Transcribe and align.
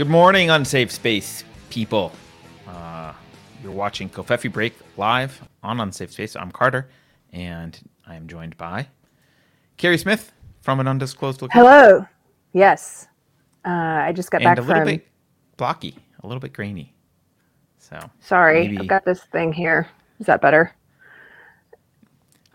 Good 0.00 0.08
morning, 0.08 0.48
Unsafe 0.48 0.90
Space 0.90 1.44
people. 1.68 2.10
Uh, 2.66 3.12
you're 3.62 3.70
watching 3.70 4.08
Covfefe 4.08 4.50
Break 4.50 4.72
live 4.96 5.46
on 5.62 5.78
Unsafe 5.78 6.10
Space. 6.10 6.36
I'm 6.36 6.50
Carter, 6.50 6.88
and 7.34 7.78
I 8.06 8.14
am 8.14 8.26
joined 8.26 8.56
by 8.56 8.86
Keri 9.76 9.98
Smith 9.98 10.32
from 10.62 10.80
an 10.80 10.88
undisclosed 10.88 11.42
location. 11.42 11.66
Hello. 11.66 12.06
Yes. 12.54 13.08
Uh, 13.62 13.68
I 13.68 14.12
just 14.16 14.30
got 14.30 14.40
and 14.40 14.46
back 14.46 14.56
a 14.56 14.62
little 14.62 14.84
from. 14.84 14.86
bit 14.86 15.06
blocky, 15.58 15.98
a 16.22 16.26
little 16.26 16.40
bit 16.40 16.54
grainy. 16.54 16.94
So 17.76 17.98
Sorry, 18.20 18.68
maybe- 18.68 18.78
I've 18.78 18.86
got 18.86 19.04
this 19.04 19.24
thing 19.24 19.52
here. 19.52 19.86
Is 20.18 20.24
that 20.24 20.40
better? 20.40 20.74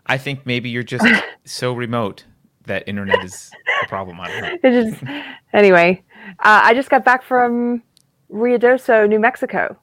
I 0.04 0.18
think 0.18 0.46
maybe 0.46 0.68
you're 0.68 0.82
just 0.82 1.06
so 1.44 1.74
remote 1.74 2.24
that 2.64 2.88
internet 2.88 3.24
is 3.24 3.52
a 3.84 3.86
problem. 3.86 4.20
I 4.20 4.26
don't 4.32 4.42
know. 4.42 4.58
It 4.68 4.90
just. 4.90 5.04
anyway, 5.52 6.02
uh, 6.26 6.60
I 6.64 6.74
just 6.74 6.90
got 6.90 7.04
back 7.04 7.22
from 7.22 7.82
Ruidoso, 8.32 9.08
New 9.08 9.18
Mexico, 9.18 9.76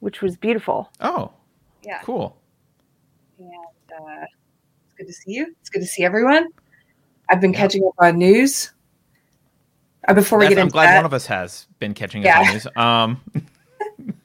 which 0.00 0.20
was 0.22 0.36
beautiful. 0.36 0.90
Oh, 1.00 1.32
Yeah. 1.82 2.00
cool. 2.02 2.36
And 3.38 3.50
uh, 3.50 4.24
it's 4.84 4.94
good 4.96 5.06
to 5.06 5.12
see 5.12 5.32
you. 5.32 5.54
It's 5.60 5.70
good 5.70 5.80
to 5.80 5.86
see 5.86 6.04
everyone. 6.04 6.48
I've 7.30 7.40
been 7.40 7.52
catching 7.52 7.84
up 7.84 7.94
on 7.98 8.18
news. 8.18 8.72
Uh, 10.08 10.14
before 10.14 10.38
we 10.38 10.44
That's- 10.44 10.54
get 10.54 10.60
I'm 10.60 10.66
into 10.66 10.72
glad 10.72 10.86
that, 10.86 10.96
one 10.96 11.04
of 11.06 11.12
us 11.14 11.26
has 11.26 11.66
been 11.78 11.94
catching 11.94 12.22
up 12.22 12.26
Yeah. 12.26 12.40
on 12.40 12.52
news. 12.52 12.66
Um, 12.76 13.20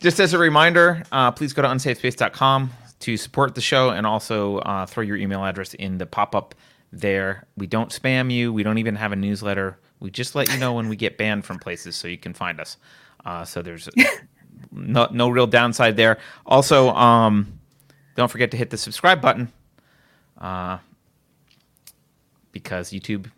just 0.00 0.20
as 0.20 0.34
a 0.34 0.38
reminder, 0.38 1.02
uh, 1.12 1.30
please 1.32 1.52
go 1.52 1.62
to 1.62 1.68
unsafespace.com 1.68 2.70
to 3.00 3.16
support 3.16 3.54
the 3.54 3.60
show 3.60 3.90
and 3.90 4.06
also 4.06 4.58
uh, 4.58 4.86
throw 4.86 5.02
your 5.02 5.16
email 5.16 5.44
address 5.44 5.74
in 5.74 5.98
the 5.98 6.06
pop 6.06 6.34
up 6.34 6.54
there. 6.92 7.46
We 7.56 7.66
don't 7.66 7.90
spam 7.90 8.30
you. 8.32 8.52
We 8.52 8.62
don't 8.62 8.78
even 8.78 8.96
have 8.96 9.12
a 9.12 9.16
newsletter. 9.16 9.78
We 10.00 10.10
just 10.10 10.34
let 10.34 10.52
you 10.52 10.58
know 10.58 10.72
when 10.74 10.88
we 10.88 10.96
get 10.96 11.16
banned 11.16 11.44
from 11.44 11.58
places 11.58 11.96
so 11.96 12.08
you 12.08 12.18
can 12.18 12.34
find 12.34 12.60
us. 12.60 12.76
Uh, 13.24 13.44
so 13.44 13.62
there's 13.62 13.88
no, 14.70 15.08
no 15.10 15.28
real 15.28 15.46
downside 15.46 15.96
there. 15.96 16.18
Also, 16.44 16.90
um, 16.90 17.58
don't 18.14 18.30
forget 18.30 18.50
to 18.50 18.56
hit 18.56 18.70
the 18.70 18.76
subscribe 18.76 19.20
button 19.20 19.52
uh, 20.40 20.78
because 22.52 22.90
YouTube 22.90 23.30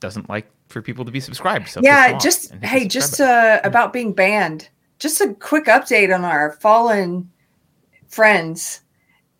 doesn't 0.00 0.28
like 0.28 0.50
for 0.68 0.82
people 0.82 1.04
to 1.04 1.12
be 1.12 1.20
subscribed. 1.20 1.68
So 1.68 1.80
yeah, 1.82 2.18
just 2.18 2.50
and 2.50 2.60
hit 2.60 2.60
the 2.60 2.66
hey, 2.66 2.88
just 2.88 3.20
uh, 3.20 3.60
about 3.64 3.92
being 3.92 4.12
banned. 4.12 4.68
Just 4.98 5.20
a 5.20 5.34
quick 5.34 5.66
update 5.66 6.14
on 6.14 6.24
our 6.24 6.52
fallen 6.52 7.30
friends. 8.08 8.82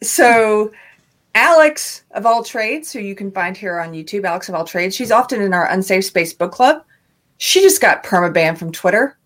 So, 0.03 0.73
Alex 1.35 2.05
of 2.13 2.27
all 2.27 2.45
trades, 2.45 2.93
who 2.93 3.01
you 3.01 3.15
can 3.15 3.31
find 3.31 3.57
here 3.57 3.81
on 3.81 3.93
YouTube, 3.93 4.25
Alex 4.25 4.49
of 4.49 4.55
all 4.55 4.65
trades, 4.65 4.95
she's 4.95 5.11
often 5.11 5.41
in 5.41 5.55
our 5.55 5.67
Unsafe 5.71 6.05
Space 6.05 6.33
book 6.33 6.53
club. 6.53 6.85
She 7.39 7.61
just 7.61 7.81
got 7.81 8.05
permabanned 8.05 8.59
from 8.59 8.71
Twitter. 8.73 9.17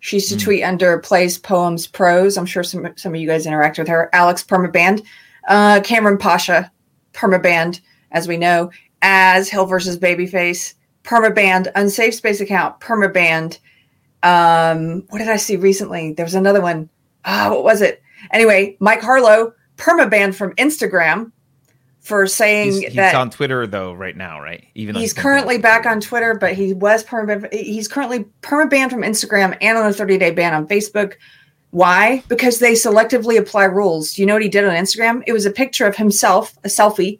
She 0.00 0.16
used 0.16 0.28
to 0.28 0.34
Hmm. 0.36 0.40
tweet 0.44 0.62
under 0.62 0.98
plays, 0.98 1.38
poems, 1.38 1.86
prose. 1.86 2.36
I'm 2.36 2.46
sure 2.46 2.62
some 2.62 2.92
some 2.96 3.14
of 3.14 3.20
you 3.20 3.26
guys 3.26 3.46
interact 3.46 3.78
with 3.78 3.88
her. 3.88 4.10
Alex 4.12 4.44
permabanned. 4.44 5.02
Uh, 5.48 5.80
Cameron 5.80 6.18
Pasha 6.18 6.70
permabanned, 7.14 7.80
as 8.12 8.28
we 8.28 8.36
know. 8.36 8.70
As 9.02 9.48
Hill 9.48 9.66
versus 9.66 9.98
Babyface 9.98 10.74
permabanned. 11.04 11.70
Unsafe 11.74 12.14
Space 12.14 12.40
account 12.40 12.78
permabanned. 12.80 13.58
Um, 14.22 15.04
what 15.08 15.18
did 15.18 15.28
I 15.28 15.36
see 15.36 15.56
recently? 15.56 16.12
There 16.12 16.26
was 16.26 16.34
another 16.34 16.60
one. 16.60 16.88
Ah, 17.24 17.48
what 17.50 17.64
was 17.64 17.80
it? 17.80 18.02
Anyway, 18.32 18.76
Mike 18.80 19.00
Harlow 19.02 19.52
permabanned 19.76 20.34
from 20.34 20.54
Instagram 20.54 21.32
for 22.06 22.24
saying 22.28 22.70
he's, 22.70 22.82
he's 22.84 22.94
that 22.94 23.16
on 23.16 23.30
Twitter 23.30 23.66
though 23.66 23.92
right 23.92 24.16
now, 24.16 24.40
right? 24.40 24.64
Even 24.76 24.94
though 24.94 25.00
he's 25.00 25.12
currently 25.12 25.58
back 25.58 25.86
on 25.86 26.00
Twitter, 26.00 26.34
but 26.34 26.52
he 26.52 26.72
was 26.72 27.02
perma 27.02 27.52
he's 27.52 27.88
currently 27.88 28.24
permanent 28.42 28.70
permabanned 28.70 28.90
from 28.90 29.02
Instagram 29.02 29.58
and 29.60 29.76
on 29.76 29.86
a 29.86 29.92
30 29.92 30.16
day 30.16 30.30
ban 30.30 30.54
on 30.54 30.68
Facebook. 30.68 31.14
Why? 31.70 32.22
Because 32.28 32.60
they 32.60 32.74
selectively 32.74 33.36
apply 33.36 33.64
rules. 33.64 34.14
Do 34.14 34.22
you 34.22 34.26
know 34.26 34.34
what 34.34 34.42
he 34.42 34.48
did 34.48 34.64
on 34.64 34.70
Instagram? 34.70 35.24
It 35.26 35.32
was 35.32 35.46
a 35.46 35.50
picture 35.50 35.84
of 35.84 35.96
himself, 35.96 36.56
a 36.62 36.68
selfie, 36.68 37.18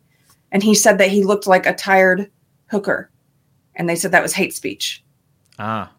and 0.52 0.62
he 0.62 0.72
said 0.72 0.98
that 0.98 1.10
he 1.10 1.24
looked 1.24 1.48
like 1.48 1.66
a 1.66 1.74
tired 1.74 2.30
hooker. 2.70 3.10
And 3.74 3.88
they 3.88 3.96
said 3.96 4.12
that 4.12 4.22
was 4.22 4.32
hate 4.32 4.54
speech. 4.54 5.04
Ah. 5.58 5.90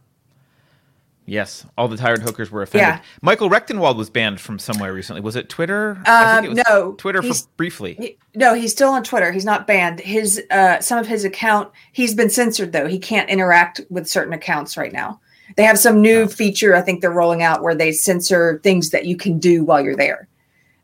Yes, 1.30 1.66
all 1.78 1.90
the 1.90 1.98
tired 1.98 2.22
hookers 2.22 2.50
were 2.50 2.62
offended. 2.62 2.88
Yeah. 2.88 3.02
Michael 3.22 3.50
Rectenwald 3.50 3.98
was 3.98 4.10
banned 4.10 4.40
from 4.40 4.58
somewhere 4.58 4.94
recently. 4.94 5.22
Was 5.22 5.36
it 5.36 5.50
Twitter? 5.50 6.02
I 6.06 6.38
Um, 6.38 6.44
think 6.44 6.46
it 6.46 6.56
was 6.56 6.66
no, 6.70 6.92
Twitter 6.94 7.22
for 7.22 7.34
briefly. 7.58 7.96
He- 8.00 8.18
no, 8.34 8.54
he's 8.54 8.72
still 8.72 8.92
on 8.94 9.04
Twitter. 9.04 9.34
He's 9.34 9.44
not 9.44 9.68
banned. 9.68 10.00
His 10.00 10.42
uh, 10.52 10.80
some 10.80 10.98
of 10.98 11.06
his 11.06 11.26
account 11.26 11.70
he's 11.92 12.14
been 12.16 12.30
censored 12.30 12.72
though. 12.72 12.88
He 12.88 12.98
can't 12.98 13.30
interact 13.30 13.82
with 13.90 14.08
certain 14.08 14.32
accounts 14.34 14.78
right 14.78 14.94
now. 14.94 15.20
They 15.58 15.64
have 15.64 15.78
some 15.78 16.02
new 16.02 16.22
Oh. 16.22 16.28
feature 16.28 16.74
I 16.76 16.82
think 16.82 17.02
they're 17.02 17.12
rolling 17.12 17.44
out 17.44 17.62
where 17.62 17.76
they 17.76 17.92
censor 17.92 18.62
things 18.64 18.92
that 18.92 19.06
you 19.06 19.18
can 19.18 19.38
do 19.38 19.66
while 19.66 19.82
you're 19.82 19.96
there. 19.98 20.30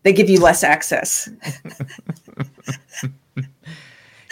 They 0.04 0.12
give 0.12 0.30
you 0.30 0.42
less 0.42 0.62
access. 0.64 1.30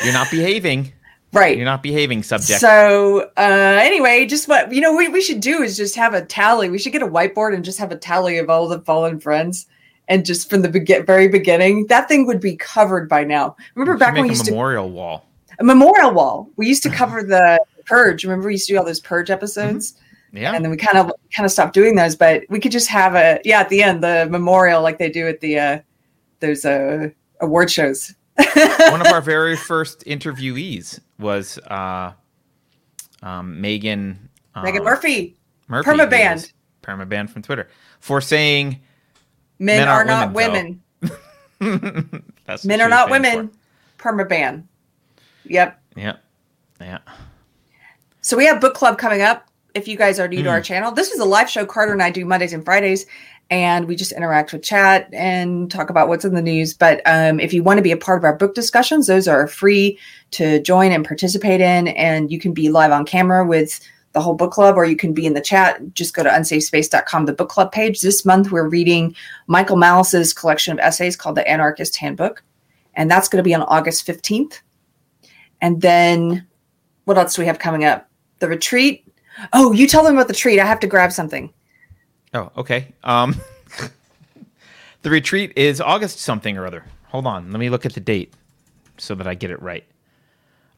You're 0.04 0.14
not 0.14 0.32
behaving. 0.32 0.92
Right. 1.34 1.56
You're 1.56 1.66
not 1.66 1.82
behaving, 1.82 2.24
subject. 2.24 2.60
So 2.60 3.30
uh, 3.38 3.80
anyway, 3.82 4.26
just 4.26 4.48
what 4.50 4.72
you 4.74 4.82
know, 4.82 4.94
we, 4.96 5.08
we 5.08 5.22
should 5.22 5.40
do 5.40 5.62
is 5.64 5.78
just 5.78 5.96
have 5.96 6.14
a 6.14 6.26
tally. 6.26 6.70
We 6.70 6.78
should 6.78 6.92
get 6.92 7.02
a 7.02 7.08
whiteboard 7.08 7.56
and 7.56 7.64
just 7.64 7.80
have 7.80 7.92
a 7.92 7.96
tally 7.96 8.38
of 8.38 8.50
all 8.50 8.68
the 8.68 8.82
fallen 8.82 9.20
friends, 9.20 9.66
and 10.10 10.26
just 10.26 10.50
from 10.50 10.62
the 10.62 10.68
begin- 10.70 11.06
very 11.06 11.30
beginning, 11.30 11.88
that 11.88 12.10
thing 12.10 12.26
would 12.28 12.42
be 12.42 12.58
covered 12.58 13.08
by 13.08 13.24
now. 13.24 13.56
Remember 13.76 13.98
back 13.98 14.14
when 14.14 14.24
we 14.24 14.30
a 14.30 14.32
used 14.34 14.46
to 14.46 14.52
memorial 14.52 14.90
wall. 14.92 15.26
a 15.60 15.64
memorial 15.64 16.12
wall. 16.12 16.50
We 16.58 16.68
used 16.68 16.84
to 16.84 16.90
cover 17.02 17.24
the 17.24 17.64
purge. 17.86 18.26
Remember, 18.26 18.48
we 18.48 18.54
used 18.56 18.68
to 18.68 18.74
do 18.74 18.80
all 18.80 18.86
those 18.86 19.00
purge 19.00 19.30
episodes, 19.30 19.94
Yeah. 20.34 20.54
and 20.54 20.66
then 20.66 20.70
we 20.70 20.76
kind 20.76 20.98
of 20.98 21.14
kind 21.34 21.46
of 21.46 21.52
stopped 21.52 21.74
doing 21.74 21.96
those. 21.96 22.16
But 22.18 22.44
we 22.50 22.60
could 22.60 22.74
just 22.74 22.90
have 22.90 23.16
a 23.16 23.40
yeah 23.46 23.62
at 23.62 23.70
the 23.70 23.84
end 23.84 24.04
the 24.04 24.28
memorial 24.30 24.82
like 24.82 24.98
they 24.98 25.10
do 25.10 25.30
at 25.30 25.40
the 25.40 25.58
uh, 25.60 25.80
those 26.42 26.66
uh, 26.66 27.08
award 27.40 27.72
shows. 27.72 28.14
One 28.38 29.02
of 29.02 29.08
our 29.08 29.22
very 29.22 29.56
first 29.56 30.04
interviewees 30.06 31.00
was 31.20 31.58
uh, 31.60 32.14
um, 33.22 33.58
Meghan 33.62 34.18
um, 34.56 34.66
Meghan 34.66 34.84
Murphy, 34.84 35.36
Murphy, 35.68 35.90
Permaband. 35.90 36.54
permabanned 36.82 37.30
from 37.30 37.42
Twitter 37.42 37.70
for 38.00 38.20
saying 38.22 38.82
men, 39.60 39.80
men 39.80 39.88
are 39.88 40.06
aren't 40.10 40.34
women, 40.34 40.82
women. 41.60 42.24
that's 42.46 42.66
Men 42.66 42.82
are 42.82 42.90
not 42.90 43.10
women. 43.10 43.52
Permaban. 44.00 44.64
Yep. 45.46 45.80
Yep. 45.96 46.24
Yeah. 46.80 46.98
So 48.22 48.36
we 48.36 48.46
have 48.46 48.60
book 48.60 48.74
club 48.74 48.98
coming 48.98 49.22
up. 49.22 49.48
If 49.76 49.88
you 49.88 49.96
guys 49.96 50.20
are 50.20 50.28
new 50.28 50.42
to 50.44 50.50
Mm. 50.50 50.54
our 50.54 50.62
channel, 50.62 50.92
this 50.92 51.12
is 51.12 51.20
a 51.20 51.26
live 51.26 51.50
show 51.50 51.66
Carter 51.66 51.94
and 51.94 52.02
I 52.04 52.10
do 52.10 52.26
Mondays 52.26 52.52
and 52.54 52.66
Fridays, 52.66 53.06
and 53.52 53.86
we 53.86 53.98
just 53.98 54.14
interact 54.14 54.54
with 54.54 54.64
chat 54.64 55.10
and 55.12 55.70
talk 55.70 55.90
about 55.90 56.08
what's 56.08 56.24
in 56.24 56.34
the 56.34 56.42
news. 56.42 56.74
But 56.74 57.02
um, 57.06 57.38
if 57.38 57.54
you 57.54 57.62
want 57.62 57.78
to 57.78 57.84
be 57.84 57.92
a 57.92 57.98
part 57.98 58.18
of 58.18 58.24
our 58.24 58.36
book 58.36 58.56
discussions, 58.56 59.08
those 59.08 59.28
are 59.28 59.46
free 59.46 60.00
to 60.32 60.62
join 60.62 60.94
and 60.94 61.06
participate 61.06 61.60
in, 61.60 61.90
and 61.90 62.32
you 62.32 62.40
can 62.40 62.54
be 62.54 62.70
live 62.70 62.94
on 62.94 63.06
camera 63.06 63.46
with 63.46 63.82
the 64.14 64.22
whole 64.22 64.36
book 64.36 64.54
club, 64.54 64.78
or 64.78 64.86
you 64.86 64.96
can 64.96 65.14
be 65.14 65.26
in 65.26 65.34
the 65.34 65.42
chat. 65.42 65.82
Just 65.94 66.14
go 66.14 66.24
to 66.24 66.30
unsafespace.com, 66.30 67.26
the 67.26 67.34
book 67.34 67.50
club 67.50 67.74
page. 67.74 68.00
This 68.00 68.26
month 68.26 68.52
we're 68.52 68.70
reading 68.70 69.14
Michael 69.48 69.78
Malice's 69.78 70.34
collection 70.34 70.72
of 70.72 70.80
essays 70.80 71.18
called 71.18 71.36
The 71.36 71.48
Anarchist 71.48 71.98
Handbook, 71.98 72.42
and 72.94 73.12
that's 73.12 73.28
going 73.28 73.44
to 73.44 73.48
be 73.48 73.54
on 73.54 73.64
August 73.64 74.08
15th. 74.08 74.62
And 75.60 75.82
then 75.82 76.48
what 77.04 77.18
else 77.18 77.36
do 77.36 77.42
we 77.42 77.48
have 77.48 77.60
coming 77.60 77.84
up? 77.84 78.10
The 78.40 78.48
retreat. 78.48 79.06
Oh, 79.52 79.74
you 79.74 79.88
tell 79.88 80.04
them 80.04 80.16
about 80.16 80.28
the 80.28 80.34
retreat. 80.34 80.60
I 80.60 80.66
have 80.66 80.80
to 80.80 80.88
grab 80.88 81.12
something. 81.12 81.54
Oh, 82.34 82.52
okay. 82.58 82.94
Um, 83.04 83.36
the 85.02 85.10
retreat 85.10 85.54
is 85.56 85.82
August 85.82 86.20
something 86.20 86.58
or 86.58 86.66
other. 86.66 86.86
Hold 87.08 87.28
on, 87.28 87.52
let 87.52 87.60
me 87.60 87.70
look 87.70 87.86
at 87.86 87.94
the 87.94 88.00
date 88.00 88.34
so 88.98 89.16
that 89.16 89.28
I 89.28 89.34
get 89.34 89.52
it 89.52 89.62
right. 89.62 89.84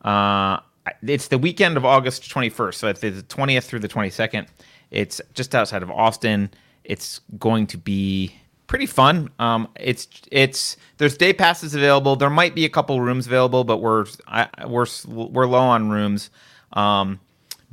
Uh, 0.02 0.60
it's 1.04 1.28
the 1.28 1.38
weekend 1.38 1.78
of 1.78 1.86
August 1.86 2.24
21st, 2.24 2.74
so 2.74 2.88
it's 2.88 3.02
the 3.02 3.12
20th 3.12 3.64
through 3.64 3.80
the 3.80 3.88
22nd. 3.88 4.48
It's 4.92 5.22
just 5.34 5.56
outside 5.56 5.84
of 5.84 5.92
Austin. 5.92 6.50
It's 6.84 7.22
going 7.40 7.68
to 7.68 7.78
be 7.78 8.36
pretty 8.68 8.86
fun. 8.86 9.30
Um, 9.40 9.68
it's 9.80 10.08
it's 10.32 10.78
there's 10.98 11.18
day 11.18 11.34
passes 11.34 11.76
available. 11.76 12.16
There 12.16 12.30
might 12.30 12.56
be 12.56 12.66
a 12.66 12.70
couple 12.70 13.00
rooms 13.00 13.28
available, 13.28 13.64
but 13.64 13.78
we're 13.78 14.06
I, 14.28 14.48
we're 14.68 14.88
we're 15.08 15.48
low 15.48 15.62
on 15.62 15.90
rooms. 15.90 16.30
Um, 16.74 17.20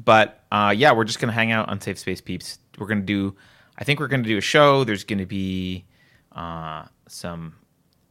but 0.03 0.45
uh, 0.53 0.75
yeah, 0.77 0.93
we're 0.93 1.05
just 1.05 1.19
gonna 1.19 1.33
hang 1.33 1.53
out 1.53 1.71
Unsafe 1.71 1.99
Space 1.99 2.21
Peeps. 2.21 2.59
We're 2.79 2.87
gonna 2.87 3.01
do. 3.01 3.35
I 3.81 3.85
think 3.85 3.99
we're 3.99 4.09
gonna 4.09 4.23
do 4.23 4.37
a 4.39 4.43
show. 4.43 4.85
There's 4.85 5.05
gonna 5.05 5.27
be 5.27 5.85
uh, 6.33 6.85
some 7.09 7.55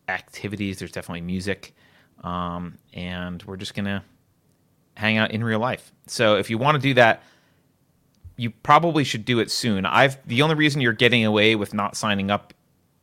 activities. 0.08 0.80
There's 0.80 0.92
definitely 0.92 1.22
music, 1.22 1.76
um, 2.24 2.78
and 2.94 3.42
we're 3.44 3.58
just 3.58 3.76
gonna 3.76 4.04
hang 4.98 5.18
out 5.18 5.32
in 5.32 5.44
real 5.44 5.60
life. 5.60 5.94
So 6.08 6.36
if 6.38 6.50
you 6.50 6.58
want 6.58 6.76
to 6.76 6.82
do 6.82 6.96
that, 6.96 7.24
you 8.36 8.50
probably 8.50 9.04
should 9.04 9.26
do 9.26 9.40
it 9.40 9.52
soon. 9.52 9.86
I've 9.86 10.18
the 10.28 10.42
only 10.42 10.56
reason 10.56 10.82
you're 10.82 10.94
getting 10.94 11.24
away 11.26 11.56
with 11.56 11.74
not 11.74 11.96
signing 11.96 12.32
up 12.32 12.54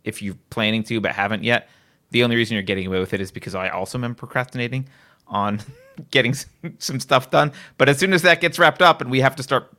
if 0.03 0.21
you're 0.23 0.37
planning 0.51 0.83
to 0.85 1.01
but 1.01 1.13
haven't 1.13 1.45
yet. 1.45 1.69
The 2.11 2.25
only 2.25 2.37
reason 2.37 2.55
you're 2.55 2.63
getting 2.63 2.87
away 2.87 3.01
with 3.01 3.13
it 3.15 3.21
is 3.21 3.31
because 3.31 3.55
I 3.55 3.69
also 3.69 4.03
am 4.03 4.15
procrastinating 4.15 4.89
on 5.27 5.61
getting 6.11 6.35
some 6.79 7.01
stuff 7.01 7.31
done. 7.31 7.53
But 7.79 7.89
as 7.89 7.99
soon 7.99 8.13
as 8.13 8.23
that 8.23 8.41
gets 8.41 8.59
wrapped 8.59 8.83
up 8.83 9.01
and 9.01 9.11
we 9.11 9.21
have 9.21 9.37
to 9.37 9.43
start 9.43 9.76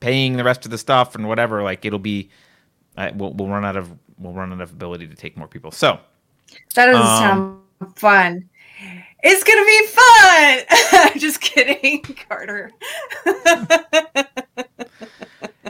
paying 0.00 0.36
the 0.36 0.44
rest 0.44 0.64
of 0.64 0.70
the 0.70 0.78
stuff 0.78 1.14
and 1.14 1.28
whatever, 1.28 1.62
like 1.62 1.84
it'll 1.84 1.98
be, 1.98 2.30
uh, 2.96 3.10
we'll, 3.14 3.32
we'll 3.32 3.48
run 3.48 3.64
out 3.64 3.76
of 3.76 3.90
we'll 4.18 4.32
run 4.32 4.52
out 4.52 4.60
of 4.60 4.72
ability 4.72 5.06
to 5.08 5.14
take 5.14 5.36
more 5.36 5.48
people. 5.48 5.70
So 5.70 5.98
That 6.74 6.86
doesn't 6.86 7.02
Um, 7.02 7.62
sound 7.80 7.98
fun. 7.98 8.48
It's 9.22 9.42
gonna 9.44 9.64
be 9.64 9.86
fun. 11.12 11.18
Just 11.20 11.40
kidding, 11.40 12.02
Carter. 12.28 12.70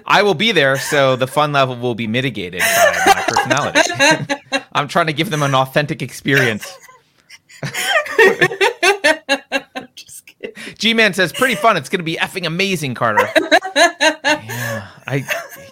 I 0.05 0.23
will 0.23 0.35
be 0.35 0.53
there, 0.53 0.79
so 0.79 1.17
the 1.17 1.27
fun 1.27 1.53
level 1.53 1.77
will 1.77 1.95
be 1.95 2.07
mitigated 2.07 2.61
by 2.61 3.03
my 3.07 3.25
personality. 3.27 4.61
I'm 4.73 4.89
trying 4.89 5.07
to 5.07 5.13
give 5.13 5.31
them 5.31 5.43
an 5.43 5.55
authentic 5.55 6.03
experience. 6.03 6.77
G 10.79 10.95
Man 10.95 11.15
says, 11.15 11.33
pretty 11.33 11.55
fun. 11.55 11.77
It's 11.77 11.89
going 11.89 12.01
to 12.01 12.05
be 12.05 12.17
effing 12.17 12.47
amazing, 12.47 12.95
Carter. 12.95 13.29
yeah, 13.77 14.89
I, 15.07 15.25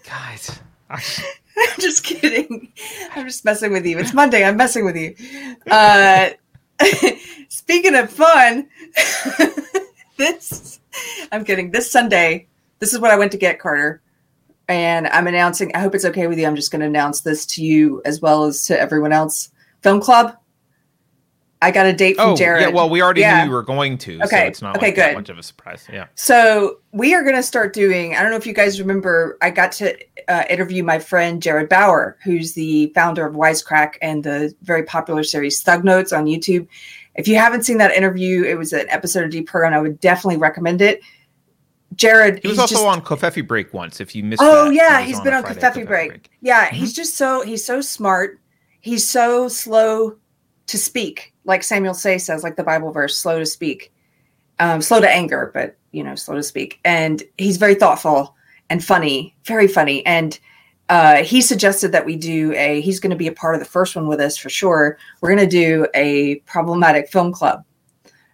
guys, 0.04 0.58
I'm 0.90 1.00
just 1.78 2.04
kidding. 2.04 2.72
I'm 3.14 3.26
just 3.26 3.44
messing 3.44 3.72
with 3.72 3.86
you. 3.86 3.98
It's 3.98 4.14
Monday. 4.14 4.44
I'm 4.44 4.56
messing 4.56 4.84
with 4.84 4.96
you. 4.96 5.14
Uh, 5.70 6.30
speaking 7.48 7.94
of 7.94 8.10
fun, 8.10 8.68
this 10.16 10.80
I'm 11.32 11.44
kidding. 11.44 11.70
This 11.70 11.90
Sunday, 11.90 12.46
this 12.78 12.92
is 12.92 13.00
what 13.00 13.10
I 13.10 13.16
went 13.16 13.32
to 13.32 13.38
get, 13.38 13.58
Carter. 13.58 14.00
And 14.68 15.06
I'm 15.08 15.26
announcing, 15.26 15.74
I 15.74 15.80
hope 15.80 15.94
it's 15.94 16.06
okay 16.06 16.26
with 16.26 16.38
you. 16.38 16.46
I'm 16.46 16.56
just 16.56 16.70
going 16.70 16.80
to 16.80 16.86
announce 16.86 17.20
this 17.20 17.44
to 17.46 17.64
you 17.64 18.00
as 18.04 18.20
well 18.20 18.44
as 18.44 18.64
to 18.64 18.80
everyone 18.80 19.12
else. 19.12 19.50
Film 19.82 20.00
Club. 20.00 20.36
I 21.62 21.70
got 21.70 21.86
a 21.86 21.92
date 21.94 22.16
from 22.16 22.30
oh, 22.30 22.36
Jared. 22.36 22.60
yeah, 22.60 22.68
well, 22.68 22.90
we 22.90 23.00
already 23.02 23.22
Yeah. 23.22 23.38
knew 23.40 23.48
you 23.48 23.54
were 23.54 23.62
going 23.62 23.96
to, 23.98 24.18
so 24.18 24.24
Okay, 24.26 24.46
it's 24.46 24.60
not 24.60 24.76
okay, 24.76 24.86
like 24.88 24.96
that 24.96 25.10
good. 25.10 25.16
much 25.16 25.28
of 25.30 25.38
a 25.38 25.42
surprise. 25.42 25.86
Yeah. 25.90 26.06
So 26.14 26.80
we 26.92 27.14
are 27.14 27.22
going 27.22 27.36
to 27.36 27.42
start 27.42 27.72
doing. 27.72 28.14
I 28.14 28.20
don't 28.22 28.30
know 28.30 28.36
if 28.36 28.46
you 28.46 28.52
guys 28.52 28.78
remember. 28.78 29.38
I 29.40 29.48
got 29.50 29.72
to 29.72 29.96
uh, 30.28 30.44
interview 30.50 30.84
my 30.84 30.98
friend 30.98 31.40
Jared 31.42 31.70
Bauer, 31.70 32.18
who's 32.22 32.52
the 32.52 32.92
founder 32.94 33.26
of 33.26 33.34
Wisecrack 33.34 33.94
and 34.02 34.22
the 34.24 34.54
very 34.62 34.82
popular 34.82 35.22
series 35.24 35.62
Thug 35.62 35.84
Notes 35.84 36.12
on 36.12 36.26
YouTube. 36.26 36.66
If 37.14 37.28
you 37.28 37.36
haven't 37.36 37.62
seen 37.62 37.78
that 37.78 37.92
interview, 37.92 38.42
it 38.42 38.56
was 38.58 38.72
an 38.74 38.86
episode 38.90 39.24
of 39.24 39.30
Deprogram. 39.30 39.72
I 39.72 39.80
would 39.80 40.00
definitely 40.00 40.36
recommend 40.38 40.82
it. 40.82 41.00
Jared, 41.94 42.40
He 42.42 42.48
was 42.48 42.58
also 42.58 42.74
just, 42.74 42.84
on 42.86 43.00
Covfefe 43.02 43.46
Break 43.46 43.72
once. 43.72 44.00
If 44.00 44.14
you 44.16 44.24
missed, 44.24 44.42
Oh 44.42 44.64
that, 44.64 44.70
he 44.72 44.76
yeah, 44.76 45.00
he's 45.02 45.18
on 45.18 45.24
been 45.24 45.34
on 45.34 45.42
Friday 45.44 45.60
Covfefe 45.60 45.86
break. 45.86 46.30
Yeah, 46.40 46.66
Mm-hmm. 46.66 46.76
he's 46.76 46.92
just 46.92 47.16
so 47.16 47.42
he's 47.44 47.64
so 47.64 47.80
smart. 47.80 48.40
He's 48.80 49.08
so 49.08 49.46
slow 49.48 50.16
to 50.66 50.78
speak, 50.78 51.33
like 51.44 51.62
Samuel 51.62 51.94
Say 51.94 52.18
says, 52.18 52.42
like 52.42 52.56
the 52.56 52.64
Bible 52.64 52.90
verse, 52.90 53.16
slow 53.16 53.38
to 53.38 53.46
speak, 53.46 53.92
um, 54.58 54.80
slow 54.82 55.00
to 55.00 55.10
anger, 55.10 55.50
but 55.54 55.76
you 55.92 56.02
know, 56.02 56.14
slow 56.14 56.34
to 56.34 56.42
speak. 56.42 56.80
And 56.84 57.22
he's 57.38 57.56
very 57.56 57.74
thoughtful 57.74 58.34
and 58.70 58.84
funny, 58.84 59.34
very 59.44 59.68
funny. 59.68 60.04
And 60.06 60.38
uh, 60.88 61.22
he 61.22 61.40
suggested 61.40 61.92
that 61.92 62.04
we 62.04 62.16
do 62.16 62.52
a. 62.54 62.80
He's 62.80 63.00
going 63.00 63.10
to 63.10 63.16
be 63.16 63.28
a 63.28 63.32
part 63.32 63.54
of 63.54 63.60
the 63.60 63.66
first 63.66 63.96
one 63.96 64.06
with 64.06 64.20
us 64.20 64.36
for 64.36 64.50
sure. 64.50 64.98
We're 65.20 65.34
going 65.34 65.48
to 65.48 65.56
do 65.56 65.86
a 65.94 66.36
problematic 66.40 67.10
film 67.10 67.32
club 67.32 67.64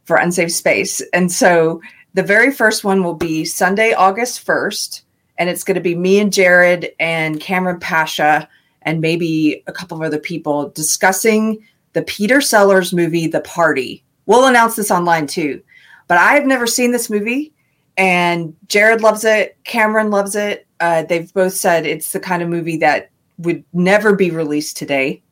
for 0.05 0.17
Unsafe 0.17 0.51
Space, 0.51 1.01
and 1.13 1.31
so 1.31 1.81
the 2.15 2.23
very 2.23 2.53
first 2.53 2.83
one 2.83 3.05
will 3.05 3.15
be 3.15 3.45
Sunday, 3.45 3.93
August 3.93 4.45
1st. 4.45 5.03
And 5.39 5.49
it's 5.49 5.65
going 5.65 5.77
to 5.77 5.81
be 5.81 5.95
me 5.95 6.19
and 6.19 6.33
Jared 6.33 6.93
and 6.99 7.41
Cameron 7.41 7.81
Pasha 7.81 8.49
and 8.83 9.01
maybe 9.01 9.63
a 9.67 9.73
couple 9.73 9.97
of 9.97 10.03
other 10.03 10.19
people 10.19 10.71
discussing 10.71 11.65
the 11.93 12.03
Peter 12.03 12.41
Sellers 12.41 12.93
movie, 12.93 13.27
The 13.27 13.41
Party. 13.41 14.05
We'll 14.27 14.47
announce 14.47 14.77
this 14.77 14.91
online 14.91 15.27
too. 15.27 15.63
But 16.07 16.19
I've 16.19 16.47
never 16.47 16.67
seen 16.67 16.93
this 16.93 17.11
movie. 17.11 17.53
And 17.97 18.57
Jared 18.69 19.03
loves 19.03 19.25
it. 19.25 19.57
Cameron 19.65 20.11
loves 20.11 20.35
it. 20.35 20.67
Uh, 20.81 21.03
they've 21.03 21.33
both 21.35 21.53
said 21.53 21.85
it's 21.85 22.13
the 22.13 22.21
kind 22.21 22.43
of 22.43 22.49
movie 22.49 22.79
that 22.79 23.11
would 23.39 23.65
never 23.73 24.15
be 24.15 24.31
released 24.31 24.77
today, 24.77 25.23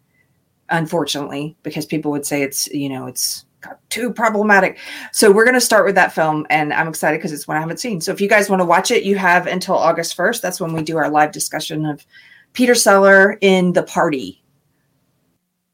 unfortunately, 0.69 1.57
because 1.63 1.87
people 1.87 2.11
would 2.11 2.27
say 2.27 2.43
it's, 2.43 2.67
you 2.69 2.89
know, 2.89 3.07
it's 3.07 3.47
too 3.89 4.13
problematic. 4.13 4.79
So 5.13 5.31
we're 5.31 5.45
going 5.45 5.55
to 5.55 5.61
start 5.61 5.87
with 5.87 5.95
that 5.95 6.13
film, 6.13 6.47
and 6.51 6.73
I'm 6.73 6.89
excited 6.89 7.19
because 7.19 7.33
it's 7.33 7.49
one 7.49 7.57
I 7.57 7.61
haven't 7.61 7.81
seen. 7.81 8.01
So 8.01 8.13
if 8.13 8.21
you 8.21 8.29
guys 8.29 8.51
want 8.51 8.61
to 8.61 8.67
watch 8.67 8.91
it, 8.91 9.05
you 9.05 9.17
have 9.17 9.47
until 9.47 9.75
August 9.75 10.17
1st. 10.17 10.41
That's 10.41 10.61
when 10.61 10.73
we 10.73 10.83
do 10.83 10.97
our 10.97 11.11
live 11.11 11.33
discussion 11.33 11.87
of 11.87 12.05
Peter 12.53 12.75
Seller 12.75 13.39
in 13.41 13.73
the 13.73 13.83
party. 13.83 14.43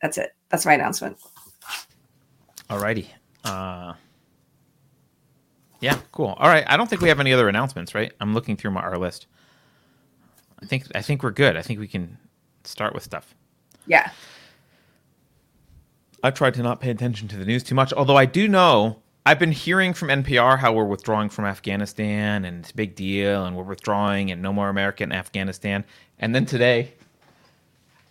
That's 0.01 0.19
it. 0.19 0.34
That's 0.55 0.67
my 0.67 0.75
announcement. 0.75 1.19
Alrighty. 2.71 3.09
Uh, 3.43 3.95
yeah, 5.81 5.99
cool. 6.12 6.37
All 6.39 6.47
right. 6.47 6.62
I 6.69 6.77
don't 6.77 6.89
think 6.89 7.03
we 7.03 7.09
have 7.09 7.19
any 7.19 7.33
other 7.33 7.49
announcements, 7.49 7.93
right? 7.93 8.12
I'm 8.21 8.35
looking 8.35 8.56
through 8.56 8.71
my 8.71 8.81
our 8.81 8.97
list. 8.97 9.27
I 10.62 10.67
think 10.67 10.85
I 10.95 11.03
think 11.03 11.25
we're 11.25 11.33
good. 11.33 11.56
I 11.56 11.62
think 11.62 11.81
we 11.81 11.89
can 11.89 12.19
start 12.62 12.95
with 12.95 13.03
stuff. 13.03 13.35
Yeah. 13.89 14.12
I've 16.23 16.35
tried 16.35 16.55
to 16.55 16.62
not 16.62 16.81
pay 16.81 16.91
attention 16.91 17.27
to 17.29 17.37
the 17.37 17.45
news 17.45 17.65
too 17.65 17.75
much, 17.75 17.93
although 17.93 18.17
I 18.17 18.25
do 18.25 18.47
know 18.47 19.03
I've 19.27 19.41
been 19.41 19.51
hearing 19.51 19.93
from 19.93 20.06
NPR 20.06 20.61
how 20.61 20.73
we're 20.73 20.85
withdrawing 20.85 21.31
from 21.31 21.47
Afghanistan 21.47 22.45
and 22.45 22.61
it's 22.61 22.71
a 22.71 22.77
big 22.77 22.95
deal 22.95 23.45
and 23.45 23.56
we're 23.56 23.65
withdrawing 23.65 24.31
and 24.31 24.41
no 24.41 24.53
more 24.53 24.69
America 24.69 25.03
in 25.03 25.11
Afghanistan. 25.11 25.85
And 26.21 26.33
then 26.33 26.47
today, 26.47 26.93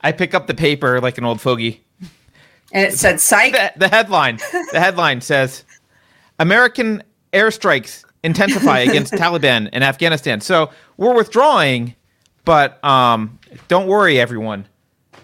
I 0.01 0.11
pick 0.11 0.33
up 0.33 0.47
the 0.47 0.53
paper 0.53 0.99
like 0.99 1.17
an 1.17 1.23
old 1.23 1.39
fogey. 1.39 1.85
And 2.73 2.85
it 2.85 2.93
said 2.97 3.21
psych. 3.21 3.53
The, 3.53 3.71
the 3.77 3.87
headline, 3.87 4.39
the 4.71 4.79
headline 4.79 5.21
says, 5.21 5.63
"American 6.39 7.03
airstrikes 7.31 8.03
intensify 8.23 8.79
against 8.79 9.13
Taliban 9.21 9.69
in 9.69 9.83
Afghanistan." 9.83 10.41
So 10.41 10.71
we're 10.97 11.13
withdrawing, 11.15 11.95
but 12.45 12.83
um, 12.83 13.39
don't 13.67 13.87
worry, 13.87 14.19
everyone. 14.19 14.67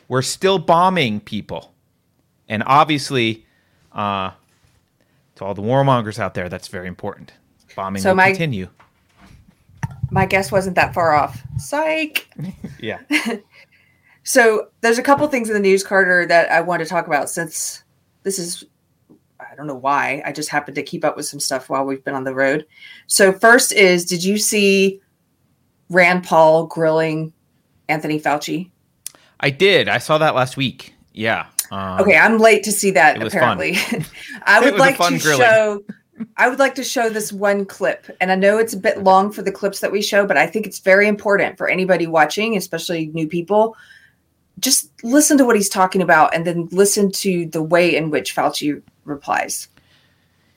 We're 0.08 0.22
still 0.22 0.60
bombing 0.60 1.20
people, 1.20 1.74
and 2.48 2.64
obviously, 2.66 3.46
uh, 3.94 4.32
to 5.36 5.44
all 5.46 5.54
the 5.56 5.62
warmongers 5.64 6.20
out 6.20 6.36
there, 6.36 6.50
that's 6.50 6.68
very 6.68 6.88
important. 6.88 7.34
Bombing 7.76 8.02
So 8.02 8.10
will 8.10 8.16
my- 8.16 8.30
continue. 8.30 8.70
My 10.12 10.26
guess 10.26 10.52
wasn't 10.52 10.76
that 10.76 10.94
far 10.96 11.14
off. 11.14 11.42
Psych. 11.58 12.28
Yeah. 12.82 13.00
So 14.30 14.68
there's 14.82 15.00
a 15.00 15.02
couple 15.02 15.28
things 15.28 15.50
in 15.50 15.56
the 15.56 15.60
news, 15.60 15.84
Carter, 15.84 16.24
that 16.28 16.52
I 16.52 16.62
want 16.62 16.84
to 16.84 16.86
talk 16.88 17.08
about 17.08 17.32
since 17.32 17.84
this 18.22 18.38
is 18.38 18.64
I 19.40 19.56
don't 19.56 19.66
know 19.66 19.74
why. 19.74 20.22
I 20.24 20.32
just 20.32 20.50
happened 20.50 20.76
to 20.76 20.84
keep 20.84 21.04
up 21.04 21.18
with 21.18 21.26
some 21.26 21.40
stuff 21.40 21.68
while 21.68 21.84
we've 21.84 22.04
been 22.04 22.14
on 22.14 22.26
the 22.26 22.36
road. 22.36 22.68
So 23.08 23.32
first 23.32 23.74
is 23.74 24.06
did 24.06 24.24
you 24.24 24.38
see 24.38 25.02
Rand 25.90 26.26
Paul 26.26 26.68
grilling 26.68 27.34
Anthony 27.88 28.22
Fauci? 28.22 28.70
I 29.40 29.50
did. 29.50 29.90
I 29.90 29.98
saw 29.98 30.20
that 30.20 30.36
last 30.36 30.58
week. 30.58 30.94
Yeah. 31.12 31.48
Um, 31.72 32.02
Okay, 32.02 32.16
I'm 32.16 32.38
late 32.38 32.62
to 32.66 32.72
see 32.72 32.92
that 32.92 33.16
it 33.16 33.24
was 33.24 33.34
fun. 33.34 33.60
apparently. 33.60 34.06
I 34.44 34.60
would 34.60 34.78
like 34.78 34.98
to 34.98 35.18
grilling. 35.18 35.42
show 35.42 35.84
I 36.38 36.50
would 36.50 36.60
like 36.60 36.76
to 36.76 36.84
show 36.84 37.10
this 37.10 37.34
one 37.34 37.66
clip. 37.66 38.16
And 38.22 38.32
I 38.32 38.36
know 38.36 38.60
it's 38.60 38.74
a 38.76 38.80
bit 38.80 39.04
long 39.04 39.32
for 39.32 39.42
the 39.42 39.52
clips 39.52 39.80
that 39.80 39.92
we 39.92 40.04
show, 40.04 40.28
but 40.28 40.38
I 40.38 40.46
think 40.46 40.68
it's 40.68 40.78
very 40.78 41.08
important 41.08 41.58
for 41.58 41.68
anybody 41.68 42.06
watching, 42.06 42.56
especially 42.56 43.08
new 43.08 43.28
people. 43.28 43.76
Just 44.60 44.90
listen 45.04 45.38
to 45.38 45.46
what 45.46 45.56
he's 45.56 45.70
talking 45.70 46.02
about 46.02 46.34
and 46.36 46.46
then 46.46 46.68
listen 46.72 47.12
to 47.14 47.46
the 47.48 47.62
way 47.64 47.96
in 47.96 48.10
which 48.10 48.36
Fauci 48.36 48.82
replies. 49.06 49.68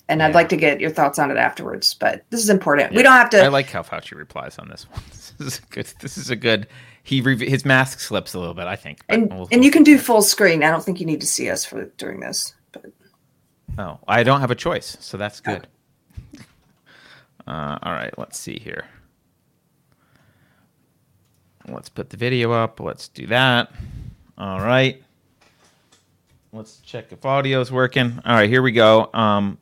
And 0.09 0.23
I'd 0.23 0.35
like 0.35 0.49
to 0.51 0.57
get 0.57 0.81
your 0.81 0.91
thoughts 0.91 1.19
on 1.19 1.31
it 1.31 1.37
afterwards, 1.39 1.95
but 1.95 2.23
this 2.31 2.43
is 2.43 2.51
important. 2.51 2.95
We 2.95 3.03
don't 3.03 3.13
have 3.13 3.31
to 3.31 3.43
I 3.45 3.49
like 3.49 3.71
how 3.71 3.83
Fauci 3.83 4.15
replies 4.17 4.59
on 4.59 4.69
this 4.69 4.89
one. 4.91 5.01
This 5.39 5.55
is 5.55 5.59
a 5.59 5.67
good. 5.71 5.87
This 6.01 6.19
is 6.19 6.31
a 6.31 6.37
good. 6.37 6.69
He 7.03 7.21
re- 7.23 7.49
his 7.49 7.65
mask 7.65 8.01
slips 8.01 8.35
a 8.35 8.39
little 8.39 8.55
bit. 8.55 8.67
I 8.67 8.77
think. 8.77 8.99
and 9.09 9.33
we'll- 9.33 9.49
and 9.51 9.65
you 9.65 9.71
can 9.71 9.83
do 9.83 9.97
full 9.99 10.21
screen. 10.23 10.63
I 10.63 10.71
don't 10.71 10.85
think 10.85 11.01
you 11.01 11.07
need 11.07 11.21
to 11.23 11.27
see 11.27 11.49
us 11.51 11.65
for 11.65 11.87
during 11.97 12.21
this. 12.21 12.55
But 12.71 12.85
Oh, 13.79 13.99
I 14.07 14.23
don't 14.23 14.41
have 14.41 14.51
a 14.51 14.55
choice, 14.55 14.97
so 15.01 15.17
that's 15.17 15.41
good. 15.41 15.67
Uh, 17.47 17.77
all 17.83 17.93
right, 17.93 18.17
let's 18.19 18.39
see 18.39 18.59
here. 18.59 18.85
Let's 21.69 21.89
put 21.89 22.11
the 22.11 22.17
video 22.17 22.53
up. 22.53 22.81
Let's 22.81 23.09
do 23.09 23.27
that. 23.29 23.73
All 24.37 24.61
right. 24.61 25.03
Let's 26.53 26.81
check 26.81 27.13
if 27.13 27.25
audio's 27.25 27.73
working. 27.73 28.21
All 28.27 28.35
right, 28.35 28.49
here 28.49 28.61
we 28.61 28.73
go. 28.73 29.09
Um, 29.15 29.57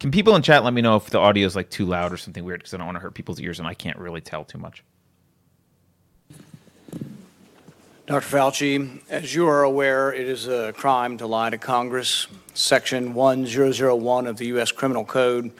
can 0.00 0.10
people 0.10 0.36
in 0.36 0.42
chat 0.42 0.64
let 0.64 0.72
me 0.72 0.80
know 0.80 0.96
if 0.96 1.10
the 1.10 1.18
audio 1.18 1.46
is 1.46 1.54
like 1.54 1.70
too 1.70 1.84
loud 1.84 2.12
or 2.12 2.16
something 2.16 2.44
weird? 2.44 2.60
Because 2.60 2.74
I 2.74 2.78
don't 2.78 2.86
want 2.86 2.96
to 2.96 3.00
hurt 3.00 3.14
people's 3.14 3.40
ears, 3.40 3.58
and 3.58 3.68
I 3.68 3.74
can't 3.74 3.98
really 3.98 4.20
tell 4.20 4.44
too 4.44 4.58
much. 4.58 4.82
Dr. 8.06 8.36
Fauci, 8.36 9.00
as 9.08 9.34
you 9.34 9.48
are 9.48 9.62
aware, 9.62 10.12
it 10.12 10.28
is 10.28 10.46
a 10.46 10.74
crime 10.74 11.16
to 11.18 11.26
lie 11.26 11.48
to 11.50 11.56
Congress. 11.56 12.26
Section 12.52 13.14
1001 13.14 14.26
of 14.26 14.36
the 14.36 14.46
U.S. 14.48 14.72
Criminal 14.72 15.04
Code 15.06 15.52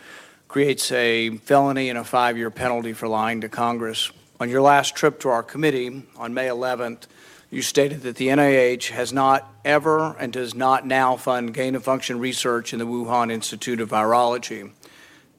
creates 0.47 0.93
a 0.93 1.31
felony 1.38 1.88
and 1.88 1.99
a 1.99 2.04
five 2.04 2.37
year 2.37 2.50
penalty 2.50 2.93
for 2.93 3.09
lying 3.09 3.40
to 3.40 3.49
Congress. 3.49 4.11
On 4.41 4.50
your 4.50 4.62
last 4.62 4.97
trip 4.97 5.21
to 5.21 5.29
our 5.29 5.45
committee 5.45 6.03
on 6.17 6.35
May 6.35 6.49
11th, 6.49 7.05
you 7.53 7.62
stated 7.62 8.03
that 8.03 8.17
the 8.17 8.29
NIH 8.29 8.88
has 8.88 9.12
not 9.12 9.49
ever 9.64 10.17
and 10.19 10.33
does 10.33 10.57
not 10.57 10.85
now 10.85 11.17
fund 11.17 11.55
gain 11.55 11.76
of 11.76 11.85
function 11.85 12.19
research 12.19 12.73
in 12.73 12.81
the 12.81 12.87
Wuhan 12.87 13.31
Institute 13.31 13.81
of 13.81 13.91
Virology. 13.91 14.73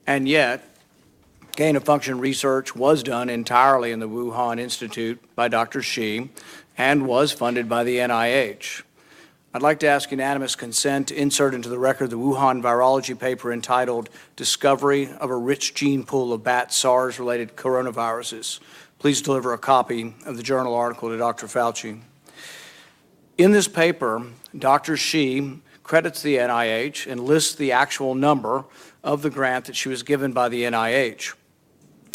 And 0.07 0.29
yet, 0.29 0.77
gain 1.57 1.75
of 1.75 1.83
function 1.83 2.19
research 2.19 2.73
was 2.73 3.03
done 3.03 3.27
entirely 3.27 3.91
in 3.91 3.99
the 3.99 4.07
Wuhan 4.07 4.61
Institute 4.61 5.19
by 5.35 5.49
Dr. 5.49 5.81
Shi 5.81 6.29
and 6.77 7.05
was 7.05 7.33
funded 7.33 7.67
by 7.67 7.83
the 7.83 7.97
NIH. 7.97 8.83
I'd 9.53 9.61
like 9.61 9.79
to 9.79 9.87
ask 9.87 10.11
unanimous 10.11 10.55
consent 10.55 11.07
to 11.07 11.15
insert 11.15 11.53
into 11.53 11.69
the 11.69 11.79
record 11.79 12.09
the 12.09 12.17
Wuhan 12.17 12.61
virology 12.61 13.17
paper 13.17 13.53
entitled 13.53 14.09
Discovery 14.35 15.09
of 15.19 15.29
a 15.29 15.37
Rich 15.37 15.75
Gene 15.75 16.03
Pool 16.03 16.33
of 16.33 16.43
Bat 16.43 16.73
SARS 16.73 17.19
related 17.19 17.55
Coronaviruses. 17.55 18.59
Please 19.05 19.21
deliver 19.21 19.53
a 19.53 19.57
copy 19.59 20.15
of 20.25 20.35
the 20.35 20.41
journal 20.41 20.73
article 20.73 21.09
to 21.09 21.17
Dr. 21.19 21.45
Fauci. 21.45 21.99
In 23.37 23.51
this 23.51 23.67
paper, 23.67 24.25
Dr. 24.57 24.97
Shi 24.97 25.61
credits 25.83 26.23
the 26.23 26.37
NIH 26.37 27.05
and 27.05 27.21
lists 27.21 27.53
the 27.53 27.71
actual 27.71 28.15
number 28.15 28.65
of 29.03 29.21
the 29.21 29.29
grant 29.29 29.65
that 29.65 29.75
she 29.75 29.89
was 29.89 30.01
given 30.01 30.31
by 30.31 30.49
the 30.49 30.63
NIH. 30.63 31.35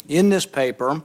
In 0.09 0.27
this 0.27 0.45
paper, 0.45 0.95
Can 0.95 1.03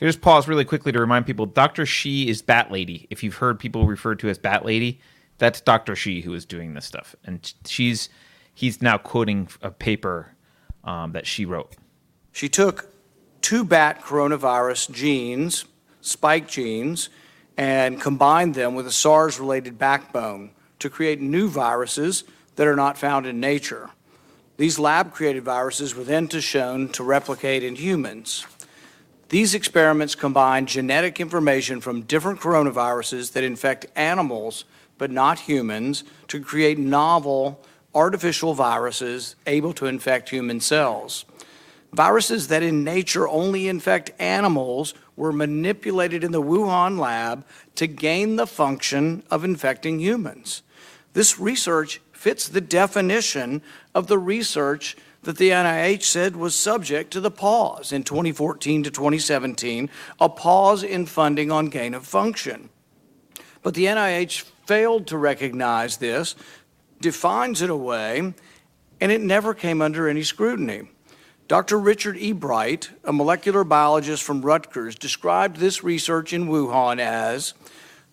I 0.00 0.06
just 0.06 0.20
pause 0.20 0.46
really 0.46 0.64
quickly 0.64 0.92
to 0.92 1.00
remind 1.00 1.26
people 1.26 1.46
Dr. 1.46 1.86
Shi 1.86 2.28
is 2.28 2.40
Bat 2.40 2.70
Lady. 2.70 3.08
If 3.10 3.24
you've 3.24 3.34
heard 3.34 3.58
people 3.58 3.84
referred 3.84 4.20
to 4.20 4.28
as 4.28 4.38
Bat 4.38 4.64
Lady, 4.64 5.00
that's 5.38 5.60
Dr. 5.60 5.96
Shi 5.96 6.20
who 6.20 6.34
is 6.34 6.44
doing 6.44 6.74
this 6.74 6.84
stuff. 6.84 7.16
And 7.24 7.52
she's 7.64 8.10
he's 8.54 8.80
now 8.80 8.96
quoting 8.96 9.48
a 9.60 9.72
paper 9.72 10.36
um, 10.84 11.10
that 11.10 11.26
she 11.26 11.44
wrote. 11.44 11.74
she 12.30 12.48
took 12.48 12.92
two 13.46 13.62
bat 13.62 14.02
coronavirus 14.02 14.90
genes, 14.90 15.66
spike 16.00 16.48
genes, 16.48 17.10
and 17.56 18.00
combined 18.00 18.56
them 18.56 18.74
with 18.74 18.88
a 18.88 18.90
SARS 18.90 19.38
related 19.38 19.78
backbone 19.78 20.50
to 20.80 20.90
create 20.90 21.20
new 21.20 21.48
viruses 21.48 22.24
that 22.56 22.66
are 22.66 22.74
not 22.74 22.98
found 22.98 23.24
in 23.24 23.38
nature. 23.38 23.88
These 24.56 24.80
lab 24.80 25.12
created 25.12 25.44
viruses 25.44 25.94
were 25.94 26.02
then 26.02 26.26
to 26.26 26.40
shown 26.40 26.88
to 26.88 27.04
replicate 27.04 27.62
in 27.62 27.76
humans. 27.76 28.44
These 29.28 29.54
experiments 29.54 30.16
combine 30.16 30.66
genetic 30.66 31.20
information 31.20 31.80
from 31.80 32.00
different 32.00 32.40
coronaviruses 32.40 33.30
that 33.34 33.44
infect 33.44 33.86
animals 33.94 34.64
but 34.98 35.12
not 35.12 35.38
humans 35.38 36.02
to 36.26 36.40
create 36.40 36.78
novel 36.78 37.64
artificial 37.94 38.54
viruses 38.54 39.36
able 39.46 39.72
to 39.74 39.86
infect 39.86 40.30
human 40.30 40.58
cells. 40.58 41.24
Viruses 41.96 42.48
that 42.48 42.62
in 42.62 42.84
nature 42.84 43.26
only 43.26 43.68
infect 43.68 44.10
animals 44.18 44.92
were 45.16 45.32
manipulated 45.32 46.22
in 46.22 46.30
the 46.30 46.42
Wuhan 46.42 46.98
lab 46.98 47.42
to 47.74 47.86
gain 47.86 48.36
the 48.36 48.46
function 48.46 49.22
of 49.30 49.44
infecting 49.44 49.98
humans. 49.98 50.62
This 51.14 51.40
research 51.40 52.02
fits 52.12 52.48
the 52.48 52.60
definition 52.60 53.62
of 53.94 54.08
the 54.08 54.18
research 54.18 54.94
that 55.22 55.38
the 55.38 55.48
NIH 55.48 56.02
said 56.02 56.36
was 56.36 56.54
subject 56.54 57.14
to 57.14 57.20
the 57.20 57.30
pause 57.30 57.92
in 57.92 58.02
2014 58.02 58.82
to 58.82 58.90
2017, 58.90 59.88
a 60.20 60.28
pause 60.28 60.82
in 60.82 61.06
funding 61.06 61.50
on 61.50 61.70
gain 61.70 61.94
of 61.94 62.06
function. 62.06 62.68
But 63.62 63.72
the 63.72 63.86
NIH 63.86 64.42
failed 64.66 65.06
to 65.06 65.16
recognize 65.16 65.96
this, 65.96 66.36
defines 67.00 67.62
it 67.62 67.70
away, 67.70 68.34
and 69.00 69.10
it 69.10 69.22
never 69.22 69.54
came 69.54 69.80
under 69.80 70.10
any 70.10 70.24
scrutiny. 70.24 70.90
Dr. 71.48 71.78
Richard 71.78 72.16
E. 72.16 72.32
Bright, 72.32 72.90
a 73.04 73.12
molecular 73.12 73.62
biologist 73.62 74.24
from 74.24 74.42
Rutgers, 74.42 74.96
described 74.96 75.58
this 75.58 75.84
research 75.84 76.32
in 76.32 76.48
Wuhan 76.48 76.98
as 76.98 77.54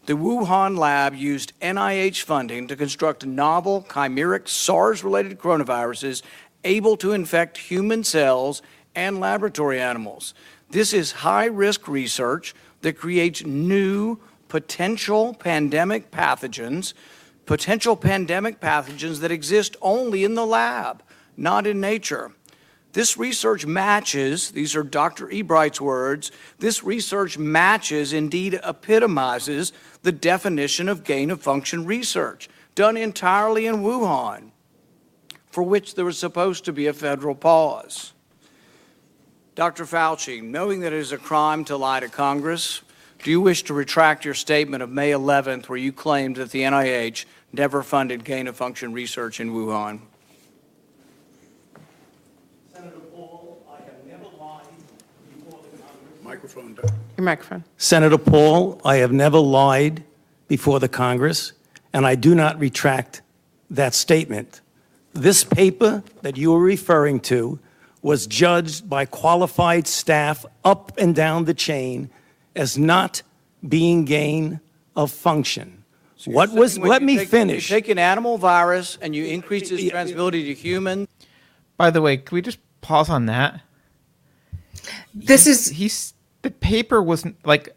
the 0.05 0.13
Wuhan 0.13 0.77
lab 0.77 1.15
used 1.15 1.59
NIH 1.59 2.21
funding 2.21 2.67
to 2.67 2.75
construct 2.75 3.25
novel 3.25 3.87
chimeric 3.89 4.47
SARS 4.47 5.03
related 5.03 5.39
coronaviruses 5.39 6.21
able 6.63 6.95
to 6.97 7.11
infect 7.11 7.57
human 7.57 8.03
cells 8.03 8.61
and 8.93 9.19
laboratory 9.19 9.81
animals. 9.81 10.35
This 10.69 10.93
is 10.93 11.11
high 11.11 11.45
risk 11.45 11.87
research 11.87 12.53
that 12.81 12.99
creates 12.99 13.43
new 13.43 14.19
potential 14.47 15.33
pandemic 15.33 16.11
pathogens, 16.11 16.93
potential 17.47 17.95
pandemic 17.95 18.59
pathogens 18.59 19.21
that 19.21 19.31
exist 19.31 19.75
only 19.81 20.23
in 20.23 20.35
the 20.35 20.45
lab, 20.45 21.01
not 21.35 21.65
in 21.65 21.81
nature. 21.81 22.31
This 22.93 23.17
research 23.17 23.65
matches, 23.65 24.51
these 24.51 24.75
are 24.75 24.83
Dr. 24.83 25.29
Ebright's 25.29 25.81
words, 25.81 26.31
this 26.59 26.83
research 26.83 27.37
matches, 27.37 28.13
indeed 28.13 28.59
epitomizes, 28.63 29.73
the 30.03 30.11
definition 30.11 30.87
of 30.87 31.03
gain 31.03 31.31
of 31.31 31.41
function 31.41 31.85
research 31.85 32.49
done 32.75 32.97
entirely 32.97 33.65
in 33.65 33.77
Wuhan, 33.77 34.51
for 35.51 35.63
which 35.63 35.95
there 35.95 36.05
was 36.05 36.17
supposed 36.17 36.65
to 36.65 36.73
be 36.73 36.87
a 36.87 36.93
federal 36.93 37.35
pause. 37.35 38.13
Dr. 39.55 39.85
Fauci, 39.85 40.41
knowing 40.41 40.79
that 40.79 40.93
it 40.93 40.99
is 40.99 41.11
a 41.11 41.17
crime 41.17 41.63
to 41.65 41.77
lie 41.77 41.99
to 41.99 42.09
Congress, 42.09 42.81
do 43.23 43.29
you 43.29 43.39
wish 43.39 43.63
to 43.63 43.73
retract 43.73 44.25
your 44.25 44.33
statement 44.33 44.81
of 44.83 44.89
May 44.89 45.11
11th 45.11 45.69
where 45.69 45.77
you 45.77 45.93
claimed 45.93 46.37
that 46.37 46.51
the 46.51 46.63
NIH 46.63 47.25
never 47.53 47.83
funded 47.83 48.25
gain 48.25 48.47
of 48.47 48.57
function 48.57 48.93
research 48.93 49.39
in 49.39 49.51
Wuhan? 49.51 50.01
Senator 52.73 52.99
Paul, 53.15 53.63
I 53.71 53.75
have 53.85 54.05
never 54.07 54.25
lied 54.39 54.65
before 55.37 55.59
the 55.71 56.27
Congress. 56.47 56.55
Microphone. 56.75 56.93
Your 57.17 57.25
microphone. 57.25 57.63
Senator 57.77 58.17
Paul, 58.17 58.81
I 58.83 58.97
have 58.97 59.11
never 59.11 59.39
lied 59.39 60.03
before 60.47 60.79
the 60.79 60.89
Congress, 60.89 61.53
and 61.93 62.05
I 62.05 62.15
do 62.15 62.35
not 62.35 62.59
retract 62.59 63.21
that 63.69 63.93
statement. 63.93 64.61
This 65.13 65.43
paper 65.43 66.03
that 66.21 66.37
you 66.37 66.53
are 66.55 66.59
referring 66.59 67.19
to 67.21 67.59
was 68.01 68.27
judged 68.27 68.89
by 68.89 69.05
qualified 69.05 69.87
staff 69.87 70.45
up 70.65 70.91
and 70.97 71.15
down 71.15 71.45
the 71.45 71.53
chain 71.53 72.09
as 72.55 72.77
not 72.77 73.21
being 73.67 74.03
gain 74.05 74.59
of 74.95 75.11
function. 75.11 75.83
What 76.25 76.51
was, 76.51 76.79
When 76.79 76.89
let 76.89 77.01
you 77.01 77.07
me 77.07 77.17
take- 77.17 77.29
finish. 77.29 77.69
You 77.69 77.75
take 77.75 77.89
an 77.89 77.99
animal 77.99 78.37
virus 78.37 78.97
and 79.01 79.15
you 79.15 79.25
increase 79.25 79.71
its 79.71 79.83
transmissibility 79.83 80.45
to 80.45 80.53
humans. 80.53 81.07
By 81.77 81.89
the 81.89 82.01
way, 82.01 82.17
can 82.17 82.35
we 82.35 82.41
just 82.41 82.59
pause 82.81 83.09
on 83.09 83.25
that? 83.27 83.61
This 85.13 85.47
is 85.47 85.67
He's 85.69 86.12
the 86.43 86.51
paper 86.51 87.01
was 87.01 87.25
like 87.43 87.75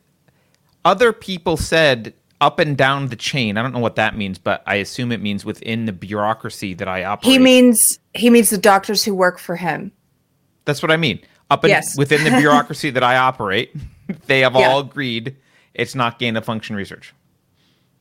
other 0.85 1.12
people 1.12 1.56
said 1.56 2.12
up 2.40 2.58
and 2.58 2.76
down 2.76 3.08
the 3.08 3.16
chain. 3.16 3.56
I 3.56 3.62
don't 3.62 3.73
know 3.73 3.78
what 3.80 3.96
that 3.96 4.16
means, 4.16 4.38
but 4.38 4.62
I 4.66 4.76
assume 4.76 5.11
it 5.11 5.23
means 5.23 5.44
within 5.44 5.87
the 5.87 5.92
bureaucracy 5.92 6.75
that 6.75 6.87
I 6.88 7.04
operate. 7.04 7.32
he 7.32 7.38
means 7.38 7.99
he 8.14 8.28
means 8.30 8.50
the 8.50 8.58
doctors 8.58 9.02
who 9.04 9.14
work 9.14 9.38
for 9.38 9.56
him. 9.56 9.90
That's 10.66 10.82
what 10.82 10.90
I 10.92 10.96
mean. 10.96 11.20
Up 11.50 11.64
and 11.64 11.70
Yes. 11.70 11.96
within 11.96 12.25
the 12.25 12.30
bureaucracy 12.38 12.90
that 12.90 13.02
I 13.04 13.16
operate, 13.16 13.75
they 14.26 14.40
have 14.40 14.54
Yeah. 14.54 14.68
all 14.68 14.80
agreed 14.80 15.37
it's 15.75 15.94
not 15.94 16.18
gain 16.18 16.37
of 16.37 16.44
function 16.44 16.75
research. 16.76 17.14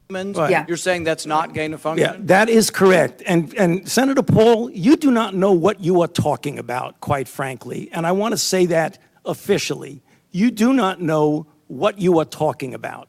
humans. 0.09 0.37
Right. 0.37 0.51
Yeah. 0.51 0.65
You're 0.67 0.77
saying 0.77 1.03
that's 1.03 1.25
not 1.25 1.53
gain 1.53 1.73
of 1.73 1.81
function? 1.81 2.07
Yeah, 2.07 2.17
that 2.25 2.47
is 2.49 2.69
correct. 2.69 3.23
And, 3.25 3.53
and 3.55 3.89
Senator 3.89 4.21
Paul, 4.23 4.69
you 4.71 4.95
do 4.97 5.09
not 5.11 5.33
know 5.35 5.51
what 5.51 5.79
you 5.81 6.01
are 6.01 6.07
talking 6.07 6.59
about, 6.59 6.99
quite 7.01 7.27
frankly. 7.27 7.89
And 7.91 8.05
I 8.05 8.11
want 8.11 8.31
to 8.33 8.37
say 8.37 8.65
that 8.67 8.99
officially. 9.25 10.01
You 10.35 10.51
do 10.51 10.73
not 10.73 10.99
know 10.99 11.47
what 11.67 11.97
you 11.97 12.19
are 12.19 12.25
talking 12.25 12.73
about. 12.73 13.07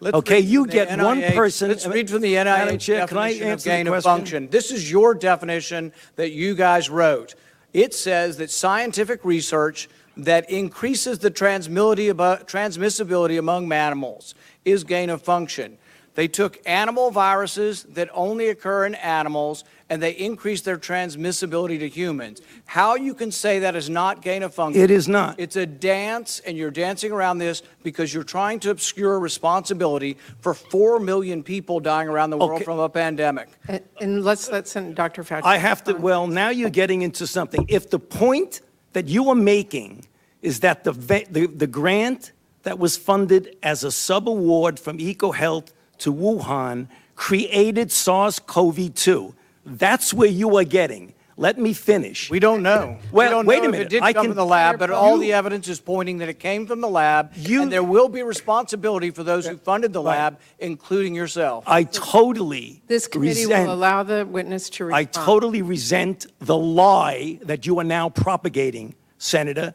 Let's 0.00 0.16
okay, 0.16 0.40
you 0.40 0.66
get 0.66 0.98
one 0.98 1.22
person. 1.22 1.68
Let's 1.68 1.86
read 1.86 2.10
from 2.10 2.20
the 2.20 2.34
NIH 2.34 2.80
Chair, 2.80 3.06
can 3.06 3.16
I 3.16 3.30
definition 3.30 3.52
of 3.52 3.62
gain 3.62 3.86
of 3.86 4.02
function. 4.02 4.48
This 4.50 4.72
is 4.72 4.90
your 4.90 5.14
definition 5.14 5.92
that 6.16 6.32
you 6.32 6.56
guys 6.56 6.90
wrote. 6.90 7.36
It 7.72 7.94
says 7.94 8.38
that 8.38 8.50
scientific 8.50 9.24
research 9.24 9.88
that 10.16 10.50
increases 10.50 11.20
the 11.20 11.30
transmissibility 11.30 13.38
among 13.38 13.68
mammals 13.68 14.34
is 14.64 14.82
gain 14.82 15.10
of 15.10 15.22
function. 15.22 15.78
They 16.14 16.28
took 16.28 16.60
animal 16.64 17.10
viruses 17.10 17.82
that 17.90 18.08
only 18.14 18.48
occur 18.48 18.86
in 18.86 18.94
animals 18.94 19.64
and 19.90 20.00
they 20.02 20.12
increased 20.12 20.64
their 20.64 20.78
transmissibility 20.78 21.78
to 21.80 21.88
humans. 21.88 22.40
How 22.66 22.94
you 22.94 23.14
can 23.14 23.30
say 23.32 23.58
that 23.60 23.74
is 23.76 23.90
not 23.90 24.22
gain 24.22 24.42
of 24.42 24.54
function? 24.54 24.80
It 24.82 24.90
is 24.90 25.08
not. 25.08 25.38
It's 25.38 25.56
a 25.56 25.66
dance, 25.66 26.40
and 26.40 26.56
you're 26.56 26.70
dancing 26.70 27.12
around 27.12 27.38
this 27.38 27.62
because 27.82 28.14
you're 28.14 28.22
trying 28.24 28.60
to 28.60 28.70
obscure 28.70 29.18
responsibility 29.20 30.16
for 30.40 30.54
4 30.54 31.00
million 31.00 31.42
people 31.42 31.80
dying 31.80 32.08
around 32.08 32.30
the 32.30 32.38
world 32.38 32.52
Okay. 32.52 32.64
from 32.64 32.78
a 32.78 32.88
pandemic. 32.88 33.48
And- 33.68 33.82
And 34.00 34.24
let's 34.24 34.50
let 34.50 34.66
Sen- 34.68 34.94
Dr. 34.94 35.22
Fauci. 35.22 35.42
I 35.44 35.58
have 35.58 35.84
to, 35.84 35.90
respond. 35.92 36.02
well, 36.04 36.26
now 36.28 36.48
you're 36.48 36.70
getting 36.70 37.02
into 37.02 37.26
something. 37.26 37.66
If 37.68 37.90
the 37.90 37.98
point 37.98 38.60
that 38.94 39.08
you 39.08 39.28
are 39.28 39.34
making 39.34 40.06
is 40.42 40.60
that 40.60 40.84
the, 40.84 40.92
va- 40.92 41.24
the, 41.30 41.46
the 41.46 41.66
grant 41.66 42.32
that 42.62 42.78
was 42.78 42.96
funded 42.96 43.56
as 43.62 43.84
a 43.84 43.92
sub-award 43.92 44.80
from 44.80 44.96
EcoHealth 44.98 45.68
to 45.98 46.12
Wuhan 46.12 46.88
created 47.16 47.90
SARS-CoV-2, 47.92 49.34
that's 49.64 50.12
where 50.12 50.28
you 50.28 50.56
are 50.56 50.64
getting. 50.64 51.14
Let 51.36 51.58
me 51.58 51.72
finish. 51.72 52.30
We 52.30 52.38
don't 52.38 52.62
know. 52.62 52.96
Well, 53.10 53.28
we 53.28 53.30
don't 53.30 53.46
wait 53.46 53.56
know 53.58 53.62
a 53.64 53.66
if 53.66 53.72
minute. 53.72 53.86
It 53.86 53.90
did 53.90 54.02
I 54.04 54.12
come 54.12 54.26
can- 54.26 54.30
from 54.30 54.36
the 54.36 54.46
lab, 54.46 54.78
but 54.78 54.90
all 54.92 55.16
You- 55.16 55.22
the 55.22 55.32
evidence 55.32 55.66
is 55.66 55.80
pointing 55.80 56.18
that 56.18 56.28
it 56.28 56.38
came 56.38 56.64
from 56.64 56.80
the 56.80 56.88
lab, 56.88 57.32
You- 57.34 57.62
and 57.62 57.72
there 57.72 57.82
will 57.82 58.08
be 58.08 58.22
responsibility 58.22 59.10
for 59.10 59.24
those 59.24 59.44
who 59.46 59.56
funded 59.56 59.92
the 59.92 60.00
Right. 60.00 60.16
lab, 60.16 60.38
including 60.60 61.12
yourself. 61.12 61.64
I 61.66 61.82
totally 61.84 62.82
This 62.86 63.08
committee 63.08 63.46
resent- 63.46 63.66
will 63.66 63.74
allow 63.74 64.04
the 64.04 64.24
witness 64.24 64.70
to 64.70 64.92
I 64.94 65.02
totally 65.04 65.60
resent 65.60 66.26
the 66.40 66.56
lie 66.56 67.40
that 67.42 67.66
you 67.66 67.80
are 67.80 67.84
now 67.84 68.08
propagating, 68.10 68.94
Senator. 69.18 69.74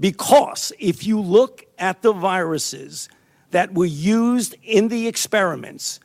Because 0.00 0.72
if 0.80 1.06
you 1.06 1.20
look 1.20 1.64
at 1.78 2.02
the 2.02 2.12
viruses 2.12 3.08
that 3.50 3.74
were 3.74 3.86
used 3.86 4.54
in 4.62 4.88
the 4.88 5.06
experiments, 5.06 6.00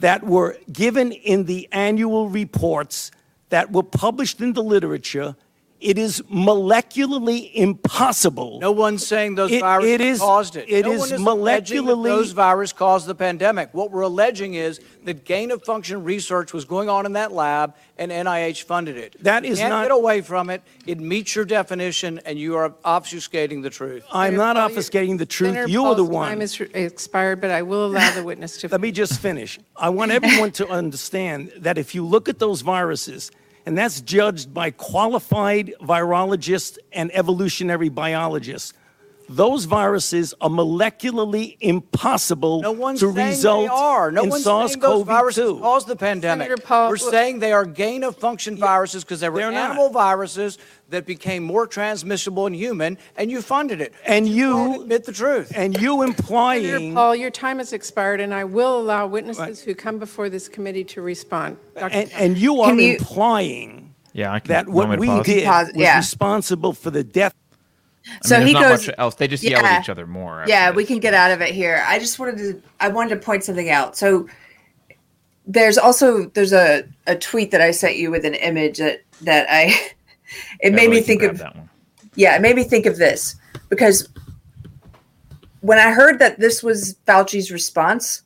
that 0.00 0.24
were 0.24 0.56
given 0.72 1.12
in 1.12 1.44
the 1.44 1.68
annual 1.72 2.28
reports, 2.28 3.10
that 3.48 3.72
were 3.72 3.82
published 3.82 4.40
in 4.40 4.52
the 4.52 4.62
literature, 4.62 5.36
it 5.80 5.96
is 5.98 6.20
molecularly 6.22 7.52
impossible. 7.54 8.58
No 8.60 8.72
one's 8.72 9.06
saying 9.06 9.36
those 9.36 9.52
It- 9.52 9.60
viruses 9.60 9.90
it 9.92 10.00
is- 10.00 10.18
caused 10.18 10.56
it. 10.56 10.66
it 10.68 10.84
no 10.84 10.92
is 10.92 11.00
one 11.00 11.12
is 11.12 11.20
alleging 11.20 11.84
that 11.86 11.92
molecularly- 11.92 12.04
those 12.08 12.32
viruses 12.32 12.72
caused 12.72 13.06
the 13.06 13.14
pandemic. 13.14 13.70
What 13.72 13.90
we're 13.90 14.02
alleging 14.02 14.54
is 14.54 14.80
that 15.04 15.24
gain 15.24 15.50
of 15.50 15.62
function 15.64 16.02
research 16.04 16.52
was 16.52 16.64
going 16.64 16.88
on 16.88 17.06
in 17.06 17.12
that 17.14 17.32
lab, 17.32 17.74
and 17.96 18.10
NIH 18.12 18.62
funded 18.64 18.96
it. 18.96 19.16
That 19.22 19.44
you 19.44 19.52
is 19.52 19.58
can't 19.58 19.70
not- 19.70 19.82
get 19.84 19.92
away 19.92 20.20
from 20.20 20.50
it. 20.50 20.62
It 20.86 21.00
meets 21.00 21.34
your 21.36 21.44
definition, 21.44 22.20
and 22.24 22.38
you 22.38 22.56
are 22.56 22.70
obfuscating 22.84 23.62
the 23.62 23.70
truth. 23.70 24.02
I'm 24.12 24.32
Senator 24.32 24.36
not 24.38 24.56
Paul, 24.56 24.70
you- 24.70 24.76
obfuscating 24.76 25.18
the 25.18 25.26
truth. 25.26 25.50
Senator 25.54 25.68
You 25.70 25.84
are 25.86 25.94
the 25.94 26.02
Paul's 26.02 26.10
one. 26.14 26.28
Time 26.28 26.42
is 26.42 26.60
expired, 26.74 27.40
but 27.40 27.50
I 27.50 27.62
will 27.62 27.86
allow 27.86 28.12
the 28.14 28.22
witness 28.24 28.56
to. 28.58 28.68
Let 28.72 28.80
me 28.80 28.90
just 28.90 29.20
finish. 29.20 29.58
I 29.76 29.90
want 29.90 30.10
everyone 30.18 30.50
to 30.52 30.68
understand 30.68 31.52
that 31.58 31.78
if 31.78 31.94
you 31.94 32.04
look 32.04 32.28
at 32.28 32.38
those 32.38 32.60
viruses, 32.62 33.30
and 33.68 33.76
that's 33.76 34.00
judged 34.00 34.54
by 34.54 34.70
qualified 34.70 35.74
virologists 35.82 36.78
and 36.90 37.14
evolutionary 37.14 37.90
biologists, 37.90 38.72
those 39.28 39.64
viruses 39.66 40.32
are 40.40 40.48
molecularly 40.48 41.56
impossible 41.60 42.62
No 42.62 42.72
one's 42.72 43.00
to 43.00 43.12
saying 43.12 43.28
result 43.28 43.62
they 43.62 43.68
are. 43.68 44.10
No 44.10 44.22
in 44.24 44.30
one's 44.30 44.44
saying 44.44 44.80
those 44.80 45.04
SARS-CoV-2. 45.06 45.60
caused 45.60 45.86
the 45.86 45.96
pandemic. 45.96 46.46
Senator 46.48 46.62
Paul, 46.62 46.88
We're 46.90 46.96
look- 46.96 47.10
saying 47.10 47.38
they 47.40 47.52
are 47.52 47.64
gain 47.64 48.04
of 48.04 48.16
function 48.16 48.56
viruses 48.56 49.04
because 49.04 49.20
they 49.20 49.28
were 49.28 49.38
They're 49.40 49.50
not. 49.52 49.70
animal 49.70 49.90
viruses 49.90 50.58
that 50.90 51.04
became 51.04 51.42
more 51.42 51.66
transmissible 51.66 52.46
in 52.46 52.54
human, 52.54 52.96
and 53.16 53.30
you 53.30 53.42
funded 53.42 53.80
it. 53.82 53.92
And 54.06 54.24
won't 54.26 54.36
you 54.36 54.82
admit 54.82 55.04
the 55.04 55.12
truth. 55.12 55.52
and 55.54 55.74
you 55.78 55.98
Senator 55.98 56.04
implying 56.04 56.94
Paul, 56.94 57.14
your 57.14 57.30
time 57.30 57.58
has 57.58 57.72
expired, 57.74 58.20
and 58.20 58.32
I 58.32 58.44
will 58.44 58.78
allow 58.80 59.06
witnesses 59.06 59.60
who 59.60 59.74
come 59.74 59.98
before 59.98 60.30
this 60.30 60.48
committee 60.48 60.84
to 60.84 61.02
respond. 61.02 61.58
Dr. 61.78 61.92
and, 61.94 62.10
and 62.14 62.38
you 62.38 62.60
are 62.62 62.70
Can 62.70 62.78
you- 62.78 62.94
implying 62.94 63.94
Yeah, 64.14 64.32
I 64.32 64.40
can. 64.40 64.48
that 64.48 64.68
what 64.68 64.88
want 64.88 65.00
me 65.02 65.08
we 65.08 65.12
to 65.12 65.16
pause? 65.18 65.26
did 65.26 65.44
Pause, 65.44 65.66
was 65.68 65.76
yeah. 65.76 65.96
responsible 65.98 66.72
for 66.72 66.90
the 66.90 67.04
death 67.04 67.34
I 67.34 67.47
So 68.22 68.38
mean, 68.38 68.48
he 68.48 68.52
not 68.52 68.62
goes. 68.62 68.86
much 68.86 68.96
else. 68.98 69.14
They 69.14 69.28
just 69.28 69.42
yell 69.42 69.64
at 69.64 69.82
each 69.82 69.88
other 69.88 70.06
more. 70.06 70.44
Yeah, 70.46 70.70
we 70.70 70.84
can 70.84 70.98
get 70.98 71.14
out 71.14 71.30
of 71.30 71.40
it 71.40 71.54
here. 71.54 71.82
I 71.86 71.98
just 71.98 72.18
wanted 72.18 72.38
to. 72.38 72.62
I 72.80 72.88
wanted 72.88 73.10
to 73.10 73.16
point 73.16 73.44
something 73.44 73.70
out. 73.70 73.96
So 73.96 74.28
there's 75.46 75.78
also 75.78 76.26
there's 76.26 76.52
a 76.52 76.84
a 77.06 77.16
tweet 77.16 77.50
that 77.50 77.60
I 77.60 77.70
sent 77.70 77.96
you 77.96 78.10
with 78.10 78.24
an 78.24 78.34
image 78.34 78.78
that 78.78 79.02
that 79.22 79.46
I. 79.50 79.74
It 80.60 80.74
made 80.74 80.90
me 80.90 81.00
think 81.00 81.22
of 81.22 81.38
that 81.38 81.56
one. 81.56 81.70
yeah, 82.14 82.36
it 82.36 82.42
made 82.42 82.54
me 82.54 82.62
think 82.62 82.84
of 82.84 82.98
this 82.98 83.34
because 83.70 84.10
when 85.60 85.78
I 85.78 85.90
heard 85.90 86.18
that 86.18 86.38
this 86.38 86.62
was 86.62 86.96
Fauci's 87.06 87.50
response, 87.50 88.22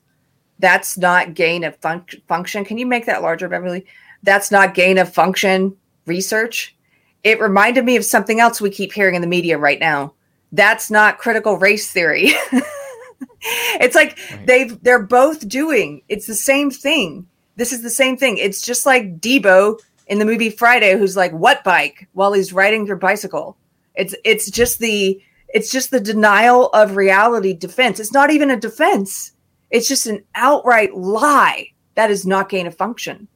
that's 0.59 0.97
not 0.97 1.33
gain 1.33 1.63
of 1.63 1.79
func- 1.79 2.21
function. 2.27 2.65
Can 2.65 2.77
you 2.77 2.85
make 2.85 3.05
that 3.05 3.21
larger, 3.21 3.47
Beverly? 3.47 3.85
That's 4.21 4.51
not 4.51 4.73
gain 4.73 4.97
of 4.97 5.13
function 5.13 5.75
research. 6.05 6.75
It 7.23 7.39
reminded 7.39 7.85
me 7.85 7.95
of 7.95 8.05
something 8.05 8.39
else 8.39 8.59
we 8.59 8.69
keep 8.69 8.93
hearing 8.93 9.15
in 9.15 9.21
the 9.21 9.27
media 9.27 9.57
right 9.57 9.79
now. 9.79 10.13
That's 10.51 10.91
not 10.91 11.17
critical 11.17 11.57
race 11.57 11.91
theory. 11.91 12.27
it's 13.41 13.95
like 13.95 14.17
they've 14.45 14.81
they're 14.83 15.03
both 15.03 15.47
doing 15.47 16.01
it's 16.09 16.27
the 16.27 16.35
same 16.35 16.69
thing. 16.69 17.27
This 17.55 17.71
is 17.71 17.81
the 17.81 17.89
same 17.89 18.17
thing. 18.17 18.37
It's 18.37 18.61
just 18.61 18.85
like 18.85 19.19
Deebo 19.19 19.79
in 20.07 20.19
the 20.19 20.25
movie 20.25 20.49
Friday, 20.49 20.97
who's 20.97 21.15
like, 21.15 21.31
"What 21.31 21.63
bike?" 21.63 22.07
while 22.13 22.33
he's 22.33 22.53
riding 22.53 22.85
their 22.85 22.95
bicycle. 22.95 23.57
It's 23.95 24.15
it's 24.23 24.49
just 24.51 24.79
the 24.79 25.21
it's 25.53 25.71
just 25.71 25.91
the 25.91 25.99
denial 25.99 26.69
of 26.69 26.95
reality 26.95 27.53
defense. 27.53 27.99
It's 27.99 28.13
not 28.13 28.31
even 28.31 28.49
a 28.49 28.59
defense. 28.59 29.31
It's 29.69 29.87
just 29.87 30.07
an 30.07 30.23
outright 30.35 30.95
lie. 30.95 31.67
That 31.95 32.11
is 32.11 32.25
not 32.25 32.49
gain 32.49 32.67
of 32.67 32.75
function. 32.75 33.27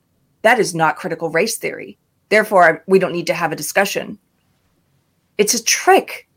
That 0.41 0.60
is 0.60 0.73
not 0.76 0.97
critical 0.97 1.30
race 1.30 1.58
theory. 1.58 1.97
Therefore, 2.30 2.84
we 2.88 3.00
don't 3.00 3.12
need 3.13 3.28
to 3.28 3.34
have 3.34 3.52
a 3.52 3.56
discussion. 3.56 4.18
It's 5.38 5.54
a 5.54 5.63
trick. 5.63 6.28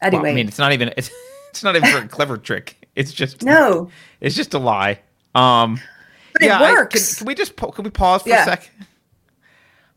Well, 0.00 0.08
Anyway, 0.14 0.30
I 0.30 0.34
mean, 0.34 0.48
it's 0.48 0.58
not 0.58 0.72
even. 0.72 0.92
It's, 0.96 1.10
it's 1.50 1.62
not 1.64 1.76
even 1.76 2.04
a 2.04 2.08
clever 2.08 2.38
trick. 2.38 2.88
It's 2.94 3.12
just 3.12 3.42
no, 3.42 3.90
It's 4.20 4.34
just 4.34 4.54
a 4.54 4.58
lie. 4.58 5.00
Um, 5.34 5.80
but 6.32 6.42
it 6.42 6.50
I- 6.50 6.58
can, 6.58 6.74
works. 6.74 7.18
can 7.18 7.26
we 7.26 7.34
just 7.34 7.56
can 7.56 7.84
we 7.84 7.90
pause 7.90 8.22
for 8.22 8.28
Yeah. 8.30 8.42
a 8.42 8.44
sec? 8.44 8.70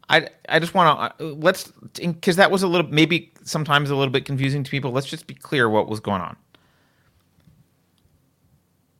I 0.09 0.27
I 0.49 0.59
just 0.59 0.73
want 0.73 1.17
to 1.19 1.25
let's 1.25 1.71
because 1.99 2.35
that 2.35 2.51
was 2.51 2.63
a 2.63 2.67
little 2.67 2.87
maybe 2.91 3.31
sometimes 3.43 3.89
a 3.89 3.95
little 3.95 4.11
bit 4.11 4.25
confusing 4.25 4.63
to 4.63 4.69
people. 4.69 4.91
Let's 4.91 5.07
just 5.07 5.25
be 5.27 5.33
clear 5.35 5.69
what 5.69 5.87
was 5.87 5.99
going 5.99 6.21
on. 6.21 6.35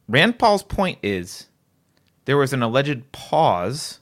Rand 0.08 0.38
Paul's 0.40 0.64
point 0.64 1.00
is 1.04 1.48
there 2.26 2.38
was 2.38 2.54
an 2.54 2.62
alleged 2.64 3.12
pause, 3.12 4.00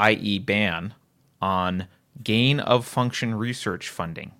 i.e., 0.00 0.38
ban 0.38 0.94
on 1.40 1.86
gain 2.22 2.60
of 2.60 2.86
function 2.86 3.34
research 3.34 3.88
funding 3.88 4.32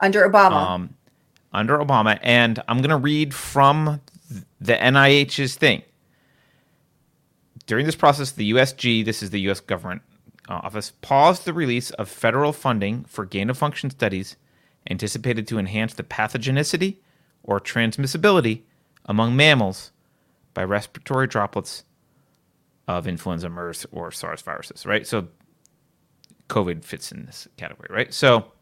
Under 0.00 0.28
Obama, 0.28 0.52
um, 0.52 0.94
under 1.52 1.78
Obama. 1.78 2.18
And 2.22 2.62
I'm 2.68 2.78
going 2.78 2.90
to 2.90 2.96
read 2.96 3.34
from 3.34 4.00
the 4.60 4.74
NIH's 4.74 5.56
thing. 5.56 5.82
During 7.66 7.86
this 7.86 7.94
process, 7.94 8.32
the 8.32 8.52
USG, 8.52 9.04
this 9.04 9.22
is 9.22 9.30
the 9.30 9.40
US 9.50 9.60
government 9.60 10.02
uh, 10.48 10.60
office, 10.62 10.92
paused 11.02 11.44
the 11.44 11.52
release 11.52 11.90
of 11.92 12.08
federal 12.08 12.52
funding 12.52 13.04
for 13.04 13.24
gain 13.24 13.50
of 13.50 13.58
function 13.58 13.90
studies 13.90 14.36
anticipated 14.90 15.48
to 15.48 15.58
enhance 15.58 15.94
the 15.94 16.02
pathogenicity 16.02 16.96
or 17.42 17.60
transmissibility 17.60 18.62
among 19.06 19.34
mammals 19.34 19.92
by 20.52 20.62
respiratory 20.62 21.26
droplets 21.26 21.84
of 22.88 23.06
influenza, 23.06 23.48
MERS, 23.48 23.86
or 23.92 24.10
SARS 24.10 24.42
viruses, 24.42 24.84
right? 24.84 25.06
So 25.06 25.28
COVID 26.48 26.84
fits 26.84 27.12
in 27.12 27.26
this 27.26 27.48
category, 27.56 27.88
right? 27.90 28.12
So 28.12 28.52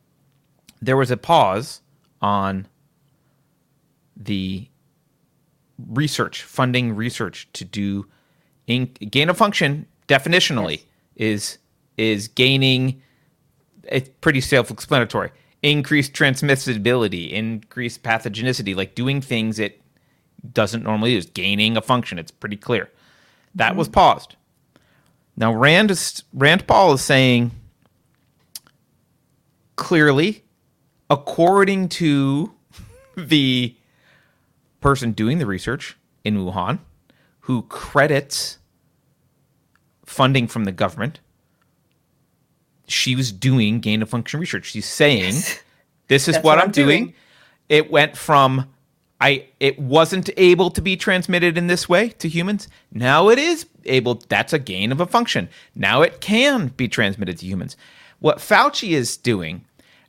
there 0.80 0.96
was 0.96 1.10
a 1.10 1.16
pause 1.16 1.80
on 2.20 2.66
the 4.16 4.68
research, 5.88 6.42
funding 6.42 6.94
research 6.94 7.48
to 7.54 7.64
do 7.64 8.06
in, 8.66 8.86
gain 9.10 9.28
of 9.28 9.36
function 9.36 9.86
definitionally 10.08 10.82
is 11.16 11.58
is 11.96 12.28
gaining 12.28 13.02
it's 13.84 14.08
pretty 14.20 14.40
self-explanatory. 14.40 15.30
Increased 15.62 16.12
transmissibility, 16.12 17.30
increased 17.32 18.02
pathogenicity, 18.02 18.74
like 18.74 18.94
doing 18.94 19.20
things 19.20 19.58
it 19.58 19.80
doesn't 20.52 20.82
normally 20.82 21.14
do, 21.14 21.30
gaining 21.30 21.76
a 21.76 21.82
function. 21.82 22.18
It's 22.18 22.30
pretty 22.30 22.56
clear. 22.56 22.90
That 23.54 23.76
was 23.76 23.88
mm. 23.88 23.92
paused. 23.92 24.36
Now 25.36 25.52
Rand 25.54 25.90
is 25.90 26.22
Rand 26.32 26.66
Paul 26.66 26.92
is 26.94 27.02
saying 27.02 27.52
clearly, 29.76 30.44
according 31.08 31.88
to 31.88 32.52
the 33.16 33.76
person 34.80 35.12
doing 35.12 35.38
the 35.38 35.46
research 35.46 35.96
in 36.24 36.38
Wuhan, 36.38 36.80
who 37.40 37.62
credits 37.62 38.58
funding 40.04 40.46
from 40.46 40.64
the 40.64 40.72
government, 40.72 41.20
she 42.86 43.16
was 43.16 43.32
doing 43.32 43.80
gain 43.80 44.02
of 44.02 44.10
function 44.10 44.38
research. 44.38 44.66
She's 44.66 44.86
saying, 44.86 45.34
"This 46.08 46.28
is 46.28 46.36
what, 46.36 46.44
what 46.44 46.58
I'm, 46.58 46.66
I'm 46.66 46.70
doing. 46.72 47.04
doing. 47.04 47.14
It 47.68 47.90
went 47.90 48.16
from 48.16 48.71
I 49.22 49.46
it 49.60 49.78
wasn't 49.78 50.30
able 50.36 50.70
to 50.70 50.82
be 50.82 50.96
transmitted 50.96 51.56
in 51.56 51.68
this 51.68 51.88
way 51.88 52.08
to 52.18 52.28
humans. 52.28 52.66
Now 52.90 53.28
it 53.28 53.38
is 53.38 53.66
able. 53.84 54.16
That's 54.28 54.52
a 54.52 54.58
gain 54.58 54.90
of 54.90 55.00
a 55.00 55.06
function. 55.06 55.48
Now 55.76 56.02
it 56.02 56.20
can 56.20 56.68
be 56.68 56.88
transmitted 56.88 57.38
to 57.38 57.46
humans. 57.46 57.76
What 58.18 58.38
Fauci 58.38 58.90
is 58.90 59.16
doing 59.16 59.64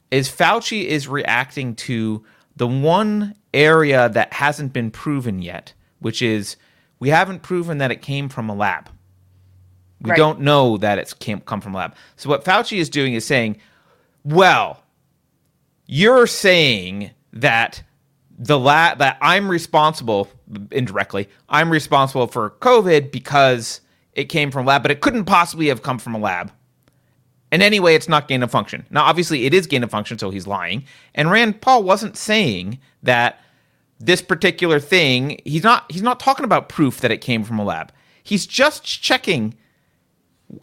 is 0.09 0.29
Fauci 0.29 0.85
is 0.85 1.07
reacting 1.07 1.75
to 1.75 2.25
the 2.55 2.67
one 2.67 3.35
area 3.53 4.09
that 4.09 4.33
hasn't 4.33 4.73
been 4.73 4.89
proven 4.89 5.43
yet, 5.43 5.73
which 5.99 6.23
is 6.23 6.55
we 6.99 7.09
haven't 7.09 7.43
proven 7.43 7.77
that 7.77 7.91
it 7.91 8.01
came 8.01 8.29
from 8.29 8.49
a 8.49 8.55
lab. 8.55 8.89
We 10.01 10.09
Right. 10.09 10.17
don't 10.17 10.41
know 10.41 10.77
that 10.77 10.97
it's 10.97 11.13
came, 11.13 11.39
come 11.41 11.61
from 11.61 11.75
a 11.75 11.77
lab. 11.77 11.95
So 12.15 12.29
what 12.29 12.43
Fauci 12.43 12.77
is 12.77 12.89
doing 12.89 13.13
is 13.13 13.25
saying, 13.25 13.57
well, 14.23 14.83
you're 15.85 16.27
saying 16.27 17.11
that 17.31 17.83
the 18.37 18.59
lab 18.59 18.97
that 18.99 19.17
I'm 19.21 19.49
responsible 19.49 20.27
indirectly, 20.71 21.29
I'm 21.49 21.71
responsible 21.71 22.27
for 22.27 22.51
COVID 22.61 23.11
because 23.11 23.81
it 24.13 24.25
came 24.25 24.51
from 24.51 24.65
a 24.65 24.67
lab, 24.67 24.81
but 24.81 24.91
it 24.91 25.01
couldn't 25.01 25.25
possibly 25.25 25.67
have 25.67 25.83
come 25.83 25.99
from 25.99 26.15
a 26.15 26.19
lab. 26.19 26.51
And 27.51 27.61
anyway, 27.61 27.93
it's 27.93 28.09
not 28.09 28.27
gain 28.27 28.41
of 28.41 28.49
function. 28.49 28.85
Now, 28.89 29.03
obviously, 29.03 29.45
it 29.45 29.53
is 29.53 29.67
gain 29.67 29.83
of 29.83 29.91
function, 29.91 30.17
so 30.17 30.31
he's 30.31 30.47
lying. 30.47 30.85
And 31.13 31.29
Rand 31.29 31.61
Paul 31.61 31.83
wasn't 31.83 32.17
saying 32.17 32.79
that 33.03 33.39
this 33.99 34.21
particular 34.21 34.79
thing. 34.79 35.39
He's 35.45 35.63
not. 35.63 35.89
He's 35.91 36.01
not 36.01 36.19
talking 36.19 36.45
about 36.45 36.69
proof 36.69 36.99
that 37.01 37.11
it 37.11 37.19
came 37.19 37.43
from 37.43 37.59
a 37.59 37.63
lab. 37.63 37.91
He's 38.23 38.45
just 38.45 38.83
checking. 38.83 39.55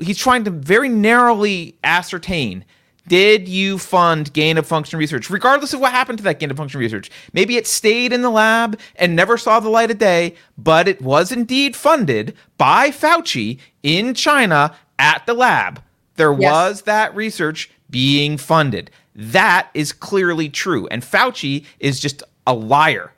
He's 0.01 0.19
trying 0.19 0.45
to 0.45 0.51
very 0.51 0.89
narrowly 0.89 1.79
ascertain: 1.85 2.65
Did 3.09 3.49
you 3.49 3.79
fund 3.79 4.33
gain 4.33 4.59
of 4.59 4.67
function 4.67 4.99
research, 4.99 5.31
regardless 5.31 5.73
of 5.73 5.81
what 5.81 5.93
happened 5.93 6.19
to 6.19 6.25
that 6.25 6.39
gain 6.39 6.51
of 6.51 6.57
function 6.57 6.79
research? 6.81 7.11
Maybe 7.33 7.57
it 7.57 7.67
stayed 7.67 8.13
in 8.13 8.23
the 8.23 8.31
lab 8.31 8.79
and 8.97 9.17
never 9.17 9.37
saw 9.37 9.59
the 9.59 9.69
light 9.71 9.91
of 9.91 9.99
day, 9.99 10.35
but 10.59 10.87
it 10.87 11.01
was 11.03 11.33
indeed 11.33 11.75
funded 11.75 12.35
by 12.59 12.91
Fauci 12.91 13.59
in 13.83 14.15
China 14.15 14.75
at 14.99 15.25
the 15.27 15.35
lab. 15.35 15.83
There 16.17 16.33
Yes. 16.33 16.41
was 16.53 16.83
that 16.83 17.15
research 17.17 17.71
being 17.89 18.37
funded. 18.37 18.91
That 19.17 19.69
is 19.75 19.93
clearly 19.93 20.49
true. 20.49 20.87
And 20.89 21.03
Fauci 21.03 21.65
is 21.81 21.99
just 21.99 22.23
a 22.47 22.55
liar 22.55 23.13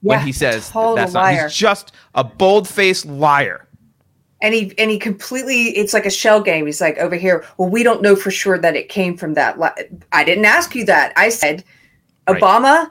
when 0.00 0.20
he 0.20 0.32
says 0.32 0.70
that's 0.72 1.12
not. 1.12 1.14
liar. 1.14 1.44
He's 1.48 1.54
just 1.56 1.92
a 2.14 2.24
bold 2.24 2.66
faced 2.68 3.06
liar. 3.06 3.65
And 4.42 4.54
he 4.54 4.74
and 4.78 4.90
he 4.90 4.98
completely 4.98 5.76
it's 5.76 5.94
like 5.94 6.06
a 6.06 6.10
shell 6.10 6.40
game. 6.40 6.66
He's 6.66 6.80
like 6.80 6.98
over 6.98 7.16
here 7.16 7.44
well 7.58 7.68
we 7.68 7.82
don't 7.82 8.02
know 8.02 8.16
for 8.16 8.30
sure 8.30 8.58
that 8.58 8.76
it 8.76 8.88
came 8.88 9.16
from 9.16 9.34
that 9.34 9.56
i 10.12 10.24
didn't 10.24 10.44
ask 10.44 10.74
you 10.74 10.84
that. 10.86 11.12
I 11.16 11.28
said 11.28 11.64
Right. 12.28 12.42
obama 12.42 12.90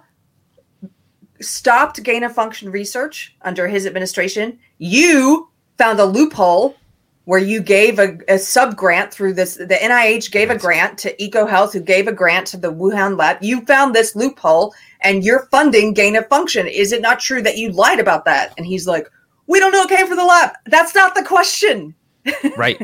stopped 1.41 2.01
gain 2.03 2.23
of 2.23 2.33
function 2.33 2.71
research 2.71 3.35
under 3.41 3.67
his 3.67 3.85
administration. 3.85 4.57
You 4.77 5.49
found 5.77 5.99
a 5.99 6.05
loophole 6.05 6.77
where 7.25 7.39
you 7.39 7.59
gave 7.59 7.99
a, 7.99 8.17
a 8.27 8.37
sub 8.37 8.75
grant 8.75 9.11
through 9.11 9.33
this 9.33 9.55
the 9.55 9.65
nih 9.67 10.31
gave 10.31 10.49
a 10.49 10.57
grant 10.57 10.97
to 10.99 11.15
ecohealth 11.17 11.73
who 11.73 11.79
gave 11.79 12.07
a 12.07 12.11
grant 12.11 12.47
to 12.47 12.57
the 12.57 12.71
wuhan 12.71 13.17
lab. 13.17 13.37
You 13.41 13.65
found 13.65 13.93
this 13.93 14.15
loophole 14.15 14.73
and 15.01 15.23
you're 15.23 15.47
funding 15.47 15.93
gain 15.93 16.15
of 16.15 16.27
function 16.27 16.67
is 16.67 16.91
it 16.91 17.01
not 17.01 17.19
true 17.19 17.41
that 17.41 17.57
you 17.57 17.71
lied 17.71 17.99
about 17.99 18.25
that? 18.25 18.53
And 18.57 18.65
he's 18.65 18.87
like 18.87 19.09
we 19.47 19.59
don't 19.59 19.71
know 19.71 19.83
it 19.83 19.89
came 19.89 20.07
from 20.07 20.17
the 20.17 20.25
lab 20.25 20.51
that's 20.65 20.95
not 20.95 21.15
the 21.15 21.23
question 21.23 21.93
Right. 22.57 22.81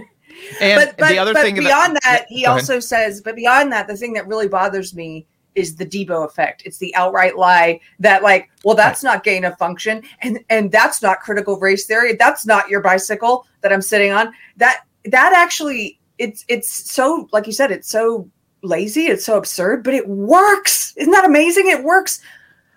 And 0.59 0.79
but, 0.79 0.97
but, 0.97 1.09
the 1.09 1.17
other 1.19 1.33
but 1.33 1.43
thing 1.43 1.55
beyond 1.55 1.91
about, 1.91 2.03
that, 2.03 2.25
he 2.29 2.43
Go 2.43 2.51
ahead. 2.51 2.61
also 2.61 2.79
says, 2.79 3.21
but 3.21 3.35
beyond 3.35 3.71
that, 3.71 3.87
the 3.87 3.95
thing 3.95 4.13
that 4.13 4.27
really 4.27 4.47
bothers 4.47 4.95
me 4.95 5.27
is 5.55 5.75
the 5.75 5.85
Deebo 5.85 6.25
effect. 6.25 6.63
It's 6.65 6.77
the 6.77 6.93
outright 6.95 7.37
lie 7.37 7.79
that, 7.99 8.23
like, 8.23 8.49
well, 8.63 8.75
that's 8.75 9.03
not 9.03 9.23
gain 9.23 9.45
of 9.45 9.57
function, 9.57 10.01
and 10.21 10.39
and 10.49 10.71
that's 10.71 11.01
not 11.01 11.19
critical 11.19 11.59
race 11.59 11.85
theory. 11.85 12.15
That's 12.15 12.45
not 12.45 12.69
your 12.69 12.81
bicycle 12.81 13.45
that 13.61 13.71
I'm 13.73 13.81
sitting 13.81 14.11
on. 14.11 14.33
That 14.57 14.83
that 15.05 15.33
actually, 15.35 15.99
it's 16.17 16.45
it's 16.47 16.69
so 16.91 17.27
like 17.31 17.45
you 17.47 17.53
said, 17.53 17.69
it's 17.71 17.89
so 17.89 18.29
lazy, 18.63 19.07
it's 19.07 19.25
so 19.25 19.37
absurd, 19.37 19.83
but 19.83 19.93
it 19.93 20.07
works. 20.07 20.93
Isn't 20.97 21.11
that 21.11 21.25
amazing? 21.25 21.67
It 21.67 21.83
works. 21.83 22.21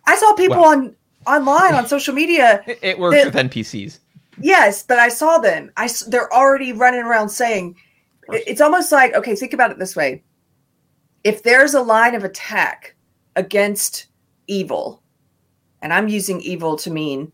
I 0.06 0.16
saw 0.16 0.34
people 0.34 0.58
Well- 0.60 0.70
on 0.70 0.96
online 1.26 1.74
on 1.74 1.86
social 1.86 2.14
media 2.14 2.62
It- 2.66 2.78
it 2.82 2.98
works 2.98 3.18
the- 3.18 3.26
with 3.26 3.34
NPCs. 3.34 3.98
Yes, 4.40 4.82
but 4.82 4.98
I 4.98 5.08
saw 5.10 5.38
them. 5.38 5.70
I 5.76 5.88
they're 6.08 6.32
already 6.32 6.72
running 6.72 7.02
around 7.02 7.28
saying 7.28 7.76
it's 8.30 8.60
almost 8.60 8.90
like 8.90 9.14
okay, 9.14 9.36
think 9.36 9.52
about 9.52 9.70
it 9.70 9.78
this 9.78 9.94
way. 9.94 10.22
If 11.22 11.42
there's 11.44 11.74
a 11.74 11.80
line 11.80 12.14
of 12.16 12.24
attack 12.24 12.96
against 13.36 14.06
evil, 14.48 15.02
and 15.82 15.92
I'm 15.92 16.08
using 16.08 16.40
evil 16.40 16.76
to 16.78 16.90
mean 16.90 17.30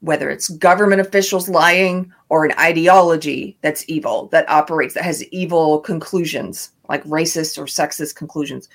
whether 0.00 0.30
it's 0.30 0.48
government 0.48 1.00
officials 1.00 1.48
lying 1.48 2.12
or 2.28 2.44
an 2.44 2.52
ideology 2.58 3.56
that's 3.62 3.84
evil 3.88 4.26
that 4.32 4.48
operates 4.48 4.94
that 4.94 5.04
has 5.04 5.24
evil 5.28 5.78
conclusions 5.80 6.70
like 6.88 7.04
racist 7.04 7.56
or 7.58 7.64
sexist 7.66 8.16
conclusions 8.16 8.68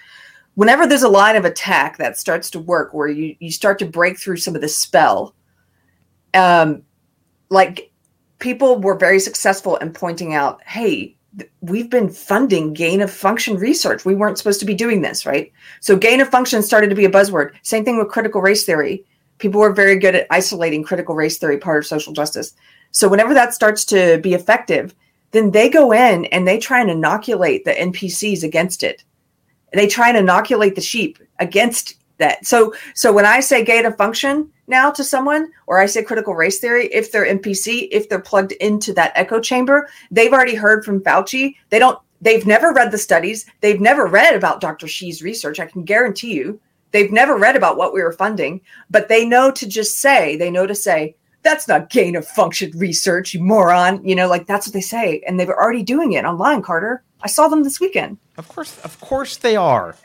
whenever 0.58 0.88
there's 0.88 1.04
a 1.04 1.08
line 1.08 1.36
of 1.36 1.46
attack 1.46 1.98
that 1.98 2.18
starts 2.18 2.50
to 2.50 2.60
work 2.60 2.92
where 2.92 3.08
you, 3.08 3.36
you 3.40 3.52
start 3.52 3.78
to 3.78 3.86
break 3.86 4.20
through 4.20 4.38
some 4.38 4.56
of 4.56 4.62
the 4.62 4.68
spell 4.68 5.36
um 6.34 6.82
like 7.50 7.92
people 8.40 8.80
were 8.80 8.98
very 8.98 9.20
successful 9.20 9.78
in 9.78 9.94
pointing 9.94 10.34
out 10.34 10.62
hey 10.64 11.16
we've 11.62 11.92
been 11.92 12.10
funding 12.10 12.74
gain 12.74 13.00
of 13.00 13.12
function 13.12 13.58
research. 13.58 14.04
We 14.04 14.16
weren't 14.16 14.40
supposed 14.40 14.60
to 14.60 14.66
be 14.66 14.74
doing 14.74 15.02
this 15.02 15.26
right? 15.26 15.52
So 15.80 15.96
gain 15.96 16.22
of 16.22 16.30
function 16.30 16.64
started 16.64 16.90
to 16.90 16.96
be 16.96 17.06
a 17.06 17.12
buzzword. 17.12 17.52
Same 17.62 17.86
thing 17.86 18.00
with 18.00 18.10
critical 18.10 18.42
race 18.42 18.66
theory. 18.66 19.06
People 19.38 19.62
were 19.62 19.72
very 19.72 20.00
good 20.00 20.16
at 20.16 20.26
isolating 20.32 20.84
critical 20.84 21.14
race 21.14 21.38
theory 21.38 21.60
part 21.60 21.78
of 21.78 21.86
social 21.86 22.14
justice. 22.14 22.54
So 22.90 23.08
whenever 23.08 23.36
that 23.36 23.54
starts 23.54 23.86
to 23.86 24.18
be 24.24 24.34
effective 24.34 24.96
then 25.32 25.52
they 25.52 25.70
go 25.70 25.92
in 25.92 26.26
and 26.26 26.48
they 26.48 26.58
try 26.58 26.82
and 26.82 26.90
inoculate 26.90 27.66
the 27.66 27.74
npcs 27.74 28.44
against 28.44 28.82
it 28.82 29.04
they 29.74 29.88
try 29.88 30.10
and 30.10 30.18
inoculate 30.18 30.76
the 30.76 30.82
sheep 30.82 31.20
against 31.40 31.96
that. 32.18 32.46
So 32.46 32.74
so 32.94 33.14
when 33.14 33.26
I 33.26 33.40
say 33.40 33.64
gain 33.64 33.86
of 33.86 33.98
function 33.98 34.52
now 34.68 34.92
to 34.92 35.04
someone, 35.04 35.52
or 35.68 35.80
I 35.80 35.86
say 35.86 36.04
critical 36.04 36.36
race 36.36 36.60
theory, 36.60 36.88
if 36.88 37.12
they're 37.12 37.26
NPC, 37.26 37.88
if 37.92 38.10
they're 38.10 38.20
plugged 38.20 38.54
into 38.54 38.94
that 38.94 39.14
echo 39.16 39.40
chamber, 39.40 39.88
they've 40.12 40.34
already 40.34 40.56
heard 40.56 40.84
from 40.84 41.02
Fauci. 41.02 41.56
They 41.70 41.80
don't. 41.80 42.00
They've 42.20 42.46
never 42.48 42.74
read 42.74 42.92
the 42.92 42.98
studies. 42.98 43.46
They've 43.62 43.80
never 43.80 44.08
read 44.08 44.36
about 44.36 44.62
Dr. 44.62 44.88
Shi's 44.88 45.22
research. 45.22 45.60
I 45.60 45.68
can 45.68 45.84
guarantee 45.84 46.34
you, 46.34 46.60
they've 46.92 47.12
never 47.12 47.38
read 47.38 47.56
about 47.56 47.78
what 47.78 47.94
we 47.94 48.02
were 48.02 48.12
funding. 48.12 48.62
But 48.90 49.08
they 49.08 49.24
know 49.24 49.52
to 49.52 49.68
just 49.68 50.00
say. 50.00 50.36
They 50.36 50.50
know 50.50 50.66
to 50.66 50.76
say. 50.76 51.16
That's 51.44 51.68
not 51.68 51.92
gain 51.92 52.16
of 52.16 52.28
function 52.28 52.72
research, 52.76 53.34
you 53.34 53.42
moron. 53.42 54.04
You 54.04 54.16
know, 54.16 54.28
like 54.28 54.48
that's 54.48 54.68
what 54.68 54.74
they 54.74 54.82
say. 54.82 55.22
And 55.28 55.40
they 55.40 55.46
were 55.46 55.62
already 55.62 55.84
doing 55.84 56.14
it 56.14 56.26
online, 56.26 56.64
Carter. 56.64 57.04
I 57.22 57.28
saw 57.28 57.48
them 57.48 57.64
this 57.64 57.80
weekend. 57.80 58.18
Of 58.38 58.48
course, 58.48 58.80
of 58.84 59.00
course 59.00 59.38
they 59.38 59.56
are. 59.56 59.96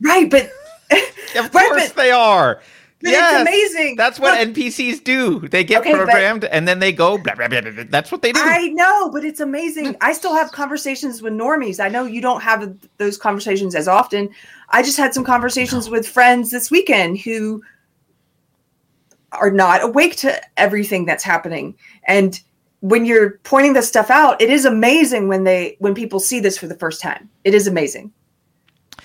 Right, 0.00 0.30
but 0.30 0.50
Of 1.36 1.54
Right, 1.54 1.68
course 1.68 1.88
but- 1.88 1.96
they 1.96 2.10
are. 2.10 2.60
it's 3.04 3.40
amazing. 3.42 3.96
That's 3.96 4.20
what 4.20 4.38
Look, 4.38 4.54
NPCs 4.54 5.02
do. 5.02 5.40
They 5.48 5.64
get 5.64 5.80
Okay, 5.80 5.92
programmed 5.92 6.44
and 6.44 6.68
then 6.68 6.78
they 6.78 6.92
go 6.92 7.18
blah, 7.18 7.34
blah, 7.34 7.48
blah, 7.48 7.60
blah, 7.60 7.70
blah. 7.72 7.84
That's 7.88 8.12
what 8.12 8.22
they 8.22 8.30
do. 8.32 8.40
I 8.42 8.68
know, 8.68 9.10
but 9.10 9.24
it's 9.24 9.40
amazing. 9.40 9.96
I 10.00 10.12
still 10.12 10.34
have 10.34 10.52
conversations 10.52 11.20
with 11.20 11.32
normies. 11.32 11.80
I 11.80 11.88
know 11.88 12.04
you 12.04 12.20
don't 12.20 12.42
have 12.42 12.76
those 12.98 13.16
conversations 13.18 13.74
as 13.74 13.88
often. 13.88 14.28
I 14.68 14.82
just 14.82 14.96
had 14.98 15.12
some 15.14 15.24
conversations 15.24 15.90
with 15.90 16.06
friends 16.06 16.50
this 16.52 16.70
weekend 16.70 17.18
who 17.18 17.62
are 19.32 19.50
not 19.50 19.82
awake 19.82 20.14
to 20.16 20.40
everything 20.56 21.04
that's 21.06 21.24
happening. 21.24 21.74
And 22.06 22.38
when 22.82 23.06
you're 23.06 23.38
pointing 23.44 23.74
this 23.74 23.86
stuff 23.86 24.10
out, 24.10 24.42
it 24.42 24.50
is 24.50 24.64
amazing 24.64 25.28
when 25.28 25.44
they 25.44 25.76
when 25.78 25.94
people 25.94 26.18
see 26.18 26.40
this 26.40 26.58
for 26.58 26.66
the 26.66 26.74
first 26.74 27.00
time. 27.00 27.30
It 27.44 27.54
is 27.54 27.68
amazing. 27.68 28.12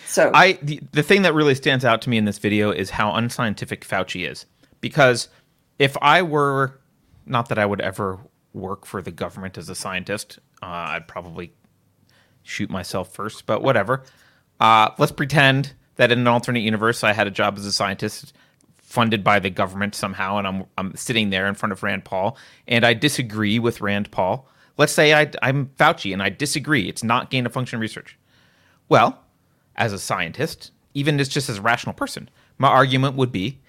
So 0.08 0.32
I 0.34 0.54
the, 0.63 0.82
the 0.92 1.04
thing 1.04 1.22
that 1.22 1.36
really 1.36 1.54
stands 1.54 1.86
out 1.86 2.02
to 2.02 2.10
me 2.10 2.18
in 2.18 2.26
this 2.26 2.40
video 2.40 2.72
is 2.72 2.90
how 2.90 3.13
unscientific 3.13 3.86
Fauci 3.86 4.30
is. 4.30 4.48
Because 4.82 5.30
if 5.78 5.96
I 6.02 6.24
were 6.24 6.80
not 7.28 7.50
that 7.50 7.60
I 7.60 7.68
would 7.68 7.82
ever 7.82 8.18
work 8.54 8.86
for 8.86 9.02
the 9.02 9.12
government 9.12 9.60
as 9.60 9.70
a 9.70 9.76
scientist, 9.76 10.40
uh, 10.63 10.66
I'd 10.66 11.08
probably 11.08 11.54
shoot 12.42 12.72
myself 12.72 13.13
first, 13.13 13.46
but 13.46 13.62
whatever. 13.62 14.04
Uh, 14.60 14.90
let's 14.98 15.12
pretend 15.12 15.74
that 15.98 16.12
in 16.12 16.18
an 16.18 16.28
alternate 16.28 16.62
universe 16.62 17.04
I 17.04 17.13
had 17.13 17.28
a 17.28 17.32
job 17.32 17.60
as 17.60 17.66
a 17.68 17.72
scientist 17.72 18.34
funded 18.88 19.21
by 19.21 19.38
the 19.38 19.50
government 19.50 19.93
somehow, 19.93 20.38
and 20.38 20.47
I'm 20.47 20.65
I'm 20.78 20.95
sitting 20.95 21.30
there 21.30 21.45
in 21.47 21.56
front 21.56 21.73
of 21.73 21.84
Rand 21.84 22.06
Paul, 22.06 22.38
and 22.67 22.86
I 22.86 22.93
disagree 22.93 23.60
with 23.60 23.82
Rand 23.82 24.10
Paul. 24.12 24.47
Let's 24.78 24.93
say 24.93 25.13
I, 25.13 25.30
I'm 25.41 25.67
Fauci 25.78 26.13
and 26.13 26.23
I 26.23 26.30
disagree. 26.30 26.88
It's 26.88 27.04
not 27.04 27.30
gain 27.30 27.45
of 27.45 27.52
function 27.52 27.80
research. 27.80 28.17
Well, 28.88 29.23
as 29.76 29.91
a 29.91 30.00
scientist, 30.00 30.71
even 30.93 31.19
as 31.19 31.28
just 31.28 31.50
as 31.50 31.58
a 31.58 31.62
rational 31.62 31.93
person, 31.93 32.30
my 32.58 32.69
argument 32.69 33.15
would 33.15 33.32
be, 33.32 33.60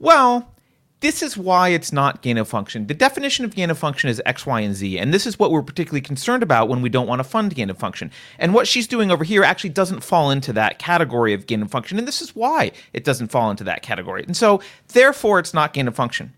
well, 0.00 0.52
this 1.00 1.22
is 1.22 1.36
why 1.36 1.68
it's 1.68 1.92
not 1.92 2.22
gain 2.22 2.38
of 2.38 2.48
function. 2.48 2.88
The 2.88 2.94
definition 2.94 3.44
of 3.44 3.54
gain 3.54 3.70
of 3.70 3.78
function 3.78 4.10
is 4.10 4.20
X, 4.26 4.44
Y, 4.44 4.60
and 4.60 4.74
Z, 4.74 4.98
and 4.98 5.14
this 5.14 5.26
is 5.26 5.38
what 5.38 5.52
we're 5.52 5.62
particularly 5.62 6.00
concerned 6.00 6.42
about 6.42 6.68
when 6.68 6.82
we 6.82 6.88
don't 6.88 7.06
want 7.06 7.20
to 7.20 7.24
fund 7.24 7.54
gain 7.54 7.70
of 7.70 7.78
function. 7.78 8.10
And 8.38 8.52
what 8.52 8.66
she's 8.66 8.88
doing 8.88 9.12
over 9.12 9.22
here 9.22 9.44
actually 9.44 9.70
doesn't 9.70 10.02
fall 10.02 10.30
into 10.30 10.52
that 10.54 10.80
category 10.80 11.32
of 11.32 11.46
gain 11.46 11.62
of 11.62 11.70
function, 11.70 11.98
and 11.98 12.08
this 12.08 12.20
is 12.20 12.34
why 12.34 12.72
it 12.92 13.04
doesn't 13.04 13.28
fall 13.28 13.50
into 13.50 13.62
that 13.64 13.82
category. 13.82 14.24
And 14.24 14.36
so, 14.36 14.60
therefore, 14.88 15.38
it's 15.38 15.54
not 15.54 15.72
gain 15.72 15.86
of 15.86 15.94
function. 15.94 16.32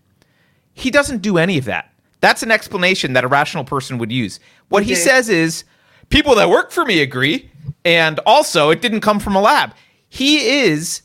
He 0.73 0.91
doesn't 0.91 1.23
do 1.23 1.39
any 1.39 1.57
of 1.57 1.65
that. 1.65 1.91
That's 2.19 2.43
an 2.43 2.51
explanation 2.51 3.13
that 3.13 3.23
a 3.23 3.27
rational 3.27 3.63
person 3.63 3.97
would 3.97 4.11
use. 4.11 4.39
What 4.69 4.83
he 4.83 4.93
says 4.93 5.27
is, 5.27 5.63
people 6.09 6.35
that 6.35 6.49
work 6.49 6.69
for 6.69 6.85
me 6.85 7.01
agree, 7.01 7.49
and 7.83 8.19
also 8.27 8.69
it 8.69 8.79
didn't 8.79 9.01
come 9.01 9.19
from 9.19 9.35
a 9.35 9.41
lab. 9.41 9.73
He 10.07 10.61
is 10.61 11.01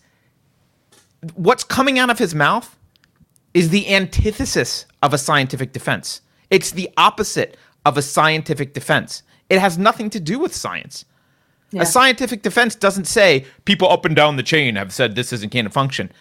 what's 1.35 1.65
coming 1.65 1.99
out 1.99 2.11
of 2.11 2.19
his 2.19 2.35
mouth 2.35 2.76
is 3.57 3.71
the 3.71 3.89
antithesis 3.89 4.85
of 5.03 5.15
a 5.15 5.19
scientific 5.19 5.73
defense. 5.73 6.21
It's 6.51 6.73
the 6.73 6.91
opposite 6.99 7.57
of 7.87 7.97
a 7.97 8.03
scientific 8.03 8.75
defense. 8.75 9.23
It 9.49 9.61
has 9.61 9.79
nothing 9.79 10.11
to 10.11 10.21
do 10.21 10.39
with 10.39 10.55
science. 10.55 11.07
Yeah. 11.71 11.81
A 11.81 11.87
scientific 11.87 12.43
defense 12.43 12.75
doesn't 12.75 13.07
say 13.07 13.47
people 13.65 13.89
up 13.89 14.05
and 14.05 14.15
down 14.15 14.37
the 14.37 14.43
chain 14.43 14.77
have 14.77 14.93
said 14.93 15.15
this 15.15 15.33
isn't 15.33 15.53
gain 15.53 15.65
of 15.65 15.73
function. 15.73 16.13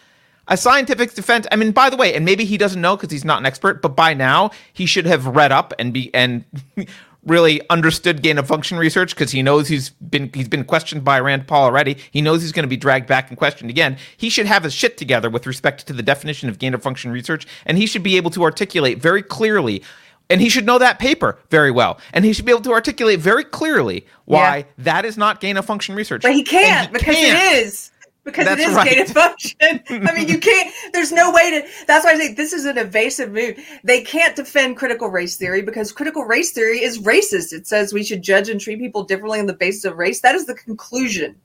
A 0.47 0.55
scientific 0.55 1.13
defense, 1.13 1.45
I 1.51 1.57
mean, 1.57 1.73
by 1.73 1.89
the 1.89 1.97
way, 1.97 2.15
and 2.15 2.23
maybe 2.23 2.45
he 2.45 2.57
doesn't 2.57 2.79
know 2.79 2.95
because 2.95 3.11
he's 3.11 3.25
not 3.25 3.39
an 3.39 3.45
expert, 3.45 3.81
but 3.81 3.97
by 3.97 4.13
now 4.13 4.51
he 4.71 4.85
should 4.85 5.05
have 5.05 5.27
read 5.27 5.51
up 5.51 5.73
and 5.77 5.91
be 5.91 6.15
and 6.15 6.45
really 7.25 7.61
understood 7.69 8.21
gain 8.21 8.37
of 8.37 8.47
function 8.47 8.77
research 8.77 9.15
because 9.15 9.31
he 9.31 9.41
knows 9.41 9.67
he's 9.67 9.89
been 9.89 10.29
he's 10.33 10.47
been 10.47 10.63
questioned 10.63 11.03
by 11.03 11.19
Rand 11.19 11.47
Paul 11.47 11.63
already. 11.63 11.97
He 12.11 12.21
knows 12.21 12.41
he's 12.41 12.51
going 12.51 12.63
to 12.63 12.69
be 12.69 12.77
dragged 12.77 13.07
back 13.07 13.29
and 13.29 13.37
questioned 13.37 13.69
again. 13.69 13.97
He 14.15 14.29
should 14.29 14.45
have 14.45 14.63
his 14.63 14.73
shit 14.73 14.97
together 14.97 15.29
with 15.29 15.47
respect 15.47 15.87
to 15.87 15.93
the 15.93 16.03
definition 16.03 16.49
of 16.49 16.59
gain 16.59 16.73
of 16.73 16.83
function 16.83 17.11
research, 17.11 17.47
and 17.65 17.77
he 17.77 17.87
should 17.87 18.03
be 18.03 18.17
able 18.17 18.31
to 18.31 18.43
articulate 18.43 19.01
very 19.01 19.21
clearly 19.23 19.83
And 20.27 20.41
he 20.41 20.49
should 20.49 20.65
know 20.65 20.79
that 20.79 20.97
paper 20.97 21.37
very 21.51 21.69
well. 21.69 21.99
And 22.11 22.25
he 22.25 22.33
should 22.33 22.45
be 22.45 22.51
able 22.51 22.63
to 22.63 22.71
articulate 22.71 23.19
very 23.19 23.43
clearly 23.43 24.07
why 24.25 24.57
Yeah. 24.57 24.63
that 24.79 25.05
is 25.05 25.17
not 25.19 25.39
gain 25.39 25.55
of 25.55 25.65
function 25.65 25.93
research. 25.93 26.23
But 26.23 26.33
he 26.33 26.41
can't 26.43 26.91
because 26.91 27.13
can't. 27.15 27.37
it 27.37 27.63
is. 27.63 27.91
Because 28.25 28.45
That's 28.45 28.61
it 28.61 28.69
is 28.69 28.75
right. 28.75 28.89
gain 28.89 29.01
of 29.03 29.09
function. 29.09 29.55
I 29.61 30.13
mean, 30.15 30.27
you 30.27 30.39
can't. 30.39 30.73
There's 30.93 31.11
no 31.11 31.31
way 31.31 31.51
to. 31.51 31.67
That's 31.85 32.03
why 32.03 32.13
I 32.13 32.17
say 32.17 32.33
this 32.33 32.53
is 32.53 32.65
an 32.65 32.77
evasive 32.77 33.31
move. 33.31 33.59
They 33.83 34.01
can't 34.01 34.35
defend 34.35 34.77
critical 34.77 35.09
race 35.09 35.37
theory 35.37 35.61
because 35.61 35.91
critical 35.91 36.25
race 36.25 36.51
theory 36.51 36.83
is 36.83 36.99
racist. 36.99 37.53
It 37.53 37.67
says 37.67 37.93
we 37.93 38.03
should 38.03 38.23
judge 38.23 38.49
and 38.49 38.59
treat 38.59 38.79
people 38.79 39.03
differently 39.03 39.39
on 39.39 39.45
the 39.45 39.53
basis 39.53 39.85
of 39.85 39.97
race. 39.97 40.21
That 40.21 40.33
is 40.33 40.47
the 40.47 40.55
conclusion 40.55 41.35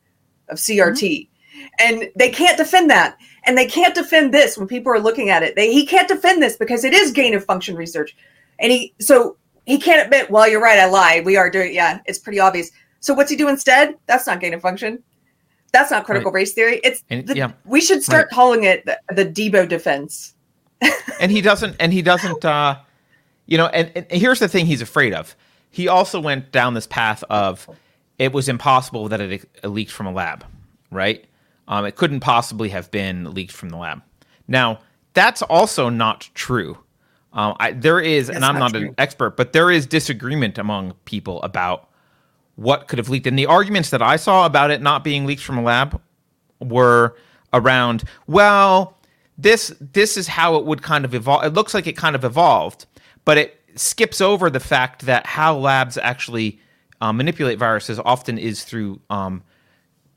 of 0.48 0.56
CRT, 0.56 1.28
mm-hmm. 1.28 1.66
and 1.80 2.10
they 2.16 2.30
can't 2.30 2.56
defend 2.56 2.88
that. 2.90 3.18
And 3.44 3.58
they 3.58 3.66
can't 3.66 3.94
defend 3.94 4.32
this 4.32 4.56
when 4.56 4.66
people 4.66 4.92
are 4.92 5.00
looking 5.00 5.28
at 5.28 5.42
it. 5.42 5.56
They 5.56 5.70
he 5.70 5.84
can't 5.84 6.08
defend 6.08 6.42
this 6.42 6.56
because 6.56 6.84
it 6.84 6.94
is 6.94 7.12
gain 7.12 7.34
of 7.34 7.44
function 7.44 7.76
research, 7.76 8.16
and 8.58 8.72
he 8.72 8.94
so 9.00 9.36
he 9.66 9.78
can't 9.78 10.02
admit. 10.02 10.30
Well, 10.30 10.48
you're 10.48 10.62
right. 10.62 10.78
I 10.78 10.86
lied. 10.86 11.26
We 11.26 11.36
are 11.36 11.50
doing. 11.50 11.74
Yeah, 11.74 12.00
it's 12.06 12.18
pretty 12.18 12.40
obvious. 12.40 12.70
So 13.00 13.12
what's 13.12 13.30
he 13.30 13.36
do 13.36 13.48
instead? 13.48 13.96
That's 14.06 14.26
not 14.26 14.40
gain 14.40 14.54
of 14.54 14.62
function. 14.62 15.02
That's 15.72 15.90
not 15.90 16.04
critical 16.04 16.32
race 16.32 16.52
theory. 16.52 16.80
It's 16.82 17.02
And- 17.10 17.26
the, 17.26 17.36
yeah. 17.36 17.52
we 17.64 17.80
should 17.80 18.02
start 18.02 18.24
Right. 18.26 18.34
calling 18.34 18.64
it 18.64 18.84
the, 18.86 18.98
the 19.14 19.24
Deebo 19.24 19.68
defense. 19.68 20.34
and 21.20 21.30
he 21.30 21.40
doesn't 21.42 21.76
and 21.78 21.92
he 21.92 22.00
doesn't 22.00 22.42
uh 22.42 22.74
you 23.44 23.58
know 23.58 23.66
and, 23.66 23.92
and 23.94 24.06
here's 24.10 24.38
the 24.38 24.48
thing 24.48 24.64
he's 24.64 24.80
afraid 24.80 25.12
of 25.12 25.36
he 25.68 25.88
also 25.88 26.18
went 26.18 26.50
down 26.52 26.72
this 26.72 26.86
path 26.86 27.22
of 27.28 27.68
it 28.18 28.32
was 28.32 28.48
impossible 28.48 29.06
that 29.08 29.20
it, 29.20 29.46
it 29.62 29.68
leaked 29.68 29.90
from 29.92 30.06
a 30.06 30.10
lab 30.10 30.42
right 30.90 31.26
um 31.68 31.84
it 31.84 31.96
couldn't 31.96 32.20
possibly 32.20 32.70
have 32.70 32.90
been 32.90 33.34
leaked 33.34 33.52
from 33.52 33.68
the 33.68 33.76
lab 33.76 34.00
now 34.48 34.78
that's 35.12 35.42
also 35.42 35.90
not 35.90 36.30
true 36.32 36.78
um 37.34 37.54
I, 37.60 37.72
there 37.72 38.00
is 38.00 38.30
and 38.30 38.42
i'm 38.42 38.58
not 38.58 38.72
not 38.72 38.82
an 38.82 38.94
expert 38.96 39.36
but 39.36 39.52
there 39.52 39.70
is 39.70 39.84
disagreement 39.84 40.56
among 40.56 40.94
people 41.04 41.42
about 41.42 41.89
what 42.60 42.88
could 42.88 42.98
have 42.98 43.08
leaked. 43.08 43.26
And 43.26 43.38
the 43.38 43.46
arguments 43.46 43.90
that 43.90 44.02
i 44.02 44.16
saw 44.16 44.46
about 44.46 44.70
it 44.70 44.82
not 44.82 45.02
being 45.02 45.26
leaked 45.26 45.42
from 45.42 45.58
a 45.58 45.62
lab 45.62 46.00
were 46.60 47.16
around 47.52 48.04
well 48.26 48.98
this 49.38 49.74
this 49.80 50.16
is 50.16 50.28
how 50.28 50.56
it 50.56 50.64
would 50.64 50.82
kind 50.82 51.04
of 51.04 51.14
evolve 51.14 51.44
it 51.44 51.54
looks 51.54 51.74
like 51.74 51.86
it 51.86 51.96
kind 51.96 52.14
of 52.14 52.24
evolved 52.24 52.86
but 53.24 53.38
it 53.38 53.60
skips 53.76 54.20
over 54.20 54.50
the 54.50 54.60
fact 54.60 55.06
that 55.06 55.26
how 55.26 55.56
labs 55.56 55.96
actually 55.96 56.60
uh, 57.00 57.12
manipulate 57.12 57.58
viruses 57.58 57.98
often 57.98 58.38
is 58.38 58.64
through 58.64 59.00
um, 59.10 59.42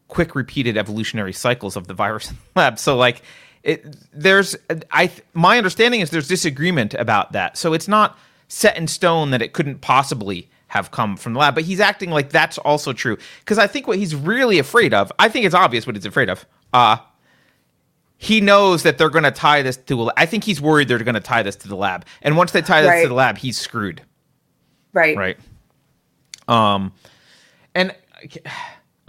quick 0.08 0.36
repeated 0.36 0.78
evolutionary 0.78 1.34
cycles 1.34 1.76
of 1.76 1.88
the 1.88 1.94
virus 1.94 2.30
in 2.30 2.38
the 2.54 2.60
lab. 2.60 2.80
So 2.80 2.98
like 2.98 3.22
it 3.64 3.96
there's 4.12 4.56
i 4.92 5.10
my 5.34 5.58
understanding 5.58 6.02
is 6.02 6.10
there's 6.10 6.28
disagreement 6.28 6.94
about 6.96 7.32
that. 7.32 7.58
So 7.58 7.74
it's 7.74 7.88
not 7.88 8.18
set 8.48 8.78
in 8.78 8.88
stone 8.88 9.32
that 9.32 9.42
it 9.42 9.54
couldn't 9.54 9.82
possibly 9.82 10.50
have 10.74 10.90
come 10.90 11.16
from 11.16 11.34
the 11.34 11.40
lab 11.40 11.54
but 11.54 11.64
he's 11.64 11.80
acting 11.80 12.10
like 12.10 12.30
that's 12.32 12.58
also 12.58 12.92
true. 12.94 13.16
Because 13.40 13.60
i 13.60 13.68
think 13.68 13.88
what 13.88 14.00
he's 14.00 14.16
really 14.16 14.58
afraid 14.58 14.92
of 14.92 15.12
i 15.20 15.30
think 15.30 15.46
it's 15.46 15.54
obvious 15.54 15.86
what 15.86 15.96
he's 15.96 16.06
afraid 16.06 16.30
of 16.30 16.46
uh 16.74 16.98
he 18.18 18.42
knows 18.42 18.84
that 18.84 18.98
they're 18.98 19.10
going 19.10 19.26
to 19.26 19.32
tie 19.32 19.62
this 19.62 19.76
to 19.76 20.10
I 20.16 20.26
think 20.26 20.46
he's 20.46 20.62
worried 20.62 20.88
they're 20.88 20.98
going 21.00 21.14
to 21.16 21.20
tie 21.20 21.44
this 21.44 21.58
to 21.58 21.68
the 21.68 21.76
lab. 21.76 22.06
And 22.22 22.38
once 22.38 22.54
they 22.54 22.62
tie 22.62 22.82
this 22.82 22.90
Right. 22.90 23.02
to 23.04 23.10
the 23.10 23.14
lab 23.14 23.38
he's 23.38 23.58
screwed. 23.58 24.02
Right. 24.94 25.18
right. 25.18 25.38
Um 26.48 26.94
and 27.76 27.94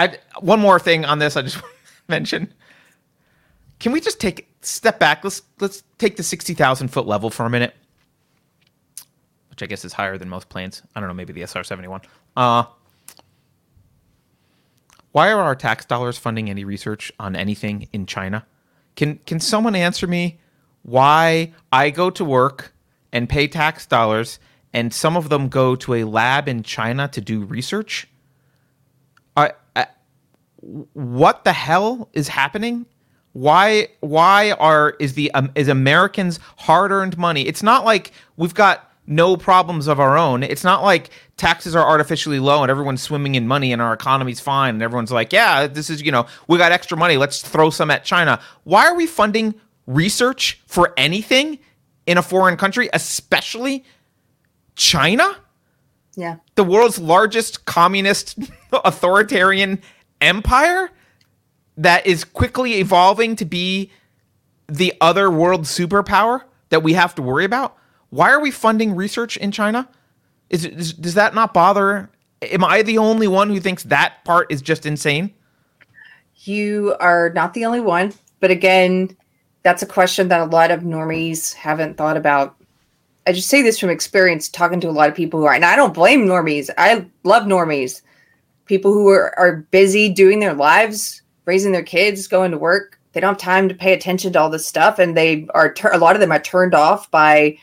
I, 0.00 0.18
one 0.40 0.58
more 0.60 0.78
thing 0.80 1.04
on 1.04 1.18
this 1.18 1.36
i 1.36 1.42
just 1.42 1.56
want 1.62 1.66
to 1.74 2.02
mention. 2.08 2.52
Can 3.78 3.92
we 3.92 4.00
just 4.00 4.20
take 4.20 4.48
step 4.62 4.98
back 4.98 5.22
let's 5.24 5.42
let's 5.60 5.82
take 5.98 6.16
the 6.16 6.22
60000 6.22 6.88
foot 6.88 7.06
level 7.06 7.30
for 7.30 7.46
a 7.46 7.50
minute 7.50 7.74
which 9.54 9.62
i 9.62 9.66
guess 9.66 9.84
is 9.84 9.92
higher 9.92 10.18
than 10.18 10.28
most 10.28 10.48
planes 10.48 10.82
i 10.94 11.00
don't 11.00 11.08
know 11.08 11.14
maybe 11.14 11.32
the 11.32 11.46
sr-71 11.46 12.02
uh 12.36 12.64
why 15.12 15.30
are 15.30 15.40
our 15.40 15.54
tax 15.54 15.84
dollars 15.84 16.18
funding 16.18 16.50
any 16.50 16.64
research 16.64 17.12
on 17.20 17.36
anything 17.36 17.88
in 17.92 18.06
china 18.06 18.44
can 18.96 19.18
can 19.26 19.38
someone 19.40 19.76
answer 19.76 20.06
me 20.06 20.38
why 20.82 21.52
i 21.72 21.90
go 21.90 22.10
to 22.10 22.24
work 22.24 22.74
and 23.12 23.28
pay 23.28 23.46
tax 23.46 23.86
dollars 23.86 24.38
and 24.72 24.92
some 24.92 25.16
of 25.16 25.28
them 25.28 25.48
go 25.48 25.76
to 25.76 25.94
a 25.94 26.04
lab 26.04 26.48
in 26.48 26.62
china 26.62 27.06
to 27.08 27.20
do 27.20 27.44
research 27.44 28.08
I, 29.36 29.52
I, 29.76 29.86
what 30.60 31.44
the 31.44 31.52
hell 31.52 32.08
is 32.12 32.28
happening? 32.28 32.86
Why 33.32 33.88
why 34.00 34.52
are 34.52 34.90
is 35.00 35.14
the 35.14 35.32
um, 35.32 35.50
is 35.56 35.68
Americans 35.68 36.38
hard-earned 36.58 37.18
money? 37.18 37.46
It's 37.46 37.62
not 37.62 37.84
like 37.84 38.12
we've 38.36 38.54
got 38.54 38.92
no 39.06 39.36
problems 39.36 39.86
of 39.86 40.00
our 40.00 40.16
own. 40.16 40.42
It's 40.42 40.64
not 40.64 40.82
like 40.82 41.10
taxes 41.36 41.74
are 41.74 41.86
artificially 41.86 42.38
low 42.38 42.62
and 42.62 42.70
everyone's 42.70 43.02
swimming 43.02 43.34
in 43.34 43.46
money 43.46 43.72
and 43.72 43.82
our 43.82 43.92
economy's 43.92 44.40
fine 44.40 44.74
and 44.74 44.82
everyone's 44.82 45.12
like, 45.12 45.32
yeah, 45.32 45.66
this 45.66 45.90
is, 45.90 46.02
you 46.02 46.10
know, 46.12 46.26
we 46.48 46.58
got 46.58 46.72
extra 46.72 46.96
money, 46.96 47.16
let's 47.16 47.42
throw 47.42 47.70
some 47.70 47.90
at 47.90 48.04
China. 48.04 48.40
Why 48.64 48.86
are 48.86 48.94
we 48.94 49.06
funding 49.06 49.54
research 49.86 50.62
for 50.66 50.94
anything 50.96 51.58
in 52.06 52.18
a 52.18 52.22
foreign 52.22 52.56
country, 52.56 52.88
especially 52.92 53.84
China? 54.76 55.36
Yeah. 56.16 56.36
the 56.54 56.62
world's 56.62 57.00
largest 57.00 57.64
communist 57.64 58.38
authoritarian 58.72 59.82
empire 60.20 60.88
that 61.76 62.06
is 62.06 62.22
quickly 62.22 62.74
evolving 62.74 63.34
to 63.36 63.44
be 63.44 63.90
the 64.68 64.94
other 65.00 65.28
world 65.30 65.62
superpower 65.62 66.42
that 66.68 66.82
we 66.82 66.92
have 66.92 67.14
to 67.16 67.22
worry 67.22 67.44
about. 67.44 67.76
Why 68.14 68.30
are 68.30 68.38
we 68.38 68.52
funding 68.52 68.94
research 68.94 69.36
in 69.36 69.50
China? 69.50 69.88
Is, 70.48 70.64
is 70.64 70.92
does 70.92 71.14
that 71.14 71.34
not 71.34 71.52
bother? 71.52 72.08
Am 72.42 72.62
I 72.62 72.82
the 72.82 72.98
only 72.98 73.26
one 73.26 73.48
who 73.48 73.58
thinks 73.58 73.82
that 73.84 74.24
part 74.24 74.52
is 74.52 74.62
just 74.62 74.86
insane? 74.86 75.34
You 76.44 76.94
are 77.00 77.30
not 77.34 77.54
the 77.54 77.64
only 77.64 77.80
one, 77.80 78.14
but 78.38 78.52
again, 78.52 79.16
that's 79.64 79.82
a 79.82 79.86
question 79.86 80.28
that 80.28 80.40
a 80.40 80.44
lot 80.44 80.70
of 80.70 80.82
normies 80.82 81.54
haven't 81.54 81.96
thought 81.96 82.16
about. 82.16 82.54
I 83.26 83.32
just 83.32 83.48
say 83.48 83.62
this 83.62 83.80
from 83.80 83.90
experience 83.90 84.48
talking 84.48 84.80
to 84.82 84.88
a 84.88 84.92
lot 84.92 85.08
of 85.08 85.16
people 85.16 85.40
who 85.40 85.46
are, 85.46 85.54
and 85.54 85.64
I 85.64 85.74
don't 85.74 85.92
blame 85.92 86.24
normies. 86.24 86.70
I 86.78 87.06
love 87.24 87.44
normies. 87.44 88.02
People 88.66 88.92
who 88.92 89.08
are, 89.08 89.36
are 89.36 89.66
busy 89.72 90.08
doing 90.08 90.38
their 90.38 90.54
lives, 90.54 91.20
raising 91.46 91.72
their 91.72 91.82
kids, 91.82 92.28
going 92.28 92.52
to 92.52 92.58
work. 92.58 93.00
They 93.12 93.20
don't 93.20 93.30
have 93.30 93.38
time 93.38 93.68
to 93.68 93.74
pay 93.74 93.92
attention 93.92 94.32
to 94.34 94.40
all 94.40 94.50
this 94.50 94.66
stuff. 94.66 95.00
And 95.00 95.16
they 95.16 95.48
are, 95.52 95.74
a 95.92 95.98
lot 95.98 96.14
of 96.14 96.20
them 96.20 96.30
are 96.30 96.38
turned 96.38 96.76
off 96.76 97.10
by 97.10 97.58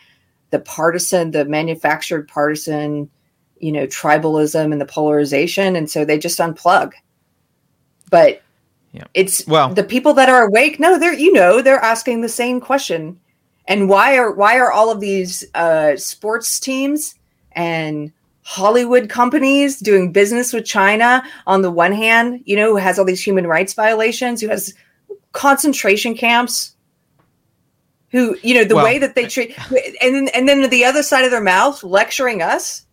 the 0.52 0.60
partisan, 0.60 1.32
the 1.32 1.46
manufactured 1.46 2.28
partisan, 2.28 3.10
you 3.60 3.72
know, 3.72 3.88
tribalism 3.88 4.72
and 4.72 4.80
the 4.80 4.86
polarization. 4.86 5.76
And 5.76 5.90
so 5.90 6.06
they 6.06 6.18
just 6.18 6.40
unplug. 6.40 6.94
But 8.10 8.42
Yeah. 8.94 9.06
it's 9.14 9.48
Well- 9.48 9.74
the 9.74 9.84
people 9.84 10.14
that 10.16 10.30
are 10.30 10.46
awake. 10.46 10.80
No, 10.80 11.00
they're 11.00 11.14
you 11.14 11.32
know 11.34 11.62
they're 11.62 11.80
asking 11.84 12.22
the 12.22 12.30
same 12.30 12.60
question. 12.60 13.18
And 13.68 13.88
why 13.88 14.18
are 14.18 14.32
why 14.32 14.58
are 14.58 14.72
all 14.72 14.90
of 14.92 15.00
these 15.00 15.46
uh, 15.56 15.96
sports 15.96 16.60
teams 16.60 17.16
and 17.54 18.12
Hollywood 18.44 19.08
companies 19.08 19.80
doing 19.80 20.12
business 20.12 20.52
with 20.52 20.66
China 20.66 21.24
on 21.48 21.62
the 21.62 21.72
one 21.72 21.94
hand, 21.94 22.42
you 22.46 22.56
know, 22.56 22.72
who 22.72 22.78
has 22.78 22.98
all 23.00 23.06
these 23.06 23.24
human 23.26 23.48
rights 23.48 23.74
violations, 23.74 24.42
who 24.42 24.50
has 24.50 24.74
concentration 25.32 26.16
camps, 26.16 26.76
who 28.12 28.38
you 28.43 28.54
know 28.54 28.63
the 28.63 28.76
Well- 28.76 28.86
way 28.86 29.00
that 29.00 29.15
they 29.15 29.26
treat, 29.28 29.56
and 30.02 30.15
then 30.15 30.28
and 30.30 30.47
then 30.50 30.69
the 30.69 30.86
other 30.86 31.04
side 31.04 31.24
of 31.26 31.32
their 31.32 31.41
mouth 31.41 31.84
lecturing 31.84 32.41
us, 32.41 32.86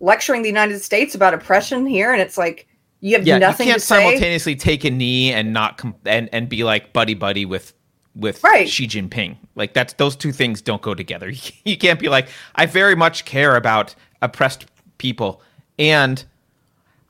lecturing 0.00 0.42
the 0.42 0.48
United 0.48 0.80
States 0.80 1.14
about 1.14 1.34
oppression 1.34 1.86
here, 1.86 2.12
and 2.12 2.20
it's 2.20 2.36
like 2.38 2.66
you 3.00 3.12
have 3.14 3.22
nothing. 3.26 3.28
Yeah, 3.28 3.38
nothing 3.38 3.66
you 3.68 3.72
can't 3.74 3.82
simultaneously 3.82 4.56
take 4.56 4.84
a 4.84 4.90
knee 4.90 5.32
and 5.32 5.52
not 5.52 5.78
com- 5.78 5.94
and 6.04 6.28
and 6.32 6.48
be 6.48 6.64
like 6.64 6.92
buddy 6.92 7.14
buddy 7.14 7.44
with 7.44 7.72
with 8.14 8.42
Right. 8.42 8.68
Xi 8.68 8.86
Jinping. 8.88 9.36
Like 9.56 9.74
that's 9.74 9.92
those 9.94 10.16
two 10.16 10.32
things 10.32 10.62
don't 10.62 10.80
go 10.82 10.94
together. 10.94 11.32
You 11.64 11.76
can't 11.76 12.00
be 12.00 12.08
like 12.08 12.28
I 12.54 12.64
very 12.66 12.94
much 12.96 13.24
care 13.26 13.56
about 13.56 13.94
oppressed 14.22 14.64
people 14.98 15.42
and 15.78 16.24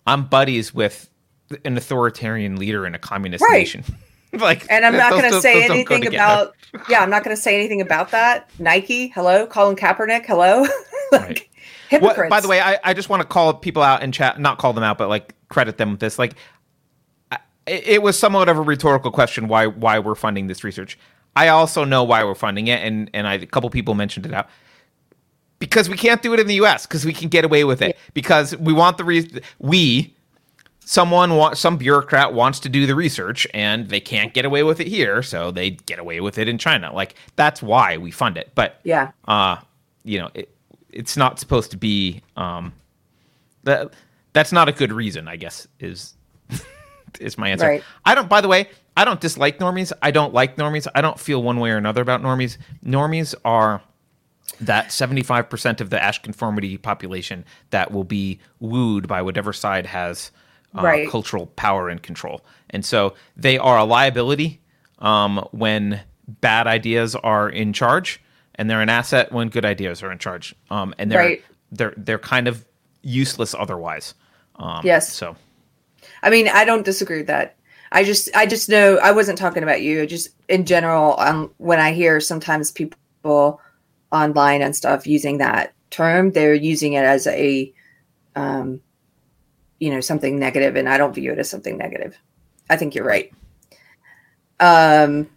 I'm 0.08 0.24
buddies 0.24 0.74
with 0.74 1.08
an 1.64 1.76
authoritarian 1.76 2.56
leader 2.56 2.84
in 2.86 2.94
a 2.96 2.98
communist 2.98 3.42
Right. 3.42 3.58
nation. 3.58 3.84
like 4.32 4.66
And 4.70 4.84
I'm 4.84 4.96
not 4.96 5.10
going 5.12 5.30
to 5.32 5.40
say 5.40 5.64
anything 5.64 6.06
about. 6.06 6.54
Yeah, 6.90 7.00
I'm 7.00 7.08
not 7.08 7.24
going 7.24 7.34
to 7.34 7.40
say 7.40 7.54
anything 7.54 7.80
about 7.80 8.10
that. 8.10 8.50
Nike, 8.58 9.08
hello. 9.08 9.46
Colin 9.46 9.76
Kaepernick, 9.76 10.26
hello. 10.26 10.60
like 11.12 11.22
Right. 11.22 11.48
hypocrites. 11.88 12.18
What, 12.18 12.28
by 12.28 12.40
the 12.40 12.48
way, 12.48 12.60
I, 12.60 12.78
I 12.84 12.92
just 12.92 13.08
want 13.08 13.22
to 13.22 13.26
call 13.28 13.54
people 13.54 13.82
out 13.82 14.02
in 14.02 14.12
chat, 14.12 14.38
not 14.38 14.58
call 14.58 14.74
them 14.74 14.84
out, 14.84 14.98
but 14.98 15.08
like 15.08 15.34
credit 15.48 15.78
them 15.78 15.92
with 15.92 16.00
this. 16.00 16.18
Like, 16.18 16.34
I- 17.32 17.38
it, 17.66 18.02
was 18.02 18.18
somewhat 18.18 18.50
of 18.50 18.58
a 18.58 18.60
rhetorical 18.60 19.10
question 19.10 19.48
why 19.48 19.66
why 19.68 19.98
we're 19.98 20.14
funding 20.16 20.48
this 20.48 20.62
research. 20.64 20.98
I 21.34 21.48
also 21.48 21.84
know 21.84 22.04
why 22.04 22.24
we're 22.24 22.34
funding 22.34 22.66
it, 22.66 22.80
and 22.84 23.08
and 23.14 23.26
I, 23.26 23.34
a 23.34 23.46
couple 23.46 23.70
people 23.70 23.94
mentioned 23.94 24.26
it 24.26 24.34
out 24.34 24.48
because 25.58 25.88
we 25.88 25.96
can't 25.96 26.20
do 26.22 26.34
it 26.34 26.40
in 26.40 26.46
the 26.46 26.54
U.S. 26.56 26.86
because 26.86 27.06
we 27.06 27.12
can 27.14 27.28
get 27.28 27.44
away 27.44 27.64
with 27.64 27.80
it 27.80 27.96
because 28.12 28.54
we 28.56 28.72
want 28.74 28.98
the 28.98 29.04
re- 29.04 29.40
we 29.58 30.14
someone 30.88 31.54
some 31.56 31.76
bureaucrat 31.76 32.32
wants 32.32 32.60
to 32.60 32.68
do 32.68 32.86
the 32.86 32.94
research 32.94 33.44
and 33.52 33.88
they 33.88 33.98
can't 34.00 34.32
get 34.32 34.44
away 34.44 34.62
with 34.62 34.78
it 34.80 34.86
here, 34.86 35.20
so 35.20 35.50
they 35.50 35.70
get 35.70 35.98
away 35.98 36.20
with 36.20 36.38
it 36.38 36.48
in 36.48 36.56
China. 36.58 36.92
Like 36.94 37.16
that's 37.34 37.60
why 37.60 37.96
we 37.98 38.10
fund 38.12 38.36
it. 38.38 38.52
But 38.54 38.80
Yeah. 38.84 39.10
uh, 39.26 39.56
you 40.04 40.20
know, 40.20 40.30
it, 40.32 40.48
it's 40.90 41.16
not 41.16 41.40
supposed 41.40 41.72
to 41.72 41.76
be 41.76 42.22
um, 42.36 42.72
that 43.64 43.92
that's 44.32 44.52
not 44.52 44.68
a 44.68 44.72
good 44.72 44.92
reason. 44.92 45.26
I 45.26 45.34
guess 45.36 45.66
is 45.80 46.14
is 47.20 47.36
my 47.36 47.48
answer. 47.50 47.66
Right. 47.66 47.82
I 48.04 48.14
don't. 48.14 48.28
By 48.28 48.40
the 48.40 48.48
way, 48.48 48.68
I 48.96 49.04
don't 49.04 49.20
dislike 49.20 49.58
normies. 49.58 49.92
I 50.00 50.12
don't 50.12 50.32
like 50.32 50.56
normies. 50.56 50.86
I 50.94 51.00
don't 51.00 51.18
feel 51.18 51.42
one 51.42 51.58
way 51.58 51.70
or 51.72 51.76
another 51.76 52.00
about 52.00 52.22
normies. 52.22 52.58
Normies 52.84 53.34
are 53.44 53.82
that 54.60 54.88
75% 54.88 55.80
of 55.80 55.90
the 55.90 56.00
Asch 56.02 56.22
conformity 56.22 56.78
population 56.78 57.44
that 57.70 57.90
will 57.90 58.04
be 58.04 58.38
wooed 58.60 59.08
by 59.08 59.20
whatever 59.20 59.52
side 59.52 59.86
has 59.86 60.30
uh, 60.76 60.82
Right. 60.82 61.08
cultural 61.08 61.46
power 61.46 61.88
and 61.88 62.02
control. 62.02 62.44
And 62.70 62.84
so 62.84 63.14
they 63.36 63.58
are 63.58 63.78
a 63.78 63.84
liability 63.84 64.60
um, 64.98 65.46
when 65.52 66.00
bad 66.26 66.66
ideas 66.66 67.14
are 67.14 67.48
in 67.48 67.72
charge, 67.72 68.20
and 68.56 68.68
they're 68.68 68.80
an 68.82 68.88
asset 68.88 69.32
when 69.32 69.48
good 69.48 69.64
ideas 69.64 70.02
are 70.02 70.10
in 70.12 70.18
charge. 70.18 70.54
Um, 70.70 70.94
and 70.98 71.10
they're 71.10 71.18
Right. 71.20 71.44
they're 71.72 71.94
they're 71.96 72.18
kind 72.18 72.48
of 72.48 72.64
useless 73.02 73.54
otherwise. 73.54 74.14
Um, 74.56 74.80
Yes. 74.84 75.12
So 75.12 75.36
I 76.22 76.30
mean, 76.30 76.48
I 76.48 76.64
don't 76.64 76.84
disagree 76.84 77.18
with 77.18 77.26
that. 77.28 77.56
I 77.92 78.02
just, 78.02 78.34
I 78.34 78.46
just 78.46 78.68
know 78.68 78.96
I 78.98 79.12
wasn't 79.12 79.38
talking 79.38 79.62
about 79.62 79.80
you. 79.82 80.06
Just 80.06 80.30
in 80.48 80.64
general, 80.64 81.14
um, 81.20 81.52
when 81.58 81.78
I 81.78 81.92
hear 81.92 82.20
sometimes 82.20 82.72
people 82.72 83.60
online 84.10 84.62
and 84.62 84.74
stuff 84.74 85.06
using 85.06 85.38
that 85.38 85.72
term, 85.90 86.32
they're 86.32 86.54
using 86.54 86.94
it 86.94 87.04
as 87.04 87.26
a, 87.28 87.72
um, 88.34 88.80
you 89.78 89.90
know, 89.90 90.00
something 90.00 90.38
negative, 90.38 90.76
and 90.76 90.88
I 90.88 90.98
don't 90.98 91.14
view 91.14 91.32
it 91.32 91.38
as 91.38 91.50
something 91.50 91.76
negative. 91.76 92.16
I 92.70 92.76
think 92.76 92.94
you're 92.94 93.04
right. 93.04 93.32
Um, 94.60 95.28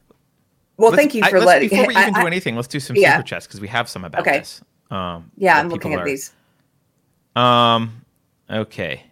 well, 0.78 0.92
let's- 0.92 0.96
thank 0.96 1.14
you 1.14 1.24
I- 1.24 1.30
for 1.30 1.40
let's- 1.40 1.48
letting. 1.48 1.70
Before 1.70 1.88
we 1.88 1.96
I- 1.98 2.02
even 2.04 2.14
do 2.14 2.20
I- 2.22 2.26
anything, 2.28 2.56
let's 2.56 2.68
do 2.68 2.80
some 2.80 2.96
Yeah. 2.96 3.18
super 3.18 3.28
chats 3.28 3.48
because 3.48 3.60
we 3.62 3.68
have 3.68 3.90
some 3.90 4.06
about 4.06 4.22
Okay. 4.22 4.40
this. 4.40 4.62
Um, 4.92 5.32
yeah, 5.38 5.58
I'm 5.60 5.70
looking 5.70 5.94
at 5.94 6.00
are- 6.00 6.06
these. 6.06 6.32
Um, 7.36 8.06
okay. 8.50 9.04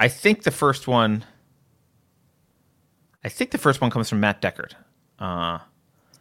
I 0.00 0.08
think 0.08 0.42
the 0.44 0.50
first 0.50 0.86
one. 0.88 1.24
I 3.24 3.28
think 3.28 3.50
the 3.50 3.58
first 3.58 3.80
one 3.80 3.90
comes 3.90 4.08
from 4.08 4.20
Matt 4.20 4.40
Deckard. 4.40 4.72
Uh, 5.18 5.58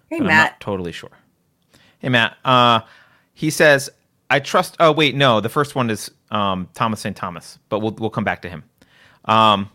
Hey, 0.10 0.20
Matt. 0.20 0.52
not 0.54 0.60
totally 0.60 0.92
sure. 0.92 1.12
Hey, 2.00 2.10
Matt. 2.10 2.38
Uh, 2.44 2.82
he 3.34 3.50
says, 3.50 3.90
"I 4.30 4.40
trust." 4.40 4.76
Oh, 4.80 4.92
wait, 4.92 5.16
no. 5.16 5.40
The 5.42 5.50
first 5.50 5.76
one 5.76 5.90
is 5.90 6.12
um, 6.32 6.70
Thomas 6.74 7.00
St. 7.00 7.16
Thomas, 7.16 7.60
but 7.70 7.80
we'll 7.80 7.94
we'll 7.94 8.10
come 8.10 8.24
back 8.24 8.42
to 8.44 8.50
him. 8.50 8.64
Um, 9.26 9.70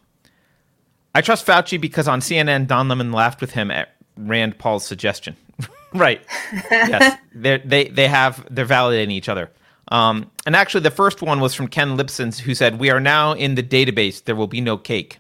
I 1.14 1.20
trust 1.20 1.46
Fauci 1.46 1.80
because 1.80 2.08
on 2.08 2.20
CNN, 2.20 2.66
Don 2.66 2.88
Lemon 2.88 3.12
laughed 3.12 3.40
with 3.40 3.52
him 3.52 3.70
at 3.70 3.94
Rand 4.16 4.58
Paul's 4.58 4.86
suggestion. 4.86 5.36
right. 5.94 6.22
yes. 6.70 7.18
They're, 7.34 7.58
they 7.58 7.88
they 7.88 8.08
have 8.08 8.46
they're 8.54 8.66
validating 8.66 9.12
each 9.12 9.28
other. 9.28 9.50
Um, 9.88 10.30
and 10.46 10.54
actually, 10.56 10.82
the 10.82 10.90
first 10.90 11.22
one 11.22 11.40
was 11.40 11.54
from 11.54 11.68
Ken 11.68 11.96
Lipson, 11.96 12.38
who 12.38 12.54
said, 12.54 12.78
"We 12.78 12.90
are 12.90 13.00
now 13.00 13.32
in 13.32 13.54
the 13.54 13.62
database. 13.62 14.24
There 14.24 14.34
will 14.34 14.46
be 14.46 14.60
no 14.60 14.76
cake. 14.76 15.18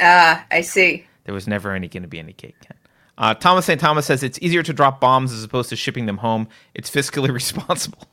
Ah, 0.00 0.44
I 0.50 0.60
see. 0.60 1.04
There 1.24 1.34
was 1.34 1.48
never 1.48 1.72
any 1.72 1.88
going 1.88 2.02
to 2.02 2.08
be 2.08 2.18
any 2.18 2.32
cake." 2.32 2.56
Ken. 2.60 2.76
Uh, 3.18 3.34
Thomas 3.34 3.66
St. 3.66 3.80
Thomas 3.80 4.06
says 4.06 4.22
it's 4.22 4.38
easier 4.42 4.62
to 4.62 4.72
drop 4.72 5.00
bombs 5.00 5.32
as 5.32 5.44
opposed 5.44 5.68
to 5.70 5.76
shipping 5.76 6.06
them 6.06 6.18
home. 6.18 6.48
It's 6.74 6.90
fiscally 6.90 7.30
responsible. 7.32 8.08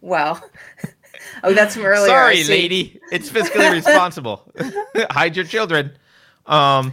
Wow. 0.00 0.40
oh, 1.44 1.52
that's 1.52 1.74
from 1.74 1.84
earlier. 1.84 2.08
Sorry, 2.08 2.44
lady. 2.44 3.00
It's 3.12 3.30
fiscally 3.30 3.72
responsible. 3.84 4.50
Hide 5.10 5.36
your 5.36 5.44
children. 5.44 5.92
Um, 6.46 6.92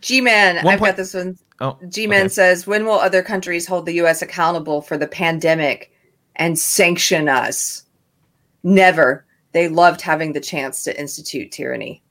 G 0.00 0.20
Man, 0.20 0.58
I've 0.58 0.64
point- 0.64 0.80
got 0.80 0.96
this 0.96 1.14
one. 1.14 1.38
oh, 1.60 1.78
G 1.88 2.06
Man 2.06 2.22
okay. 2.22 2.28
says, 2.28 2.66
When 2.66 2.86
will 2.86 2.94
other 2.94 3.22
countries 3.22 3.66
hold 3.66 3.86
the 3.86 3.94
U.S. 3.94 4.22
accountable 4.22 4.82
for 4.82 4.96
the 4.96 5.06
pandemic 5.06 5.92
and 6.36 6.58
sanction 6.58 7.28
us? 7.28 7.84
Never. 8.62 9.24
They 9.52 9.68
loved 9.68 10.00
having 10.00 10.32
the 10.32 10.40
chance 10.40 10.84
to 10.84 10.98
institute 10.98 11.50
tyranny. 11.52 12.02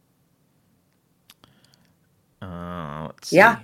Uh. 2.42 3.10
Yeah. 3.30 3.60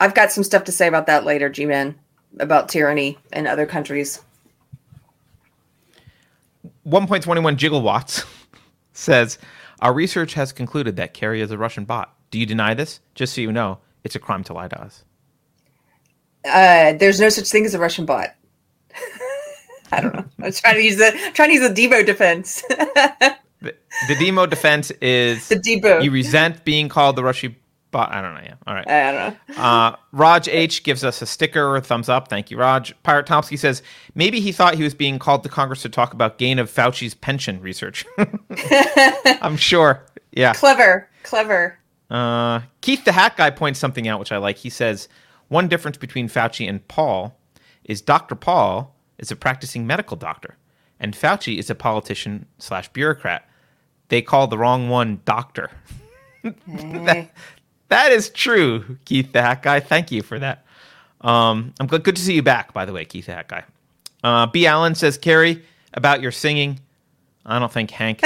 I've 0.00 0.14
got 0.14 0.30
some 0.30 0.44
stuff 0.44 0.64
to 0.64 0.72
say 0.72 0.86
about 0.86 1.06
that 1.06 1.24
later, 1.24 1.48
G 1.48 1.64
Man, 1.64 1.94
about 2.38 2.68
tyranny 2.68 3.18
in 3.32 3.46
other 3.46 3.66
countries. 3.66 4.20
1.21 6.88 7.56
gigawatts 7.56 8.26
says 8.92 9.38
our 9.80 9.92
research 9.92 10.34
has 10.34 10.52
concluded 10.52 10.96
that 10.96 11.14
Keri 11.14 11.40
is 11.40 11.50
a 11.50 11.58
Russian 11.58 11.84
bot. 11.84 12.14
Do 12.30 12.38
you 12.38 12.46
deny 12.46 12.74
this? 12.74 13.00
Just 13.14 13.34
so 13.34 13.40
you 13.40 13.52
know, 13.52 13.78
it's 14.04 14.14
a 14.14 14.18
crime 14.18 14.44
to 14.44 14.52
lie 14.52 14.68
to 14.68 14.80
us. 14.80 15.04
Uh, 16.44 16.92
there's 16.94 17.20
no 17.20 17.28
such 17.28 17.48
thing 17.48 17.64
as 17.64 17.74
a 17.74 17.78
Russian 17.78 18.06
bot. 18.06 18.28
I 19.92 20.00
don't 20.00 20.14
know. 20.14 20.24
I'm 20.42 20.52
trying 20.52 20.76
to 20.76 20.82
use 20.82 20.96
the 20.96 21.30
trying 21.34 21.50
to 21.50 21.54
use 21.54 21.68
the 21.68 21.74
Deebo 21.74 22.04
defense. 22.04 22.62
The, 23.60 23.74
the 24.06 24.14
demo 24.14 24.46
defense 24.46 24.92
is 25.02 25.48
the 25.48 25.56
Deebo. 25.56 26.04
you 26.04 26.12
resent 26.12 26.64
being 26.64 26.88
called 26.88 27.16
the 27.16 27.24
Russian 27.24 27.56
bot. 27.90 28.12
I 28.12 28.20
don't 28.20 28.34
know. 28.34 28.40
Yeah. 28.42 28.54
All 28.66 28.74
right. 28.74 28.88
I 28.88 29.12
don't 29.12 29.30
know. 29.30 29.36
Uh, 29.62 29.96
Raj 30.12 30.48
H 30.48 30.84
gives 30.84 31.02
us 31.04 31.20
a 31.20 31.26
sticker 31.26 31.64
or 31.66 31.76
a 31.76 31.80
thumbs 31.80 32.08
up. 32.08 32.28
Thank 32.28 32.50
you, 32.50 32.58
Raj. 32.58 32.94
Pirate 33.02 33.26
Tomsky 33.26 33.58
says 33.58 33.82
maybe 34.14 34.40
he 34.40 34.52
thought 34.52 34.74
he 34.74 34.82
was 34.84 34.94
being 34.94 35.18
called 35.18 35.42
to 35.42 35.48
Congress 35.48 35.82
to 35.82 35.88
talk 35.88 36.12
about 36.12 36.38
gain 36.38 36.58
of 36.58 36.70
Fauci's 36.70 37.14
pension 37.14 37.60
research. 37.60 38.04
I'm 39.42 39.56
sure. 39.56 40.04
Yeah. 40.32 40.52
Clever, 40.54 41.08
clever. 41.24 41.78
Uh, 42.10 42.60
Keith 42.80 43.04
the 43.04 43.12
Hat 43.12 43.36
Guy 43.36 43.50
points 43.50 43.78
something 43.78 44.06
out 44.06 44.20
which 44.20 44.32
I 44.32 44.38
like. 44.38 44.56
He 44.56 44.70
says 44.70 45.08
one 45.48 45.68
difference 45.68 45.96
between 45.96 46.28
Fauci 46.28 46.68
and 46.68 46.86
Paul 46.88 47.36
is 47.84 48.00
Dr. 48.00 48.34
Paul 48.34 48.94
is 49.18 49.30
a 49.30 49.36
practicing 49.36 49.86
medical 49.86 50.16
doctor, 50.16 50.56
and 51.00 51.14
Fauci 51.14 51.58
is 51.58 51.70
a 51.70 51.74
politician 51.74 52.46
slash 52.58 52.88
bureaucrat. 52.88 53.48
They 54.08 54.22
call 54.22 54.46
the 54.46 54.58
wrong 54.58 54.88
one 54.88 55.20
doctor. 55.24 55.70
that, 56.44 57.30
that 57.88 58.12
is 58.12 58.30
true, 58.30 58.98
Keith 59.04 59.32
the 59.32 59.42
Hat 59.42 59.62
Guy. 59.62 59.80
Thank 59.80 60.10
you 60.10 60.22
for 60.22 60.38
that. 60.38 60.64
Um, 61.20 61.74
I'm 61.80 61.86
good, 61.86 62.04
good 62.04 62.16
to 62.16 62.22
see 62.22 62.34
you 62.34 62.42
back, 62.42 62.72
by 62.72 62.84
the 62.84 62.92
way, 62.92 63.04
Keith 63.04 63.26
the 63.26 63.34
Hat 63.34 63.48
Guy. 63.48 63.64
Uh, 64.22 64.46
B. 64.46 64.66
Allen 64.66 64.94
says, 64.94 65.18
Keri, 65.18 65.62
about 65.94 66.20
your 66.20 66.32
singing. 66.32 66.80
I 67.46 67.58
don't 67.58 67.72
think 67.72 67.90
Hank. 67.90 68.20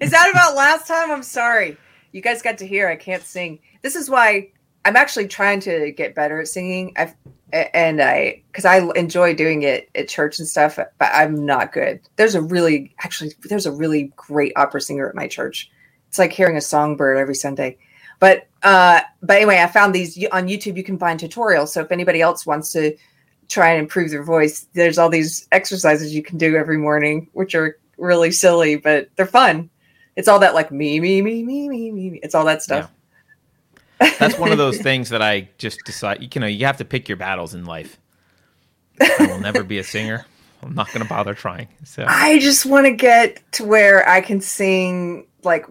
Is 0.00 0.10
that 0.10 0.30
about 0.30 0.54
last 0.54 0.86
time? 0.86 1.10
I'm 1.10 1.22
sorry. 1.22 1.76
You 2.12 2.20
guys 2.20 2.42
got 2.42 2.58
to 2.58 2.66
hear 2.66 2.88
I 2.88 2.96
can't 2.96 3.22
sing. 3.22 3.58
This 3.82 3.96
is 3.96 4.10
why 4.10 4.50
I'm 4.84 4.96
actually 4.96 5.28
trying 5.28 5.60
to 5.60 5.92
get 5.92 6.14
better 6.14 6.40
at 6.40 6.48
singing. 6.48 6.92
I've 6.96 7.14
and 7.52 8.00
I 8.00 8.42
because 8.50 8.64
I 8.64 8.78
enjoy 8.96 9.34
doing 9.34 9.62
it 9.62 9.90
at 9.94 10.08
church 10.08 10.38
and 10.38 10.48
stuff, 10.48 10.76
but 10.76 10.90
I'm 11.00 11.44
not 11.44 11.72
good. 11.72 12.00
There's 12.16 12.34
a 12.34 12.42
really 12.42 12.94
actually 13.04 13.34
there's 13.44 13.66
a 13.66 13.72
really 13.72 14.12
great 14.16 14.52
opera 14.56 14.80
singer 14.80 15.08
at 15.08 15.14
my 15.14 15.28
church. 15.28 15.70
It's 16.12 16.18
like 16.18 16.30
hearing 16.30 16.58
a 16.58 16.60
songbird 16.60 17.16
every 17.16 17.34
Sunday. 17.34 17.78
But 18.18 18.46
uh 18.62 19.00
but 19.22 19.38
anyway, 19.38 19.60
I 19.60 19.66
found 19.66 19.94
these 19.94 20.22
on 20.30 20.46
YouTube 20.46 20.76
you 20.76 20.84
can 20.84 20.98
find 20.98 21.18
tutorials. 21.18 21.68
So 21.68 21.80
if 21.80 21.90
anybody 21.90 22.20
else 22.20 22.44
wants 22.44 22.70
to 22.72 22.94
try 23.48 23.70
and 23.70 23.80
improve 23.80 24.10
their 24.10 24.22
voice, 24.22 24.66
there's 24.74 24.98
all 24.98 25.08
these 25.08 25.48
exercises 25.52 26.14
you 26.14 26.22
can 26.22 26.36
do 26.36 26.54
every 26.54 26.76
morning, 26.76 27.30
which 27.32 27.54
are 27.54 27.78
really 27.96 28.30
silly, 28.30 28.76
but 28.76 29.08
they're 29.16 29.24
fun. 29.24 29.70
It's 30.14 30.28
all 30.28 30.38
that 30.40 30.52
like 30.52 30.70
me, 30.70 31.00
me, 31.00 31.22
me, 31.22 31.42
me, 31.44 31.66
me, 31.70 31.90
me. 31.90 32.20
It's 32.22 32.34
all 32.34 32.44
that 32.44 32.62
stuff. 32.62 32.90
That's 34.18 34.38
one 34.38 34.52
of 34.52 34.58
those 34.58 34.82
things 34.82 35.08
that 35.08 35.22
I 35.22 35.48
just 35.56 35.80
decide. 35.86 36.34
You 36.34 36.40
know, 36.42 36.46
you 36.46 36.66
have 36.66 36.76
to 36.76 36.84
pick 36.84 37.08
your 37.08 37.16
battles 37.16 37.54
in 37.54 37.64
life. 37.64 37.98
I 39.00 39.28
will 39.30 39.40
never 39.40 39.64
be 39.64 39.78
a 39.78 39.84
singer. 39.84 40.26
I'm 40.62 40.74
not 40.74 40.88
going 40.88 41.02
to 41.02 41.08
bother 41.08 41.34
trying. 41.34 41.68
So 41.84 42.04
I 42.06 42.38
just 42.38 42.64
want 42.66 42.86
to 42.86 42.92
get 42.92 43.40
to 43.52 43.64
where 43.64 44.08
I 44.08 44.20
can 44.20 44.40
sing 44.40 45.26
like 45.42 45.66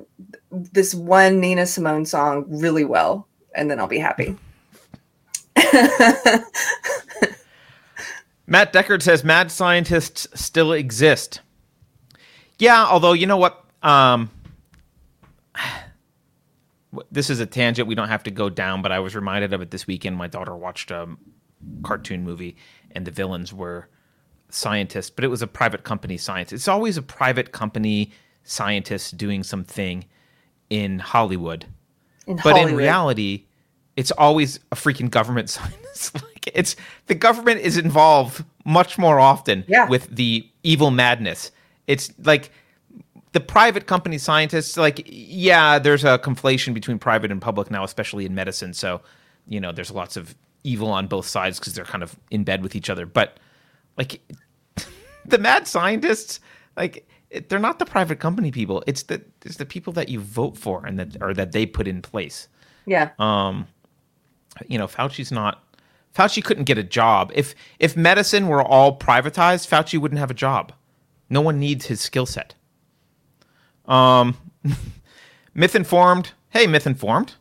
this 0.51 0.93
one 0.93 1.39
Nina 1.39 1.65
Simone 1.65 2.05
song 2.05 2.45
really 2.47 2.83
well, 2.83 3.27
and 3.55 3.71
then 3.71 3.79
I'll 3.79 3.87
be 3.87 3.99
happy. 3.99 4.37
Matt 8.47 8.73
Deckard 8.73 9.01
says 9.01 9.23
mad 9.23 9.49
scientists 9.49 10.27
still 10.33 10.73
exist. 10.73 11.39
Yeah, 12.59 12.85
although 12.85 13.13
you 13.13 13.25
know 13.27 13.37
what, 13.37 13.63
um, 13.81 14.29
this 17.11 17.29
is 17.29 17.39
a 17.39 17.45
tangent 17.45 17.87
we 17.87 17.95
don't 17.95 18.09
have 18.09 18.23
to 18.23 18.31
go 18.31 18.49
down, 18.49 18.81
but 18.81 18.91
I 18.91 18.99
was 18.99 19.15
reminded 19.15 19.53
of 19.53 19.61
it 19.61 19.71
this 19.71 19.87
weekend. 19.87 20.17
My 20.17 20.27
daughter 20.27 20.55
watched 20.55 20.91
a 20.91 21.07
cartoon 21.83 22.23
movie, 22.23 22.57
and 22.91 23.05
the 23.05 23.11
villains 23.11 23.53
were 23.53 23.87
scientists, 24.53 25.09
but 25.09 25.23
it 25.23 25.27
was 25.29 25.41
a 25.41 25.47
private 25.47 25.83
company 25.83 26.17
scientist. 26.17 26.53
It's 26.53 26.67
always 26.67 26.97
a 26.97 27.01
private 27.01 27.51
company 27.51 28.11
scientist 28.43 29.17
doing 29.17 29.43
something 29.43 30.05
in 30.69 30.99
Hollywood. 30.99 31.65
In 32.27 32.35
but 32.37 32.43
Hollywood. 32.43 32.71
in 32.71 32.75
reality 32.77 33.45
it's 33.97 34.11
always 34.11 34.57
a 34.71 34.75
freaking 34.75 35.09
government 35.11 35.49
scientist 35.55 36.15
like 36.15 36.49
it's 36.53 36.75
the 37.07 37.15
government 37.15 37.59
is 37.59 37.77
involved 37.77 38.43
much 38.63 38.97
more 38.97 39.19
often 39.19 39.65
Yeah. 39.67 39.87
with 39.89 40.15
the 40.15 40.47
evil 40.63 40.91
madness 40.91 41.51
it's 41.87 42.09
like 42.23 42.51
the 43.33 43.41
private 43.41 43.85
company 43.87 44.17
scientists 44.17 44.77
like 44.77 45.01
yeah 45.05 45.77
there's 45.77 46.05
a 46.05 46.17
conflation 46.19 46.73
between 46.73 46.99
private 46.99 47.31
and 47.31 47.41
public 47.41 47.69
now 47.69 47.83
especially 47.83 48.25
in 48.25 48.33
medicine 48.33 48.73
so 48.73 49.01
you 49.47 49.59
know 49.59 49.71
there's 49.73 49.91
lots 49.91 50.15
of 50.15 50.35
evil 50.63 50.89
on 50.91 51.07
both 51.07 51.25
sides 51.27 51.59
because 51.59 51.73
they're 51.73 51.83
kind 51.85 52.03
of 52.03 52.15
in 52.29 52.43
bed 52.43 52.61
with 52.63 52.75
each 52.75 52.89
other. 52.89 53.05
But 53.07 53.37
like 54.01 54.21
the 55.25 55.37
mad 55.37 55.67
scientists, 55.67 56.39
like 56.75 57.07
it, 57.29 57.49
they're 57.49 57.59
not 57.59 57.79
the 57.79 57.85
private 57.85 58.19
company 58.19 58.51
people. 58.51 58.83
It's 58.87 59.03
the 59.03 59.21
it's 59.45 59.57
the 59.57 59.65
people 59.65 59.93
that 59.93 60.09
you 60.09 60.19
vote 60.19 60.57
for 60.57 60.85
and 60.85 60.99
that 60.99 61.17
or 61.21 61.33
that 61.33 61.51
they 61.51 61.65
put 61.65 61.87
in 61.87 62.01
place. 62.01 62.47
Yeah. 62.85 63.11
Um, 63.19 63.67
you 64.67 64.77
know, 64.77 64.87
Fauci's 64.87 65.31
not. 65.31 65.63
Fauci 66.15 66.43
couldn't 66.43 66.65
get 66.65 66.77
a 66.77 66.83
job 66.83 67.31
if 67.33 67.55
if 67.79 67.95
medicine 67.95 68.47
were 68.47 68.61
all 68.61 68.97
privatized. 68.97 69.69
Fauci 69.69 69.99
wouldn't 69.99 70.19
have 70.19 70.31
a 70.31 70.35
job. 70.35 70.73
No 71.29 71.41
one 71.41 71.59
needs 71.59 71.85
his 71.85 72.01
skill 72.01 72.25
set. 72.25 72.55
Um, 73.85 74.37
myth 75.53 75.75
informed. 75.75 76.31
Hey, 76.49 76.67
myth 76.67 76.85
informed. 76.85 77.35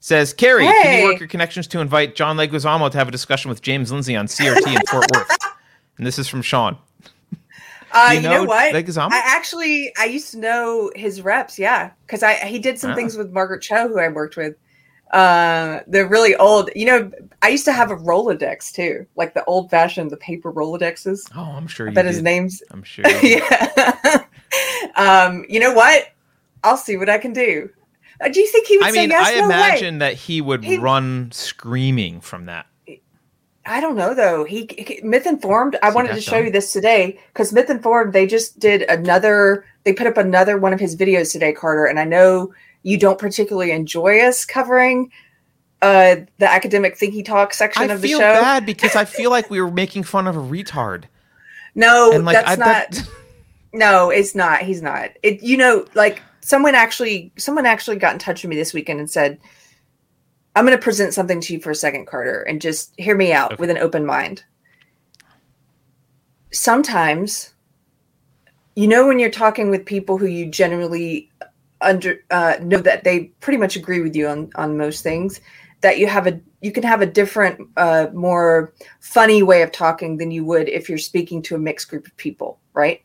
Says 0.00 0.32
Keri, 0.32 0.64
hey. 0.64 0.82
can 0.82 1.00
you 1.00 1.04
work 1.10 1.18
your 1.18 1.28
connections 1.28 1.66
to 1.66 1.80
invite 1.80 2.14
John 2.14 2.36
Leguizamo 2.36 2.90
to 2.90 2.96
have 2.96 3.08
a 3.08 3.10
discussion 3.10 3.48
with 3.48 3.60
James 3.60 3.90
Lindsay 3.90 4.16
on 4.16 4.26
CRT 4.26 4.74
in 4.74 4.80
Fort 4.86 5.06
Worth? 5.12 5.36
And 5.98 6.06
this 6.06 6.18
is 6.18 6.26
from 6.28 6.42
Sean. 6.42 6.78
Uh, 7.90 8.10
you, 8.10 8.16
you 8.16 8.22
know, 8.22 8.42
know 8.42 8.44
what? 8.44 8.74
I 8.74 9.22
actually 9.24 9.92
I 9.98 10.04
used 10.06 10.30
to 10.32 10.38
know 10.38 10.90
his 10.94 11.22
reps, 11.22 11.58
yeah, 11.58 11.90
because 12.06 12.22
I 12.22 12.34
he 12.34 12.58
did 12.58 12.78
some 12.78 12.90
Ah. 12.92 12.94
things 12.94 13.16
with 13.16 13.30
Margaret 13.32 13.62
Cho, 13.62 13.88
who 13.88 13.98
I 13.98 14.08
worked 14.08 14.36
with. 14.36 14.54
Uh, 15.10 15.80
they're 15.86 16.06
really 16.06 16.36
old. 16.36 16.68
You 16.76 16.84
know, 16.84 17.10
I 17.40 17.48
used 17.48 17.64
to 17.64 17.72
have 17.72 17.90
a 17.90 17.96
Rolodex 17.96 18.72
too, 18.74 19.06
like 19.16 19.32
the 19.32 19.42
old 19.46 19.70
fashioned, 19.70 20.10
the 20.10 20.18
paper 20.18 20.52
Rolodexes. 20.52 21.30
Oh, 21.34 21.40
I'm 21.56 21.66
sure 21.66 21.86
I 21.86 21.90
you 21.90 21.94
bet 21.94 22.04
his 22.04 22.20
name's 22.20 22.62
I'm 22.70 22.82
sure. 22.84 23.06
Yeah. 23.22 24.24
um, 24.96 25.44
you 25.48 25.58
know 25.60 25.72
what? 25.72 26.08
I'll 26.64 26.76
see 26.76 26.96
what 26.98 27.08
I 27.08 27.16
can 27.18 27.32
do. 27.32 27.70
Uh, 28.20 28.28
do 28.28 28.40
you 28.40 28.48
think 28.48 28.66
he 28.66 28.76
would 28.78 28.86
I 28.88 28.90
say 28.90 29.00
mean, 29.02 29.10
yes? 29.10 29.28
I 29.28 29.38
no 29.38 29.44
imagine 29.46 29.94
way. 29.94 29.98
that 30.00 30.14
he 30.14 30.40
would 30.40 30.64
He- 30.64 30.76
run 30.76 31.30
screaming 31.32 32.20
from 32.20 32.46
that. 32.46 32.66
I 33.68 33.80
don't 33.80 33.96
know 33.96 34.14
though. 34.14 34.44
He, 34.44 34.68
he 34.76 35.00
Myth 35.02 35.26
Informed. 35.26 35.76
I 35.82 35.90
See 35.90 35.94
wanted 35.94 36.14
to 36.14 36.20
show 36.20 36.38
you 36.38 36.50
this 36.50 36.72
today 36.72 37.20
because 37.32 37.52
Myth 37.52 37.70
Informed 37.70 38.12
they 38.12 38.26
just 38.26 38.58
did 38.58 38.82
another. 38.82 39.64
They 39.84 39.92
put 39.92 40.06
up 40.06 40.16
another 40.16 40.58
one 40.58 40.72
of 40.72 40.80
his 40.80 40.96
videos 40.96 41.30
today, 41.32 41.52
Carter. 41.52 41.84
And 41.86 42.00
I 42.00 42.04
know 42.04 42.52
you 42.82 42.98
don't 42.98 43.18
particularly 43.18 43.70
enjoy 43.72 44.20
us 44.20 44.44
covering 44.44 45.12
uh 45.82 46.16
the 46.38 46.50
academic 46.50 46.98
thinky 46.98 47.24
talk 47.24 47.54
section 47.54 47.88
I 47.90 47.94
of 47.94 48.00
the 48.00 48.08
feel 48.08 48.18
show. 48.18 48.32
bad 48.32 48.66
because 48.66 48.96
I 48.96 49.04
feel 49.04 49.30
like 49.30 49.48
we 49.50 49.60
were 49.60 49.70
making 49.70 50.02
fun 50.02 50.26
of 50.26 50.36
a 50.36 50.40
retard. 50.40 51.04
No, 51.74 52.10
And 52.12 52.24
like, 52.24 52.34
that's 52.34 52.50
I, 52.50 52.56
not. 52.56 52.90
that, 52.90 53.08
No, 53.72 54.10
it's 54.10 54.34
not. 54.34 54.62
He's 54.62 54.82
not. 54.82 55.10
It. 55.22 55.42
You 55.42 55.56
know, 55.56 55.86
like 55.94 56.22
someone 56.40 56.74
actually, 56.74 57.30
someone 57.36 57.66
actually 57.66 57.96
got 57.96 58.14
in 58.14 58.18
touch 58.18 58.42
with 58.42 58.50
me 58.50 58.56
this 58.56 58.72
weekend 58.72 58.98
and 58.98 59.10
said, 59.10 59.38
"I'm 60.58 60.66
going 60.66 60.76
to 60.76 60.82
present 60.82 61.14
something 61.14 61.40
to 61.40 61.52
you 61.54 61.60
for 61.60 61.70
a 61.70 61.74
second, 61.74 62.06
Carter, 62.06 62.42
and 62.42 62.60
just 62.60 62.92
hear 62.98 63.16
me 63.16 63.32
out 63.32 63.52
Okay. 63.52 63.60
with 63.60 63.70
an 63.70 63.78
open 63.78 64.04
mind." 64.04 64.42
Sometimes, 66.52 67.54
you 68.74 68.88
know, 68.88 69.06
when 69.06 69.18
you're 69.18 69.30
talking 69.30 69.70
with 69.70 69.84
people 69.84 70.18
who 70.18 70.26
you 70.26 70.46
generally 70.46 71.30
under 71.80 72.24
uh, 72.30 72.56
know 72.60 72.78
that 72.78 73.04
they 73.04 73.24
pretty 73.40 73.58
much 73.58 73.76
agree 73.76 74.00
with 74.00 74.16
you 74.16 74.26
on 74.26 74.50
on 74.56 74.76
most 74.76 75.02
things, 75.02 75.40
that 75.80 75.98
you 75.98 76.06
have 76.08 76.26
a 76.26 76.40
you 76.60 76.72
can 76.72 76.82
have 76.82 77.00
a 77.02 77.06
different, 77.06 77.60
uh, 77.76 78.08
more 78.12 78.72
funny 79.00 79.44
way 79.44 79.62
of 79.62 79.70
talking 79.70 80.16
than 80.16 80.32
you 80.32 80.44
would 80.44 80.68
if 80.68 80.88
you're 80.88 80.98
speaking 80.98 81.40
to 81.42 81.54
a 81.54 81.58
mixed 81.58 81.88
group 81.88 82.04
of 82.06 82.16
people, 82.16 82.58
right? 82.72 83.00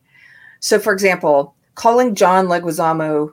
So, 0.58 0.80
for 0.80 0.92
example, 0.92 1.54
calling 1.76 2.16
John 2.16 2.46
Leguizamo 2.46 3.32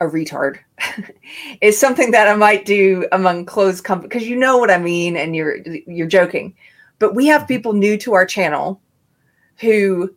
a 0.00 0.06
retard 0.06 0.58
is 1.60 1.78
something 1.78 2.12
that 2.12 2.28
I 2.28 2.36
might 2.36 2.64
do 2.64 3.06
among 3.12 3.46
closed 3.46 3.84
company 3.84 4.08
because 4.08 4.28
you 4.28 4.36
know 4.36 4.56
what 4.58 4.70
I 4.70 4.78
mean, 4.78 5.16
and 5.16 5.34
you're 5.34 5.56
you're 5.86 6.06
joking. 6.06 6.54
But 6.98 7.14
we 7.14 7.26
have 7.26 7.46
people 7.48 7.72
new 7.72 7.96
to 7.98 8.14
our 8.14 8.26
channel 8.26 8.80
who 9.58 10.14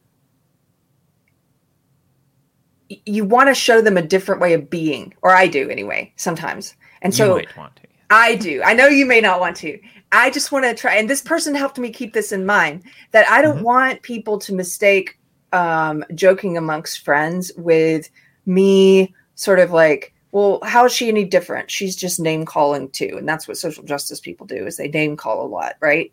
you 3.05 3.23
want 3.23 3.49
to 3.49 3.55
show 3.55 3.81
them 3.81 3.97
a 3.97 4.01
different 4.01 4.41
way 4.41 4.53
of 4.53 4.69
being, 4.69 5.13
or 5.21 5.31
I 5.31 5.47
do 5.47 5.69
anyway, 5.69 6.13
sometimes. 6.15 6.75
And 7.01 7.13
so 7.13 7.35
might 7.35 7.57
want 7.57 7.75
to. 7.77 7.81
I 8.09 8.35
do. 8.35 8.61
I 8.63 8.73
know 8.73 8.87
you 8.87 9.05
may 9.05 9.21
not 9.21 9.39
want 9.39 9.55
to. 9.57 9.79
I 10.11 10.29
just 10.29 10.51
want 10.51 10.65
to 10.65 10.73
try. 10.73 10.95
And 10.95 11.09
this 11.09 11.21
person 11.21 11.55
helped 11.55 11.79
me 11.79 11.89
keep 11.89 12.13
this 12.13 12.33
in 12.33 12.45
mind 12.45 12.83
that 13.11 13.27
I 13.29 13.41
don't 13.41 13.59
Mhm. 13.59 13.63
want 13.63 14.01
people 14.01 14.37
to 14.39 14.53
mistake 14.53 15.17
um, 15.53 16.03
joking 16.15 16.57
amongst 16.57 17.03
friends 17.03 17.51
with 17.57 18.09
me 18.45 19.13
sort 19.41 19.57
of 19.57 19.71
like, 19.71 20.13
well, 20.31 20.59
how 20.63 20.85
is 20.85 20.93
she 20.93 21.07
any 21.07 21.25
different? 21.25 21.71
She's 21.71 21.95
just 21.95 22.19
name 22.19 22.45
calling 22.45 22.89
too. 22.89 23.15
And 23.17 23.27
that's 23.27 23.47
what 23.47 23.57
social 23.57 23.83
justice 23.83 24.19
people 24.19 24.45
do 24.45 24.67
is 24.67 24.77
they 24.77 24.87
name 24.87 25.17
call 25.17 25.43
a 25.43 25.47
lot, 25.47 25.77
right? 25.79 26.11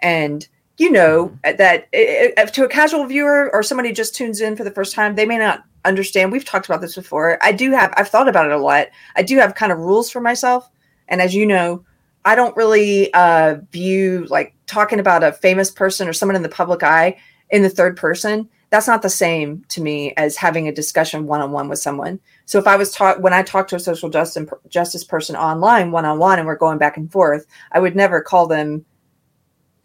And 0.00 0.46
you 0.76 0.92
know 0.92 1.28
mm-hmm. 1.28 1.36
uh, 1.44 1.52
that 1.54 1.88
i- 1.94 2.34
i- 2.36 2.44
to 2.44 2.64
a 2.64 2.68
casual 2.68 3.06
viewer 3.06 3.50
or 3.54 3.62
somebody 3.62 3.92
just 3.92 4.14
tunes 4.14 4.42
in 4.42 4.56
for 4.56 4.62
the 4.62 4.70
first 4.70 4.94
time, 4.94 5.14
they 5.14 5.24
may 5.24 5.38
not 5.38 5.64
understand. 5.86 6.30
We've 6.30 6.44
talked 6.44 6.66
about 6.66 6.82
this 6.82 6.94
before. 6.94 7.38
I 7.42 7.50
do 7.50 7.70
have, 7.72 7.94
I've 7.96 8.08
thought 8.08 8.28
about 8.28 8.44
it 8.46 8.52
a 8.52 8.58
lot. 8.58 8.88
I 9.16 9.22
do 9.22 9.38
have 9.38 9.54
kind 9.54 9.72
of 9.72 9.78
rules 9.78 10.10
for 10.10 10.20
myself. 10.20 10.68
And 11.08 11.22
as 11.22 11.34
you 11.34 11.46
know, 11.46 11.82
I 12.26 12.34
don't 12.34 12.56
really 12.56 13.12
uh, 13.14 13.56
view 13.72 14.26
like 14.28 14.54
talking 14.66 15.00
about 15.00 15.24
a 15.24 15.32
famous 15.32 15.70
person 15.70 16.08
or 16.08 16.12
someone 16.12 16.36
in 16.36 16.42
the 16.42 16.48
public 16.50 16.82
eye 16.82 17.16
in 17.48 17.62
the 17.62 17.70
third 17.70 17.96
person. 17.96 18.50
That's 18.76 18.86
not 18.86 19.00
the 19.00 19.08
same 19.08 19.64
to 19.70 19.80
me 19.80 20.12
as 20.18 20.36
having 20.36 20.68
a 20.68 20.72
discussion 20.72 21.26
one 21.26 21.40
on 21.40 21.50
one 21.50 21.70
with 21.70 21.78
someone. 21.78 22.20
So 22.44 22.58
if 22.58 22.66
I 22.66 22.76
was 22.76 22.92
taught 22.92 23.22
when 23.22 23.32
I 23.32 23.42
talk 23.42 23.68
to 23.68 23.76
a 23.76 23.80
social 23.80 24.10
justice 24.10 24.46
justice 24.68 25.02
person 25.02 25.34
online 25.34 25.92
one 25.92 26.04
on 26.04 26.18
one 26.18 26.38
and 26.38 26.46
we're 26.46 26.56
going 26.56 26.76
back 26.76 26.98
and 26.98 27.10
forth, 27.10 27.46
I 27.72 27.80
would 27.80 27.96
never 27.96 28.20
call 28.20 28.46
them 28.46 28.84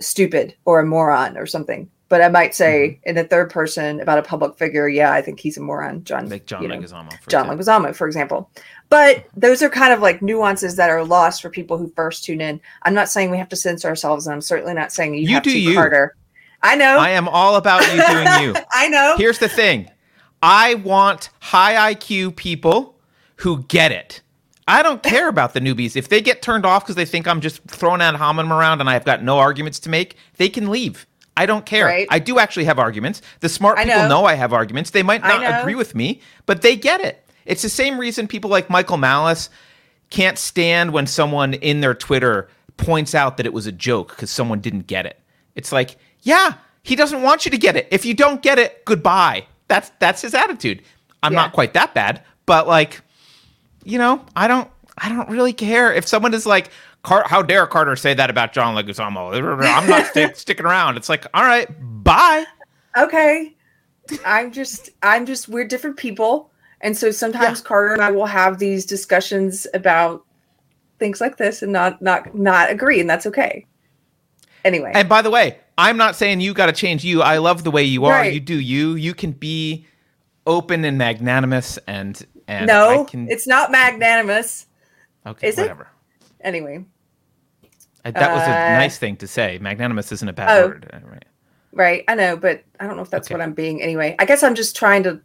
stupid 0.01 0.57
or 0.65 0.81
a 0.81 0.85
moron 0.85 1.37
or 1.37 1.45
something. 1.45 1.89
But 2.09 2.21
I 2.21 2.27
might 2.27 2.53
say 2.53 2.99
mm-hmm. 2.99 3.09
in 3.09 3.15
the 3.15 3.23
third 3.23 3.49
person 3.49 4.01
about 4.01 4.17
a 4.17 4.23
public 4.23 4.57
figure, 4.57 4.89
yeah, 4.89 5.13
I 5.13 5.21
think 5.21 5.39
he's 5.39 5.55
a 5.55 5.61
moron, 5.61 6.03
John. 6.03 6.27
Like 6.27 6.45
John. 6.45 6.61
Leguizamo. 6.63 7.13
For 7.21 7.29
John 7.29 7.49
example. 7.49 7.55
Leguizamo, 7.55 7.95
for 7.95 8.07
example. 8.07 8.51
But 8.89 9.25
those 9.37 9.63
are 9.63 9.69
kind 9.69 9.93
of 9.93 10.01
like 10.01 10.21
nuances 10.21 10.75
that 10.75 10.89
are 10.89 11.05
lost 11.05 11.41
for 11.41 11.49
people 11.49 11.77
who 11.77 11.87
first 11.95 12.25
tune 12.25 12.41
in. 12.41 12.59
I'm 12.81 12.93
not 12.93 13.07
saying 13.07 13.31
we 13.31 13.37
have 13.37 13.47
to 13.47 13.55
censor 13.55 13.87
ourselves, 13.87 14.27
and 14.27 14.33
I'm 14.33 14.41
certainly 14.41 14.73
not 14.73 14.91
saying 14.91 15.13
you, 15.13 15.21
You 15.21 15.35
have 15.35 15.43
do 15.43 15.51
to, 15.51 15.57
you. 15.57 15.75
Carter. 15.75 16.17
I 16.63 16.75
know. 16.75 16.97
I 16.97 17.09
am 17.11 17.27
all 17.27 17.55
about 17.55 17.81
you 17.83 18.01
doing 18.05 18.55
you. 18.55 18.61
I 18.71 18.87
know. 18.87 19.15
Here's 19.17 19.39
the 19.39 19.49
thing 19.49 19.89
I 20.41 20.75
want 20.75 21.29
high 21.39 21.93
IQ 21.93 22.35
people 22.35 22.99
who 23.37 23.63
get 23.63 23.91
it. 23.91 24.21
I 24.67 24.83
don't 24.83 25.03
care 25.03 25.27
about 25.27 25.53
the 25.53 25.59
newbies. 25.59 25.95
If 25.95 26.09
they 26.09 26.21
get 26.21 26.41
turned 26.41 26.65
off 26.65 26.83
because 26.83 26.95
they 26.95 27.05
think 27.05 27.27
I'm 27.27 27.41
just 27.41 27.63
throwing 27.63 28.01
ad 28.01 28.15
hominem 28.15 28.53
around 28.53 28.79
and 28.79 28.89
I've 28.89 29.03
got 29.03 29.23
no 29.23 29.39
arguments 29.39 29.79
to 29.79 29.89
make, 29.89 30.15
they 30.37 30.49
can 30.49 30.69
leave. 30.69 31.07
I 31.35 31.45
don't 31.45 31.65
care. 31.65 31.85
Right. 31.85 32.07
I 32.09 32.19
do 32.19 32.39
actually 32.39 32.65
have 32.65 32.77
arguments. 32.77 33.21
The 33.39 33.49
smart 33.49 33.77
I 33.77 33.85
people 33.85 34.01
know. 34.01 34.07
know 34.07 34.25
I 34.25 34.35
have 34.35 34.53
arguments. 34.53 34.91
They 34.91 35.03
might 35.03 35.21
not 35.21 35.61
agree 35.61 35.75
with 35.75 35.95
me, 35.95 36.21
but 36.45 36.61
they 36.61 36.75
get 36.75 37.01
it. 37.01 37.25
It's 37.45 37.63
the 37.63 37.69
same 37.69 37.97
reason 37.97 38.27
people 38.27 38.49
like 38.49 38.69
Michael 38.69 38.97
Malice 38.97 39.49
can't 40.09 40.37
stand 40.37 40.91
when 40.93 41.07
someone 41.07 41.53
in 41.55 41.81
their 41.81 41.95
Twitter 41.95 42.47
points 42.77 43.15
out 43.15 43.37
that 43.37 43.45
it 43.45 43.53
was 43.53 43.65
a 43.65 43.71
joke 43.71 44.09
because 44.09 44.29
someone 44.29 44.59
didn't 44.59 44.87
get 44.87 45.05
it. 45.05 45.19
It's 45.55 45.71
like, 45.71 45.97
yeah, 46.21 46.53
he 46.83 46.95
doesn't 46.95 47.21
want 47.21 47.45
you 47.45 47.51
to 47.51 47.57
get 47.57 47.75
it. 47.75 47.87
If 47.91 48.05
you 48.05 48.13
don't 48.13 48.41
get 48.41 48.59
it, 48.59 48.85
goodbye. 48.85 49.45
That's 49.67 49.91
that's 49.99 50.21
his 50.21 50.33
attitude. 50.33 50.81
I'm 51.23 51.33
Yeah. 51.33 51.41
not 51.41 51.53
quite 51.53 51.73
that 51.73 51.93
bad, 51.93 52.23
but 52.45 52.67
like, 52.67 53.01
you 53.83 53.97
know, 53.97 54.25
I 54.35 54.47
don't 54.47 54.69
I 54.97 55.09
don't 55.09 55.29
really 55.29 55.53
care 55.53 55.93
if 55.93 56.07
someone 56.07 56.33
is 56.33 56.45
like, 56.45 56.69
Car- 57.03 57.23
how 57.25 57.41
dare 57.41 57.65
Carter 57.65 57.95
say 57.95 58.13
that 58.13 58.29
about 58.29 58.53
John 58.53 58.75
Leguizamo? 58.75 59.33
I'm 59.65 59.89
not 59.89 60.07
sti- 60.07 60.33
sticking 60.33 60.65
around. 60.65 60.97
It's 60.97 61.09
like, 61.09 61.25
all 61.33 61.43
right, 61.43 61.67
bye. 62.03 62.45
okay. 62.97 63.55
I'm 64.25 64.51
just 64.51 64.89
I'm 65.03 65.25
just 65.25 65.47
we're 65.47 65.65
different 65.65 65.97
people. 65.97 66.51
And 66.81 66.97
so 66.97 67.11
sometimes 67.11 67.59
Yeah. 67.59 67.65
Carter 67.67 67.93
and 67.93 68.01
I 68.01 68.11
will 68.11 68.25
have 68.25 68.57
these 68.59 68.85
discussions 68.85 69.67
about 69.73 70.25
things 70.99 71.21
like 71.21 71.37
this 71.37 71.61
and 71.61 71.71
not 71.71 72.01
not 72.01 72.35
not 72.35 72.69
agree, 72.69 72.99
and 72.99 73.09
that's 73.09 73.25
okay. 73.27 73.65
Anyway. 74.63 74.91
And 74.93 75.07
by 75.09 75.21
the 75.21 75.29
way, 75.31 75.57
I'm 75.77 75.97
not 75.97 76.15
saying 76.15 76.41
you 76.41 76.53
got 76.53 76.67
to 76.67 76.71
change 76.73 77.03
you. 77.03 77.21
I 77.21 77.37
love 77.39 77.63
the 77.63 77.71
way 77.71 77.83
you 77.83 78.05
are. 78.05 78.11
Right. 78.11 78.33
You 78.33 78.39
do 78.39 78.59
you. 78.59 78.95
You 78.95 79.13
can 79.13 79.31
be 79.31 79.85
open 80.47 80.83
and 80.85 80.97
magnanimous 80.97 81.77
and 81.87 82.25
and 82.47 82.67
no, 82.67 83.01
I 83.01 83.03
can, 83.05 83.29
it's 83.29 83.47
not 83.47 83.71
magnanimous. 83.71 84.65
okay, 85.25 85.47
is 85.47 85.57
it? 85.57 85.61
whatever. 85.61 85.87
Anyway. 86.41 86.83
I- 88.03 88.11
That 88.11 88.31
was 88.33 88.41
a 88.41 88.51
Uh, 88.51 88.77
nice 88.79 88.97
thing 88.97 89.15
to 89.17 89.27
say. 89.27 89.57
Magnanimous 89.61 90.11
isn't 90.11 90.27
a 90.27 90.33
bad 90.33 90.49
Oh. 90.63 90.67
word, 90.67 90.89
right? 91.07 91.25
Right. 91.73 92.03
I 92.07 92.15
know, 92.15 92.35
but 92.35 92.63
I 92.79 92.87
don't 92.87 92.97
know 92.97 93.03
if 93.03 93.09
that's 93.09 93.27
Okay. 93.27 93.35
what 93.35 93.41
I'm 93.41 93.53
being 93.53 93.81
anyway. 93.81 94.15
I 94.19 94.25
guess 94.25 94.43
I'm 94.43 94.55
just 94.55 94.75
trying 94.75 95.03
to 95.03 95.21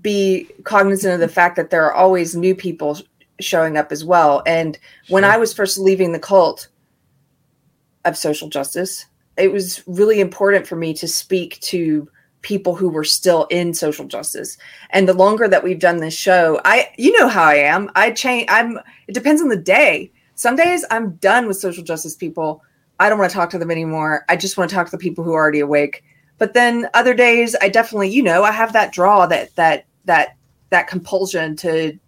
be 0.00 0.46
cognizant 0.64 1.14
of 1.14 1.20
the 1.20 1.28
fact 1.28 1.56
that 1.56 1.70
there 1.70 1.84
are 1.84 1.92
always 1.92 2.36
new 2.36 2.54
people 2.54 2.98
showing 3.40 3.76
up 3.76 3.90
as 3.90 4.04
well. 4.04 4.42
And 4.46 4.78
when 5.08 5.24
Sure. 5.24 5.32
I 5.32 5.36
was 5.38 5.52
first 5.52 5.78
leaving 5.78 6.12
the 6.12 6.18
cult 6.20 6.68
of 8.04 8.16
social 8.16 8.48
justice, 8.48 9.06
it 9.36 9.52
was 9.52 9.82
really 9.86 10.20
important 10.20 10.66
for 10.66 10.76
me 10.76 10.92
to 10.94 11.08
speak 11.08 11.60
to 11.60 12.08
people 12.42 12.74
who 12.74 12.88
were 12.88 13.04
still 13.04 13.44
in 13.50 13.72
social 13.72 14.04
justice. 14.04 14.58
And 14.90 15.08
the 15.08 15.14
longer 15.14 15.48
that 15.48 15.62
we've 15.62 15.78
done 15.78 15.98
this 15.98 16.14
show, 16.14 16.60
I 16.64 16.90
you 16.98 17.16
know 17.18 17.28
how 17.28 17.44
I 17.44 17.54
am. 17.54 17.90
I 17.94 18.10
change 18.10 18.46
I'm 18.48 18.78
it 19.06 19.14
depends 19.14 19.40
on 19.40 19.48
the 19.48 19.56
day. 19.56 20.12
Some 20.34 20.56
days 20.56 20.84
I'm 20.90 21.12
done 21.16 21.46
with 21.46 21.56
social 21.56 21.84
justice 21.84 22.16
people. 22.16 22.62
I 22.98 23.08
don't 23.08 23.18
want 23.18 23.30
to 23.30 23.36
talk 23.36 23.50
to 23.50 23.58
them 23.58 23.70
anymore. 23.70 24.24
I 24.28 24.36
just 24.36 24.56
want 24.56 24.68
to 24.70 24.76
talk 24.76 24.86
to 24.86 24.92
the 24.92 24.98
people 24.98 25.24
who 25.24 25.32
are 25.32 25.40
already 25.40 25.60
awake. 25.60 26.04
But 26.38 26.54
then 26.54 26.88
other 26.94 27.14
days 27.14 27.54
I 27.60 27.68
definitely, 27.68 28.10
you 28.10 28.22
know, 28.22 28.42
I 28.42 28.50
have 28.50 28.72
that 28.72 28.92
draw 28.92 29.26
that 29.26 29.54
that 29.54 29.86
that 30.04 30.36
that 30.70 30.88
compulsion 30.88 31.56
to 31.56 31.98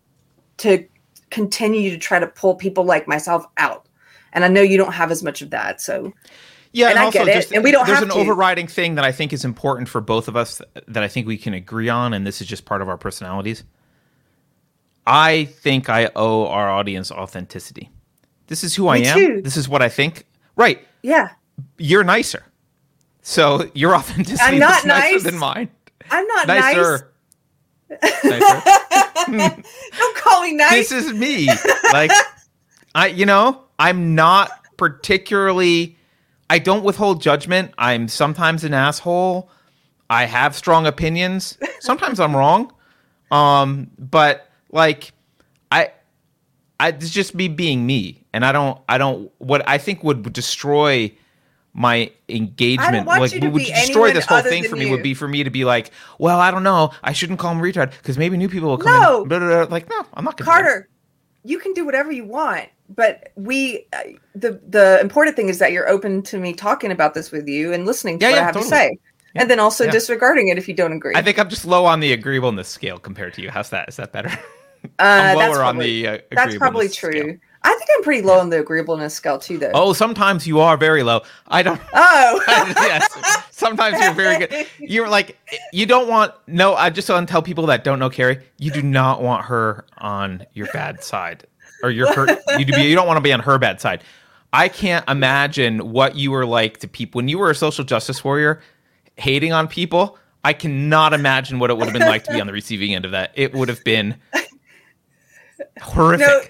to 0.59 0.85
continue 1.31 1.91
to 1.91 1.99
try 1.99 2.19
to 2.19 2.27
pull 2.27 2.55
people 2.55 2.85
like 2.85 3.09
myself 3.09 3.47
out. 3.57 3.89
And 4.35 4.45
I 4.45 4.49
know 4.49 4.61
you 4.63 4.77
don't 4.77 4.93
have 4.93 5.11
as 5.11 5.23
much 5.23 5.41
of 5.43 5.51
that. 5.51 5.81
So 5.81 6.13
Yeah, 6.73 6.91
And 6.91 6.99
I 6.99 7.11
get 7.11 7.29
it, 7.29 7.53
and 7.53 7.63
we 7.65 7.71
don't 7.71 7.87
There's 7.87 7.99
have 8.01 8.09
an 8.09 8.15
to. 8.15 8.21
overriding 8.21 8.67
thing 8.67 8.97
that 8.97 9.05
I 9.05 9.13
think 9.13 9.33
is 9.33 9.45
important 9.45 9.89
for 9.89 10.01
both 10.01 10.27
of 10.29 10.37
us 10.37 10.61
that 10.89 11.03
I 11.03 11.09
think 11.09 11.27
we 11.27 11.39
can 11.39 11.55
agree 11.55 11.89
on, 11.89 12.13
and 12.13 12.27
this 12.27 12.41
is 12.41 12.47
just 12.49 12.65
part 12.65 12.83
of 12.83 12.89
our 12.89 12.99
personalities. 12.99 13.63
I 15.07 15.45
think 15.45 15.89
I 15.89 16.11
owe 16.17 16.47
our 16.49 16.69
audience 16.71 17.13
authenticity. 17.13 17.91
This 18.49 18.65
is 18.65 18.75
who 18.75 18.89
I 18.89 18.99
am. 18.99 19.17
too. 19.19 19.41
This 19.43 19.57
is 19.57 19.69
what 19.69 19.83
I 19.83 19.89
think. 19.89 20.25
Right. 20.57 20.81
yeah. 21.03 21.29
You're 21.79 22.03
nicer. 22.05 22.43
So 23.23 23.71
your 23.75 23.95
authenticity 23.95 24.43
I'm 24.43 24.59
not 24.59 24.79
is 24.81 24.85
nicer 24.87 25.13
nice. 25.15 25.23
than 25.23 25.39
mine. 25.39 25.69
I'm 26.11 26.27
not 26.27 26.47
nice. 26.49 26.77
Nicer. 26.77 27.13
nicer. 28.25 28.63
Don't 29.99 30.17
call 30.17 30.43
me 30.43 30.55
nice. 30.55 30.89
this 30.89 30.93
is 31.07 31.13
me. 31.13 31.47
Like 31.93 32.11
I 32.95 33.07
you 33.07 33.25
know, 33.25 33.63
I'm 33.85 34.15
not 34.15 34.51
particularly 34.79 35.97
I 36.49 36.59
don't 36.59 36.85
withhold 36.85 37.21
judgment. 37.21 37.73
I'm 37.79 38.09
sometimes 38.09 38.65
an 38.65 38.73
asshole. 38.75 39.51
I 40.09 40.25
have 40.25 40.55
strong 40.55 40.87
opinions. 40.87 41.59
Sometimes 41.81 42.19
I'm 42.21 42.35
wrong. 42.35 42.73
Um 43.31 43.91
but 43.99 44.49
like 44.71 45.13
I 45.71 45.91
I 46.81 46.89
it's 46.89 47.11
just 47.11 47.35
me 47.35 47.49
being 47.49 47.85
me 47.85 48.25
and 48.33 48.45
I 48.45 48.53
don't 48.53 48.81
I 48.89 48.97
don't 48.97 49.31
what 49.39 49.69
I 49.69 49.77
think 49.79 50.03
would 50.03 50.33
destroy 50.33 51.13
my 51.75 52.11
engagement 52.29 53.07
like 53.07 53.21
would 53.33 53.65
destroy 53.65 54.13
this 54.13 54.25
whole 54.27 54.43
thing 54.43 54.65
for 54.65 54.77
me 54.77 54.87
you. 54.87 54.93
would 54.93 55.03
be 55.03 55.13
for 55.13 55.27
me 55.27 55.43
to 55.43 55.51
be 55.51 55.65
like 55.65 55.91
well 56.21 56.39
i 56.39 56.53
don't 56.53 56.63
know 56.63 56.93
i 57.03 57.13
shouldn't 57.13 57.41
call 57.41 57.51
him 57.51 57.59
retard 57.59 57.91
because 57.91 58.17
maybe 58.17 58.37
new 58.37 58.49
people 58.49 58.69
will 58.69 58.79
come 58.79 58.93
No. 59.03 59.23
in 59.23 59.29
blah, 59.29 59.39
blah, 59.41 59.49
blah. 59.49 59.73
like 59.75 59.91
no 59.91 60.07
i'm 60.15 60.25
not 60.25 60.37
gonna. 60.37 60.49
Carter, 60.49 60.89
you 61.43 61.59
can 61.59 61.73
do 61.73 61.85
whatever 61.85 62.13
you 62.13 62.25
want, 62.27 62.69
but 62.89 63.31
we 63.37 63.87
uh, 63.93 64.03
the 64.35 64.61
the 64.69 64.99
important 65.01 65.37
thing 65.37 65.49
is 65.49 65.59
that 65.59 65.73
you're 65.73 65.89
open 65.89 66.23
to 66.23 66.39
me 66.39 66.53
talking 66.53 66.91
about 66.91 67.15
this 67.15 67.31
with 67.31 67.49
you 67.49 67.73
and 67.73 67.87
listening 67.87 68.19
to 68.19 68.27
Yeah, 68.27 68.31
what 68.31 68.37
yeah, 68.37 68.43
I 68.43 68.45
have 68.45 68.55
totally. 68.55 68.71
to 68.71 68.77
say, 68.77 68.99
and 69.37 69.51
then 69.51 69.59
also 69.61 69.85
yeah. 69.85 69.91
disregarding 69.91 70.49
it 70.49 70.59
if 70.59 70.69
you 70.69 70.75
don't 70.75 70.93
agree. 70.93 71.15
I 71.15 71.23
think 71.23 71.39
I'm 71.39 71.49
just 71.49 71.65
low 71.65 71.87
on 71.87 72.01
the 72.01 72.13
agreeableness 72.13 72.69
scale 72.69 72.99
compared 72.99 73.35
to 73.35 73.43
you. 73.43 73.51
How's 73.51 73.71
that? 73.71 73.89
Is 73.89 73.97
that 73.97 74.13
better? 74.13 74.29
uh, 74.99 75.35
lower 75.37 75.63
on 75.63 75.77
probably- 75.77 76.03
the 76.03 76.09
uh, 76.09 76.19
that's 76.33 76.57
probably 76.57 76.89
true. 76.89 77.13
scale. 77.13 77.37
I 77.67 77.75
think 77.79 77.89
I'm 77.97 78.03
pretty 78.05 78.21
low 78.21 78.39
on 78.39 78.51
the 78.51 78.61
agreeableness 78.61 79.15
scale 79.15 79.39
too, 79.39 79.57
though. 79.57 79.71
Oh, 79.73 79.95
sometimes 79.95 80.47
you 80.47 80.61
are 80.61 80.77
very 80.77 81.03
low. 81.03 81.23
I 81.49 81.63
don't. 81.63 81.81
Oh. 81.95 82.43
yes. 82.77 83.47
Sometimes 83.51 83.99
you're 83.99 84.13
very 84.13 84.47
good. 84.47 84.67
You're 84.79 85.09
like 85.09 85.39
you 85.73 85.87
don't 85.87 86.07
want. 86.09 86.35
No, 86.47 86.75
I 86.75 86.91
just 86.91 87.09
want 87.09 87.27
to 87.27 87.33
tell 87.33 87.41
people 87.43 87.65
that 87.67 87.83
don't 87.83 87.99
know 87.99 88.11
Keri. 88.11 88.41
You 88.59 88.71
do 88.71 88.83
not 88.83 89.23
want 89.23 89.47
her 89.47 89.87
on 89.99 90.45
your 90.53 90.67
bad 90.75 91.03
side, 91.03 91.47
or 91.85 91.91
your 91.91 92.13
her. 92.15 92.27
You. 92.59 92.65
You 92.65 92.95
don't 92.95 93.07
want 93.07 93.19
to 93.19 93.23
be 93.23 93.33
on 93.33 93.41
her 93.41 93.59
bad 93.59 93.81
side. 93.81 94.03
I 94.53 94.69
can't 94.69 95.09
imagine 95.09 95.93
what 95.93 96.17
you 96.17 96.31
were 96.31 96.47
like 96.47 96.79
to 96.79 96.89
people 96.89 97.19
when 97.19 97.29
you 97.29 97.39
were 97.39 97.51
a 97.51 97.55
social 97.55 97.85
justice 97.85 98.25
warrior, 98.25 98.63
hating 99.17 99.53
on 99.53 99.69
people. 99.69 100.19
I 100.45 100.53
cannot 100.53 101.13
imagine 101.13 101.59
what 101.59 101.71
it 101.71 101.77
would 101.77 101.87
have 101.87 101.93
been 101.93 102.07
like 102.09 102.25
to 102.25 102.33
be 102.33 102.41
on 102.41 102.47
the 102.47 102.53
receiving 102.53 102.95
end 102.95 103.05
of 103.05 103.13
that. 103.13 103.33
It 103.35 103.55
would 103.55 103.69
have 103.69 103.83
been 103.83 104.17
horrific. 105.81 106.27
No, 106.27 106.41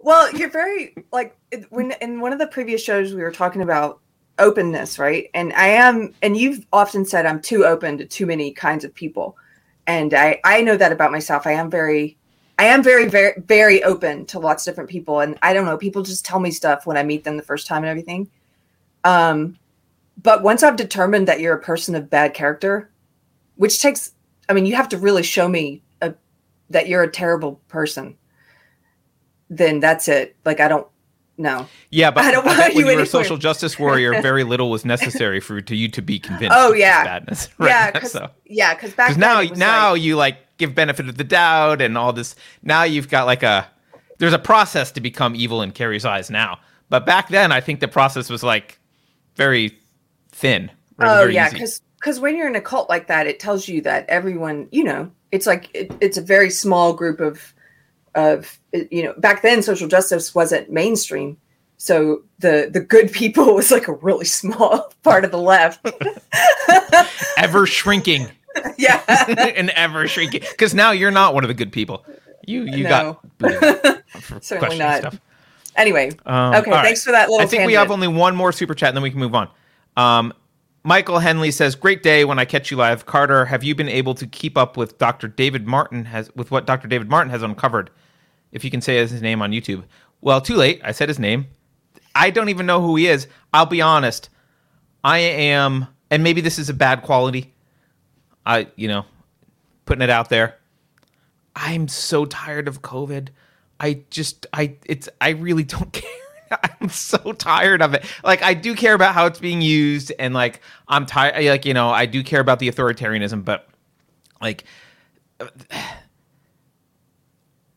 well, 0.00 0.30
you're 0.32 0.50
very 0.50 0.94
like 1.12 1.36
when 1.70 1.92
in 2.00 2.20
one 2.20 2.32
of 2.32 2.38
the 2.38 2.46
previous 2.46 2.82
shows 2.82 3.14
we 3.14 3.22
were 3.22 3.32
talking 3.32 3.62
about 3.62 4.00
openness, 4.38 4.98
right? 4.98 5.28
And 5.34 5.52
I 5.54 5.68
am, 5.68 6.14
and 6.22 6.36
you've 6.36 6.64
often 6.72 7.04
said 7.04 7.26
I'm 7.26 7.40
too 7.40 7.64
open 7.64 7.98
to 7.98 8.06
too 8.06 8.26
many 8.26 8.52
kinds 8.52 8.84
of 8.84 8.94
people, 8.94 9.36
and 9.86 10.14
I 10.14 10.40
I 10.44 10.60
know 10.60 10.76
that 10.76 10.92
about 10.92 11.10
myself. 11.10 11.46
I 11.46 11.52
am 11.52 11.70
very, 11.70 12.16
I 12.58 12.64
am 12.64 12.82
very 12.82 13.08
very 13.08 13.40
very 13.46 13.82
open 13.84 14.26
to 14.26 14.38
lots 14.38 14.66
of 14.66 14.72
different 14.72 14.90
people, 14.90 15.20
and 15.20 15.38
I 15.42 15.52
don't 15.52 15.64
know, 15.64 15.78
people 15.78 16.02
just 16.02 16.24
tell 16.24 16.40
me 16.40 16.50
stuff 16.50 16.86
when 16.86 16.96
I 16.96 17.02
meet 17.02 17.24
them 17.24 17.36
the 17.36 17.42
first 17.42 17.66
time 17.66 17.82
and 17.82 17.90
everything. 17.90 18.30
Um, 19.04 19.56
but 20.20 20.42
once 20.42 20.62
I've 20.62 20.76
determined 20.76 21.28
that 21.28 21.40
you're 21.40 21.54
a 21.54 21.60
person 21.60 21.94
of 21.94 22.10
bad 22.10 22.34
character, 22.34 22.90
which 23.56 23.80
takes, 23.80 24.12
I 24.48 24.52
mean, 24.52 24.66
you 24.66 24.74
have 24.74 24.88
to 24.88 24.98
really 24.98 25.22
show 25.22 25.48
me 25.48 25.82
a, 26.02 26.14
that 26.70 26.88
you're 26.88 27.04
a 27.04 27.10
terrible 27.10 27.60
person 27.68 28.16
then 29.50 29.80
that's 29.80 30.08
it. 30.08 30.36
Like 30.44 30.60
I 30.60 30.68
don't 30.68 30.86
know. 31.36 31.66
Yeah, 31.90 32.10
but 32.10 32.24
I 32.24 32.32
don't 32.32 32.44
I 32.44 32.46
want 32.48 32.58
bet 32.58 32.74
when 32.74 32.84
you 32.84 32.90
you 32.90 32.96
were 32.96 33.02
a 33.02 33.06
social 33.06 33.36
justice 33.36 33.78
warrior, 33.78 34.20
very 34.22 34.44
little 34.44 34.70
was 34.70 34.84
necessary 34.84 35.40
for 35.40 35.60
to 35.60 35.76
you 35.76 35.88
to 35.88 36.02
be 36.02 36.18
convinced. 36.18 36.56
Oh, 36.56 36.72
yeah. 36.72 37.04
badness. 37.04 37.48
yeah, 37.60 37.90
because 37.90 38.12
so 38.12 38.30
yeah, 38.44 38.74
because 38.74 38.92
back 38.92 39.10
then 39.10 39.20
now 39.20 39.42
now 39.42 39.92
like- 39.92 40.02
you 40.02 40.16
like 40.16 40.38
give 40.58 40.74
benefit 40.74 41.08
of 41.08 41.16
the 41.16 41.24
doubt 41.24 41.80
and 41.80 41.96
all 41.96 42.12
this. 42.12 42.34
Now 42.62 42.82
you've 42.82 43.08
got 43.08 43.26
like 43.26 43.42
a 43.42 43.66
there's 44.18 44.32
a 44.32 44.38
process 44.38 44.90
to 44.92 45.00
become 45.00 45.34
evil 45.34 45.62
in 45.62 45.72
Keri's 45.72 46.04
eyes 46.04 46.28
now. 46.28 46.58
But 46.90 47.06
back 47.06 47.28
then, 47.28 47.52
I 47.52 47.60
think 47.60 47.80
the 47.80 47.88
process 47.88 48.28
was 48.28 48.42
like 48.42 48.78
very 49.36 49.78
thin. 50.32 50.70
Oh 51.00 51.22
very 51.22 51.34
yeah, 51.34 51.50
because 51.50 51.80
because 52.00 52.20
when 52.20 52.36
you're 52.36 52.48
in 52.48 52.56
a 52.56 52.60
cult 52.60 52.88
like 52.88 53.06
that, 53.06 53.26
it 53.26 53.40
tells 53.40 53.68
you 53.68 53.80
that 53.82 54.08
everyone, 54.08 54.68
you 54.70 54.84
know, 54.84 55.10
it's 55.32 55.46
like 55.46 55.70
it, 55.74 55.92
it's 56.00 56.16
a 56.16 56.22
very 56.22 56.50
small 56.50 56.92
group 56.92 57.20
of 57.20 57.54
of 58.14 58.58
you 58.72 59.02
know. 59.02 59.14
Back 59.18 59.42
then, 59.42 59.62
social 59.62 59.88
justice 59.88 60.34
wasn't 60.34 60.70
mainstream, 60.70 61.36
so 61.76 62.22
the 62.38 62.68
the 62.72 62.80
good 62.80 63.12
people 63.12 63.54
was 63.54 63.70
like 63.70 63.86
a 63.86 63.94
really 63.94 64.24
small 64.24 64.92
part 65.02 65.24
of 65.24 65.30
the 65.30 65.38
left. 65.38 65.86
ever 67.36 67.66
shrinking 67.66 68.28
yeah. 68.78 69.02
and 69.56 69.70
ever 69.70 70.06
shrinking. 70.08 70.42
Because 70.50 70.74
now 70.74 70.90
you're 70.90 71.10
not 71.10 71.34
one 71.34 71.44
of 71.44 71.48
the 71.48 71.54
good 71.54 71.72
people. 71.72 72.04
You 72.46 72.62
you 72.64 72.84
No. 72.84 73.20
got 73.40 74.02
Certainly 74.42 74.78
not. 74.78 74.98
stuff. 75.00 75.20
Anyway, 75.76 76.10
Um, 76.26 76.54
okay. 76.54 76.70
right. 76.70 76.84
Thanks 76.84 77.04
for 77.04 77.12
that 77.12 77.28
little. 77.28 77.44
I 77.44 77.48
think 77.48 77.66
we 77.66 77.74
have 77.74 77.90
only 77.90 78.08
one 78.08 78.34
more 78.34 78.50
super 78.52 78.74
chat, 78.74 78.88
and 78.88 78.96
then 78.96 79.02
we 79.02 79.10
can 79.10 79.20
move 79.20 79.34
on. 79.34 79.48
Um, 79.96 80.32
Michael 80.82 81.18
Henley 81.18 81.50
says, 81.50 81.74
"Great 81.76 82.02
day 82.02 82.24
when 82.24 82.38
I 82.38 82.44
catch 82.44 82.70
you 82.70 82.76
live." 82.76 83.06
Carter, 83.06 83.44
have 83.44 83.62
you 83.62 83.74
been 83.74 83.88
able 83.88 84.14
to 84.14 84.26
keep 84.26 84.56
up 84.56 84.76
with 84.76 84.98
Dr. 84.98 85.28
David 85.28 85.66
Martin 85.66 86.06
has 86.06 86.34
with 86.34 86.50
what 86.50 86.66
Dr. 86.66 86.88
David 86.88 87.08
Martin 87.10 87.30
has 87.30 87.42
uncovered? 87.42 87.90
If 88.50 88.64
you 88.64 88.70
can 88.70 88.80
say 88.80 88.96
his 88.96 89.20
name 89.22 89.42
on 89.42 89.52
YouTube. 89.52 89.84
Well, 90.20 90.40
too 90.40 90.54
late. 90.56 90.80
I 90.82 90.92
said 90.92 91.08
his 91.08 91.18
name. 91.18 91.46
I 92.14 92.30
don't 92.30 92.48
even 92.48 92.66
know 92.66 92.80
who 92.80 92.96
he 92.96 93.06
is. 93.06 93.28
I'll 93.52 93.66
be 93.66 93.80
honest. 93.82 94.30
I 95.04 95.18
am, 95.18 95.86
and 96.10 96.24
maybe 96.24 96.40
this 96.40 96.58
is 96.58 96.68
a 96.68 96.74
bad 96.74 97.02
quality. 97.02 97.52
I, 98.48 98.66
you 98.76 98.88
know, 98.88 99.04
putting 99.84 100.02
it 100.02 100.10
out 100.10 100.30
there. 100.30 100.56
I'm 101.54 101.86
so 101.86 102.24
tired 102.24 102.66
of 102.66 102.82
COVID. 102.82 103.28
I 103.78 104.00
just 104.10 104.46
I 104.52 104.76
it's 104.86 105.08
I 105.20 105.30
really 105.30 105.64
don't 105.64 105.92
care. 105.92 106.10
I'm 106.50 106.88
so 106.88 107.32
tired 107.32 107.82
of 107.82 107.92
it. 107.92 108.04
Like 108.24 108.42
I 108.42 108.54
do 108.54 108.74
care 108.74 108.94
about 108.94 109.14
how 109.14 109.26
it's 109.26 109.38
being 109.38 109.60
used 109.60 110.12
and 110.18 110.32
like 110.32 110.62
I'm 110.88 111.04
tired 111.04 111.44
like 111.44 111.66
you 111.66 111.74
know, 111.74 111.90
I 111.90 112.06
do 112.06 112.24
care 112.24 112.40
about 112.40 112.58
the 112.58 112.70
authoritarianism, 112.70 113.44
but 113.44 113.68
like 114.40 114.64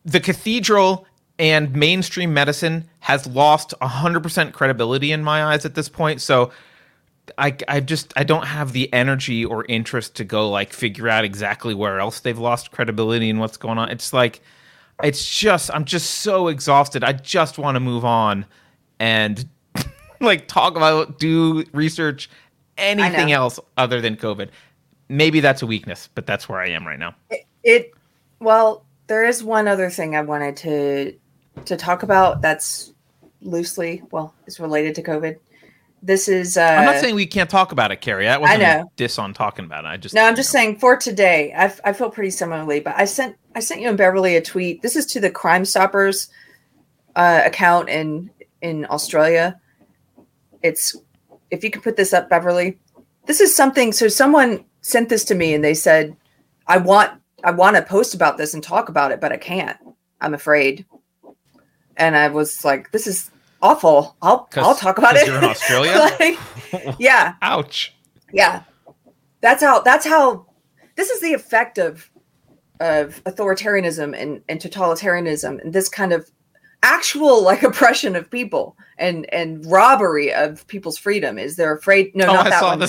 the 0.06 0.20
cathedral 0.20 1.06
and 1.38 1.76
mainstream 1.76 2.34
medicine 2.34 2.88
has 3.00 3.28
lost 3.28 3.74
100% 3.82 4.54
credibility 4.54 5.12
in 5.12 5.24
my 5.24 5.44
eyes 5.44 5.66
at 5.66 5.76
this 5.76 5.90
point. 5.90 6.22
So 6.22 6.52
I, 7.38 7.56
I 7.68 7.80
just 7.80 8.14
I 8.16 8.24
don't 8.24 8.46
have 8.46 8.74
the 8.74 8.92
energy 8.94 9.46
or 9.46 9.66
interest 9.68 10.16
to 10.16 10.24
go 10.24 10.50
like 10.50 10.74
figure 10.74 11.10
out 11.10 11.24
exactly 11.24 11.74
where 11.74 12.00
else 12.00 12.20
they've 12.20 12.38
lost 12.38 12.72
credibility 12.72 13.30
and 13.30 13.40
what's 13.40 13.58
going 13.58 13.78
on. 13.78 13.90
It's 13.90 14.14
like 14.14 14.42
it's 15.04 15.26
just 15.28 15.72
I'm 15.74 15.86
just 15.86 16.10
so 16.22 16.48
exhausted. 16.48 17.04
I 17.04 17.14
just 17.14 17.58
want 17.58 17.76
to 17.76 17.80
move 17.80 18.06
on 18.06 18.46
and 19.00 19.48
like 20.22 20.48
talk 20.48 20.76
about 20.76 21.20
do 21.20 21.66
research 21.74 22.30
anything 22.78 23.32
else 23.32 23.60
other 23.78 24.02
than 24.02 24.16
COVID. 24.16 24.50
Maybe 25.10 25.40
that's 25.40 25.62
a 25.62 25.68
weakness, 25.68 26.10
but 26.16 26.26
that's 26.26 26.48
where 26.48 26.60
I 26.60 26.70
am 26.70 26.88
right 26.88 27.00
now. 27.00 27.16
it 27.64 27.94
well 28.40 28.84
there 29.08 29.24
is 29.24 29.44
one 29.44 29.68
other 29.68 29.90
thing 29.90 30.16
i 30.16 30.22
wanted 30.22 30.58
to 30.58 31.14
to 31.66 31.78
talk 31.78 32.04
about 32.04 32.42
that's 32.42 32.94
loosely 33.42 34.02
well 34.12 34.34
it's 34.48 34.60
related 34.60 34.96
to 34.96 35.04
covid 35.04 35.38
this 36.02 36.28
is 36.28 36.58
uh 36.58 36.62
I'm 36.62 36.86
not 36.86 37.00
saying 37.00 37.16
we 37.16 37.26
can't 37.26 37.50
talk 37.50 37.72
about 37.72 37.92
it, 37.92 37.98
Keri. 37.98 38.26
That 38.26 38.42
wasn't 38.42 38.64
a 38.64 38.78
know. 38.80 38.92
diss 38.96 39.20
on 39.20 39.34
talking 39.34 39.66
about 39.66 39.86
it. 39.86 39.88
I 39.88 39.98
just 39.98 40.16
no 40.16 40.24
i'm 40.24 40.36
just 40.36 40.54
know. 40.54 40.60
saying 40.60 40.80
for 40.80 40.98
today 40.98 41.54
I, 41.54 41.66
f- 41.66 41.82
I 41.84 41.94
feel 41.94 42.10
pretty 42.10 42.32
similarly 42.32 42.80
but 42.80 42.96
i 42.98 43.06
sent 43.06 43.36
i 43.56 43.60
sent 43.60 43.82
you 43.82 43.90
and 43.90 43.98
beverly 43.98 44.36
a 44.36 44.42
tweet 44.42 44.82
this 44.82 44.96
is 44.96 45.06
to 45.08 45.20
the 45.20 45.30
crime 45.30 45.66
stoppers 45.66 46.30
uh, 47.16 47.42
account 47.46 47.90
in 47.90 48.30
in 48.62 48.86
australia 48.86 49.60
it's 50.64 50.96
if 51.50 51.64
you 51.64 51.70
can 51.70 51.82
put 51.82 51.98
this 51.98 52.14
up 52.14 52.30
beverly 52.30 52.80
this 53.26 53.42
is 53.42 53.56
something 53.56 53.92
so 53.92 54.08
someone 54.08 54.64
sent 54.82 55.10
this 55.10 55.26
to 55.26 55.36
me 55.36 55.54
and 55.54 55.64
they 55.64 55.74
said 55.74 56.16
i 56.68 56.78
want 56.78 57.12
i 57.44 57.52
want 57.52 57.76
to 57.76 57.82
post 57.82 58.14
about 58.14 58.38
this 58.38 58.54
and 58.54 58.64
talk 58.64 58.90
about 58.90 59.12
it 59.12 59.20
but 59.20 59.32
i 59.32 59.38
can't 59.38 59.78
i'm 60.22 60.34
afraid 60.34 60.86
and 61.98 62.16
i 62.16 62.28
was 62.28 62.64
like 62.64 62.92
this 62.92 63.08
is 63.08 63.31
awful. 63.62 64.16
I'll 64.22 64.48
I'll 64.56 64.76
talk 64.76 64.98
about 64.98 65.16
it. 65.16 65.28
you're 65.28 65.38
in 65.38 65.44
Australia? 65.56 65.94
Like, 66.20 66.38
yeah, 67.00 67.36
Ouch. 67.42 67.96
yeah. 68.34 68.64
That's 69.42 69.64
how. 69.64 69.82
That's 69.82 70.06
how. 70.06 70.46
This 70.96 71.10
is 71.10 71.22
the 71.22 71.34
effect 71.34 71.78
of 71.78 72.10
of 72.80 73.24
authoritarianism 73.26 74.20
and, 74.20 74.42
and 74.50 74.60
totalitarianism 74.60 75.62
and 75.62 75.72
this 75.72 75.88
kind 75.88 76.12
of 76.12 76.30
actual 76.84 77.44
like 77.44 77.62
oppression 77.62 78.16
of 78.16 78.28
people 78.32 78.76
and 78.98 79.32
and 79.32 79.64
robbery 79.72 80.34
of 80.34 80.66
people's 80.68 80.98
freedom. 80.98 81.38
Is 81.38 81.56
they're 81.56 81.76
afraid? 81.76 82.16
No, 82.16 82.26
oh, 82.28 82.34
not 82.34 82.48
I 82.48 82.50
that 82.50 82.64
one. 82.64 82.80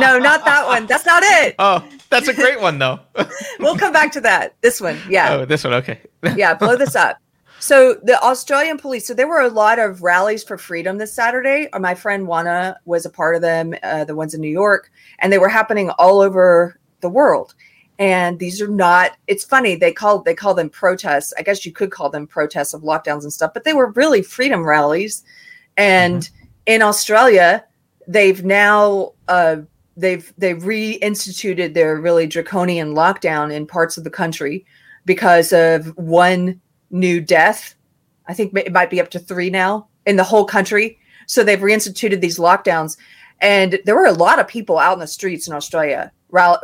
No, 0.00 0.18
not 0.18 0.44
that 0.44 0.66
one. 0.66 0.86
That's 0.86 1.06
not 1.06 1.22
it. 1.24 1.54
Oh, 1.60 1.84
that's 2.08 2.28
a 2.28 2.34
great 2.34 2.60
one 2.60 2.78
though. 2.78 3.00
We'll 3.58 3.76
come 3.76 3.92
back 3.92 4.12
to 4.12 4.20
that. 4.22 4.54
This 4.62 4.80
one. 4.80 4.98
Yeah. 5.08 5.32
oh, 5.34 5.44
this 5.44 5.64
one. 5.64 5.74
Okay. 5.74 6.00
yeah, 6.36 6.54
blow 6.54 6.76
this 6.76 6.94
up. 6.96 7.18
So 7.60 7.96
the 8.02 8.18
Australian 8.22 8.78
police. 8.78 9.06
So 9.06 9.12
there 9.12 9.28
were 9.28 9.42
a 9.42 9.48
lot 9.48 9.78
of 9.78 10.02
rallies 10.02 10.42
for 10.42 10.56
freedom 10.56 10.96
this 10.96 11.12
Saturday. 11.12 11.68
Uh, 11.72 11.78
My 11.78 11.94
friend 11.94 12.26
Juana 12.26 12.78
was 12.86 13.04
a 13.04 13.10
part 13.10 13.36
of 13.36 13.42
them. 13.42 13.74
Uh, 13.82 14.04
the 14.04 14.16
ones 14.16 14.32
in 14.32 14.40
New 14.40 14.48
York, 14.48 14.90
and 15.18 15.30
they 15.30 15.38
were 15.38 15.48
happening 15.48 15.90
all 15.90 16.20
over 16.20 16.80
the 17.00 17.10
world. 17.10 17.54
And 17.98 18.38
these 18.38 18.62
are 18.62 18.68
not. 18.68 19.12
It's 19.26 19.44
funny 19.44 19.76
they 19.76 19.92
call 19.92 20.22
they 20.22 20.34
call 20.34 20.54
them 20.54 20.70
protests. 20.70 21.34
I 21.38 21.42
guess 21.42 21.66
you 21.66 21.72
could 21.72 21.90
call 21.90 22.08
them 22.08 22.26
protests 22.26 22.72
of 22.72 22.80
lockdowns 22.80 23.24
and 23.24 23.32
stuff, 23.32 23.52
but 23.52 23.64
they 23.64 23.74
were 23.74 23.92
really 23.92 24.22
freedom 24.22 24.64
rallies. 24.64 25.22
And 25.76 26.28
in 26.64 26.80
Australia, 26.80 27.66
they've 28.08 28.42
now 28.42 29.12
uh, 29.28 29.56
they've 29.98 30.32
they've 30.38 30.62
reinstituted 30.62 31.74
their 31.74 32.00
really 32.00 32.26
draconian 32.26 32.94
lockdown 32.94 33.52
in 33.52 33.66
parts 33.66 33.98
of 33.98 34.04
the 34.04 34.10
country 34.10 34.64
because 35.04 35.52
of 35.52 35.94
one 35.98 36.58
new 36.90 37.20
death. 37.20 37.74
I 38.26 38.34
think 38.34 38.56
it 38.56 38.72
might 38.72 38.90
be 38.90 39.00
up 39.00 39.10
to 39.10 39.18
three 39.18 39.50
now 39.50 39.88
in 40.06 40.16
the 40.16 40.24
whole 40.24 40.44
country. 40.44 40.98
So 41.26 41.44
they've 41.44 41.58
reinstituted 41.58 42.20
these 42.20 42.38
lockdowns, 42.38 42.96
and 43.40 43.78
there 43.84 43.94
were 43.94 44.06
a 44.06 44.12
lot 44.12 44.38
of 44.40 44.48
people 44.48 44.78
out 44.78 44.94
in 44.94 44.98
the 45.00 45.06
streets 45.06 45.46
in 45.46 45.54
Australia 45.54 46.12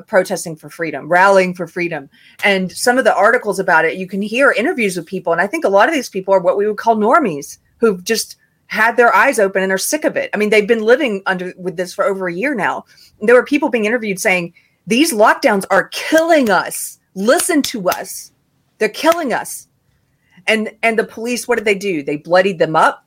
protesting 0.07 0.57
for 0.57 0.71
freedom, 0.71 1.09
rallying 1.09 1.55
for 1.55 1.67
freedom. 1.67 2.09
And 2.45 2.71
some 2.71 2.99
of 2.99 3.05
the 3.05 3.15
articles 3.15 3.59
about 3.59 3.85
it, 3.85 3.97
you 3.97 4.07
can 4.07 4.23
hear 4.23 4.53
interviews 4.53 4.97
with 4.97 5.07
people, 5.07 5.33
and 5.33 5.43
I 5.43 5.47
think 5.47 5.65
a 5.65 5.69
lot 5.69 5.89
of 5.89 5.95
these 5.95 6.09
people 6.09 6.35
are 6.35 6.41
what 6.41 6.57
we 6.57 6.67
would 6.67 6.77
call 6.77 6.97
normies 6.97 7.59
who've 7.79 8.03
just 8.03 8.37
had 8.69 8.97
their 8.97 9.15
eyes 9.15 9.39
open 9.39 9.63
and 9.63 9.73
are 9.73 9.79
sick 9.79 10.05
of 10.05 10.17
it. 10.17 10.31
I 10.35 10.37
mean, 10.37 10.51
they've 10.51 10.67
been 10.67 10.83
living 10.83 11.23
under 11.27 11.53
with 11.57 11.77
this 11.77 11.95
for 11.95 12.05
over 12.05 12.29
a 12.29 12.35
year 12.35 12.55
now. 12.55 12.85
And 13.21 13.29
there 13.29 13.37
were 13.37 13.45
people 13.45 13.69
being 13.69 13.85
interviewed 13.85 14.19
saying 14.19 14.55
these 14.87 15.13
lockdowns 15.13 15.65
are 15.71 15.89
killing 15.89 16.51
us. 16.51 16.99
Listen 17.15 17.63
to 17.63 17.89
us. 17.89 18.33
They're 18.79 18.89
killing 18.89 19.33
us. 19.33 19.66
And 20.47 20.71
and 20.83 20.99
the 20.99 21.05
police, 21.05 21.47
what 21.47 21.57
did 21.57 21.65
they 21.65 21.75
do? 21.75 22.03
They 22.03 22.17
bloodied 22.17 22.59
them 22.59 22.77
up. 22.77 23.03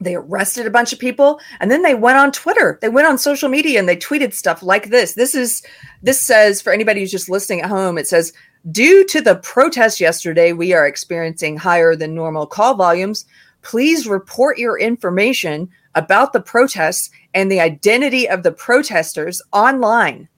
They 0.00 0.14
arrested 0.14 0.66
a 0.66 0.70
bunch 0.70 0.92
of 0.92 0.98
people 0.98 1.40
and 1.58 1.70
then 1.70 1.82
they 1.82 1.94
went 1.94 2.18
on 2.18 2.30
Twitter. 2.30 2.78
They 2.80 2.88
went 2.88 3.08
on 3.08 3.18
social 3.18 3.48
media 3.48 3.80
and 3.80 3.88
they 3.88 3.96
tweeted 3.96 4.32
stuff 4.32 4.62
like 4.62 4.90
this. 4.90 5.14
This 5.14 5.34
is 5.34 5.62
this 6.02 6.20
says 6.20 6.62
for 6.62 6.72
anybody 6.72 7.00
who's 7.00 7.10
just 7.10 7.28
listening 7.28 7.62
at 7.62 7.68
home, 7.68 7.98
it 7.98 8.06
says 8.06 8.32
due 8.70 9.04
to 9.06 9.20
the 9.20 9.36
protest 9.36 10.00
yesterday, 10.00 10.52
we 10.52 10.72
are 10.72 10.86
experiencing 10.86 11.56
higher 11.56 11.96
than 11.96 12.14
normal 12.14 12.46
call 12.46 12.74
volumes. 12.74 13.24
Please 13.62 14.06
report 14.06 14.58
your 14.58 14.78
information 14.78 15.68
about 15.96 16.32
the 16.32 16.40
protests 16.40 17.10
and 17.34 17.50
the 17.50 17.60
identity 17.60 18.28
of 18.28 18.44
the 18.44 18.52
protesters 18.52 19.42
online 19.52 20.28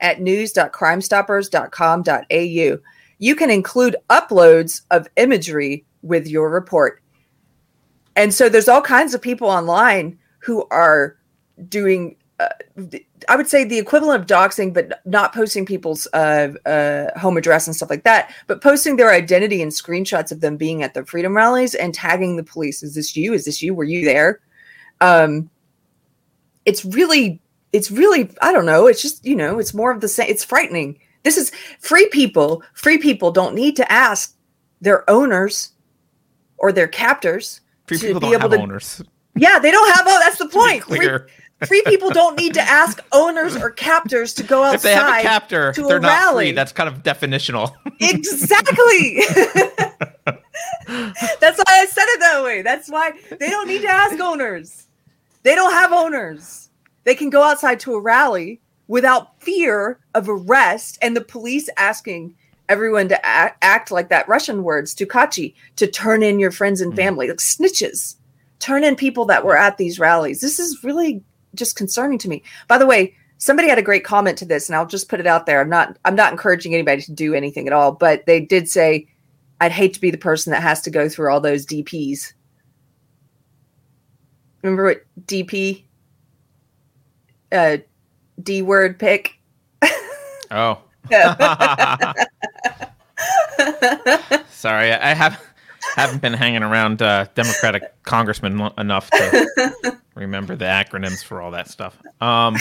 at 0.00 0.20
news.crimestoppers.com.au. 0.20 2.78
You 3.18 3.34
can 3.34 3.50
include 3.50 3.96
uploads 4.10 4.82
of 4.90 5.08
imagery 5.16 5.84
with 6.02 6.26
your 6.26 6.50
report. 6.50 7.02
And 8.16 8.34
so 8.34 8.48
there's 8.48 8.68
all 8.68 8.82
kinds 8.82 9.14
of 9.14 9.22
people 9.22 9.48
online 9.48 10.18
who 10.40 10.66
are 10.70 11.16
doing, 11.68 12.16
uh, 12.40 12.48
I 13.28 13.36
would 13.36 13.48
say, 13.48 13.64
the 13.64 13.78
equivalent 13.78 14.20
of 14.20 14.26
doxing, 14.26 14.72
but 14.72 15.00
not 15.04 15.34
posting 15.34 15.66
people's 15.66 16.06
uh, 16.12 16.52
uh, 16.66 17.18
home 17.18 17.36
address 17.36 17.66
and 17.66 17.74
stuff 17.74 17.90
like 17.90 18.04
that, 18.04 18.32
but 18.46 18.62
posting 18.62 18.96
their 18.96 19.10
identity 19.10 19.62
and 19.62 19.72
screenshots 19.72 20.32
of 20.32 20.40
them 20.40 20.56
being 20.56 20.82
at 20.82 20.94
the 20.94 21.04
freedom 21.04 21.36
rallies 21.36 21.74
and 21.74 21.94
tagging 21.94 22.36
the 22.36 22.44
police. 22.44 22.82
Is 22.82 22.94
this 22.94 23.16
you? 23.16 23.32
Is 23.34 23.44
this 23.44 23.62
you? 23.62 23.74
Were 23.74 23.84
you 23.84 24.04
there? 24.04 24.40
Um, 25.00 25.50
it's 26.64 26.84
really, 26.84 27.40
it's 27.72 27.90
really, 27.90 28.30
I 28.42 28.52
don't 28.52 28.66
know. 28.66 28.86
It's 28.86 29.02
just, 29.02 29.24
you 29.24 29.36
know, 29.36 29.58
it's 29.58 29.74
more 29.74 29.90
of 29.90 30.00
the 30.00 30.08
same. 30.08 30.28
It's 30.28 30.44
frightening. 30.44 30.98
This 31.24 31.36
is 31.36 31.50
free 31.80 32.08
people. 32.10 32.62
Free 32.74 32.98
people 32.98 33.30
don't 33.30 33.54
need 33.54 33.76
to 33.76 33.90
ask 33.92 34.34
their 34.80 35.08
owners 35.10 35.72
or 36.58 36.72
their 36.72 36.88
captors 36.88 37.60
Free 37.86 37.98
to 37.98 38.06
people 38.06 38.20
be 38.20 38.26
don't 38.26 38.34
able 38.34 38.42
have 38.42 38.50
to- 38.52 38.62
owners. 38.62 39.02
yeah, 39.36 39.58
they 39.58 39.70
don't 39.70 39.94
have. 39.94 40.04
Oh, 40.08 40.18
that's 40.20 40.38
the 40.38 40.48
point. 40.60 40.84
Free, 40.84 40.98
clear. 40.98 41.28
free 41.66 41.82
people 41.86 42.10
don't 42.10 42.38
need 42.38 42.54
to 42.54 42.60
ask 42.60 43.02
owners 43.12 43.56
or 43.56 43.70
captors 43.70 44.32
to 44.34 44.42
go 44.42 44.62
outside. 44.62 44.74
If 44.76 44.82
they 44.82 44.94
have 44.94 45.18
a 45.18 45.22
captor, 45.22 45.72
to 45.72 45.84
a 45.84 45.88
they're 45.88 46.00
not 46.00 46.08
rally. 46.08 46.46
free. 46.46 46.52
That's 46.52 46.72
kind 46.72 46.88
of 46.88 47.02
definitional. 47.02 47.72
exactly. 48.00 49.20
that's 51.40 51.58
why 51.58 51.64
I 51.68 51.86
said 51.86 52.04
it 52.06 52.20
that 52.20 52.42
way. 52.44 52.62
That's 52.62 52.88
why 52.90 53.12
they 53.38 53.50
don't 53.50 53.68
need 53.68 53.82
to 53.82 53.88
ask 53.88 54.18
owners. 54.20 54.86
They 55.42 55.54
don't 55.54 55.72
have 55.72 55.92
owners. 55.92 56.68
They 57.04 57.14
can 57.14 57.30
go 57.30 57.42
outside 57.42 57.80
to 57.80 57.94
a 57.94 58.00
rally 58.00 58.60
without 58.88 59.40
fear 59.42 60.00
of 60.14 60.28
arrest 60.28 60.98
and 61.00 61.16
the 61.16 61.20
police 61.20 61.68
asking 61.76 62.34
everyone 62.68 63.08
to 63.08 63.26
act, 63.26 63.58
act 63.62 63.90
like 63.90 64.08
that 64.08 64.28
Russian 64.28 64.62
word, 64.62 64.86
stukachi, 64.86 65.54
to 65.76 65.86
turn 65.86 66.22
in 66.22 66.38
your 66.38 66.50
friends 66.50 66.80
and 66.80 66.94
family, 66.96 67.28
like 67.28 67.38
snitches. 67.38 68.16
Turn 68.58 68.84
in 68.84 68.96
people 68.96 69.24
that 69.26 69.44
were 69.44 69.56
at 69.56 69.78
these 69.78 69.98
rallies. 69.98 70.40
This 70.40 70.58
is 70.58 70.82
really 70.82 71.22
just 71.54 71.76
concerning 71.76 72.18
to 72.18 72.28
me. 72.28 72.42
By 72.66 72.78
the 72.78 72.86
way, 72.86 73.14
somebody 73.38 73.68
had 73.68 73.78
a 73.78 73.82
great 73.82 74.04
comment 74.04 74.36
to 74.38 74.44
this, 74.44 74.68
and 74.68 74.76
I'll 74.76 74.86
just 74.86 75.08
put 75.08 75.20
it 75.20 75.26
out 75.26 75.46
there. 75.46 75.60
I'm 75.60 75.68
not 75.68 75.96
I'm 76.04 76.16
not 76.16 76.32
encouraging 76.32 76.74
anybody 76.74 77.02
to 77.02 77.12
do 77.12 77.34
anything 77.34 77.66
at 77.66 77.72
all, 77.72 77.92
but 77.92 78.26
they 78.26 78.40
did 78.40 78.68
say, 78.68 79.08
I'd 79.60 79.72
hate 79.72 79.94
to 79.94 80.00
be 80.00 80.10
the 80.10 80.18
person 80.18 80.50
that 80.50 80.62
has 80.62 80.82
to 80.82 80.90
go 80.90 81.08
through 81.08 81.30
all 81.30 81.40
those 81.40 81.64
DPs. 81.64 82.32
Remember 84.62 84.84
what 84.84 85.04
DP? 85.24 85.84
Uh 87.50 87.78
D 88.42 88.62
word 88.62 88.98
pick. 88.98 89.38
oh. 90.50 90.78
Sorry, 94.50 94.92
I 94.92 95.14
have 95.14 95.42
haven't 95.96 96.20
been 96.22 96.34
hanging 96.34 96.62
around 96.62 97.02
uh, 97.02 97.26
Democratic 97.34 97.82
congressmen 98.04 98.58
lo- 98.58 98.74
enough 98.78 99.10
to 99.10 99.96
remember 100.14 100.54
the 100.56 100.66
acronyms 100.66 101.24
for 101.24 101.40
all 101.40 101.50
that 101.52 101.68
stuff. 101.68 101.96
Um, 102.20 102.56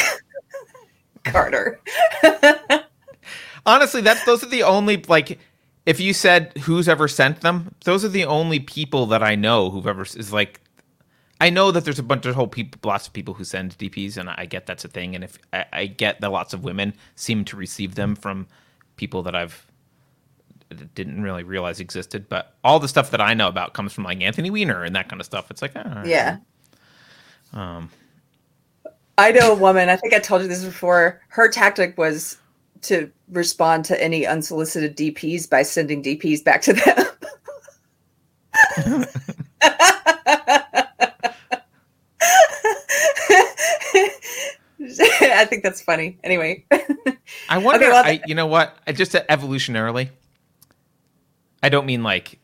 Carter. 1.24 1.80
honestly, 3.66 4.02
that's 4.02 4.24
those 4.26 4.44
are 4.44 4.50
the 4.50 4.64
only 4.64 4.98
like. 5.08 5.40
If 5.86 6.00
you 6.02 6.14
said 6.14 6.52
who's 6.64 6.90
ever 6.90 7.08
sent 7.08 7.42
them, 7.42 7.74
those 7.86 8.04
are 8.04 8.10
the 8.10 8.26
only 8.26 8.60
people 8.60 9.06
that 9.08 9.24
I 9.24 9.36
know 9.36 9.70
who've 9.70 9.88
ever 9.88 10.04
is 10.04 10.34
like. 10.34 10.60
I 11.40 11.50
know 11.50 11.72
that 11.72 11.86
there's 11.86 12.00
a 12.00 12.04
bunch 12.04 12.26
of 12.26 12.36
whole 12.36 12.48
people, 12.48 12.80
lots 12.84 13.08
of 13.08 13.14
people 13.14 13.34
who 13.34 13.44
send 13.44 13.78
DPs, 13.78 14.18
and 14.18 14.30
I 14.30 14.46
get 14.46 14.66
that's 14.66 14.86
a 14.86 14.88
thing. 14.88 15.14
And 15.16 15.24
if 15.24 15.38
I, 15.54 15.66
I 15.72 15.86
get 15.86 16.22
that 16.22 16.32
lots 16.32 16.54
of 16.54 16.64
women 16.64 16.94
seem 17.16 17.46
to 17.46 17.56
receive 17.56 17.96
them 17.96 18.16
from 18.16 18.48
people 18.96 19.24
that 19.24 19.36
I've 19.36 19.66
didn't 20.96 21.22
really 21.22 21.44
realize 21.44 21.80
existed, 21.80 22.28
but 22.28 22.56
all 22.64 22.80
the 22.80 22.88
stuff 22.88 23.12
that 23.12 23.22
I 23.22 23.34
know 23.34 23.48
about 23.48 23.74
comes 23.74 23.94
from 23.94 24.04
like 24.04 24.22
Anthony 24.22 24.50
Weiner 24.50 24.84
and 24.84 24.96
that 24.96 25.08
kind 25.08 25.22
of 25.22 25.26
stuff. 25.26 25.50
It's 25.50 25.62
like, 25.62 25.72
ah. 25.76 26.04
Yeah. 26.04 26.38
Um, 27.54 27.90
I 29.18 29.32
know 29.32 29.54
a 29.54 29.56
woman, 29.56 29.90
I 29.90 29.96
think 29.96 30.14
I 30.14 30.20
told 30.20 30.42
you 30.42 30.48
this 30.48 30.64
before. 30.64 31.22
Her 31.30 31.50
tactic 31.50 31.98
was 31.98 32.38
to 32.84 33.10
respond 33.30 33.86
to 33.86 34.02
any 34.04 34.28
unsolicited 34.28 34.98
DPs 34.98 35.50
by 35.50 35.64
sending 35.64 36.04
DPs 36.04 36.44
back 36.44 36.62
to 36.64 36.74
them. 36.74 37.06
think 45.58 45.64
that's 45.64 45.82
funny. 45.82 46.20
Anyway, 46.24 46.66
I 47.50 47.58
wonder. 47.58 47.90
well, 47.90 48.06
I, 48.06 48.22
you 48.26 48.36
know 48.36 48.46
what? 48.46 48.78
I 48.86 48.92
just 48.92 49.14
evolutionarily. 49.14 50.10
I 51.64 51.70
don't 51.70 51.86
mean 51.86 52.04
like 52.04 52.40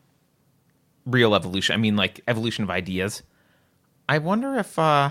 real 1.06 1.34
evolution. 1.34 1.74
I 1.74 1.76
mean 1.76 1.96
like 1.96 2.20
evolution 2.26 2.64
of 2.64 2.70
ideas. 2.70 3.22
I 4.08 4.18
wonder 4.18 4.56
if. 4.56 4.78
uh 4.78 5.10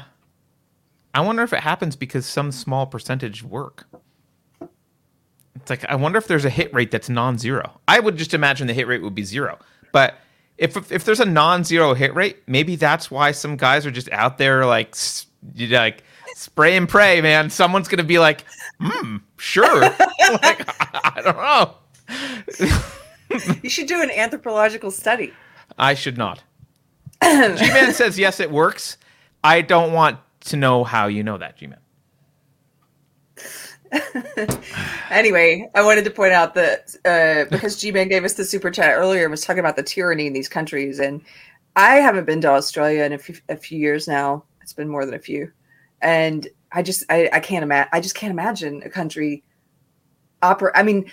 I 1.15 1.21
wonder 1.21 1.43
if 1.43 1.53
it 1.53 1.59
happens 1.59 1.95
because 1.95 2.25
some 2.25 2.51
small 2.51 2.87
percentage 2.87 3.43
work. 3.43 3.85
It's 5.55 5.69
like 5.69 5.85
I 5.85 5.95
wonder 5.95 6.17
if 6.17 6.27
there's 6.27 6.45
a 6.45 6.49
hit 6.49 6.73
rate 6.73 6.91
that's 6.91 7.07
non-zero. 7.09 7.79
I 7.87 7.99
would 7.99 8.17
just 8.17 8.33
imagine 8.33 8.67
the 8.67 8.73
hit 8.73 8.87
rate 8.87 9.01
would 9.03 9.15
be 9.15 9.23
zero, 9.23 9.59
but 9.91 10.15
if 10.57 10.75
if, 10.75 10.91
if 10.91 11.05
there's 11.05 11.19
a 11.19 11.25
non-zero 11.25 11.93
hit 11.93 12.13
rate, 12.15 12.39
maybe 12.47 12.75
that's 12.75 13.09
why 13.11 13.31
some 13.31 13.55
guys 13.55 13.85
are 13.85 13.91
just 13.91 14.09
out 14.11 14.37
there 14.39 14.65
like 14.65 14.89
s- 14.89 15.27
you 15.55 15.67
know, 15.69 15.77
like 15.77 16.03
spray 16.35 16.77
and 16.77 16.87
pray, 16.87 17.21
man. 17.21 17.49
Someone's 17.49 17.87
gonna 17.87 18.03
be 18.03 18.19
like, 18.19 18.45
hmm, 18.79 19.17
sure. 19.37 19.81
like, 19.81 20.67
I, 20.67 21.13
I 21.15 21.21
don't 21.21 21.37
know. 21.37 21.75
you 23.61 23.69
should 23.69 23.87
do 23.87 24.01
an 24.01 24.11
anthropological 24.11 24.91
study. 24.91 25.33
I 25.77 25.93
should 25.93 26.17
not. 26.17 26.43
G-Man 27.21 27.93
says 27.93 28.19
yes, 28.19 28.39
it 28.39 28.51
works. 28.51 28.97
I 29.43 29.61
don't 29.61 29.93
want 29.93 30.19
to 30.41 30.57
know 30.57 30.83
how 30.83 31.07
you 31.07 31.23
know 31.23 31.37
that, 31.37 31.57
G-Man. 31.57 31.79
anyway, 35.09 35.69
I 35.75 35.83
wanted 35.83 36.03
to 36.05 36.11
point 36.11 36.33
out 36.33 36.55
that 36.55 36.95
uh, 37.05 37.49
because 37.49 37.79
G 37.79 37.91
Man 37.91 38.07
gave 38.07 38.23
us 38.23 38.33
the 38.33 38.45
super 38.45 38.71
chat 38.71 38.95
earlier 38.97 39.23
and 39.23 39.31
was 39.31 39.41
talking 39.41 39.59
about 39.59 39.75
the 39.75 39.83
tyranny 39.83 40.27
in 40.27 40.33
these 40.33 40.49
countries, 40.49 40.99
and 40.99 41.21
I 41.75 41.95
haven't 41.95 42.25
been 42.25 42.41
to 42.41 42.49
Australia 42.49 43.03
in 43.03 43.13
a 43.13 43.17
few, 43.17 43.35
a 43.49 43.55
few 43.55 43.77
years 43.77 44.07
now. 44.07 44.43
It's 44.61 44.73
been 44.73 44.89
more 44.89 45.05
than 45.05 45.15
a 45.15 45.19
few, 45.19 45.51
and 46.03 46.47
I 46.71 46.83
just 46.83 47.03
I, 47.09 47.29
I 47.33 47.39
can't 47.39 47.63
imagine. 47.63 47.89
I 47.93 47.99
just 47.99 48.15
can't 48.15 48.31
imagine 48.31 48.83
a 48.83 48.89
country 48.89 49.43
operate. 50.41 50.73
I 50.75 50.83
mean, 50.83 51.11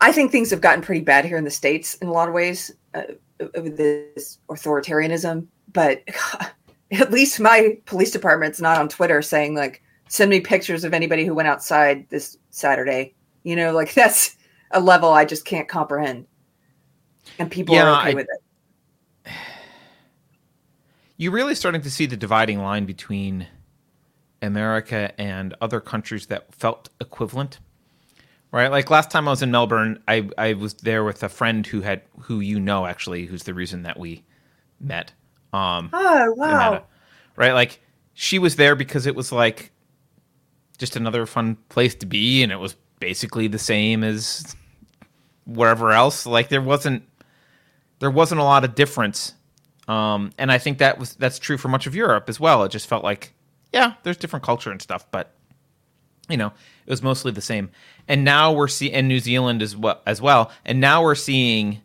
I 0.00 0.12
think 0.12 0.30
things 0.30 0.50
have 0.50 0.60
gotten 0.60 0.82
pretty 0.82 1.00
bad 1.02 1.24
here 1.24 1.38
in 1.38 1.44
the 1.44 1.50
states 1.50 1.94
in 1.96 2.08
a 2.08 2.12
lot 2.12 2.28
of 2.28 2.34
ways 2.34 2.72
uh, 2.94 3.02
with 3.54 3.76
this 3.76 4.38
authoritarianism, 4.50 5.46
but 5.72 6.02
at 6.92 7.10
least 7.10 7.40
my 7.40 7.78
police 7.86 8.10
department's 8.10 8.60
not 8.60 8.78
on 8.78 8.88
Twitter 8.88 9.22
saying 9.22 9.54
like 9.54 9.82
send 10.08 10.30
me 10.30 10.40
pictures 10.40 10.84
of 10.84 10.92
anybody 10.92 11.24
who 11.24 11.34
went 11.34 11.48
outside 11.48 12.06
this 12.10 12.36
Saturday. 12.50 13.14
You 13.44 13.56
know, 13.56 13.72
like 13.72 13.94
that's 13.94 14.36
a 14.72 14.80
level 14.80 15.10
I 15.12 15.24
just 15.24 15.44
can't 15.44 15.68
comprehend. 15.68 16.26
And 17.38 17.50
people 17.50 17.74
Yeah, 17.74 17.84
are 17.90 18.00
okay 18.00 18.10
I- 18.10 18.14
with 18.14 18.26
it. 19.24 19.32
You're 21.18 21.32
really 21.32 21.54
starting 21.54 21.80
to 21.82 21.90
see 21.90 22.04
the 22.06 22.16
dividing 22.16 22.60
line 22.60 22.84
between 22.84 23.46
America 24.42 25.12
and 25.20 25.54
other 25.60 25.80
countries 25.80 26.26
that 26.26 26.54
felt 26.54 26.88
equivalent. 27.00 27.58
Right? 28.52 28.68
Like 28.68 28.90
last 28.90 29.10
time 29.10 29.28
I 29.28 29.32
was 29.32 29.42
in 29.42 29.50
Melbourne, 29.50 30.02
I, 30.08 30.28
I 30.38 30.54
was 30.54 30.74
there 30.74 31.04
with 31.04 31.22
a 31.22 31.28
friend 31.28 31.66
who 31.66 31.80
had 31.82 32.02
who 32.20 32.40
you 32.40 32.60
know 32.60 32.86
actually, 32.86 33.26
who's 33.26 33.42
the 33.42 33.54
reason 33.54 33.82
that 33.82 33.98
we 33.98 34.24
met. 34.80 35.12
Um 35.52 35.90
Oh 35.92 36.32
Amanda, 36.32 36.36
wow. 36.36 36.86
right? 37.36 37.52
Like 37.52 37.80
she 38.14 38.38
was 38.38 38.56
there 38.56 38.74
because 38.74 39.06
it 39.06 39.14
was 39.14 39.30
like 39.32 39.72
just 40.78 40.96
another 40.96 41.26
fun 41.26 41.56
place 41.68 41.94
to 41.96 42.06
be, 42.06 42.42
and 42.42 42.50
it 42.52 42.56
was 42.56 42.76
basically 43.00 43.48
the 43.48 43.58
same 43.58 44.02
as 44.02 44.56
wherever 45.46 45.92
else. 45.92 46.26
Like 46.26 46.48
there 46.48 46.62
wasn't 46.62 47.02
there 47.98 48.10
wasn't 48.10 48.40
a 48.40 48.44
lot 48.44 48.64
of 48.64 48.74
difference, 48.74 49.34
um, 49.88 50.30
and 50.38 50.50
I 50.50 50.58
think 50.58 50.78
that 50.78 50.98
was 50.98 51.14
that's 51.14 51.38
true 51.38 51.58
for 51.58 51.68
much 51.68 51.86
of 51.86 51.94
Europe 51.94 52.28
as 52.28 52.40
well. 52.40 52.64
It 52.64 52.70
just 52.70 52.86
felt 52.86 53.04
like 53.04 53.34
yeah, 53.72 53.94
there's 54.02 54.16
different 54.16 54.44
culture 54.44 54.70
and 54.70 54.80
stuff, 54.80 55.06
but 55.10 55.32
you 56.28 56.36
know, 56.36 56.48
it 56.86 56.90
was 56.90 57.02
mostly 57.02 57.30
the 57.32 57.40
same. 57.40 57.70
And 58.08 58.24
now 58.24 58.52
we're 58.52 58.68
seeing 58.68 58.92
in 58.92 59.06
New 59.08 59.20
Zealand 59.20 59.62
as 59.62 59.76
well 59.76 60.00
as 60.06 60.20
well, 60.20 60.50
and 60.64 60.80
now 60.80 61.02
we're 61.02 61.14
seeing 61.14 61.80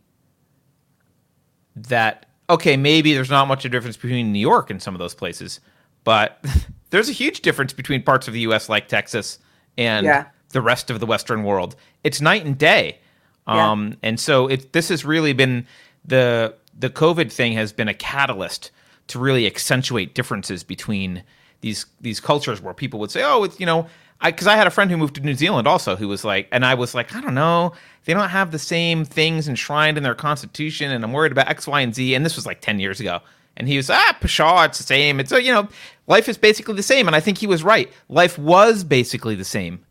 that 1.76 2.26
okay, 2.50 2.76
maybe 2.76 3.14
there's 3.14 3.30
not 3.30 3.48
much 3.48 3.64
of 3.64 3.70
a 3.70 3.72
difference 3.72 3.96
between 3.96 4.34
New 4.34 4.40
York 4.40 4.70
and 4.70 4.82
some 4.82 4.94
of 4.94 5.00
those 5.00 5.16
places, 5.16 5.62
but 6.04 6.44
there's 6.90 7.08
a 7.08 7.14
huge 7.14 7.40
difference 7.42 7.72
between 7.72 8.04
parts 8.04 8.28
of 8.28 8.34
the 8.34 8.42
U.S. 8.42 8.68
like 8.68 8.88
Texas 8.90 9.40
and 9.78 10.06
Yeah. 10.06 10.26
the 10.50 10.62
rest 10.62 10.90
of 10.90 11.00
the 11.00 11.06
Western 11.06 11.44
world. 11.44 11.76
It's 12.04 12.20
night 12.20 12.44
and 12.46 12.58
day, 12.58 13.00
Yeah. 13.48 13.72
um, 13.72 13.96
and 14.04 14.20
so 14.20 14.48
it 14.48 14.74
this 14.74 14.90
has 14.90 15.06
really 15.06 15.34
been 15.34 15.66
the 16.04 16.56
the 16.78 16.90
COVID 16.90 17.32
thing 17.32 17.54
has 17.54 17.72
been 17.74 17.88
a 17.88 17.94
catalyst 17.94 18.72
to 19.08 19.20
really 19.20 19.46
accentuate 19.46 20.14
differences 20.16 20.64
between 20.64 21.24
these 21.62 21.86
these 22.00 22.20
cultures 22.20 22.62
where 22.62 22.74
people 22.74 23.00
would 23.00 23.12
say, 23.12 23.24
oh, 23.24 23.44
it's 23.44 23.60
you 23.60 23.66
know. 23.66 23.88
Because 24.24 24.46
I 24.46 24.56
had 24.56 24.68
a 24.68 24.70
friend 24.70 24.92
who 24.92 24.98
moved 24.98 25.16
to 25.16 25.22
New 25.22 25.34
Zealand 25.34 25.68
also 25.68 25.96
who 25.96 26.08
was 26.08 26.24
like, 26.24 26.48
and 26.52 26.64
I 26.64 26.76
was 26.76 26.94
like, 26.94 27.16
I 27.16 27.22
don't 27.22 27.34
know, 27.34 27.74
they 28.06 28.14
don't 28.14 28.30
have 28.30 28.52
the 28.52 28.60
same 28.60 29.04
things 29.04 29.48
enshrined 29.48 29.98
in 29.98 30.04
their 30.04 30.14
constitution, 30.14 30.92
and 30.92 31.04
I'm 31.04 31.12
worried 31.12 31.32
about 31.32 31.48
X, 31.48 31.66
Y, 31.66 31.82
and 31.82 31.96
Z. 31.96 32.14
And 32.14 32.24
this 32.24 32.36
was 32.36 32.46
like 32.46 32.62
ten 32.62 32.80
years 32.80 33.00
ago, 33.00 33.22
and 33.58 33.68
he 33.68 33.78
was 33.78 33.90
ah, 33.90 34.16
pshaw, 34.22 34.66
it's 34.66 34.78
the 34.78 34.84
same. 34.84 35.20
It's 35.20 35.32
uh, 35.32 35.38
you 35.38 35.52
know, 35.52 35.68
life 36.06 36.30
is 36.30 36.38
basically 36.38 36.76
the 36.76 36.84
same, 36.84 37.08
and 37.08 37.16
I 37.16 37.20
think 37.20 37.40
he 37.40 37.48
was 37.48 37.64
right. 37.64 37.92
Life 38.10 38.38
was 38.38 38.84
basically 38.84 39.34
the 39.34 39.44
same, 39.44 39.84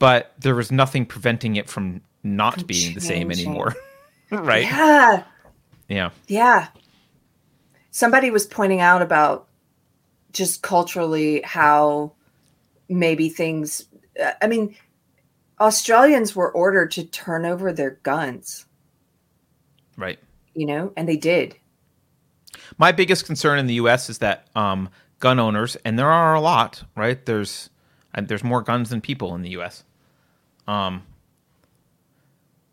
but 0.00 0.32
there 0.38 0.56
was 0.56 0.72
nothing 0.72 1.06
preventing 1.06 1.54
it 1.54 1.68
from 1.68 2.00
not 2.24 2.66
being 2.66 2.94
the 2.94 3.00
same 3.00 3.30
anymore, 3.30 3.76
right? 4.30 4.64
Yeah. 4.64 5.24
Yeah, 5.88 6.10
Yeah. 6.26 6.68
Somebody 7.90 8.30
was 8.30 8.46
pointing 8.46 8.80
out 8.80 9.02
about 9.02 9.46
just 10.32 10.62
culturally 10.62 11.42
how 11.44 12.12
maybe 12.88 13.28
things 13.28 13.86
uh, 14.22 14.32
I 14.40 14.46
mean 14.46 14.74
Australians 15.60 16.34
were 16.34 16.50
ordered 16.50 16.90
to 16.92 17.04
turn 17.04 17.46
over 17.46 17.72
their 17.72 17.92
guns, 18.02 18.66
right. 19.96 20.18
you 20.54 20.66
know, 20.66 20.92
and 20.96 21.08
they 21.08 21.16
did. 21.16 21.54
My 22.78 22.90
biggest 22.90 23.26
concern 23.26 23.60
in 23.60 23.68
the 23.68 23.74
U.S. 23.74 24.10
is 24.10 24.18
that 24.18 24.48
um, 24.56 24.88
gun 25.20 25.38
owners, 25.38 25.76
and 25.84 25.96
there 25.96 26.10
are 26.10 26.34
a 26.34 26.40
lot, 26.40 26.82
right? 26.96 27.24
There's 27.24 27.70
and 28.14 28.28
there's 28.28 28.42
more 28.42 28.60
guns 28.60 28.90
than 28.90 29.00
people 29.00 29.34
in 29.34 29.42
the 29.42 29.50
U.S. 29.50 29.84
Um, 30.66 31.02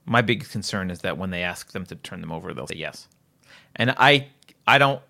my 0.06 0.22
biggest 0.22 0.52
concern 0.52 0.90
is 0.90 1.02
that 1.02 1.18
when 1.18 1.30
they 1.30 1.44
ask 1.44 1.72
them 1.72 1.86
to 1.86 1.96
turn 1.96 2.22
them 2.22 2.32
over, 2.32 2.54
they'll 2.54 2.68
say 2.68 2.76
yes. 2.76 3.08
And 3.76 3.92
I, 3.98 4.28
I 4.66 4.78
don't, 4.80 5.02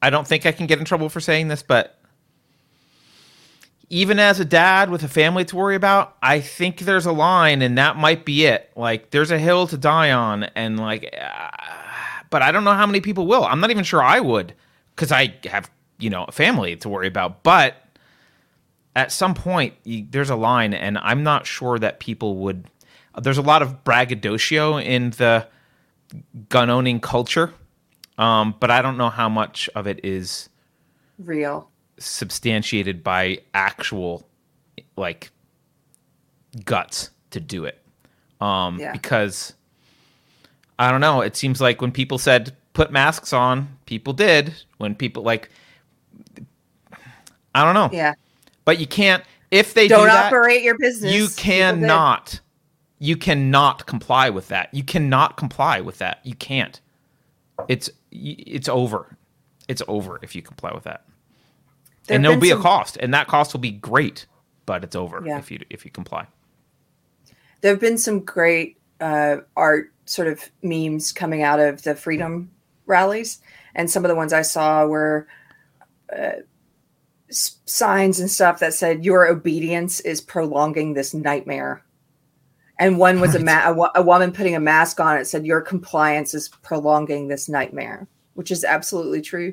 I 0.00 0.10
don't 0.10 0.26
think 0.26 0.46
I 0.46 0.52
can 0.52 0.66
get 0.66 0.78
in 0.78 0.84
trouble 0.84 1.08
for 1.08 1.20
saying 1.20 1.48
this, 1.48 1.62
but 1.62 1.98
even 3.90 4.18
as 4.18 4.38
a 4.38 4.44
dad 4.44 4.90
with 4.90 5.02
a 5.02 5.08
family 5.08 5.44
to 5.46 5.56
worry 5.56 5.74
about, 5.74 6.16
I 6.22 6.40
think 6.40 6.80
there's 6.80 7.06
a 7.06 7.12
line, 7.12 7.62
and 7.62 7.78
that 7.78 7.96
might 7.96 8.24
be 8.24 8.44
it. 8.44 8.70
Like 8.76 9.10
there's 9.10 9.30
a 9.30 9.38
hill 9.38 9.66
to 9.68 9.78
die 9.78 10.12
on, 10.12 10.44
and 10.44 10.78
like, 10.78 11.14
uh, 11.18 11.50
but 12.30 12.42
I 12.42 12.52
don't 12.52 12.64
know 12.64 12.74
how 12.74 12.86
many 12.86 13.00
people 13.00 13.26
will. 13.26 13.44
I'm 13.44 13.60
not 13.60 13.70
even 13.70 13.84
sure 13.84 14.02
I 14.02 14.20
would, 14.20 14.54
because 14.94 15.10
I 15.10 15.34
have 15.44 15.70
you 15.98 16.10
know 16.10 16.24
a 16.24 16.32
family 16.32 16.76
to 16.76 16.88
worry 16.88 17.06
about. 17.06 17.42
But 17.42 17.76
at 18.94 19.10
some 19.10 19.34
point, 19.34 19.74
you, 19.84 20.06
there's 20.10 20.30
a 20.30 20.36
line, 20.36 20.74
and 20.74 20.98
I'm 20.98 21.22
not 21.22 21.46
sure 21.46 21.78
that 21.78 21.98
people 21.98 22.36
would. 22.36 22.66
There's 23.20 23.38
a 23.38 23.42
lot 23.42 23.62
of 23.62 23.84
braggadocio 23.84 24.78
in 24.78 25.10
the 25.10 25.46
gun 26.48 26.68
owning 26.70 27.00
culture, 27.00 27.54
um, 28.18 28.54
but 28.60 28.70
I 28.70 28.82
don't 28.82 28.96
know 28.98 29.08
how 29.08 29.28
much 29.28 29.68
of 29.74 29.86
it 29.86 30.00
is 30.04 30.48
Real. 31.18 31.70
substantiated 31.98 33.02
by 33.02 33.40
actual 33.54 34.26
like 34.96 35.30
guts 36.64 37.10
to 37.30 37.40
do 37.40 37.64
it. 37.64 37.80
Um, 38.40 38.78
Yeah. 38.78 38.92
because 38.92 39.54
I 40.78 40.90
don't 40.90 41.00
know. 41.00 41.20
It 41.22 41.36
seems 41.36 41.60
like 41.60 41.80
when 41.80 41.92
people 41.92 42.18
said 42.18 42.54
put 42.72 42.92
masks 42.92 43.32
on, 43.32 43.76
people 43.86 44.12
did. 44.12 44.54
When 44.76 44.94
people 44.94 45.22
like, 45.22 45.50
I 47.54 47.64
don't 47.64 47.74
know. 47.74 47.90
Yeah. 47.92 48.14
But 48.64 48.78
you 48.78 48.86
can't 48.86 49.24
if 49.50 49.74
they 49.74 49.88
Don't 49.88 50.00
do 50.00 50.06
that, 50.06 50.26
operate 50.26 50.62
your 50.62 50.76
business. 50.78 51.12
You 51.14 51.28
cannot. 51.36 52.40
You 52.98 53.16
cannot 53.16 53.86
comply 53.86 54.28
with 54.28 54.48
that. 54.48 54.72
You 54.74 54.82
cannot 54.82 55.36
comply 55.36 55.80
with 55.80 55.98
that. 55.98 56.20
You 56.24 56.34
can't. 56.34 56.80
It's 57.68 57.88
it's 58.10 58.68
over. 58.68 59.16
It's 59.68 59.82
over 59.88 60.18
if 60.22 60.34
you 60.34 60.42
comply 60.42 60.72
with 60.72 60.84
that. 60.84 61.04
There 62.06 62.14
and 62.16 62.24
there'll 62.24 62.40
be 62.40 62.50
some- 62.50 62.60
a 62.60 62.62
cost, 62.62 62.96
and 62.98 63.12
that 63.14 63.26
cost 63.26 63.52
will 63.52 63.60
be 63.60 63.70
great, 63.70 64.26
but 64.66 64.82
it's 64.84 64.96
over 64.96 65.22
Yeah. 65.24 65.38
if 65.38 65.50
you 65.50 65.60
if 65.70 65.84
you 65.84 65.90
comply. 65.90 66.26
There 67.60 67.72
have 67.72 67.80
been 67.80 67.98
some 67.98 68.20
great 68.20 68.76
uh, 69.00 69.38
art 69.56 69.92
sort 70.06 70.26
of 70.28 70.50
memes 70.62 71.12
coming 71.12 71.42
out 71.42 71.60
of 71.60 71.82
the 71.82 71.94
freedom 71.94 72.50
rallies, 72.86 73.40
and 73.74 73.90
some 73.90 74.04
of 74.04 74.08
the 74.08 74.14
ones 74.14 74.32
I 74.32 74.42
saw 74.42 74.86
were 74.86 75.28
uh, 76.16 76.40
signs 77.30 78.18
and 78.20 78.30
stuff 78.30 78.60
that 78.60 78.72
said 78.74 79.04
"Your 79.04 79.26
obedience 79.26 80.00
is 80.00 80.20
prolonging 80.20 80.94
this 80.94 81.12
nightmare," 81.12 81.82
and 82.78 82.98
one 82.98 83.20
was 83.20 83.34
a, 83.34 83.40
ma- 83.40 83.70
a, 83.70 84.00
a 84.00 84.02
woman 84.02 84.30
putting 84.32 84.54
a 84.54 84.60
mask 84.60 85.00
on. 85.00 85.16
It 85.18 85.26
said 85.26 85.46
"Your 85.46 85.60
compliance 85.60 86.34
is 86.34 86.48
prolonging 86.48 87.28
this 87.28 87.48
nightmare," 87.48 88.06
which 88.34 88.50
is 88.50 88.64
absolutely 88.64 89.20
true. 89.22 89.52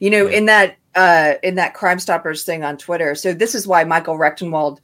You 0.00 0.10
know, 0.10 0.26
Yeah. 0.26 0.36
in 0.38 0.46
that 0.46 0.76
uh, 0.94 1.34
in 1.42 1.54
that 1.56 1.74
Crime 1.74 1.98
Stoppers 1.98 2.44
thing 2.44 2.64
on 2.64 2.76
Twitter. 2.78 3.14
So 3.14 3.32
this 3.34 3.54
is 3.54 3.66
why 3.66 3.84
Michael 3.84 4.18
Rectenwald 4.18 4.78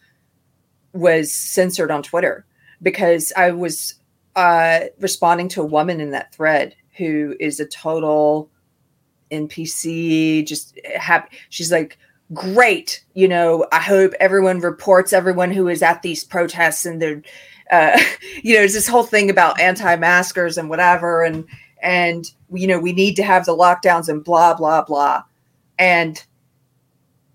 was 0.93 1.32
censored 1.32 1.90
on 1.90 2.03
Twitter 2.03 2.45
because 2.82 3.32
I 3.36 3.51
was 3.53 3.95
uh, 4.36 4.80
responding 5.01 5.49
to 5.49 5.62
a 5.62 5.66
woman 5.66 6.01
in 6.01 6.11
that 6.11 6.34
thread 6.34 6.74
who 6.99 7.34
is 7.40 7.61
a 7.61 7.66
total 7.66 8.51
NPC. 9.30 10.47
Just 10.47 10.78
happy. 10.97 11.36
She's 11.49 11.72
like, 11.72 11.99
great. 12.34 13.05
You 13.14 13.28
know, 13.28 13.66
I 13.72 13.80
hope 13.80 14.12
everyone 14.20 14.61
reports 14.61 15.12
everyone 15.12 15.51
who 15.51 15.68
is 15.68 15.82
at 15.82 16.03
these 16.03 16.24
protests 16.24 16.84
and 16.86 17.01
they're, 17.01 17.22
uh, 17.71 18.01
you 18.43 18.55
know, 18.55 18.63
it's 18.63 18.75
this 18.75 18.89
whole 18.89 19.05
thing 19.05 19.31
about 19.31 19.61
anti-maskers 19.61 20.59
and 20.59 20.69
whatever, 20.69 21.23
and 21.23 21.47
and 21.83 22.33
you 22.53 22.67
know 22.67 22.79
we 22.79 22.93
need 22.93 23.15
to 23.17 23.23
have 23.23 23.45
the 23.45 23.57
lockdowns 23.57 24.09
and 24.09 24.25
blah 24.25 24.55
blah 24.55 24.83
blah, 24.83 25.23
and 25.79 26.25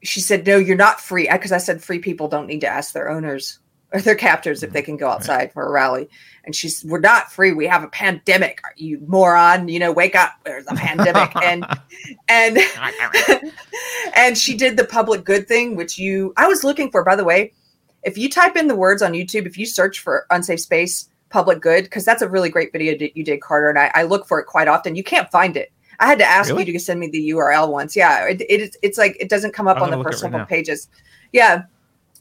she 0.04 0.22
said, 0.22 0.46
no, 0.46 0.58
you're 0.58 0.78
not 0.78 1.02
free 1.02 1.28
because 1.32 1.52
I 1.52 1.58
said 1.58 1.84
free 1.84 2.00
people 2.00 2.28
don't 2.28 2.48
need 2.48 2.62
to 2.62 2.68
ask 2.68 2.94
their 2.94 3.10
owners 3.10 3.60
or 3.94 4.02
their 4.02 4.16
captors 4.16 4.64
if 4.64 4.72
they 4.72 4.82
can 4.82 4.98
go 4.98 5.10
outside 5.10 5.52
for 5.54 5.66
a 5.66 5.72
rally. 5.72 6.10
And 6.44 6.56
she's, 6.56 6.84
we're 6.86 7.00
not 7.00 7.32
free. 7.32 7.52
We 7.52 7.68
have 7.68 7.84
a 7.84 7.90
pandemic. 7.90 8.62
You 8.78 9.02
moron. 9.06 9.68
You 9.68 9.80
know, 9.80 9.92
wake 9.92 10.16
up. 10.16 10.34
There's 10.46 10.66
a 10.68 10.76
pandemic. 10.76 11.36
and 11.44 11.66
and 12.30 12.58
and 14.16 14.38
she 14.38 14.56
did 14.56 14.78
the 14.78 14.86
public 14.86 15.26
good 15.26 15.46
thing, 15.48 15.76
which 15.76 15.98
you. 15.98 16.34
I 16.38 16.48
was 16.48 16.64
looking 16.64 16.90
for, 16.90 17.04
by 17.04 17.18
the 17.18 17.26
way. 17.26 17.52
If 18.08 18.18
you 18.18 18.30
type 18.30 18.56
in 18.56 18.70
the 18.70 18.76
words 18.76 19.02
on 19.02 19.12
YouTube, 19.12 19.46
if 19.46 19.58
you 19.58 19.66
search 19.66 20.00
for 20.00 20.26
unsafe 20.30 20.62
space 20.62 21.10
public 21.30 21.60
good, 21.60 21.84
because 21.84 22.06
that's 22.06 22.22
a 22.22 22.30
really 22.30 22.48
great 22.48 22.72
video 22.72 22.98
that 22.98 23.18
you 23.18 23.24
did, 23.24 23.42
Carter, 23.42 23.70
and 23.70 23.78
I, 23.78 23.92
I 23.94 24.04
look 24.04 24.26
for 24.26 24.40
it 24.40 24.46
quite 24.46 24.70
often. 24.70 24.96
You 24.96 25.04
can't 25.04 25.30
find 25.30 25.58
it. 25.58 25.74
I 26.00 26.08
had 26.08 26.18
to 26.20 26.24
ask 26.24 26.50
Really? 26.50 26.66
you 26.66 26.72
to 26.72 26.80
send 26.80 27.02
me 27.02 27.10
the 27.10 27.32
URL 27.32 27.70
once. 27.70 27.98
Yeah, 27.98 28.26
it, 28.28 28.40
it 28.42 28.62
is. 28.62 28.78
It's 28.82 28.98
like 28.98 29.18
it 29.20 29.28
doesn't 29.30 29.54
come 29.54 29.68
up 29.68 29.76
I'm 29.76 29.84
on 29.84 29.90
the 29.90 29.98
gonna 29.98 30.10
look 30.10 30.32
right 30.32 30.48
pages. 30.48 30.88
Yeah, 31.34 31.64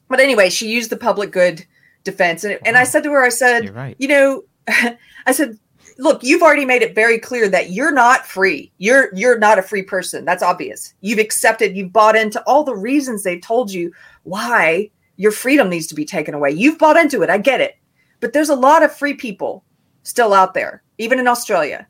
but 0.08 0.18
anyway, 0.18 0.50
she 0.50 0.68
used 0.68 0.90
the 0.90 0.96
public 0.96 1.30
good 1.30 1.64
defense, 2.02 2.42
and 2.42 2.58
and 2.66 2.76
I 2.76 2.82
said 2.82 3.04
to 3.04 3.12
her, 3.12 3.22
I 3.22 3.28
said, 3.28 3.72
right. 3.72 3.94
you 4.00 4.08
know, 4.08 4.42
I 4.66 5.32
said, 5.32 5.56
look, 5.98 6.24
you've 6.24 6.42
already 6.42 6.64
made 6.64 6.82
it 6.82 6.96
very 6.96 7.20
clear 7.20 7.48
that 7.48 7.70
you're 7.70 7.92
not 7.92 8.26
free. 8.26 8.72
You're 8.78 9.14
you're 9.14 9.38
not 9.38 9.60
a 9.60 9.62
free 9.62 9.82
person. 9.82 10.24
That's 10.24 10.42
obvious. 10.42 10.94
You've 11.00 11.20
accepted. 11.20 11.76
You've 11.76 11.92
bought 11.92 12.16
into 12.16 12.42
all 12.44 12.64
the 12.64 12.74
reasons 12.74 13.22
they've 13.22 13.40
told 13.40 13.70
you 13.70 13.92
why 14.24 14.90
your 15.16 15.32
freedom 15.32 15.68
needs 15.68 15.86
to 15.88 15.94
be 15.94 16.04
taken 16.04 16.34
away. 16.34 16.50
You've 16.50 16.78
bought 16.78 16.96
into 16.96 17.22
it. 17.22 17.30
I 17.30 17.38
get 17.38 17.60
it, 17.60 17.76
but 18.20 18.32
there's 18.32 18.48
a 18.48 18.54
lot 18.54 18.82
of 18.82 18.94
free 18.94 19.14
people 19.14 19.64
still 20.02 20.32
out 20.32 20.54
there, 20.54 20.82
even 20.98 21.18
in 21.18 21.28
Australia, 21.28 21.86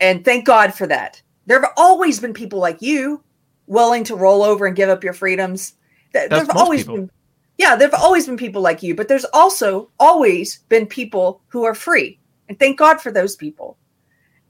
and 0.00 0.24
thank 0.24 0.46
God 0.46 0.74
for 0.74 0.86
that. 0.86 1.22
There 1.46 1.60
have 1.60 1.72
always 1.76 2.20
been 2.20 2.34
people 2.34 2.58
like 2.58 2.80
you 2.82 3.22
willing 3.66 4.04
to 4.04 4.16
roll 4.16 4.42
over 4.42 4.66
and 4.66 4.76
give 4.76 4.88
up 4.88 5.04
your 5.04 5.12
freedoms. 5.12 5.74
There 6.12 6.28
have 6.28 6.56
always 6.56 6.82
people. 6.82 6.96
been 6.96 7.10
yeah, 7.58 7.76
there 7.76 7.88
have 7.88 8.00
always 8.00 8.26
been 8.26 8.36
people 8.36 8.62
like 8.62 8.82
you, 8.82 8.94
but 8.94 9.08
there's 9.08 9.26
also 9.26 9.90
always 10.00 10.58
been 10.68 10.86
people 10.86 11.42
who 11.48 11.64
are 11.64 11.74
free. 11.74 12.18
And 12.48 12.58
thank 12.58 12.78
God 12.78 13.00
for 13.00 13.12
those 13.12 13.36
people. 13.36 13.78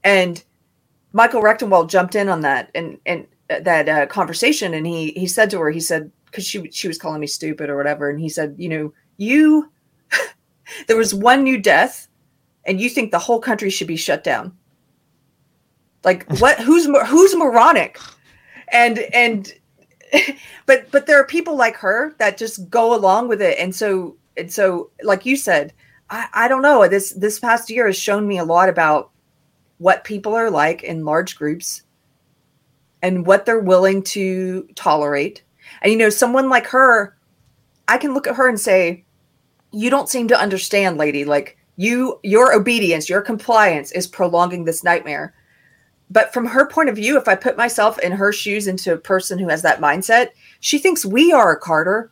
And 0.03 0.43
Michael 1.11 1.41
Rectenwald 1.41 1.89
jumped 1.89 2.15
in 2.15 2.27
on 2.27 2.41
that 2.41 2.71
and 2.73 2.97
and 3.05 3.27
uh, 3.49 3.59
that 3.59 3.87
uh, 3.87 4.05
conversation 4.07 4.73
and 4.73 4.87
he 4.87 5.11
he 5.11 5.27
said 5.27 5.49
to 5.51 5.59
her 5.59 5.69
he 5.69 5.79
said 5.79 6.11
cuz 6.33 6.45
she 6.45 6.69
she 6.71 6.87
was 6.87 6.97
calling 6.97 7.21
me 7.21 7.27
stupid 7.27 7.69
or 7.69 7.77
whatever 7.77 8.09
and 8.09 8.19
he 8.19 8.29
said, 8.29 8.55
"You 8.57 8.69
know, 8.69 8.93
you 9.17 9.71
there 10.87 10.97
was 10.97 11.13
one 11.13 11.43
new 11.43 11.57
death 11.57 12.07
and 12.65 12.81
you 12.81 12.89
think 12.89 13.11
the 13.11 13.19
whole 13.19 13.39
country 13.39 13.69
should 13.69 13.87
be 13.87 13.95
shut 13.95 14.23
down." 14.23 14.57
Like 16.03 16.25
what 16.39 16.59
who's 16.59 16.85
who's 17.07 17.35
moronic? 17.35 17.99
And 18.71 18.99
and 19.13 19.53
but 20.65 20.89
but 20.91 21.05
there 21.05 21.19
are 21.19 21.25
people 21.25 21.55
like 21.55 21.75
her 21.77 22.15
that 22.19 22.37
just 22.37 22.69
go 22.69 22.95
along 22.95 23.27
with 23.27 23.41
it 23.41 23.57
and 23.57 23.75
so 23.75 24.15
and 24.37 24.51
so 24.51 24.89
like 25.03 25.25
you 25.25 25.35
said 25.35 25.73
i 26.09 26.27
i 26.33 26.47
don't 26.47 26.61
know 26.61 26.87
this 26.87 27.11
this 27.11 27.39
past 27.39 27.69
year 27.69 27.87
has 27.87 27.97
shown 27.97 28.27
me 28.27 28.37
a 28.37 28.43
lot 28.43 28.69
about 28.69 29.11
what 29.77 30.03
people 30.03 30.33
are 30.33 30.49
like 30.49 30.83
in 30.83 31.05
large 31.05 31.35
groups 31.35 31.83
and 33.01 33.25
what 33.25 33.45
they're 33.45 33.59
willing 33.59 34.01
to 34.01 34.67
tolerate 34.75 35.43
and 35.83 35.91
you 35.91 35.97
know 35.97 36.09
someone 36.09 36.49
like 36.49 36.65
her 36.65 37.15
i 37.87 37.97
can 37.97 38.13
look 38.13 38.27
at 38.27 38.35
her 38.35 38.49
and 38.49 38.59
say 38.59 39.03
you 39.71 39.89
don't 39.89 40.09
seem 40.09 40.27
to 40.27 40.39
understand 40.39 40.97
lady 40.97 41.25
like 41.25 41.57
you 41.75 42.19
your 42.23 42.53
obedience 42.53 43.09
your 43.09 43.21
compliance 43.21 43.91
is 43.91 44.07
prolonging 44.07 44.65
this 44.65 44.83
nightmare 44.83 45.33
but 46.13 46.31
from 46.31 46.45
her 46.45 46.67
point 46.67 46.89
of 46.89 46.95
view, 46.95 47.17
if 47.17 47.27
I 47.27 47.33
put 47.33 47.57
myself 47.57 47.97
in 47.97 48.11
her 48.11 48.31
shoes 48.31 48.67
into 48.67 48.93
a 48.93 48.97
person 48.97 49.39
who 49.39 49.49
has 49.49 49.63
that 49.63 49.81
mindset, 49.81 50.29
she 50.59 50.77
thinks 50.77 51.03
we 51.03 51.33
are 51.33 51.53
a 51.53 51.59
Carter. 51.59 52.11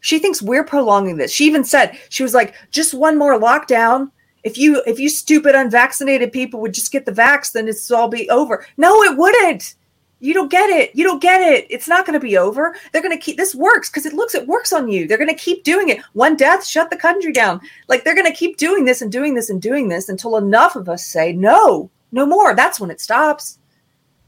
She 0.00 0.18
thinks 0.18 0.42
we're 0.42 0.64
prolonging 0.64 1.16
this. 1.16 1.30
She 1.30 1.46
even 1.46 1.62
said 1.62 1.96
she 2.08 2.24
was 2.24 2.34
like, 2.34 2.54
just 2.72 2.92
one 2.92 3.16
more 3.16 3.38
lockdown. 3.38 4.10
If 4.42 4.58
you 4.58 4.82
if 4.84 4.98
you 4.98 5.08
stupid 5.08 5.54
unvaccinated 5.54 6.32
people 6.32 6.60
would 6.60 6.74
just 6.74 6.90
get 6.90 7.06
the 7.06 7.12
vax, 7.12 7.52
then 7.52 7.68
it's 7.68 7.88
all 7.92 8.08
be 8.08 8.28
over. 8.30 8.66
No, 8.76 9.02
it 9.04 9.16
wouldn't. 9.16 9.75
You 10.20 10.32
don't 10.32 10.50
get 10.50 10.70
it. 10.70 10.94
You 10.94 11.04
don't 11.04 11.20
get 11.20 11.42
it. 11.42 11.66
It's 11.68 11.88
not 11.88 12.06
going 12.06 12.18
to 12.18 12.24
be 12.26 12.38
over. 12.38 12.74
They're 12.92 13.02
going 13.02 13.16
to 13.16 13.22
keep 13.22 13.36
this 13.36 13.54
works 13.54 13.90
because 13.90 14.06
it 14.06 14.14
looks 14.14 14.34
it 14.34 14.46
works 14.46 14.72
on 14.72 14.88
you. 14.88 15.06
They're 15.06 15.18
going 15.18 15.28
to 15.28 15.34
keep 15.34 15.62
doing 15.62 15.90
it. 15.90 16.00
One 16.14 16.36
death, 16.36 16.64
shut 16.64 16.88
the 16.88 16.96
country 16.96 17.32
down. 17.32 17.60
Like 17.88 18.02
they're 18.04 18.14
going 18.14 18.30
to 18.30 18.36
keep 18.36 18.56
doing 18.56 18.86
this 18.86 19.02
and 19.02 19.12
doing 19.12 19.34
this 19.34 19.50
and 19.50 19.60
doing 19.60 19.88
this 19.88 20.08
until 20.08 20.36
enough 20.38 20.74
of 20.74 20.88
us 20.88 21.04
say 21.04 21.32
no, 21.32 21.90
no 22.12 22.24
more. 22.24 22.54
That's 22.54 22.80
when 22.80 22.90
it 22.90 23.00
stops. 23.00 23.58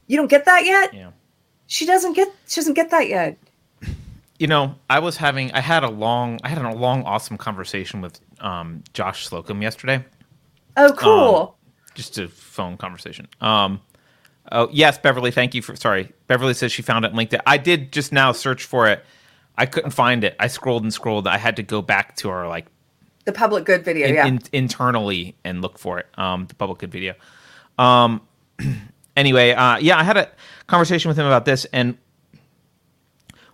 You 0.05 0.17
don't 0.17 0.29
get 0.29 0.45
that 0.45 0.65
yet. 0.65 0.93
Yeah. 0.93 1.11
She 1.65 1.85
doesn't 1.85 2.13
get. 2.13 2.33
She 2.47 2.61
doesn't 2.61 2.75
get 2.75 2.91
that 2.91 3.09
yet. 3.09 3.37
You 4.39 4.47
know, 4.47 4.75
I 4.89 4.99
was 4.99 5.17
having, 5.17 5.51
I 5.51 5.59
had 5.59 5.83
a 5.83 5.89
long, 5.89 6.39
I 6.45 6.49
had 6.49 6.59
a 6.59 6.73
long, 6.73 7.03
awesome 7.03 7.37
conversation 7.37 7.99
with 7.99 8.21
um, 8.39 8.85
Josh 8.93 9.25
Slocum 9.27 9.61
yesterday. 9.61 10.05
Oh, 10.77 10.93
cool. 10.97 11.57
just 11.93 12.17
a 12.17 12.29
phone 12.29 12.77
conversation. 12.77 13.27
Um, 13.41 13.81
oh 14.51 14.69
yes, 14.71 14.97
Beverly, 14.97 15.31
thank 15.31 15.53
you 15.53 15.61
for. 15.61 15.75
Sorry, 15.75 16.11
Beverly 16.27 16.53
says 16.53 16.71
she 16.71 16.81
found 16.81 17.05
it 17.05 17.09
and 17.09 17.17
linked 17.17 17.33
it. 17.33 17.41
I 17.45 17.57
did 17.57 17.91
just 17.91 18.11
now 18.11 18.31
search 18.31 18.63
for 18.65 18.87
it. 18.87 19.03
I 19.57 19.65
couldn't 19.65 19.91
find 19.91 20.23
it. 20.23 20.35
I 20.39 20.47
scrolled 20.47 20.83
and 20.83 20.93
scrolled. 20.93 21.27
I 21.27 21.37
had 21.37 21.57
to 21.57 21.63
go 21.63 21.81
back 21.81 22.15
to 22.17 22.29
our 22.29 22.47
like 22.47 22.65
the 23.25 23.33
public 23.33 23.65
good 23.65 23.83
video. 23.83 24.07
in, 24.07 24.15
yeah. 24.15 24.25
in- 24.25 24.41
internally 24.53 25.35
and 25.43 25.61
look 25.61 25.77
for 25.77 25.99
it. 25.99 26.07
Um, 26.17 26.45
the 26.47 26.55
public 26.55 26.79
good 26.79 26.91
video. 26.91 27.13
Um, 27.77 28.21
anyway, 29.17 29.51
uh, 29.51 29.77
yeah, 29.77 29.97
I 29.97 30.03
had 30.03 30.17
a 30.17 30.29
conversation 30.67 31.09
with 31.09 31.17
him 31.17 31.25
about 31.25 31.45
this, 31.45 31.65
and 31.65 31.97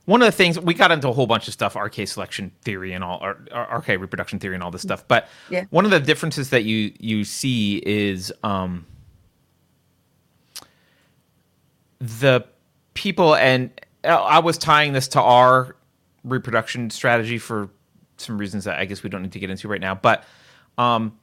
one 0.06 0.22
of 0.22 0.28
the 0.28 0.32
things 0.32 0.60
we 0.60 0.74
got 0.76 0.92
into 0.92 1.10
a 1.10 1.14
whole 1.14 1.26
bunch 1.28 1.48
of 1.48 1.54
stuff, 1.54 1.76
RK 1.76 2.08
selection 2.08 2.52
theory 2.62 2.94
and 2.94 3.04
all, 3.04 3.20
or, 3.24 3.40
or 3.52 3.78
RK 3.80 3.88
reproduction 4.00 4.40
theory 4.40 4.54
and 4.54 4.64
all 4.64 4.72
this 4.72 4.84
stuff. 4.84 5.08
But 5.08 5.28
Yeah. 5.50 5.66
one 5.72 5.84
of 5.86 5.92
the 5.92 6.00
differences 6.00 6.52
that 6.52 6.64
you 6.64 6.94
you 7.00 7.24
see 7.24 7.78
is 7.78 8.32
um, 8.44 8.86
the 12.00 12.46
people, 12.94 13.36
and 13.36 13.70
uh, 14.04 14.10
I 14.22 14.40
was 14.40 14.58
tying 14.58 14.94
this 14.94 15.08
to 15.10 15.22
our 15.22 15.76
reproduction 16.24 16.90
strategy 16.90 17.38
for 17.38 17.70
some 18.18 18.38
reasons 18.38 18.64
that 18.64 18.80
I 18.80 18.86
guess 18.86 19.04
we 19.04 19.10
don't 19.10 19.22
need 19.22 19.34
to 19.34 19.40
get 19.40 19.50
into 19.50 19.68
right 19.68 19.82
now, 19.82 19.96
but 19.96 20.24
um, 20.78 21.18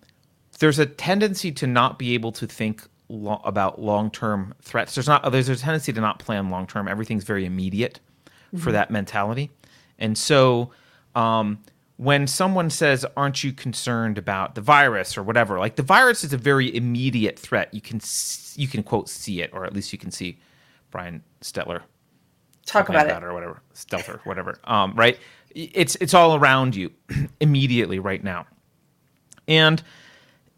there's 0.58 0.78
a 0.78 0.86
tendency 0.86 1.50
to 1.52 1.66
not 1.66 1.98
be 1.98 2.14
able 2.14 2.32
to 2.32 2.46
think 2.46 2.82
lo- 3.08 3.40
about 3.44 3.80
long-term 3.80 4.54
threats. 4.62 4.94
There's 4.94 5.08
not 5.08 5.30
there's 5.32 5.48
a 5.48 5.56
tendency 5.56 5.92
to 5.92 6.00
not 6.00 6.18
plan 6.18 6.50
long-term. 6.50 6.88
Everything's 6.88 7.24
very 7.24 7.44
immediate 7.44 8.00
for 8.58 8.70
that 8.72 8.90
mentality, 8.90 9.50
and 9.98 10.16
so 10.18 10.72
um, 11.14 11.58
when 11.96 12.26
someone 12.26 12.68
says, 12.68 13.06
"Aren't 13.16 13.42
you 13.42 13.52
concerned 13.52 14.18
about 14.18 14.54
the 14.54 14.60
virus 14.60 15.16
or 15.16 15.22
whatever?" 15.22 15.58
Like 15.58 15.76
the 15.76 15.82
virus 15.82 16.22
is 16.22 16.34
a 16.34 16.38
very 16.38 16.74
immediate 16.76 17.38
threat. 17.38 17.72
You 17.72 17.80
can 17.80 17.96
s- 17.96 18.54
you 18.58 18.68
can 18.68 18.82
quote 18.82 19.08
see 19.08 19.40
it, 19.40 19.48
or 19.54 19.64
at 19.64 19.72
least 19.72 19.90
you 19.92 19.98
can 19.98 20.10
see 20.10 20.38
Brian 20.92 21.24
Stelter 21.40 21.82
Talk 22.66 22.88
about 22.88 23.08
it. 23.08 23.24
or 23.24 23.34
whatever, 23.34 23.60
stealth 23.72 24.08
or 24.08 24.20
whatever. 24.24 24.58
Um, 24.64 24.94
right? 24.94 25.18
It's 25.54 25.96
it's 25.96 26.14
all 26.14 26.36
around 26.36 26.76
you 26.76 26.92
immediately 27.40 27.98
right 27.98 28.22
now, 28.22 28.46
and 29.48 29.82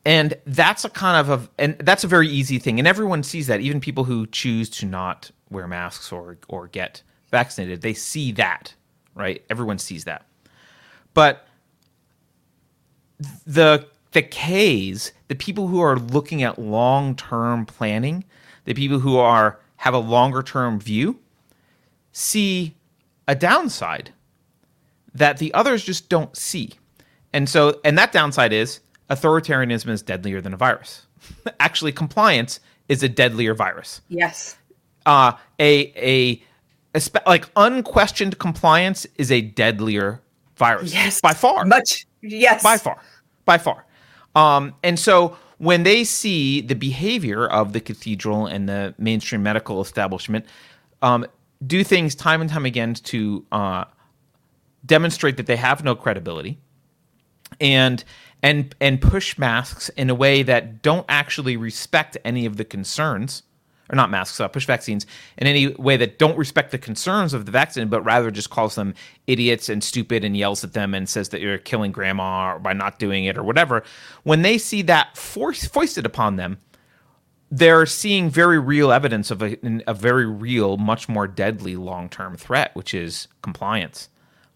and 0.04 0.34
that's 0.46 0.84
a 0.84 0.90
kind 0.90 1.16
of 1.16 1.40
a 1.40 1.48
and 1.58 1.76
that's 1.78 2.04
a 2.04 2.06
very 2.06 2.28
easy 2.28 2.58
thing, 2.58 2.78
and 2.78 2.86
everyone 2.86 3.22
sees 3.22 3.46
that. 3.46 3.60
Even 3.60 3.80
people 3.80 4.04
who 4.04 4.26
choose 4.26 4.68
to 4.70 4.86
not 4.86 5.30
wear 5.50 5.66
masks 5.66 6.12
or 6.12 6.36
or 6.48 6.68
get 6.68 7.02
vaccinated, 7.30 7.80
they 7.80 7.94
see 7.94 8.32
that, 8.32 8.74
right? 9.14 9.42
Everyone 9.48 9.78
sees 9.78 10.04
that, 10.04 10.26
but 11.14 11.46
the 13.46 13.86
the 14.12 14.22
K's, 14.22 15.12
the 15.28 15.34
people 15.34 15.68
who 15.68 15.80
are 15.80 15.98
looking 15.98 16.42
at 16.42 16.58
long 16.58 17.16
term 17.16 17.64
planning, 17.64 18.24
the 18.66 18.74
people 18.74 18.98
who 19.00 19.16
are 19.16 19.58
have 19.84 19.92
a 19.92 19.98
longer 19.98 20.42
term 20.42 20.80
view, 20.80 21.18
see 22.10 22.74
a 23.28 23.34
downside 23.34 24.12
that 25.14 25.36
the 25.36 25.52
others 25.52 25.84
just 25.84 26.08
don't 26.08 26.34
see. 26.34 26.72
And 27.34 27.46
so, 27.50 27.78
and 27.84 27.98
that 27.98 28.10
downside 28.10 28.54
is 28.54 28.80
authoritarianism 29.10 29.90
is 29.90 30.00
deadlier 30.00 30.40
than 30.40 30.54
a 30.54 30.56
virus. 30.56 31.04
Actually, 31.60 31.92
compliance 31.92 32.60
is 32.88 33.02
a 33.02 33.10
deadlier 33.10 33.52
virus. 33.52 34.00
Yes. 34.08 34.56
Uh, 35.04 35.32
a, 35.58 35.92
a, 35.96 36.42
a 36.96 37.00
like 37.26 37.46
unquestioned 37.54 38.38
compliance 38.38 39.06
is 39.18 39.30
a 39.30 39.42
deadlier 39.42 40.22
virus 40.56 40.94
Yes. 40.94 41.20
by 41.20 41.34
far 41.34 41.66
Much. 41.66 42.06
Yes. 42.22 42.62
by 42.62 42.78
far 42.78 43.02
by 43.44 43.58
far 43.58 43.84
um, 44.34 44.72
and 44.82 44.98
so 44.98 45.36
when 45.64 45.82
they 45.82 46.04
see 46.04 46.60
the 46.60 46.74
behavior 46.74 47.46
of 47.46 47.72
the 47.72 47.80
cathedral 47.80 48.46
and 48.46 48.68
the 48.68 48.94
mainstream 48.98 49.42
medical 49.42 49.80
establishment 49.80 50.44
um, 51.00 51.26
do 51.66 51.82
things 51.82 52.14
time 52.14 52.42
and 52.42 52.50
time 52.50 52.66
again 52.66 52.92
to 52.92 53.46
uh, 53.50 53.84
demonstrate 54.84 55.38
that 55.38 55.46
they 55.46 55.56
have 55.56 55.82
no 55.82 55.94
credibility 55.94 56.58
and 57.60 58.04
and 58.42 58.74
and 58.78 59.00
push 59.00 59.38
masks 59.38 59.88
in 59.90 60.10
a 60.10 60.14
way 60.14 60.42
that 60.42 60.82
don't 60.82 61.06
actually 61.08 61.56
respect 61.56 62.18
any 62.26 62.44
of 62.44 62.58
the 62.58 62.64
concerns 62.64 63.42
or 63.90 63.96
not 63.96 64.10
masks, 64.10 64.40
uh, 64.40 64.48
push 64.48 64.66
vaccines 64.66 65.06
in 65.36 65.46
any 65.46 65.68
way 65.68 65.96
that 65.96 66.18
don't 66.18 66.38
respect 66.38 66.70
the 66.70 66.78
concerns 66.78 67.34
of 67.34 67.46
the 67.46 67.52
vaccine, 67.52 67.88
but 67.88 68.02
rather 68.02 68.30
just 68.30 68.50
calls 68.50 68.74
them 68.74 68.94
idiots 69.26 69.68
and 69.68 69.84
stupid 69.84 70.24
and 70.24 70.36
yells 70.36 70.64
at 70.64 70.72
them 70.72 70.94
and 70.94 71.08
says 71.08 71.28
that 71.30 71.40
you're 71.40 71.58
killing 71.58 71.92
grandma 71.92 72.58
by 72.58 72.72
not 72.72 72.98
doing 72.98 73.24
it 73.24 73.36
or 73.36 73.42
whatever. 73.42 73.82
When 74.22 74.42
they 74.42 74.58
see 74.58 74.82
that 74.82 75.16
force 75.16 75.64
foisted 75.66 76.06
upon 76.06 76.36
them, 76.36 76.58
they're 77.50 77.86
seeing 77.86 78.30
very 78.30 78.58
real 78.58 78.90
evidence 78.90 79.30
of 79.30 79.42
a, 79.42 79.56
a 79.86 79.94
very 79.94 80.26
real, 80.26 80.76
much 80.76 81.08
more 81.08 81.28
deadly 81.28 81.76
long 81.76 82.08
term 82.08 82.36
threat, 82.36 82.74
which 82.74 82.94
is 82.94 83.28
compliance 83.42 84.08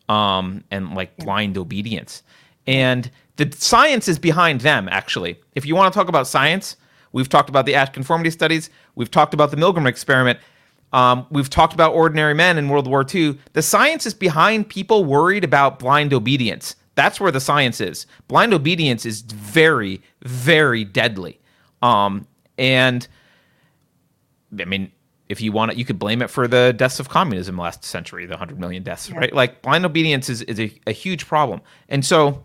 um, 0.09 0.65
and 0.71 0.95
like 0.95 1.17
blind 1.17 1.57
obedience. 1.57 2.23
And 2.67 3.11
the 3.37 3.51
science 3.57 4.09
is 4.09 4.19
behind 4.19 4.63
them, 4.63 4.89
actually. 4.91 5.39
If 5.55 5.65
you 5.65 5.77
want 5.77 5.93
to 5.93 5.99
talk 5.99 6.09
about 6.09 6.27
science, 6.27 6.77
we've 7.13 7.29
talked 7.29 7.49
about 7.49 7.67
the 7.67 7.75
Asch 7.75 7.93
conformity 7.93 8.31
studies, 8.31 8.71
we've 8.95 9.11
talked 9.11 9.35
about 9.35 9.51
the 9.51 9.57
Milgram 9.57 9.87
experiment. 9.87 10.39
Um, 10.93 11.27
we've 11.31 11.51
talked 11.51 11.75
about 11.75 11.93
ordinary 11.93 12.35
men 12.35 12.57
in 12.57 12.69
World 12.69 12.87
War 12.87 13.05
II. 13.13 13.39
The 13.53 13.61
science 13.61 14.07
is 14.07 14.15
behind 14.15 14.69
people 14.71 15.05
worried 15.05 15.45
about 15.45 15.79
blind 15.79 16.15
obedience. 16.15 16.77
That's 16.95 17.21
where 17.21 17.31
the 17.31 17.41
science 17.41 17.81
is. 17.81 18.07
Blind 18.27 18.55
obedience 18.55 19.05
is 19.05 19.21
very, 19.21 20.01
very 20.23 20.85
deadly. 20.85 21.39
Um, 21.83 22.27
and 22.57 23.07
I 24.59 24.65
mean, 24.65 24.91
if 25.29 25.41
you 25.41 25.53
want 25.53 25.73
it, 25.73 25.77
you 25.77 25.85
could 25.85 25.99
blame 25.99 26.23
it 26.23 26.31
for 26.31 26.49
the 26.49 26.73
deaths 26.77 27.01
of 27.01 27.09
communism 27.09 27.59
last 27.59 27.85
century, 27.85 28.25
the 28.27 28.33
100 28.33 28.59
million 28.59 28.83
deaths, 28.83 29.11
yeah. 29.11 29.19
right? 29.19 29.33
Like 29.33 29.63
blind 29.63 29.85
obedience 29.85 30.29
is, 30.29 30.43
is 30.43 30.59
a, 30.59 30.73
a, 30.87 30.93
huge 30.93 31.27
problem. 31.27 31.61
And 31.89 32.05
so 32.05 32.43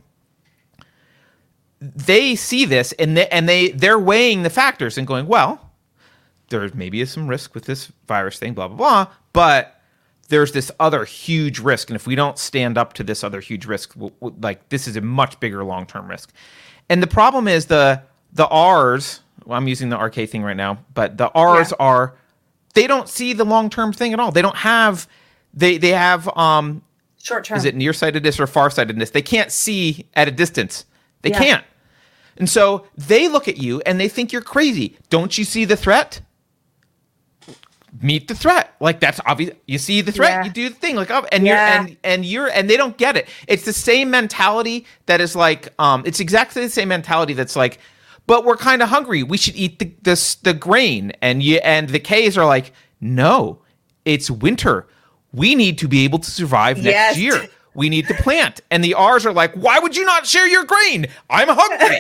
they 1.84 2.36
see 2.36 2.66
this 2.66 2.94
and 2.94 3.18
they, 3.18 3.28
and 3.28 3.48
they 3.48 3.72
they're 3.72 4.00
weighing 4.00 4.44
the 4.44 4.50
factors 4.50 4.98
and 4.98 5.06
going, 5.06 5.28
well, 5.28 5.72
there 6.50 6.70
maybe 6.74 7.02
is 7.02 7.12
some 7.12 7.28
risk 7.28 7.54
with 7.54 7.66
this 7.66 7.92
virus 8.08 8.40
thing, 8.40 8.54
blah 8.54 8.68
blah 8.68 8.78
blah, 8.78 9.08
but 9.34 9.82
there's 10.30 10.54
this 10.54 10.72
other 10.80 11.04
huge 11.04 11.60
risk, 11.60 11.90
and 11.90 11.96
if 11.96 12.08
we 12.08 12.16
don't 12.16 12.40
stand 12.40 12.78
up 12.78 12.94
to 12.94 13.04
this 13.04 13.24
other 13.24 13.42
huge 13.42 13.66
risk, 13.66 13.94
like 14.22 14.70
this 14.70 14.88
is 14.88 14.96
a 14.96 15.02
much 15.02 15.40
bigger 15.40 15.64
long 15.64 15.86
term 15.86 16.10
risk. 16.10 16.32
And 16.90 17.04
the 17.04 17.08
problem 17.08 17.48
is 17.48 17.66
the 17.66 18.02
the 18.32 18.48
R's 18.48 19.20
well, 19.46 19.58
I'm 19.58 19.68
using 19.68 19.90
the 19.90 19.98
RK 19.98 20.30
thing 20.30 20.44
right 20.44 20.56
now, 20.56 20.80
but 20.94 21.18
the 21.18 21.30
R's 21.32 21.72
yeah. 21.72 21.86
are 21.86 22.16
they 22.74 22.88
don't 22.88 23.10
see 23.10 23.34
the 23.34 23.44
long 23.44 23.70
term 23.70 23.92
thing 23.92 24.14
at 24.14 24.20
all. 24.20 24.32
They 24.32 24.42
don't 24.42 24.56
have 24.56 25.08
they 25.54 25.78
they 25.78 25.90
have 25.90 26.28
um 26.38 26.82
short 27.22 27.46
term. 27.46 27.58
Is 27.58 27.66
it 27.66 27.76
nearsightedness 27.76 28.40
or 28.40 28.48
farsightedness? 28.48 29.12
They 29.12 29.22
can't 29.22 29.52
see 29.52 30.08
at 30.14 30.28
a 30.28 30.32
distance. 30.32 30.86
They 31.22 31.30
yeah. 31.30 31.40
can't. 31.40 31.66
And 32.38 32.50
so 32.50 32.88
they 32.98 33.28
look 33.28 33.48
at 33.48 33.58
you 33.58 33.82
and 33.86 34.00
they 34.00 34.08
think 34.08 34.32
you're 34.32 34.42
crazy. 34.42 34.98
Don't 35.10 35.38
you 35.38 35.44
see 35.44 35.66
the 35.66 35.78
threat? 35.78 36.22
Meet 38.02 38.28
the 38.28 38.36
threat. 38.36 38.76
Like 38.80 39.00
that's 39.00 39.20
obvious. 39.26 39.56
You 39.68 39.78
see 39.78 40.02
the 40.02 40.12
threat, 40.12 40.32
yeah. 40.32 40.44
you 40.46 40.52
do 40.52 40.70
the 40.70 40.76
thing. 40.76 40.96
Like 40.96 41.12
oh, 41.12 41.26
and 41.32 41.46
yeah. 41.46 41.52
you're 41.52 41.88
and 41.88 41.98
and 42.04 42.26
you're 42.26 42.48
and 42.48 42.70
they 42.70 42.76
don't 42.76 42.98
get 42.98 43.16
it. 43.16 43.30
It's 43.48 43.66
the 43.66 43.74
same 43.74 44.10
mentality 44.10 44.86
that 45.06 45.22
is 45.22 45.36
like 45.36 45.72
um. 45.80 46.04
It's 46.06 46.20
exactly 46.20 46.64
the 46.64 46.72
same 46.72 46.88
mentality 46.88 47.34
that's 47.34 47.56
like 47.56 47.80
but 48.26 48.46
we're 48.46 48.58
kind 48.58 48.82
of 48.82 48.90
hungry. 48.90 49.24
We 49.24 49.38
should 49.38 49.56
eat 49.56 49.80
the, 49.80 49.94
the 50.02 50.38
the 50.44 50.54
grain. 50.54 51.12
And 51.22 51.44
you 51.44 51.58
and 51.58 51.90
the 51.90 52.00
K's 52.00 52.38
are 52.38 52.46
like, 52.46 52.74
no, 53.02 53.62
it's 54.06 54.32
winter. 54.32 54.88
We 55.34 55.56
need 55.56 55.78
to 55.80 55.88
be 55.88 56.04
able 56.04 56.20
to 56.20 56.32
survive 56.32 56.78
next 56.78 57.18
yes. 57.18 57.18
year. 57.18 57.48
We 57.76 57.90
need 57.90 58.08
to 58.08 58.14
plant. 58.16 58.62
And 58.70 58.84
the 58.84 58.94
R's 58.94 59.26
are 59.26 59.34
like, 59.34 59.54
why 59.54 59.80
would 59.80 59.96
you 59.96 60.06
not 60.06 60.26
share 60.26 60.48
your 60.48 60.64
grain? 60.64 61.08
I'm 61.30 61.48
hungry. 61.50 61.98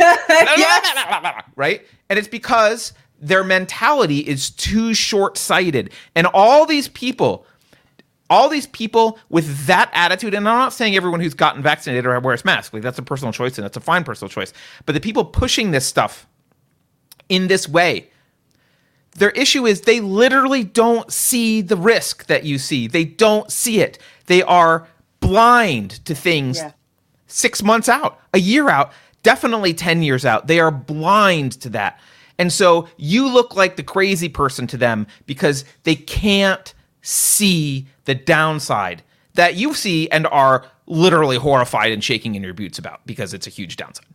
right? 1.55 1.85
And 2.09 2.19
it's 2.19 2.27
because 2.27 2.93
their 3.19 3.43
mentality 3.43 4.19
is 4.19 4.49
too 4.49 4.93
short 4.93 5.37
sighted. 5.37 5.91
And 6.15 6.27
all 6.27 6.65
these 6.65 6.87
people 6.89 7.45
all 8.29 8.49
these 8.49 8.65
people 8.67 9.19
with 9.29 9.67
that 9.67 9.91
attitude, 9.93 10.33
and 10.33 10.49
I'm 10.49 10.57
not 10.57 10.73
saying 10.73 10.95
everyone 10.95 11.19
who's 11.19 11.35
gotten 11.35 11.61
vaccinated 11.61 12.07
or 12.07 12.19
wears 12.19 12.43
masks, 12.43 12.73
like 12.73 12.81
that's 12.81 12.97
a 12.97 13.03
personal 13.03 13.31
choice 13.31 13.57
and 13.57 13.65
that's 13.65 13.77
a 13.77 13.81
fine 13.81 14.03
personal 14.03 14.29
choice, 14.29 14.53
but 14.87 14.93
the 14.93 14.99
people 14.99 15.23
pushing 15.23 15.69
this 15.69 15.85
stuff 15.85 16.25
in 17.29 17.47
this 17.47 17.67
way, 17.67 18.09
their 19.15 19.29
issue 19.31 19.67
is 19.67 19.81
they 19.81 19.99
literally 19.99 20.63
don't 20.63 21.11
see 21.11 21.61
the 21.61 21.75
risk 21.75 22.25
that 22.25 22.43
you 22.43 22.57
see. 22.57 22.87
They 22.87 23.05
don't 23.05 23.51
see 23.51 23.79
it. 23.79 23.99
They 24.25 24.41
are 24.41 24.87
blind 25.23 26.03
to 26.05 26.13
things 26.13 26.57
yeah. 26.57 26.71
six 27.27 27.63
months 27.63 27.89
out, 27.89 28.19
a 28.33 28.39
year 28.39 28.69
out, 28.69 28.91
definitely 29.23 29.73
10 29.73 30.03
years 30.03 30.25
out. 30.25 30.47
They 30.47 30.59
are 30.59 30.71
blind 30.71 31.53
to 31.61 31.69
that. 31.69 31.99
And 32.37 32.51
so 32.51 32.87
you 32.97 33.31
look 33.31 33.55
like 33.55 33.75
the 33.75 33.83
crazy 33.83 34.29
person 34.29 34.67
to 34.67 34.77
them 34.77 35.07
because 35.25 35.65
they 35.83 35.95
can't 35.95 36.73
see 37.01 37.87
the 38.05 38.15
downside 38.15 39.03
that 39.35 39.55
you 39.55 39.73
see 39.73 40.09
and 40.09 40.27
are 40.27 40.65
literally 40.87 41.37
horrified 41.37 41.91
and 41.91 42.03
shaking 42.03 42.35
in 42.35 42.43
your 42.43 42.53
boots 42.53 42.77
about 42.77 43.05
because 43.05 43.33
it's 43.33 43.47
a 43.47 43.49
huge 43.49 43.77
downside. 43.77 44.05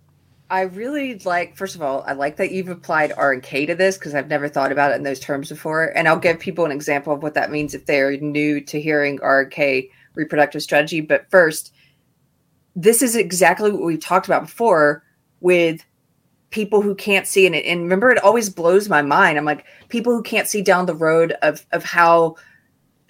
I 0.50 0.62
really 0.62 1.18
like, 1.20 1.56
first 1.56 1.74
of 1.74 1.82
all, 1.82 2.02
I 2.06 2.12
like 2.12 2.36
that 2.36 2.52
you've 2.52 2.68
applied 2.68 3.12
R 3.16 3.32
and 3.32 3.42
K 3.42 3.66
to 3.66 3.74
this 3.74 3.98
because 3.98 4.14
I've 4.14 4.28
never 4.28 4.48
thought 4.48 4.72
about 4.72 4.92
it 4.92 4.94
in 4.94 5.02
those 5.02 5.20
terms 5.20 5.50
before. 5.50 5.84
And 5.96 6.08
I'll 6.08 6.18
give 6.18 6.38
people 6.38 6.64
an 6.64 6.72
example 6.72 7.12
of 7.12 7.22
what 7.22 7.34
that 7.34 7.50
means 7.50 7.74
if 7.74 7.84
they're 7.84 8.16
new 8.16 8.60
to 8.62 8.80
hearing 8.80 9.20
R 9.20 9.42
and 9.42 9.50
K 9.50 9.90
reproductive 10.18 10.62
strategy. 10.62 11.00
But 11.00 11.30
first, 11.30 11.72
this 12.76 13.00
is 13.00 13.16
exactly 13.16 13.70
what 13.70 13.82
we've 13.82 14.00
talked 14.00 14.26
about 14.26 14.42
before 14.42 15.02
with 15.40 15.82
people 16.50 16.82
who 16.82 16.94
can't 16.94 17.26
see 17.26 17.46
and, 17.46 17.54
and 17.54 17.82
remember 17.82 18.10
it 18.10 18.22
always 18.24 18.48
blows 18.48 18.88
my 18.88 19.02
mind 19.02 19.36
i'm 19.36 19.44
like 19.44 19.66
people 19.90 20.14
who 20.14 20.22
can't 20.22 20.48
see 20.48 20.62
down 20.62 20.86
the 20.86 20.94
road 20.94 21.32
of 21.42 21.66
of 21.72 21.84
how 21.84 22.34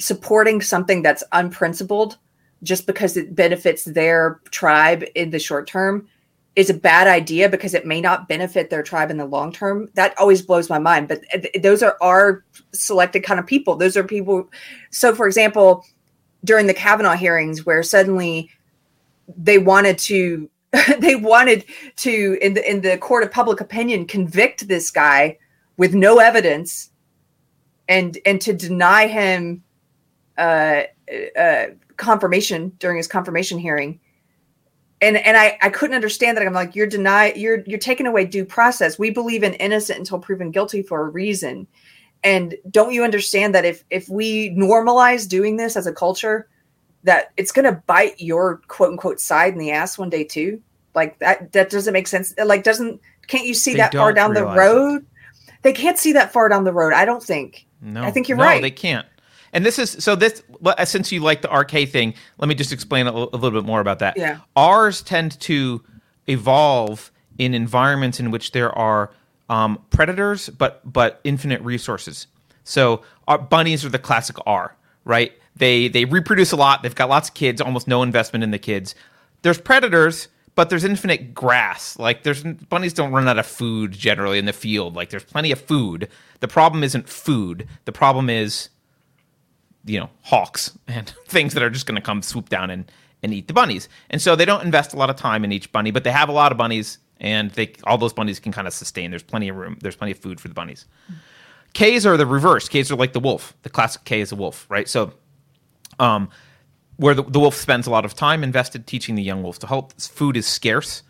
supporting 0.00 0.60
something 0.60 1.02
that's 1.02 1.22
unprincipled 1.30 2.18
just 2.64 2.84
because 2.84 3.16
it 3.16 3.36
benefits 3.36 3.84
their 3.84 4.40
tribe 4.50 5.04
in 5.14 5.30
the 5.30 5.38
short 5.38 5.68
term 5.68 6.08
is 6.58 6.70
a 6.70 6.74
bad 6.74 7.06
idea 7.06 7.48
because 7.48 7.72
it 7.72 7.86
may 7.86 8.00
not 8.00 8.26
benefit 8.26 8.68
their 8.68 8.82
tribe 8.82 9.12
in 9.12 9.16
the 9.16 9.24
long 9.24 9.52
term. 9.52 9.88
That 9.94 10.18
always 10.18 10.42
blows 10.42 10.68
my 10.68 10.80
mind. 10.80 11.06
But 11.06 11.22
those 11.62 11.84
are 11.84 11.96
R 12.00 12.44
selected 12.72 13.22
kind 13.22 13.38
of 13.38 13.46
people. 13.46 13.76
Those 13.76 13.96
are 13.96 14.02
people. 14.02 14.50
So, 14.90 15.14
for 15.14 15.28
example, 15.28 15.84
during 16.44 16.66
the 16.66 16.74
Kavanaugh 16.74 17.16
hearings, 17.16 17.66
where 17.66 17.82
suddenly 17.82 18.50
they 19.36 19.58
wanted 19.58 19.98
to, 19.98 20.48
they 20.98 21.16
wanted 21.16 21.64
to 21.96 22.38
in 22.40 22.54
the 22.54 22.70
in 22.70 22.80
the 22.80 22.98
court 22.98 23.22
of 23.22 23.30
public 23.30 23.60
opinion 23.60 24.06
convict 24.06 24.68
this 24.68 24.90
guy 24.90 25.38
with 25.76 25.94
no 25.94 26.18
evidence, 26.18 26.90
and 27.88 28.18
and 28.26 28.40
to 28.40 28.52
deny 28.52 29.06
him 29.06 29.62
uh, 30.36 30.82
uh, 31.38 31.66
confirmation 31.96 32.72
during 32.78 32.96
his 32.96 33.06
confirmation 33.06 33.58
hearing. 33.58 34.00
And 35.00 35.16
and 35.16 35.36
I, 35.36 35.58
I 35.62 35.68
couldn't 35.68 35.94
understand 35.94 36.36
that. 36.36 36.46
I'm 36.46 36.52
like 36.52 36.74
you're 36.74 36.86
deny 36.86 37.32
you're 37.34 37.62
you're 37.66 37.78
taking 37.78 38.06
away 38.06 38.24
due 38.24 38.44
process. 38.44 38.98
We 38.98 39.10
believe 39.10 39.42
in 39.42 39.54
innocent 39.54 39.98
until 39.98 40.18
proven 40.18 40.50
guilty 40.50 40.82
for 40.82 41.02
a 41.02 41.08
reason 41.08 41.66
and 42.24 42.54
don't 42.70 42.92
you 42.92 43.04
understand 43.04 43.54
that 43.54 43.64
if 43.64 43.84
if 43.90 44.08
we 44.08 44.50
normalize 44.50 45.28
doing 45.28 45.56
this 45.56 45.76
as 45.76 45.86
a 45.86 45.92
culture 45.92 46.48
that 47.04 47.32
it's 47.36 47.52
going 47.52 47.64
to 47.64 47.80
bite 47.86 48.20
your 48.20 48.60
quote 48.68 48.90
unquote 48.90 49.20
side 49.20 49.52
in 49.52 49.58
the 49.58 49.70
ass 49.70 49.98
one 49.98 50.10
day 50.10 50.24
too 50.24 50.60
like 50.94 51.18
that 51.18 51.52
that 51.52 51.70
doesn't 51.70 51.92
make 51.92 52.08
sense 52.08 52.34
like 52.44 52.64
doesn't 52.64 53.00
can't 53.26 53.46
you 53.46 53.54
see 53.54 53.72
they 53.72 53.78
that 53.78 53.94
far 53.94 54.12
down 54.12 54.34
the 54.34 54.44
road 54.44 54.96
it. 54.96 55.04
they 55.62 55.72
can't 55.72 55.98
see 55.98 56.12
that 56.12 56.32
far 56.32 56.48
down 56.48 56.64
the 56.64 56.72
road 56.72 56.92
i 56.92 57.04
don't 57.04 57.22
think 57.22 57.66
no 57.80 58.02
i 58.02 58.10
think 58.10 58.28
you're 58.28 58.38
right. 58.38 58.44
no, 58.44 58.50
right 58.54 58.62
they 58.62 58.70
can't 58.70 59.06
and 59.52 59.64
this 59.64 59.78
is 59.78 59.90
so 60.02 60.14
this 60.14 60.42
uh, 60.64 60.84
since 60.84 61.10
you 61.10 61.20
like 61.20 61.42
the 61.42 61.48
RK 61.48 61.88
thing, 61.88 62.14
let 62.38 62.48
me 62.48 62.54
just 62.54 62.72
explain 62.72 63.06
a, 63.06 63.12
a 63.12 63.36
little 63.36 63.50
bit 63.50 63.64
more 63.64 63.80
about 63.80 63.98
that. 64.00 64.16
Yeah. 64.16 64.40
R's 64.56 65.02
tend 65.02 65.40
to 65.40 65.82
evolve 66.26 67.10
in 67.38 67.54
environments 67.54 68.20
in 68.20 68.30
which 68.30 68.52
there 68.52 68.76
are 68.76 69.10
um, 69.48 69.82
predators, 69.90 70.48
but 70.48 70.80
but 70.90 71.20
infinite 71.24 71.60
resources. 71.62 72.26
So 72.64 73.02
our 73.26 73.38
bunnies 73.38 73.84
are 73.84 73.88
the 73.88 73.98
classic 73.98 74.36
R, 74.46 74.76
right? 75.04 75.32
They 75.56 75.88
they 75.88 76.04
reproduce 76.04 76.52
a 76.52 76.56
lot. 76.56 76.82
They've 76.82 76.94
got 76.94 77.08
lots 77.08 77.28
of 77.28 77.34
kids, 77.34 77.60
almost 77.60 77.88
no 77.88 78.02
investment 78.02 78.42
in 78.42 78.50
the 78.50 78.58
kids. 78.58 78.94
There's 79.42 79.60
predators, 79.60 80.28
but 80.54 80.70
there's 80.70 80.84
infinite 80.84 81.34
grass. 81.34 81.98
Like 81.98 82.22
there's 82.22 82.42
bunnies 82.42 82.92
don't 82.92 83.12
run 83.12 83.28
out 83.28 83.38
of 83.38 83.46
food 83.46 83.92
generally 83.92 84.38
in 84.38 84.44
the 84.44 84.52
field. 84.52 84.94
Like 84.94 85.10
there's 85.10 85.24
plenty 85.24 85.52
of 85.52 85.60
food. 85.60 86.08
The 86.40 86.48
problem 86.48 86.82
isn't 86.84 87.08
food. 87.08 87.66
The 87.84 87.92
problem 87.92 88.30
is 88.30 88.68
you 89.84 89.98
know 89.98 90.10
hawks 90.22 90.76
and 90.88 91.12
things 91.26 91.54
that 91.54 91.62
are 91.62 91.70
just 91.70 91.86
going 91.86 91.96
to 91.96 92.02
come 92.02 92.22
swoop 92.22 92.48
down 92.48 92.70
and 92.70 92.90
and 93.22 93.34
eat 93.34 93.48
the 93.48 93.54
bunnies. 93.54 93.88
And 94.10 94.22
so 94.22 94.36
they 94.36 94.44
don't 94.44 94.64
invest 94.64 94.92
a 94.92 94.96
lot 94.96 95.10
of 95.10 95.16
time 95.16 95.44
in 95.44 95.52
each 95.52 95.72
bunny, 95.72 95.90
but 95.90 96.04
they 96.04 96.12
have 96.12 96.28
a 96.28 96.32
lot 96.32 96.52
of 96.52 96.58
bunnies, 96.58 96.98
and 97.20 97.50
they 97.52 97.72
all 97.84 97.98
those 97.98 98.12
bunnies 98.12 98.40
can 98.40 98.52
kind 98.52 98.66
of 98.66 98.72
sustain. 98.72 99.10
There's 99.10 99.22
plenty 99.22 99.48
of 99.48 99.56
room. 99.56 99.78
There's 99.80 99.96
plenty 99.96 100.12
of 100.12 100.18
food 100.18 100.40
for 100.40 100.48
the 100.48 100.54
bunnies. 100.54 100.86
K's 101.74 102.06
are 102.06 102.16
the 102.16 102.26
reverse. 102.26 102.68
K's 102.68 102.90
are 102.90 102.96
like 102.96 103.12
the 103.12 103.20
wolf. 103.20 103.54
The 103.62 103.70
classic 103.70 104.04
K 104.04 104.20
is 104.20 104.32
a 104.32 104.36
wolf, 104.36 104.66
right? 104.68 104.88
So, 104.88 105.12
um, 105.98 106.30
where 106.96 107.14
the, 107.14 107.22
the 107.22 107.38
wolf 107.38 107.54
spends 107.54 107.86
a 107.86 107.90
lot 107.90 108.04
of 108.04 108.14
time 108.14 108.42
invested 108.42 108.86
teaching 108.86 109.14
the 109.14 109.22
young 109.22 109.42
wolf 109.42 109.58
to 109.60 109.66
help. 109.66 109.92
Food 110.00 110.36
is 110.36 110.46
scarce. 110.46 111.02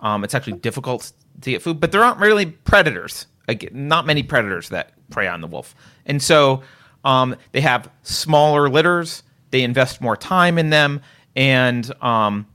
Um, 0.00 0.24
it's 0.24 0.34
actually 0.34 0.58
difficult 0.58 1.12
to 1.40 1.50
get 1.50 1.62
food, 1.62 1.80
but 1.80 1.92
there 1.92 2.04
aren't 2.04 2.18
really 2.18 2.46
predators. 2.46 3.26
Not 3.72 4.06
many 4.06 4.22
predators 4.22 4.68
that 4.68 4.92
prey 5.10 5.26
on 5.26 5.40
the 5.40 5.46
wolf. 5.46 5.74
And 6.06 6.22
so 6.22 6.62
um, 7.04 7.36
they 7.52 7.60
have 7.60 7.90
smaller 8.02 8.68
litters. 8.68 9.22
They 9.50 9.62
invest 9.62 10.00
more 10.00 10.16
time 10.16 10.58
in 10.58 10.70
them, 10.70 11.02
and 11.36 11.92
um, 12.02 12.46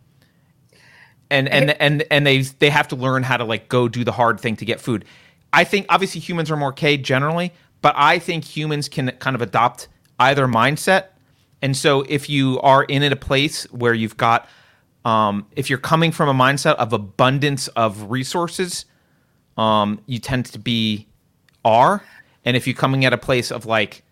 and 1.30 1.48
and 1.50 1.72
and 1.82 2.04
and 2.12 2.26
they 2.26 2.42
they 2.42 2.70
have 2.70 2.88
to 2.90 2.96
learn 2.96 3.24
how 3.24 3.38
to 3.38 3.44
like 3.44 3.70
go 3.70 3.88
do 3.88 4.04
the 4.04 4.12
hard 4.12 4.40
thing 4.40 4.56
to 4.58 4.66
get 4.66 4.80
food. 4.80 5.06
I 5.54 5.64
think 5.64 5.86
obviously 5.90 6.22
humans 6.22 6.52
are 6.52 6.58
more 6.58 6.74
K 6.74 6.98
generally, 6.98 7.54
but 7.82 7.94
I 7.98 8.20
think 8.20 8.44
humans 8.44 8.90
can 8.90 9.12
kind 9.20 9.36
of 9.36 9.42
adopt 9.42 9.88
either 10.20 10.48
mindset. 10.48 11.08
And 11.62 11.76
so 11.76 12.02
if 12.08 12.30
you 12.30 12.60
are 12.62 12.84
in 12.84 13.04
at 13.04 13.12
a 13.12 13.18
place 13.18 13.64
where 13.72 13.94
you've 13.94 14.18
got 14.18 14.48
um, 15.06 15.48
if 15.56 15.70
you're 15.70 15.80
coming 15.80 16.12
from 16.12 16.28
a 16.28 16.34
mindset 16.34 16.76
of 16.76 16.92
abundance 16.92 17.70
of 17.70 18.12
resources, 18.12 18.86
um, 19.58 20.02
you 20.06 20.20
tend 20.20 20.48
to 20.48 20.60
be 20.60 21.08
R. 21.64 22.04
And 22.44 22.58
if 22.58 22.68
you're 22.68 22.76
coming 22.76 23.06
at 23.06 23.14
a 23.14 23.18
place 23.18 23.52
of 23.52 23.66
like 23.66 24.04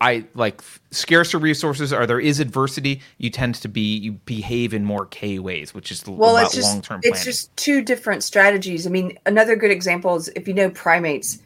I 0.00 0.24
like 0.34 0.62
scarcer 0.90 1.38
resources 1.38 1.92
or 1.92 2.06
there 2.06 2.20
is 2.20 2.40
adversity, 2.40 3.02
you 3.18 3.28
tend 3.28 3.56
to 3.56 3.68
be 3.68 3.98
you 3.98 4.12
behave 4.12 4.72
in 4.72 4.84
more 4.84 5.06
K 5.06 5.38
ways, 5.38 5.74
which 5.74 5.92
is 5.92 6.06
well, 6.06 6.38
it's 6.38 6.54
just 6.54 6.72
long 6.72 6.82
term 6.82 7.00
planning. 7.00 7.14
it's 7.14 7.24
just 7.24 7.54
two 7.56 7.82
different 7.82 8.24
strategies. 8.24 8.86
I 8.86 8.90
mean, 8.90 9.18
another 9.26 9.56
good 9.56 9.70
example 9.70 10.16
is 10.16 10.28
if 10.28 10.48
you 10.48 10.54
know 10.54 10.70
primates, 10.70 11.40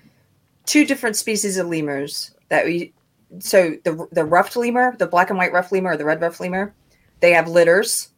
two 0.66 0.86
different 0.86 1.16
species 1.16 1.58
of 1.58 1.66
lemurs 1.66 2.32
that 2.48 2.64
we 2.64 2.92
so 3.40 3.76
the 3.82 4.06
the 4.12 4.24
ruffed 4.24 4.56
lemur, 4.56 4.94
the 4.98 5.06
black 5.06 5.30
and 5.30 5.38
white 5.38 5.52
ruffed 5.52 5.72
lemur, 5.72 5.92
or 5.92 5.96
the 5.96 6.04
red 6.04 6.20
ruffed 6.20 6.40
lemur, 6.40 6.72
they 7.20 7.32
have 7.32 7.48
litters. 7.48 8.10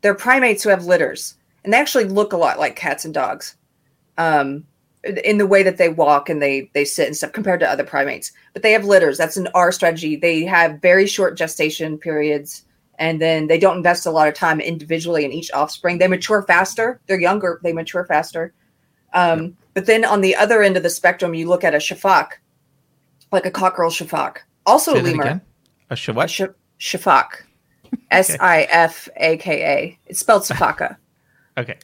They're 0.00 0.14
primates 0.14 0.62
who 0.62 0.70
have 0.70 0.86
litters, 0.86 1.36
and 1.62 1.72
they 1.72 1.78
actually 1.78 2.04
look 2.04 2.32
a 2.32 2.38
lot 2.38 2.58
like 2.58 2.74
cats 2.74 3.04
and 3.04 3.12
dogs. 3.12 3.56
Um, 4.16 4.64
in 5.24 5.38
the 5.38 5.46
way 5.46 5.62
that 5.62 5.78
they 5.78 5.88
walk 5.88 6.28
and 6.28 6.40
they 6.40 6.70
they 6.74 6.84
sit 6.84 7.06
and 7.08 7.16
stuff 7.16 7.32
compared 7.32 7.60
to 7.60 7.68
other 7.68 7.84
primates. 7.84 8.32
But 8.52 8.62
they 8.62 8.72
have 8.72 8.84
litters. 8.84 9.18
That's 9.18 9.36
an 9.36 9.48
R 9.54 9.72
strategy. 9.72 10.16
They 10.16 10.44
have 10.44 10.80
very 10.80 11.06
short 11.06 11.36
gestation 11.36 11.98
periods 11.98 12.64
and 12.98 13.20
then 13.20 13.48
they 13.48 13.58
don't 13.58 13.78
invest 13.78 14.06
a 14.06 14.10
lot 14.10 14.28
of 14.28 14.34
time 14.34 14.60
individually 14.60 15.24
in 15.24 15.32
each 15.32 15.50
offspring. 15.52 15.98
They 15.98 16.06
mature 16.08 16.42
faster. 16.42 17.00
They're 17.06 17.20
younger. 17.20 17.58
They 17.64 17.72
mature 17.72 18.04
faster. 18.06 18.52
Um, 19.12 19.56
But 19.74 19.86
then 19.86 20.04
on 20.04 20.20
the 20.20 20.36
other 20.36 20.62
end 20.62 20.76
of 20.76 20.82
the 20.82 20.90
spectrum, 20.90 21.34
you 21.34 21.48
look 21.48 21.64
at 21.64 21.74
a 21.74 21.78
shafak, 21.78 22.32
like 23.32 23.46
a 23.46 23.50
Coquerel 23.50 23.90
shafak, 23.90 24.38
also 24.66 24.92
Say 24.94 25.00
a 25.00 25.02
lemur. 25.02 25.22
again? 25.24 25.40
A 25.90 25.96
sh- 25.96 26.08
A 26.08 26.12
what? 26.12 26.30
sh- 26.30 26.42
shafak, 26.78 27.28
S 28.10 28.36
I 28.38 28.62
F 28.70 29.08
A 29.16 29.36
K 29.38 29.62
A. 29.64 29.98
It's 30.06 30.20
spelled 30.20 30.42
sifaka 30.48 30.96
Okay. 31.58 31.78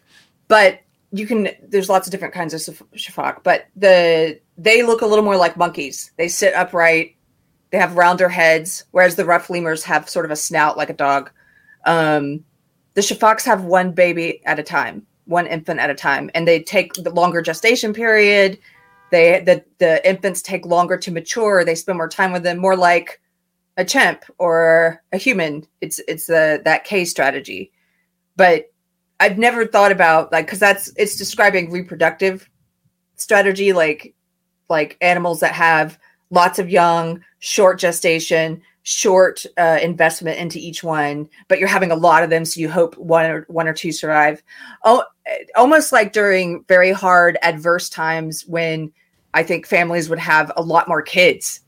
but 0.47 0.81
you 1.11 1.27
can 1.27 1.49
there's 1.67 1.89
lots 1.89 2.07
of 2.07 2.11
different 2.11 2.35
kinds 2.35 2.55
of 2.55 2.61
shaf- 2.61 2.87
shafak 2.95 3.43
but 3.43 3.67
the 3.77 4.39
they 4.57 4.83
look 4.83 5.03
a 5.03 5.07
little 5.07 5.25
more 5.25 5.37
like 5.37 5.57
monkeys. 5.57 6.13
They 6.17 6.29
sit 6.29 6.55
upright. 6.55 7.17
They 7.71 7.79
have 7.79 7.97
rounder 7.97 8.29
heads 8.29 8.85
whereas 8.91 9.17
the 9.17 9.25
rough 9.25 9.51
lemurs 9.51 9.85
have 9.85 10.09
sort 10.09 10.25
of 10.25 10.31
a 10.31 10.37
snout 10.37 10.77
like 10.77 10.91
a 10.91 10.95
dog. 10.95 11.31
Um, 11.87 12.45
the 12.95 13.01
shafaks 13.01 13.45
have 13.45 13.65
one 13.65 13.93
baby 13.93 14.45
at 14.45 14.59
a 14.59 14.63
time 14.63 15.07
one 15.29 15.47
infant 15.47 15.79
at 15.79 15.91
a 15.91 15.95
time 15.95 16.31
and 16.35 16.49
they 16.49 16.61
take 16.61 16.93
the 16.95 17.11
longer 17.11 17.43
gestation 17.43 17.93
period. 17.93 18.59
They 19.11 19.41
the, 19.41 19.65
the 19.79 20.07
infants 20.09 20.43
take 20.43 20.67
longer 20.67 20.97
to 20.99 21.11
mature. 21.11 21.65
They 21.65 21.75
spend 21.75 21.99
more 21.99 22.09
time 22.09 22.33
with 22.33 22.43
them 22.43 22.59
more 22.59 22.77
like 22.77 23.21
a 23.77 23.85
chimp 23.85 24.25
or 24.39 25.03
a 25.13 25.17
human. 25.17 25.67
It's 25.81 26.01
it's 26.09 26.27
the 26.27 26.61
that 26.65 26.85
k 26.85 27.05
strategy. 27.05 27.71
But 28.37 28.73
I've 29.21 29.39
never 29.39 29.67
thought 29.67 29.93
about 29.93 30.31
like 30.33 30.47
because 30.47 30.61
that's 30.61 30.93
it's 30.97 31.17
describing 31.17 31.71
reproductive 31.71 32.49
strategy, 33.17 33.73
like 33.73 34.15
like 34.69 34.97
animals 35.01 35.41
that 35.41 35.53
have 35.53 35.99
lots 36.31 36.59
of 36.59 36.71
young, 36.71 37.25
short 37.39 37.79
gestation, 37.79 38.63
short 38.83 39.45
uh, 39.57 39.79
investment 39.83 40.39
into 40.39 40.59
each 40.59 40.83
one, 40.83 41.29
but 41.49 41.59
you're 41.59 41.69
having 41.69 41.91
a 41.91 41.97
lot 41.97 42.23
of 42.23 42.31
them, 42.31 42.45
so 42.45 42.61
you 42.61 42.71
hope 42.71 42.97
one 42.97 43.27
or 43.27 43.45
one 43.49 43.69
or 43.69 43.75
two 43.75 43.93
survive. 43.93 44.43
Oh, 44.85 45.05
almost 45.57 45.93
like 45.93 46.13
during 46.13 46.65
very 46.69 46.93
hard, 46.93 47.39
adverse 47.43 47.89
times 47.89 48.47
when 48.47 48.93
I 49.35 49.43
think 49.43 49.67
families 49.67 50.09
would 50.09 50.19
have 50.19 50.53
a 50.57 50.63
lot 50.63 50.89
more 50.89 51.03
kids, 51.03 51.61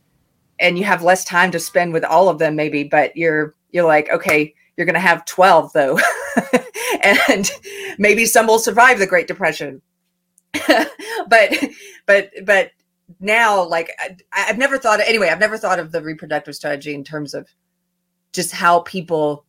and 0.60 0.78
you 0.78 0.84
have 0.84 1.02
less 1.02 1.24
time 1.24 1.50
to 1.50 1.58
spend 1.58 1.92
with 1.92 2.04
all 2.04 2.28
of 2.28 2.38
them, 2.38 2.56
maybe. 2.56 2.84
But 2.84 3.16
you're 3.16 3.54
you're 3.70 3.86
like, 3.86 4.08
okay, 4.10 4.54
you're 4.76 4.86
going 4.86 4.94
to 4.94 5.00
have 5.00 5.24
twelve 5.24 5.72
though. 5.72 5.98
and 7.02 7.50
maybe 7.98 8.24
some 8.26 8.46
will 8.46 8.58
survive 8.58 8.98
the 8.98 9.06
Great 9.06 9.26
Depression. 9.26 9.80
but 11.28 11.52
but 12.06 12.30
but 12.44 12.70
now, 13.20 13.62
like 13.64 13.90
I, 13.98 14.16
I've 14.32 14.58
never 14.58 14.78
thought. 14.78 15.00
Anyway, 15.00 15.28
I've 15.28 15.40
never 15.40 15.58
thought 15.58 15.78
of 15.78 15.92
the 15.92 16.02
reproductive 16.02 16.54
strategy 16.54 16.94
in 16.94 17.04
terms 17.04 17.34
of 17.34 17.48
just 18.32 18.52
how 18.52 18.80
people 18.80 19.44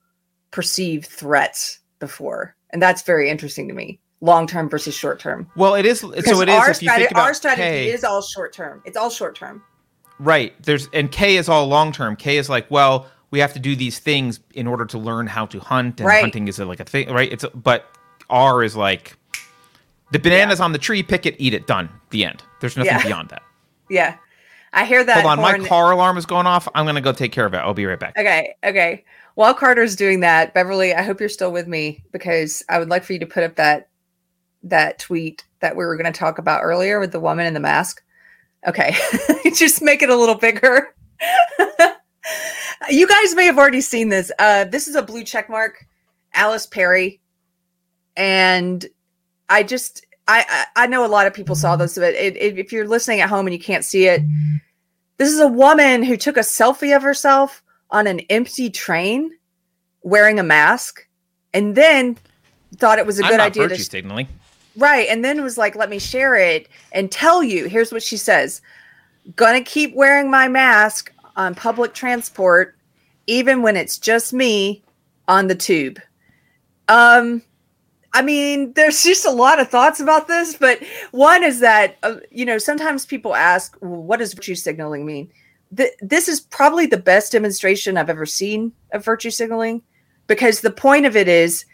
perceive 0.51 1.05
threats 1.05 1.80
before, 1.99 2.55
and 2.72 2.82
that's 2.82 3.03
very 3.03 3.30
interesting 3.30 3.67
to 3.67 3.74
me. 3.74 3.99
Long 4.22 4.45
term 4.45 4.69
versus 4.69 4.93
short 4.93 5.19
term. 5.19 5.49
Well, 5.55 5.74
it 5.76 5.86
is. 5.86 6.01
So 6.01 6.11
it 6.13 6.49
is. 6.49 6.55
our, 6.55 6.69
If 6.72 6.82
you 6.82 6.89
strate- 6.89 6.99
think 6.99 7.11
about 7.11 7.24
R 7.26 7.34
strategy 7.34 7.61
K, 7.63 7.91
is 7.91 8.03
all 8.03 8.22
short 8.22 8.53
term. 8.53 8.82
It's 8.86 8.97
all 8.97 9.09
short 9.09 9.36
term. 9.36 9.63
right? 10.19 10.53
There's 10.63 10.88
and 10.93 11.11
K 11.11 11.38
is 11.38 11.49
all 11.49 11.65
long 11.67 11.91
term. 11.91 12.15
K 12.15 12.38
is 12.38 12.47
like, 12.49 12.69
well, 12.69 13.07
we 13.32 13.39
have 13.39 13.53
to 13.53 13.59
do 13.59 13.75
these 13.75 13.97
things 13.99 14.39
in 14.53 14.67
order 14.67 14.86
to 14.86 14.97
learn 14.97 15.25
how 15.27 15.45
to 15.47 15.59
hunt, 15.59 15.99
and 15.99 16.07
Right. 16.07 16.21
hunting 16.21 16.47
is 16.47 16.59
a, 16.59 16.65
like 16.65 16.79
a 16.79 16.86
thing, 16.86 17.09
right? 17.11 17.32
It's 17.32 17.43
a, 17.43 17.49
but 17.49 17.86
R 18.29 18.63
is 18.63 18.75
like 18.75 19.17
the 20.11 20.19
bananas 20.19 20.59
on 20.59 20.71
the 20.73 20.77
tree, 20.77 21.01
pick 21.03 21.25
it, 21.25 21.36
eat 21.39 21.53
it, 21.53 21.65
done. 21.67 21.89
The 22.09 22.25
end. 22.25 22.43
There's 22.59 22.75
nothing 22.77 22.91
Yeah. 22.93 23.03
beyond 23.03 23.29
that. 23.29 23.41
Yeah, 23.89 24.15
I 24.71 24.86
hear 24.86 25.03
that. 25.03 25.15
Hold 25.15 25.25
on, 25.25 25.38
horn- 25.39 25.61
my 25.63 25.67
car 25.67 25.91
alarm 25.91 26.17
is 26.17 26.25
going 26.25 26.47
off. 26.47 26.65
I'm 26.73 26.86
gonna 26.86 27.01
go 27.01 27.11
take 27.11 27.34
care 27.34 27.45
of 27.45 27.53
it. 27.53 27.57
I'll 27.57 27.73
be 27.73 27.86
right 27.86 27.99
back. 27.99 28.17
Okay, 28.17 28.55
okay. 28.63 29.03
While 29.36 29.53
Carter's 29.53 29.97
doing 29.97 30.21
that, 30.21 30.53
Beverly, 30.53 30.93
I 30.93 31.01
hope 31.01 31.19
you're 31.19 31.27
still 31.29 31.51
with 31.51 31.67
me 31.67 32.03
because 32.13 32.63
I 32.69 32.79
would 32.79 32.89
like 32.89 33.03
for 33.03 33.11
you 33.13 33.19
to 33.19 33.25
put 33.25 33.43
up 33.43 33.55
that 33.57 33.89
that 34.63 34.97
tweet 34.99 35.43
that 35.59 35.75
we 35.75 35.84
were 35.84 35.97
going 35.97 36.11
to 36.11 36.17
talk 36.17 36.38
about 36.38 36.61
earlier 36.63 36.99
with 37.01 37.11
the 37.11 37.19
woman 37.19 37.45
in 37.47 37.53
the 37.53 37.59
mask. 37.59 38.01
Okay, 38.67 38.95
just 39.55 39.82
make 39.82 40.01
it 40.03 40.09
a 40.09 40.15
little 40.15 40.36
bigger. 40.36 40.95
you 42.89 43.07
guys 43.07 43.36
may 43.36 43.45
have 43.45 43.57
already 43.57 43.82
seen 43.82 44.09
this. 44.09 44.32
Uh, 44.39 44.65
this 44.65 44.88
is 44.88 44.95
a 44.95 45.01
blue 45.01 45.24
check 45.24 45.49
mark, 45.49 45.86
Alice 46.34 46.65
Perry, 46.65 47.19
and 48.15 48.86
I 49.49 49.63
just 49.63 50.05
I 50.28 50.45
I, 50.76 50.84
I 50.84 50.88
know 50.88 51.05
a 51.05 51.07
lot 51.07 51.28
of 51.28 51.34
people 51.34 51.55
saw 51.55 51.76
this, 51.76 51.95
but 51.95 52.13
it, 52.13 52.36
it, 52.38 52.59
if 52.59 52.72
you're 52.72 52.88
listening 52.88 53.22
at 53.22 53.30
home 53.30 53.47
and 53.47 53.53
you 53.53 53.59
can't 53.59 53.86
see 53.86 54.07
it, 54.07 54.22
this 55.17 55.32
is 55.32 55.39
a 55.39 55.47
woman 55.47 56.03
who 56.03 56.17
took 56.17 56.38
a 56.38 56.41
selfie 56.41 56.95
of 56.95 57.04
herself 57.04 57.63
on 57.89 58.08
an 58.08 58.21
empty 58.29 58.70
train 58.70 59.32
wearing 60.04 60.39
a 60.39 60.43
mask 60.43 61.08
and 61.54 61.75
then 61.75 62.17
thought 62.78 63.00
it 63.00 63.05
was 63.05 63.20
a 63.20 63.25
I'm 63.25 63.32
good 63.32 63.39
idea 63.39 63.67
to 63.67 63.78
signaling. 63.78 64.28
right 64.78 65.08
and 65.09 65.24
then 65.24 65.43
was 65.43 65.58
like 65.58 65.75
let 65.75 65.89
me 65.89 66.00
share 66.00 66.36
it 66.36 66.67
and 66.91 67.12
tell 67.12 67.43
you 67.43 67.67
here's 67.67 67.91
what 67.91 68.01
she 68.01 68.17
says 68.17 68.62
gonna 69.36 69.62
keep 69.62 69.93
wearing 69.93 70.32
my 70.32 70.47
mask 70.47 71.13
on 71.36 71.55
public 71.55 71.93
transport 71.93 72.75
even 73.28 73.62
when 73.62 73.78
it's 73.78 73.97
just 73.97 74.33
me 74.33 74.83
on 75.28 75.47
the 75.47 75.55
tube. 75.55 75.99
Um 76.87 77.41
i 78.13 78.21
mean 78.21 78.74
there's 78.75 79.03
just 79.03 79.25
a 79.25 79.32
lot 79.32 79.59
of 79.59 79.70
thoughts 79.70 80.01
about 80.01 80.28
this 80.28 80.58
but 80.58 80.79
one 81.12 81.43
is 81.43 81.62
that 81.62 81.97
uh, 82.03 82.16
you 82.29 82.45
know 82.45 82.58
sometimes 82.58 83.05
people 83.05 83.33
ask 83.33 83.78
well, 83.79 84.03
what 84.03 84.20
does 84.20 84.33
virtue 84.33 84.55
signaling 84.55 85.05
mean? 85.05 85.32
Th- 85.75 85.93
this 86.01 86.28
is 86.28 86.41
probably 86.41 86.86
the 86.86 86.97
best 86.97 87.32
demonstration 87.32 87.97
i've 87.97 88.09
ever 88.09 88.25
seen 88.25 88.74
of 88.91 89.05
virtue 89.05 89.32
signaling 89.32 89.82
because 90.28 90.62
the 90.62 90.71
point 90.71 91.05
of 91.05 91.16
it 91.16 91.28
is 91.28 91.66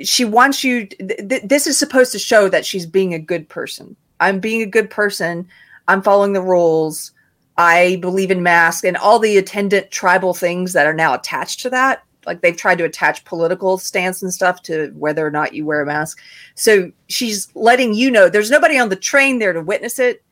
she 0.00 0.24
wants 0.24 0.64
you 0.64 0.86
th- 0.86 1.28
th- 1.28 1.42
this 1.44 1.66
is 1.66 1.78
supposed 1.78 2.12
to 2.12 2.18
show 2.18 2.48
that 2.48 2.66
she's 2.66 2.86
being 2.86 3.14
a 3.14 3.18
good 3.18 3.48
person. 3.48 3.96
I'm 4.20 4.40
being 4.40 4.62
a 4.62 4.66
good 4.66 4.90
person. 4.90 5.48
I'm 5.88 6.02
following 6.02 6.32
the 6.32 6.42
rules 6.42 7.12
i 7.56 7.96
believe 7.96 8.30
in 8.30 8.42
mask 8.42 8.84
and 8.84 8.96
all 8.96 9.18
the 9.18 9.36
attendant 9.36 9.90
tribal 9.90 10.34
things 10.34 10.72
that 10.72 10.86
are 10.86 10.94
now 10.94 11.14
attached 11.14 11.60
to 11.60 11.70
that. 11.70 12.02
Like 12.26 12.40
they've 12.40 12.56
tried 12.56 12.78
to 12.78 12.84
attach 12.84 13.24
political 13.24 13.78
stance 13.78 14.22
and 14.22 14.32
stuff 14.32 14.62
to 14.64 14.92
whether 14.94 15.26
or 15.26 15.30
not 15.30 15.54
you 15.54 15.66
wear 15.66 15.82
a 15.82 15.86
mask. 15.86 16.20
So 16.54 16.92
she's 17.08 17.48
letting 17.54 17.94
you 17.94 18.10
know 18.10 18.28
there's 18.28 18.50
nobody 18.50 18.78
on 18.78 18.88
the 18.88 18.96
train 18.96 19.38
there 19.38 19.52
to 19.52 19.60
witness 19.60 19.98
it. 19.98 20.22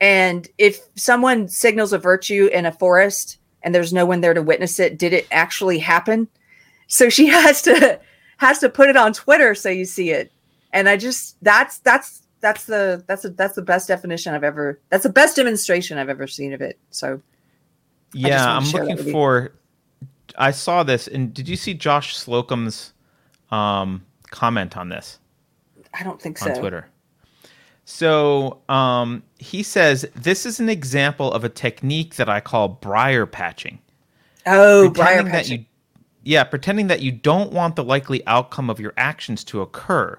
And 0.00 0.48
if 0.58 0.80
someone 0.96 1.48
signals 1.48 1.92
a 1.92 1.98
virtue 1.98 2.48
in 2.52 2.66
a 2.66 2.72
forest 2.72 3.38
and 3.62 3.74
there's 3.74 3.92
no 3.92 4.06
one 4.06 4.20
there 4.20 4.34
to 4.34 4.42
witness 4.42 4.80
it 4.80 4.98
did 4.98 5.12
it 5.12 5.26
actually 5.30 5.78
happen? 5.78 6.28
So 6.86 7.08
she 7.08 7.26
has 7.28 7.62
to 7.62 8.00
has 8.38 8.58
to 8.60 8.68
put 8.68 8.90
it 8.90 8.96
on 8.96 9.12
Twitter 9.12 9.54
so 9.54 9.68
you 9.68 9.84
see 9.84 10.10
it. 10.10 10.32
And 10.72 10.88
I 10.88 10.96
just 10.96 11.36
that's 11.42 11.78
that's 11.78 12.22
that's 12.44 12.66
the 12.66 13.02
that's 13.06 13.24
a, 13.24 13.30
that's 13.30 13.54
the 13.54 13.62
best 13.62 13.88
definition 13.88 14.34
I've 14.34 14.44
ever 14.44 14.78
that's 14.90 15.04
the 15.04 15.08
best 15.08 15.36
demonstration 15.36 15.96
I've 15.96 16.10
ever 16.10 16.26
seen 16.26 16.52
of 16.52 16.60
it. 16.60 16.78
So 16.90 17.22
Yeah, 18.12 18.58
I'm 18.58 18.70
looking 18.70 19.12
for. 19.12 19.54
I 20.36 20.50
saw 20.50 20.82
this, 20.82 21.08
and 21.08 21.32
did 21.32 21.48
you 21.48 21.56
see 21.56 21.72
Josh 21.72 22.16
Slocum's 22.16 22.92
um, 23.50 24.04
comment 24.30 24.76
on 24.76 24.90
this 24.90 25.18
I 25.98 26.02
don't 26.02 26.20
think 26.20 26.40
on 26.42 26.48
so. 26.48 26.54
On 26.54 26.60
Twitter? 26.60 26.86
So 27.86 28.60
um, 28.68 29.22
he 29.38 29.62
says 29.62 30.04
this 30.14 30.44
is 30.44 30.60
an 30.60 30.68
example 30.68 31.32
of 31.32 31.44
a 31.44 31.48
technique 31.48 32.16
that 32.16 32.28
I 32.28 32.40
call 32.40 32.68
briar 32.68 33.24
patching. 33.24 33.78
Oh, 34.44 34.90
briar 34.90 35.22
pretending 35.22 35.32
that 35.32 35.38
patching. 35.38 35.60
you 35.60 35.66
yeah 36.24 36.44
pretending 36.44 36.88
that 36.88 37.00
you 37.00 37.10
don't 37.10 37.52
want 37.52 37.76
the 37.76 37.84
likely 37.84 38.26
outcome 38.26 38.68
of 38.68 38.80
your 38.80 38.92
actions 38.98 39.44
to 39.44 39.62
occur 39.62 40.18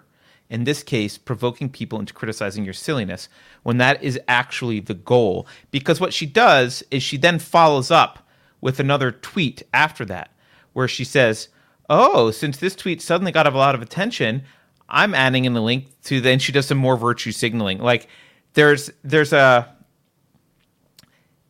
in 0.50 0.64
this 0.64 0.84
case 0.84 1.18
provoking 1.18 1.70
people 1.70 2.00
into 2.00 2.14
criticizing 2.14 2.64
your 2.64 2.74
silliness 2.74 3.30
when 3.64 3.78
that 3.78 4.02
is 4.04 4.20
actually 4.28 4.80
the 4.80 4.94
goal 4.94 5.48
because 5.72 6.00
what 6.00 6.14
she 6.14 6.26
does 6.26 6.84
is 6.92 7.02
she 7.02 7.18
then 7.18 7.40
follows 7.40 7.90
up 7.90 8.28
with 8.62 8.80
another 8.80 9.12
tweet 9.12 9.64
after 9.74 10.06
that 10.06 10.32
where 10.74 10.88
she 10.88 11.04
says 11.04 11.50
oh 11.90 12.32
since 12.32 12.58
this 12.58 12.76
tweet 12.76 13.02
suddenly 13.02 13.32
got 13.32 13.48
a 13.48 13.52
lot 13.52 13.76
of 13.76 13.82
attention 13.82 14.44
i'm 14.90 15.16
adding 15.16 15.46
in 15.46 15.56
a 15.56 15.62
link 15.62 15.88
to 16.04 16.22
then 16.22 16.40
she 16.40 16.52
does 16.52 16.68
some 16.68 16.78
more 16.78 16.98
virtue 16.98 17.32
signaling 17.32 17.80
like 17.80 18.08
there's 18.54 18.92
there's 19.04 19.34
a 19.34 19.74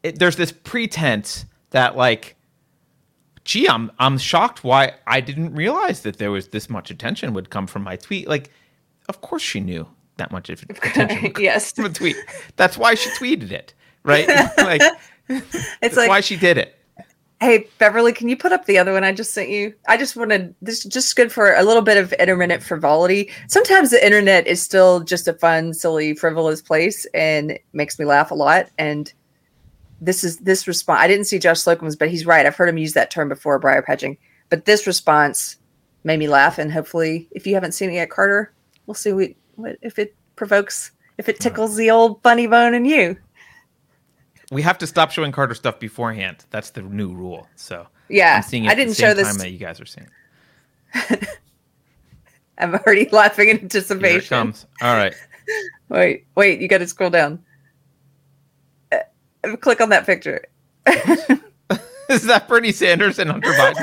it, 0.03 0.19
there's 0.19 0.35
this 0.35 0.51
pretense 0.51 1.45
that 1.71 1.97
like 1.97 2.35
gee, 3.45 3.69
I'm 3.69 3.91
I'm 3.99 4.17
shocked 4.17 4.63
why 4.63 4.93
I 5.07 5.21
didn't 5.21 5.55
realize 5.55 6.01
that 6.01 6.17
there 6.17 6.31
was 6.31 6.49
this 6.49 6.69
much 6.69 6.91
attention 6.91 7.33
would 7.33 7.49
come 7.49 7.67
from 7.67 7.83
my 7.83 7.95
tweet. 7.95 8.27
Like, 8.27 8.49
of 9.09 9.21
course 9.21 9.41
she 9.41 9.59
knew 9.59 9.87
that 10.17 10.31
much 10.31 10.49
of 10.49 10.63
attention 10.69 11.33
yes. 11.39 11.71
from 11.71 11.85
a 11.85 11.89
tweet. 11.89 12.15
That's 12.55 12.77
why 12.77 12.95
she 12.95 13.09
tweeted 13.11 13.51
it, 13.51 13.73
right? 14.03 14.27
like, 14.57 14.81
It's 15.27 15.75
that's 15.81 15.97
like, 15.97 16.09
why 16.09 16.21
she 16.21 16.35
did 16.37 16.57
it. 16.57 16.79
hey, 17.41 17.67
Beverly, 17.79 18.13
can 18.13 18.29
you 18.29 18.37
put 18.37 18.53
up 18.53 18.65
the 18.65 18.77
other 18.77 18.93
one 18.93 19.03
I 19.03 19.11
just 19.11 19.33
sent 19.33 19.49
you? 19.49 19.73
I 19.87 19.97
just 19.97 20.15
wanted 20.15 20.55
this 20.61 20.83
just 20.83 21.15
good 21.15 21.31
for 21.31 21.53
a 21.53 21.63
little 21.63 21.81
bit 21.81 21.97
of 21.97 22.13
intermittent 22.13 22.63
frivolity. 22.63 23.29
Sometimes 23.47 23.91
the 23.91 24.03
internet 24.05 24.47
is 24.47 24.61
still 24.61 25.01
just 25.01 25.27
a 25.27 25.33
fun, 25.33 25.73
silly, 25.73 26.15
frivolous 26.15 26.61
place 26.61 27.05
and 27.13 27.59
makes 27.73 27.99
me 27.99 28.05
laugh 28.05 28.31
a 28.31 28.35
lot. 28.35 28.67
And 28.77 29.11
this 30.01 30.23
is 30.23 30.37
this 30.39 30.67
response. 30.67 30.99
I 31.01 31.07
didn't 31.07 31.25
see 31.25 31.39
Josh 31.39 31.59
Slocum's, 31.61 31.95
but 31.95 32.09
he's 32.09 32.25
right. 32.25 32.45
I've 32.45 32.55
heard 32.55 32.69
him 32.69 32.77
use 32.77 32.93
that 32.93 33.11
term 33.11 33.29
before, 33.29 33.59
briar 33.59 33.81
patching. 33.81 34.17
But 34.49 34.65
this 34.65 34.85
response 34.87 35.57
made 36.03 36.19
me 36.19 36.27
laugh. 36.27 36.57
And 36.57 36.71
hopefully, 36.71 37.27
if 37.31 37.45
you 37.47 37.53
haven't 37.55 37.71
seen 37.73 37.89
it 37.89 37.95
yet, 37.95 38.09
Carter, 38.11 38.53
we'll 38.85 38.95
see 38.95 39.13
what, 39.13 39.29
what 39.55 39.77
if 39.81 39.97
it 39.99 40.15
provokes, 40.35 40.91
if 41.17 41.29
it 41.29 41.39
tickles 41.39 41.75
the 41.75 41.89
old 41.91 42.21
bunny 42.21 42.47
bone 42.47 42.73
in 42.73 42.85
you. 42.85 43.17
We 44.51 44.61
have 44.61 44.77
to 44.79 44.87
stop 44.87 45.11
showing 45.11 45.31
Carter 45.31 45.55
stuff 45.55 45.79
beforehand. 45.79 46.45
That's 46.51 46.69
the 46.69 46.81
new 46.83 47.13
rule. 47.13 47.47
So 47.55 47.87
Yeah, 48.09 48.35
I'm 48.37 48.43
seeing 48.43 48.65
it 48.65 48.71
I 48.71 48.75
didn't 48.75 48.95
show 48.95 49.13
this. 49.13 49.27
time 49.27 49.37
that 49.39 49.49
you 49.51 49.57
guys 49.57 49.79
are 49.81 49.85
seeing. 49.85 50.07
I'm 52.57 52.75
already 52.75 53.09
laughing 53.11 53.49
in 53.49 53.55
Here 53.57 53.59
it 53.59 53.63
anticipation. 53.63 54.29
comes. 54.29 54.65
All 54.81 54.95
right. 54.95 55.13
Wait, 55.89 56.25
wait, 56.33 56.59
you 56.59 56.67
got 56.67 56.79
to 56.79 56.87
scroll 56.87 57.11
down. 57.11 57.43
Uh, 58.91 59.55
click 59.57 59.79
on 59.79 59.89
that 59.89 60.03
picture. 60.03 60.43
Is 62.09 62.23
that 62.23 62.47
Bernie 62.47 62.71
Sanders 62.71 63.19
and 63.19 63.29
Hunter 63.29 63.51
Biden? 63.51 63.75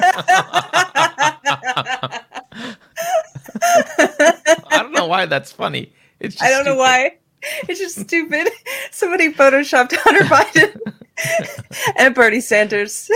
I 3.62 4.79
don't 4.83 4.93
know 4.93 5.01
why 5.12 5.26
that's 5.26 5.52
funny. 5.52 5.93
It's 6.20 6.36
just 6.36 6.43
I 6.43 6.48
don't 6.48 6.64
know 6.64 6.76
why. 6.76 7.18
It's 7.68 7.80
just 7.80 7.98
stupid. 7.98 8.48
Somebody 8.93 9.32
photoshopped 9.32 9.93
Hunter 9.97 10.24
Biden 10.26 10.80
and 11.97 12.14
Bernie 12.14 12.40
Sanders. 12.40 13.10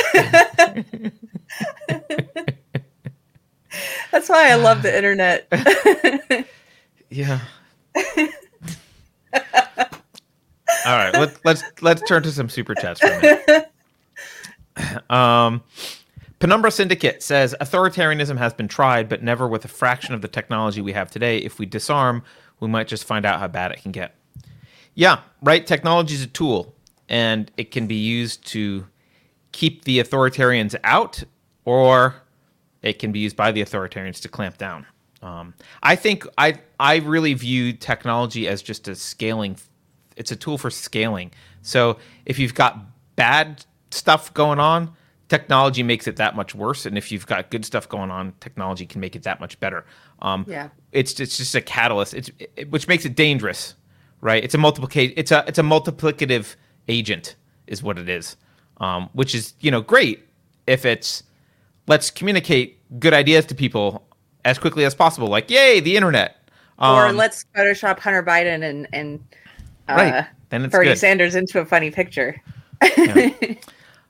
That's 4.10 4.28
why 4.28 4.51
I 4.51 4.56
love 4.56 4.82
the 4.82 4.93
internet. 4.94 5.47
Yeah. 7.09 7.39
All 10.85 10.97
right, 10.97 11.12
let's 11.12 11.39
let's 11.44 11.62
let's 11.81 12.02
turn 12.09 12.24
to 12.24 12.32
some 12.32 12.48
super 12.48 12.74
chats 12.74 12.98
for 12.98 13.06
a 13.06 13.20
minute. 13.20 13.70
Um, 15.09 15.62
Penumbra 16.39 16.71
Syndicate 16.71 17.23
says 17.23 17.55
authoritarianism 17.61 18.37
has 18.37 18.53
been 18.53 18.69
tried, 18.69 19.09
but 19.09 19.23
never 19.23 19.49
with 19.49 19.65
a 19.65 19.69
fraction 19.69 20.15
of 20.15 20.21
the 20.21 20.29
technology 20.29 20.83
we 20.83 20.93
have 20.93 21.11
today. 21.11 21.39
If 21.39 21.59
we 21.59 21.65
disarm, 21.65 22.23
we 22.61 22.69
might 22.69 22.89
just 22.89 23.05
find 23.05 23.25
out 23.25 23.41
how 23.41 23.49
bad 23.49 23.73
it 23.73 23.83
can 23.83 23.93
get. 23.93 24.15
Yeah, 24.95 25.21
right. 25.43 25.67
Technology 25.67 26.15
is 26.15 26.23
a 26.23 26.27
tool, 26.27 26.75
and 27.09 27.51
it 27.57 27.71
can 27.71 27.87
be 27.87 27.97
used 27.97 28.47
to 28.49 28.87
keep 29.53 29.85
the 29.85 29.99
authoritarians 29.99 30.75
out, 30.85 31.23
or 31.65 32.17
it 32.83 32.99
can 32.99 33.13
be 33.13 33.21
used 33.21 33.37
by 33.37 33.53
the 33.53 33.63
authoritarians 33.63 34.21
to 34.23 34.29
clamp 34.29 34.59
down. 34.59 34.87
Um, 35.23 35.55
I 35.83 35.97
think 35.97 36.27
I 36.37 36.61
I 36.79 36.97
really 36.97 37.35
view 37.35 37.73
technology 37.73 38.47
as 38.47 38.63
just 38.63 38.89
a 38.89 38.95
scaling. 38.95 39.57
It's 40.17 40.31
a 40.31 40.37
tool 40.37 40.59
for 40.59 40.71
scaling. 40.71 41.33
So 41.63 41.99
if 42.27 42.39
you've 42.39 42.55
got 42.55 42.79
bad 43.17 43.65
stuff 43.91 44.33
going 44.35 44.61
on, 44.61 44.93
technology 45.28 45.82
makes 45.82 46.07
it 46.07 46.16
that 46.16 46.36
much 46.36 46.55
worse. 46.55 46.86
And 46.86 46.97
if 46.97 47.11
you've 47.11 47.27
got 47.27 47.51
good 47.51 47.65
stuff 47.65 47.89
going 47.89 48.11
on, 48.11 48.32
technology 48.40 48.86
can 48.86 49.01
make 49.01 49.16
it 49.16 49.23
that 49.24 49.40
much 49.40 49.59
better. 49.61 49.85
Um, 50.23 50.44
Yeah. 50.48 50.69
it's 50.93 51.19
it's 51.20 51.36
just 51.36 51.55
a 51.55 51.61
catalyst. 51.61 52.15
It's 52.15 52.31
it, 52.57 52.70
which 52.70 52.89
makes 52.89 53.05
it 53.05 53.15
dangerous, 53.16 53.74
right? 54.20 54.43
It's 54.43 54.55
a 54.55 54.59
multiplication. 54.59 55.15
It's 55.16 55.32
a 55.32 55.44
it's 55.47 55.59
a 55.59 55.62
multiplicative 55.62 56.55
agent, 56.89 57.36
is 57.66 57.82
what 57.82 57.98
it 57.98 58.09
is. 58.09 58.36
Um, 58.78 59.09
which 59.15 59.35
is 59.35 59.55
you 59.61 59.70
know 59.70 59.81
great 59.81 60.27
if 60.66 60.85
it's 60.85 61.23
let's 61.89 62.11
communicate 62.11 62.78
good 63.01 63.15
ideas 63.15 63.47
to 63.47 63.55
people 63.55 64.07
as 64.44 64.59
quickly 64.59 64.85
as 64.85 64.94
possible. 64.94 65.28
Like 65.28 65.51
yay, 65.51 65.81
the 65.81 65.97
internet. 65.97 66.36
or 66.78 67.07
Um, 67.07 67.16
let's 67.16 67.44
Photoshop 67.57 67.98
Hunter 67.98 68.23
Biden 68.23 68.62
and 68.62 68.86
and 68.93 69.20
uh, 69.89 69.94
Right. 69.94 70.27
Then 70.51 70.65
it's 70.65 70.73
Bernie 70.73 70.90
good. 70.90 70.98
Sanders 70.98 71.35
into 71.35 71.59
a 71.61 71.65
funny 71.65 71.90
picture. 71.90 72.40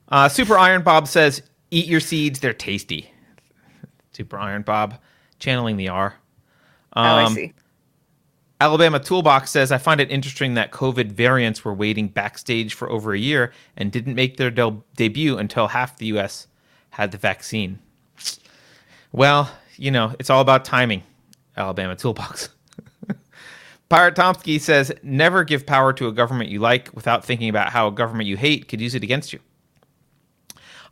Uh, 0.08 0.28
Super 0.28 0.56
Iron 0.58 0.82
Bob 0.82 1.08
says, 1.08 1.42
"Eat 1.70 1.86
your 1.86 2.00
seeds; 2.00 2.40
they're 2.40 2.52
tasty." 2.52 3.10
Super 4.12 4.38
Iron 4.38 4.62
Bob, 4.62 4.98
channeling 5.38 5.76
the 5.76 5.88
R. 5.88 6.14
oh, 6.94 7.02
I 7.02 7.24
Um, 7.24 7.34
see. 7.34 7.52
Alabama 8.60 8.98
Toolbox 8.98 9.50
says, 9.50 9.70
"I 9.70 9.78
find 9.78 10.00
it 10.00 10.10
interesting 10.10 10.54
that 10.54 10.70
COVID 10.70 11.12
variants 11.12 11.64
were 11.64 11.74
waiting 11.74 12.08
backstage 12.08 12.72
for 12.72 12.88
over 12.90 13.12
a 13.12 13.18
year 13.18 13.52
and 13.76 13.92
didn't 13.92 14.14
make 14.14 14.36
their 14.38 14.50
debut 14.50 15.36
until 15.36 15.68
half 15.68 15.98
the 15.98 16.06
U.S. 16.06 16.46
had 16.90 17.10
the 17.12 17.18
vaccine." 17.18 17.80
Well, 19.12 19.50
you 19.76 19.90
know, 19.90 20.14
it's 20.18 20.30
all 20.30 20.40
about 20.40 20.64
timing. 20.64 21.02
Alabama 21.56 21.96
Toolbox. 21.96 22.48
Pirate 23.88 24.14
Tomsky 24.14 24.58
says, 24.60 24.92
"Never 25.02 25.44
give 25.44 25.66
power 25.66 25.92
to 25.94 26.08
a 26.08 26.12
government 26.12 26.48
you 26.50 26.60
like 26.60 26.90
without 26.94 27.24
thinking 27.24 27.48
about 27.48 27.70
how 27.70 27.88
a 27.88 27.92
government 27.92 28.28
you 28.28 28.36
hate 28.36 28.68
could 28.68 28.80
use 28.80 28.94
it 28.94 29.02
against 29.02 29.32
you." 29.32 29.40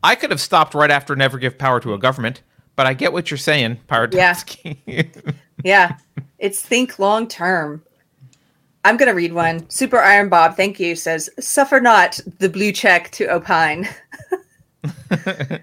I 0.04 0.14
could 0.14 0.30
have 0.30 0.40
stopped 0.40 0.74
right 0.74 0.90
after 0.90 1.16
never 1.16 1.38
give 1.38 1.56
power 1.56 1.80
to 1.80 1.94
a 1.94 1.98
government, 1.98 2.42
but 2.76 2.86
I 2.86 2.92
get 2.92 3.12
what 3.12 3.30
you're 3.30 3.38
saying, 3.38 3.78
Pirate 3.88 4.14
Yeah. 4.14 4.34
Yeah, 5.64 5.96
it's 6.38 6.60
think 6.60 6.98
long 6.98 7.26
term. 7.26 7.82
I'm 8.84 8.98
going 8.98 9.08
to 9.08 9.14
read 9.14 9.32
one. 9.32 9.68
Super 9.70 9.98
Iron 9.98 10.28
Bob, 10.28 10.56
thank 10.56 10.78
you, 10.78 10.94
says, 10.94 11.30
Suffer 11.40 11.80
not 11.80 12.20
the 12.38 12.50
blue 12.50 12.70
check 12.70 13.10
to 13.12 13.32
opine. 13.32 13.88
I 15.10 15.60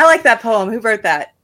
like 0.00 0.22
that 0.22 0.40
poem. 0.40 0.70
Who 0.70 0.80
wrote 0.80 1.02
that? 1.02 1.34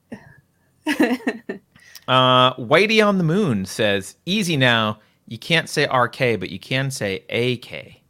Uh, 2.07 2.55
Whitey 2.55 3.05
on 3.05 3.19
the 3.19 3.23
Moon 3.23 3.65
says, 3.65 4.15
"Easy 4.25 4.57
now. 4.57 4.97
You 5.27 5.37
can't 5.37 5.69
say 5.69 5.85
RK, 5.85 6.39
but 6.39 6.49
you 6.49 6.57
can 6.57 6.89
say 6.89 7.17
AK." 7.29 7.71
I 7.71 8.01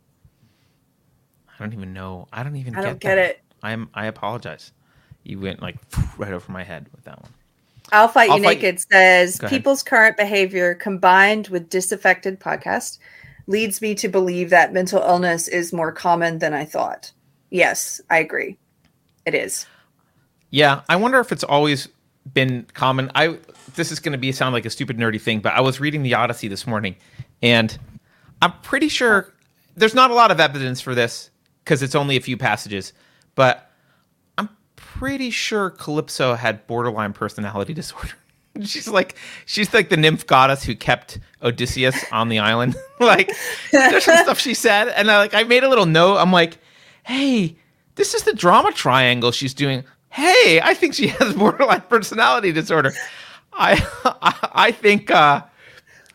don't 1.59 1.73
even 1.73 1.91
know. 1.91 2.25
I 2.31 2.41
don't 2.43 2.55
even 2.55 2.73
I 2.75 2.79
get 2.79 2.85
don't 2.85 2.99
get 3.01 3.15
that. 3.15 3.29
it. 3.31 3.41
I'm. 3.63 3.89
I 3.93 4.05
apologize. 4.05 4.71
You 5.23 5.39
went 5.39 5.61
like 5.61 5.77
right 6.17 6.33
over 6.33 6.51
my 6.51 6.63
head 6.63 6.87
with 6.91 7.03
that 7.05 7.21
one. 7.21 7.31
I'll 7.91 8.07
Fight 8.07 8.29
I'll 8.29 8.37
You 8.37 8.43
Fight- 8.43 8.61
Naked 8.61 8.79
says, 8.79 9.41
People's 9.47 9.83
current 9.83 10.15
behavior 10.15 10.75
combined 10.75 11.47
with 11.47 11.69
disaffected 11.69 12.39
podcast 12.39 12.99
leads 13.47 13.81
me 13.81 13.95
to 13.95 14.07
believe 14.07 14.51
that 14.51 14.73
mental 14.73 15.01
illness 15.01 15.47
is 15.47 15.73
more 15.73 15.91
common 15.91 16.37
than 16.37 16.53
I 16.53 16.65
thought. 16.65 17.11
Yes, 17.49 17.99
I 18.09 18.19
agree. 18.19 18.57
It 19.25 19.33
is. 19.33 19.65
Yeah, 20.51 20.81
I 20.87 20.95
wonder 20.97 21.19
if 21.19 21.31
it's 21.31 21.43
always 21.43 21.87
been 22.33 22.65
common. 22.73 23.11
I 23.15 23.37
this 23.75 23.91
is 23.91 23.99
going 23.99 24.13
to 24.13 24.17
be 24.17 24.31
sound 24.31 24.53
like 24.53 24.65
a 24.65 24.69
stupid 24.69 24.97
nerdy 24.97 25.21
thing, 25.21 25.39
but 25.39 25.53
I 25.53 25.61
was 25.61 25.79
reading 25.79 26.03
the 26.03 26.13
Odyssey 26.15 26.47
this 26.47 26.65
morning, 26.65 26.95
and 27.41 27.77
I'm 28.41 28.53
pretty 28.61 28.87
sure 28.89 29.33
there's 29.75 29.95
not 29.95 30.11
a 30.11 30.13
lot 30.13 30.31
of 30.31 30.39
evidence 30.39 30.81
for 30.81 30.95
this 30.95 31.29
because 31.63 31.81
it's 31.83 31.95
only 31.95 32.17
a 32.17 32.21
few 32.21 32.37
passages, 32.37 32.93
but 33.35 33.71
I'm 34.37 34.49
pretty 34.75 35.29
sure 35.29 35.69
Calypso 35.69 36.35
had 36.35 36.65
borderline 36.67 37.13
personality 37.13 37.73
disorder. 37.81 38.13
She's 38.63 38.87
like 38.87 39.15
she's 39.45 39.73
like 39.73 39.89
the 39.89 39.97
nymph 39.97 40.25
goddess 40.27 40.63
who 40.63 40.75
kept 40.75 41.19
Odysseus 41.41 42.03
on 42.11 42.29
the 42.29 42.39
island. 42.39 42.75
like 42.99 43.31
there's 43.71 44.03
some 44.03 44.17
stuff 44.17 44.39
she 44.39 44.53
said, 44.53 44.89
and 44.89 45.09
I 45.09 45.17
like 45.19 45.33
I 45.33 45.43
made 45.43 45.63
a 45.63 45.69
little 45.69 45.85
note. 45.85 46.17
I'm 46.17 46.31
like, 46.31 46.57
hey, 47.03 47.55
this 47.95 48.13
is 48.13 48.23
the 48.23 48.33
drama 48.33 48.71
triangle 48.71 49.31
she's 49.31 49.53
doing. 49.53 49.83
Hey, 50.09 50.59
I 50.63 50.73
think 50.73 50.95
she 50.95 51.07
has 51.07 51.33
borderline 51.37 51.81
personality 51.81 52.51
disorder. 52.51 52.91
I 53.53 53.85
I, 54.03 54.49
I 54.53 54.71
think 54.71 55.11
uh, 55.11 55.43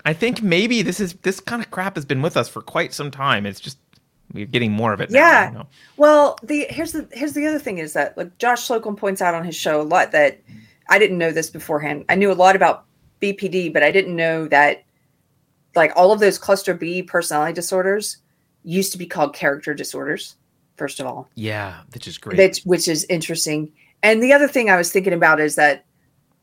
I 0.04 0.12
think 0.12 0.42
maybe 0.42 0.82
this 0.82 1.00
is 1.00 1.14
this 1.22 1.40
kind 1.40 1.62
of 1.62 1.70
crap 1.70 1.94
has 1.94 2.04
been 2.04 2.20
with 2.20 2.36
us 2.36 2.48
for 2.48 2.60
quite 2.60 2.92
some 2.92 3.10
time. 3.10 3.46
It's 3.46 3.60
just 3.60 3.78
we're 4.34 4.46
getting 4.46 4.72
more 4.72 4.92
of 4.92 5.00
it. 5.00 5.10
now, 5.10 5.18
Yeah. 5.18 5.48
you 5.50 5.58
know? 5.58 5.66
Well, 5.96 6.38
the 6.42 6.66
here's 6.68 6.92
the 6.92 7.08
here's 7.12 7.32
the 7.32 7.46
other 7.46 7.58
thing 7.58 7.78
is 7.78 7.92
that 7.94 8.16
like 8.18 8.36
Josh 8.38 8.64
Slocum 8.64 8.96
points 8.96 9.22
out 9.22 9.34
on 9.34 9.44
his 9.44 9.54
show 9.56 9.80
a 9.80 9.82
lot 9.82 10.12
that 10.12 10.40
I 10.90 10.98
didn't 10.98 11.16
know 11.18 11.30
this 11.32 11.48
beforehand. 11.50 12.04
I 12.08 12.16
knew 12.16 12.30
a 12.30 12.34
lot 12.34 12.56
about 12.56 12.84
BPD, 13.22 13.72
but 13.72 13.82
I 13.82 13.90
didn't 13.90 14.14
know 14.16 14.46
that 14.48 14.84
like 15.74 15.92
all 15.96 16.12
of 16.12 16.20
those 16.20 16.36
cluster 16.38 16.74
B 16.74 17.02
personality 17.02 17.52
disorders 17.54 18.18
used 18.64 18.92
to 18.92 18.98
be 18.98 19.06
called 19.06 19.34
character 19.34 19.72
disorders. 19.74 20.36
First 20.76 20.98
of 21.00 21.06
all, 21.06 21.28
Yeah, 21.36 21.82
which 21.92 22.08
is 22.08 22.18
great. 22.18 22.36
that 22.36 22.58
which 22.64 22.88
is 22.88 23.06
interesting. 23.08 23.72
And 24.02 24.22
the 24.22 24.32
other 24.32 24.48
thing 24.48 24.68
I 24.68 24.76
was 24.76 24.90
thinking 24.92 25.12
about 25.12 25.40
is 25.40 25.54
that 25.54 25.84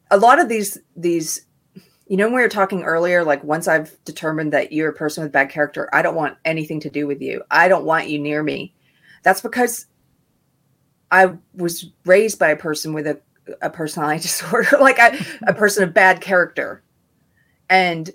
a 0.09 0.17
lot 0.17 0.39
of 0.39 0.47
these 0.49 0.77
these 0.95 1.41
you 2.11 2.17
know 2.17 2.25
when 2.25 2.35
we 2.35 2.41
were 2.41 2.49
talking 2.49 2.83
earlier 2.83 3.23
like 3.23 3.41
once 3.41 3.69
I've 3.69 3.95
determined 4.03 4.51
that 4.51 4.73
you're 4.73 4.89
a 4.89 4.93
person 4.93 5.23
with 5.23 5.31
bad 5.31 5.49
character, 5.49 5.89
I 5.93 6.01
don't 6.01 6.13
want 6.13 6.37
anything 6.43 6.81
to 6.81 6.89
do 6.89 7.07
with 7.07 7.21
you. 7.21 7.41
I 7.49 7.69
don't 7.69 7.85
want 7.85 8.09
you 8.09 8.19
near 8.19 8.43
me. 8.43 8.73
That's 9.23 9.39
because 9.39 9.85
I 11.09 11.37
was 11.55 11.85
raised 12.03 12.37
by 12.37 12.49
a 12.49 12.57
person 12.57 12.91
with 12.91 13.07
a 13.07 13.21
a 13.61 13.69
personality 13.69 14.19
disorder, 14.23 14.77
like 14.81 14.99
a, 14.99 15.25
a 15.47 15.53
person 15.53 15.85
of 15.85 15.93
bad 15.93 16.19
character. 16.19 16.83
And 17.69 18.11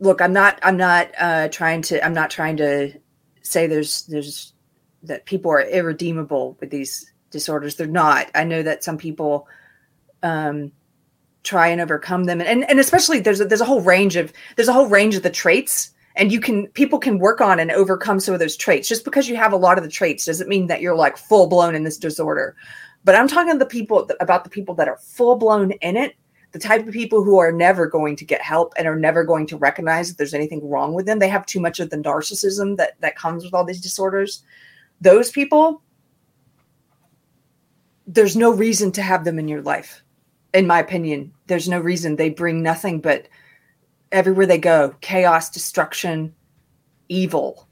look, 0.00 0.22
I'm 0.22 0.32
not 0.32 0.58
I'm 0.62 0.78
not 0.78 1.10
uh 1.18 1.48
trying 1.48 1.82
to 1.82 2.02
I'm 2.02 2.14
not 2.14 2.30
trying 2.30 2.56
to 2.56 2.98
say 3.42 3.66
there's 3.66 4.04
there's 4.04 4.54
that 5.02 5.26
people 5.26 5.50
are 5.50 5.60
irredeemable 5.60 6.56
with 6.58 6.70
these 6.70 7.12
disorders. 7.30 7.76
They're 7.76 7.86
not. 7.86 8.30
I 8.34 8.44
know 8.44 8.62
that 8.62 8.82
some 8.82 8.96
people 8.96 9.46
um, 10.22 10.72
try 11.42 11.68
and 11.68 11.80
overcome 11.80 12.24
them, 12.24 12.40
and 12.40 12.68
and 12.68 12.80
especially 12.80 13.20
there's 13.20 13.40
a, 13.40 13.44
there's 13.44 13.60
a 13.60 13.66
whole 13.66 13.80
range 13.80 14.16
of 14.16 14.32
there's 14.56 14.68
a 14.68 14.72
whole 14.72 14.88
range 14.88 15.14
of 15.14 15.22
the 15.22 15.30
traits, 15.30 15.92
and 16.16 16.32
you 16.32 16.40
can 16.40 16.66
people 16.68 16.98
can 16.98 17.18
work 17.18 17.40
on 17.40 17.58
and 17.58 17.70
overcome 17.70 18.20
some 18.20 18.34
of 18.34 18.40
those 18.40 18.56
traits. 18.56 18.88
Just 18.88 19.04
because 19.04 19.28
you 19.28 19.36
have 19.36 19.52
a 19.52 19.56
lot 19.56 19.78
of 19.78 19.84
the 19.84 19.90
traits 19.90 20.26
doesn't 20.26 20.48
mean 20.48 20.66
that 20.68 20.80
you're 20.80 20.96
like 20.96 21.16
full 21.16 21.48
blown 21.48 21.74
in 21.74 21.84
this 21.84 21.98
disorder. 21.98 22.56
But 23.04 23.16
I'm 23.16 23.28
talking 23.28 23.58
the 23.58 23.66
people 23.66 24.08
about 24.20 24.44
the 24.44 24.50
people 24.50 24.74
that 24.76 24.88
are 24.88 24.98
full 24.98 25.36
blown 25.36 25.72
in 25.72 25.96
it. 25.96 26.14
The 26.52 26.58
type 26.58 26.86
of 26.86 26.92
people 26.92 27.24
who 27.24 27.38
are 27.38 27.50
never 27.50 27.86
going 27.86 28.14
to 28.16 28.26
get 28.26 28.42
help 28.42 28.74
and 28.76 28.86
are 28.86 28.98
never 28.98 29.24
going 29.24 29.46
to 29.46 29.56
recognize 29.56 30.10
that 30.10 30.18
there's 30.18 30.34
anything 30.34 30.68
wrong 30.68 30.92
with 30.92 31.06
them. 31.06 31.18
They 31.18 31.28
have 31.28 31.46
too 31.46 31.60
much 31.60 31.80
of 31.80 31.88
the 31.88 31.96
narcissism 31.96 32.76
that 32.76 33.00
that 33.00 33.16
comes 33.16 33.42
with 33.42 33.54
all 33.54 33.64
these 33.64 33.80
disorders 33.80 34.44
those 35.02 35.30
people 35.30 35.82
there's 38.06 38.36
no 38.36 38.52
reason 38.52 38.90
to 38.92 39.02
have 39.02 39.24
them 39.24 39.38
in 39.38 39.48
your 39.48 39.62
life 39.62 40.01
in 40.54 40.66
my 40.66 40.78
opinion 40.78 41.32
there's 41.46 41.68
no 41.68 41.78
reason 41.78 42.16
they 42.16 42.30
bring 42.30 42.62
nothing 42.62 43.00
but 43.00 43.28
everywhere 44.10 44.46
they 44.46 44.58
go 44.58 44.94
chaos 45.00 45.50
destruction 45.50 46.34
evil. 47.08 47.68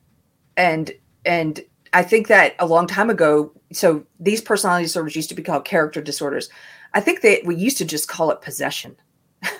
And 0.56 0.90
and 1.24 1.60
i 1.92 2.02
think 2.02 2.28
that 2.28 2.54
a 2.58 2.66
long 2.66 2.86
time 2.86 3.10
ago 3.10 3.52
so 3.72 4.04
these 4.18 4.40
personality 4.40 4.84
disorders 4.84 5.16
used 5.16 5.28
to 5.28 5.34
be 5.34 5.42
called 5.42 5.64
character 5.64 6.00
disorders. 6.00 6.48
I 6.92 7.00
think 7.00 7.20
that 7.20 7.44
we 7.44 7.54
used 7.54 7.78
to 7.78 7.84
just 7.84 8.08
call 8.08 8.30
it 8.30 8.42
possession. 8.42 8.96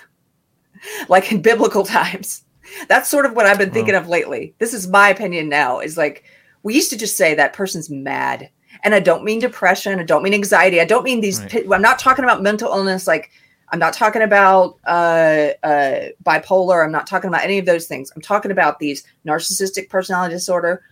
Like 1.09 1.31
in 1.31 1.43
biblical 1.43 1.83
times. 1.99 2.43
That's 2.87 3.07
sort 3.07 3.27
of 3.27 3.35
what 3.35 3.45
i've 3.45 3.59
been 3.59 3.71
thinking 3.71 3.95
of 3.95 4.07
lately. 4.07 4.55
This 4.57 4.73
is 4.73 4.87
my 4.87 5.09
opinion 5.09 5.47
now 5.47 5.79
is 5.79 5.97
like 5.97 6.23
we 6.63 6.73
used 6.73 6.89
to 6.89 6.97
just 6.97 7.17
say 7.17 7.35
that 7.35 7.53
person's 7.53 7.89
mad 7.89 8.49
and 8.83 8.93
i 8.95 8.99
don't 8.99 9.23
mean 9.23 9.39
depression 9.39 9.99
i 9.99 10.03
don't 10.03 10.23
mean 10.23 10.33
anxiety 10.33 10.79
i 10.81 10.85
don't 10.85 11.03
mean 11.03 11.21
these 11.21 11.39
Right. 11.41 11.65
i'm 11.71 11.81
not 11.81 11.99
talking 11.99 12.23
about 12.23 12.41
mental 12.41 12.69
illness 12.71 13.07
like 13.07 13.31
i'm 13.69 13.79
not 13.79 13.93
talking 13.93 14.21
about 14.21 14.77
uh, 14.85 15.49
uh, 15.63 16.09
bipolar 16.23 16.83
i'm 16.83 16.91
not 16.91 17.07
talking 17.07 17.27
about 17.27 17.43
any 17.43 17.57
of 17.57 17.65
those 17.65 17.87
things. 17.87 18.11
I'm 18.15 18.21
talking 18.21 18.51
about 18.51 18.79
these 18.79 19.03
narcissistic 19.25 19.89
personality 19.89 20.35
disorder 20.35 20.83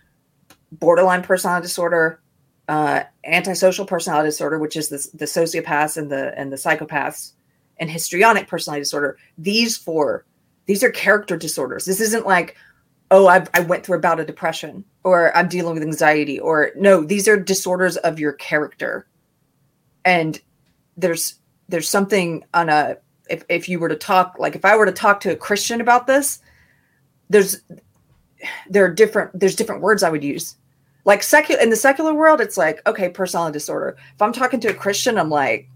borderline 0.72 1.22
personality 1.22 1.64
disorder 1.64 2.20
uh, 2.68 3.02
antisocial 3.24 3.84
personality 3.84 4.28
disorder 4.28 4.58
which 4.58 4.76
is 4.76 4.88
the, 4.88 5.08
the 5.14 5.24
sociopaths 5.24 5.96
and 5.96 6.10
the 6.10 6.38
and 6.38 6.52
the 6.52 6.56
psychopaths 6.56 7.32
and 7.78 7.90
histrionic 7.90 8.46
personality 8.46 8.82
disorder. 8.82 9.16
These 9.38 9.76
four 9.76 10.24
these 10.66 10.84
are 10.84 10.90
character 10.90 11.36
disorders. 11.36 11.84
This 11.86 12.00
isn't 12.00 12.26
like 12.26 12.56
oh 13.10 13.26
I've, 13.26 13.50
i 13.54 13.60
went 13.60 13.84
through 13.84 13.96
a 13.98 14.00
bout 14.00 14.20
of 14.20 14.26
depression 14.28 14.84
or 15.04 15.36
i'm 15.36 15.48
dealing 15.48 15.74
with 15.74 15.82
anxiety 15.82 16.38
or 16.38 16.70
no 16.76 17.02
these 17.02 17.28
are 17.28 17.38
disorders 17.38 17.96
of 17.98 18.18
your 18.18 18.32
character. 18.32 19.06
And 20.04 20.40
there's 20.96 21.34
there's 21.68 21.88
something 21.88 22.44
on 22.54 22.68
a 22.68 22.96
if, 23.28 23.44
if 23.48 23.68
you 23.68 23.78
were 23.78 23.88
to 23.88 23.96
talk 23.96 24.36
like 24.38 24.56
if 24.56 24.64
i 24.64 24.76
were 24.76 24.86
to 24.86 24.92
talk 24.92 25.20
to 25.20 25.32
a 25.32 25.36
christian 25.36 25.80
about 25.80 26.06
this 26.06 26.40
there's 27.28 27.60
there 28.68 28.84
are 28.84 28.92
different 28.92 29.38
there's 29.38 29.54
different 29.54 29.82
words 29.82 30.02
i 30.02 30.10
would 30.10 30.24
use. 30.24 30.56
Like 31.04 31.22
secular 31.22 31.60
in 31.60 31.70
the 31.70 31.76
secular 31.76 32.14
world 32.14 32.40
it's 32.40 32.56
like 32.56 32.86
okay 32.86 33.08
personality 33.08 33.54
disorder. 33.54 33.96
If 34.14 34.22
i'm 34.22 34.32
talking 34.32 34.60
to 34.60 34.68
a 34.68 34.74
christian 34.74 35.18
i'm 35.18 35.30
like 35.30 35.68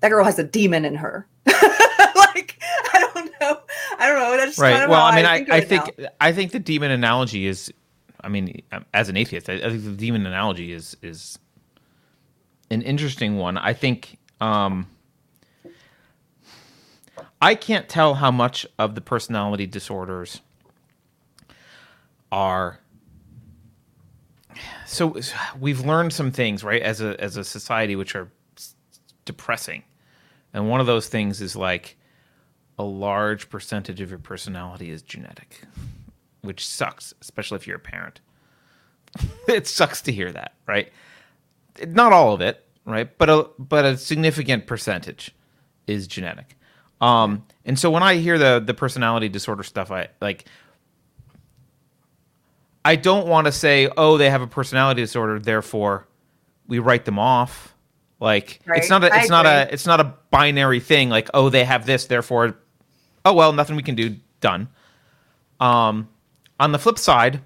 that 0.00 0.08
girl 0.08 0.24
has 0.24 0.38
a 0.38 0.44
demon 0.44 0.84
in 0.84 0.94
her. 0.96 1.26
Like 2.16 2.60
i 2.92 3.00
don't 3.00 3.30
know. 3.40 3.60
I 3.98 4.06
don't 4.08 4.18
know. 4.18 4.36
That's 4.36 4.58
right. 4.58 4.88
well, 4.88 5.02
I 5.02 5.16
mean, 5.16 5.26
I, 5.26 5.36
think 5.38 5.50
I 5.50 5.60
think. 5.60 6.00
I 6.20 6.32
think 6.32 6.52
the 6.52 6.58
demon 6.58 6.90
analogy 6.90 7.46
is, 7.46 7.72
I 8.22 8.28
mean, 8.28 8.62
as 8.92 9.08
an 9.08 9.16
atheist, 9.16 9.48
I, 9.48 9.54
I 9.54 9.70
think 9.70 9.84
the 9.84 9.92
demon 9.92 10.26
analogy 10.26 10.72
is 10.72 10.96
is 11.02 11.38
an 12.70 12.82
interesting 12.82 13.36
one. 13.36 13.58
I 13.58 13.72
think 13.72 14.18
um, 14.40 14.86
I 17.40 17.54
can't 17.54 17.88
tell 17.88 18.14
how 18.14 18.30
much 18.30 18.66
of 18.78 18.94
the 18.94 19.00
personality 19.00 19.66
disorders 19.66 20.40
are. 22.30 22.80
So 24.86 25.16
we've 25.58 25.80
learned 25.80 26.12
some 26.12 26.32
things, 26.32 26.62
right, 26.64 26.82
as 26.82 27.00
a 27.00 27.20
as 27.20 27.36
a 27.36 27.44
society, 27.44 27.96
which 27.96 28.14
are 28.14 28.30
depressing, 29.24 29.84
and 30.52 30.68
one 30.68 30.80
of 30.80 30.86
those 30.86 31.08
things 31.08 31.40
is 31.40 31.56
like 31.56 31.96
a 32.78 32.82
large 32.82 33.50
percentage 33.50 34.00
of 34.00 34.10
your 34.10 34.18
personality 34.18 34.90
is 34.90 35.02
genetic, 35.02 35.62
which 36.42 36.66
sucks, 36.66 37.14
especially 37.20 37.56
if 37.56 37.66
you're 37.66 37.76
a 37.76 37.80
parent. 37.80 38.20
it 39.48 39.66
sucks 39.66 40.02
to 40.02 40.12
hear 40.12 40.30
that, 40.32 40.54
right? 40.66 40.92
Not 41.86 42.12
all 42.12 42.32
of 42.32 42.40
it, 42.40 42.64
right? 42.84 43.16
But 43.18 43.30
a 43.30 43.48
but 43.58 43.84
a 43.84 43.96
significant 43.96 44.66
percentage 44.66 45.34
is 45.86 46.06
genetic. 46.06 46.56
Um, 47.00 47.44
and 47.64 47.78
so 47.78 47.90
when 47.90 48.02
I 48.02 48.16
hear 48.16 48.38
the 48.38 48.62
the 48.64 48.74
personality 48.74 49.28
disorder 49.28 49.62
stuff, 49.62 49.90
I 49.90 50.08
like. 50.20 50.46
I 52.82 52.96
don't 52.96 53.26
want 53.26 53.46
to 53.46 53.52
say, 53.52 53.90
oh, 53.94 54.16
they 54.16 54.30
have 54.30 54.40
a 54.40 54.46
personality 54.46 55.02
disorder, 55.02 55.38
therefore 55.38 56.06
we 56.66 56.78
write 56.78 57.04
them 57.04 57.18
off. 57.18 57.74
Like 58.20 58.60
Right. 58.64 58.78
it's 58.78 58.88
not 58.88 59.04
a 59.04 59.12
I 59.12 59.20
it's 59.20 59.28
not 59.30 59.44
a 59.46 59.68
it's 59.72 59.86
not 59.86 60.00
a 60.00 60.14
binary 60.30 60.80
thing. 60.80 61.10
Like 61.10 61.28
oh, 61.34 61.50
they 61.50 61.64
have 61.64 61.84
this, 61.84 62.06
therefore, 62.06 62.56
oh 63.24 63.34
well, 63.34 63.52
nothing 63.52 63.76
we 63.76 63.82
can 63.82 63.94
do. 63.96 64.16
Done. 64.40 64.68
Um, 65.58 66.08
on 66.60 66.70
the 66.72 66.78
flip 66.78 66.98
side, 66.98 67.40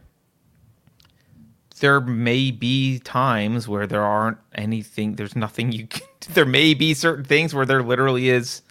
there 1.81 2.01
may 2.01 2.51
be 2.51 2.99
times 2.99 3.67
where 3.67 3.87
there 3.87 4.03
aren't 4.03 4.39
anything. 4.55 5.15
There's 5.15 5.35
nothing 5.37 5.73
you. 5.73 5.87
Can, 5.87 6.07
there 6.35 6.45
may 6.45 6.75
be 6.75 6.95
certain 6.95 7.25
things 7.25 7.55
where 7.55 7.65
there 7.67 7.83
literally 7.83 8.29
is 8.29 8.63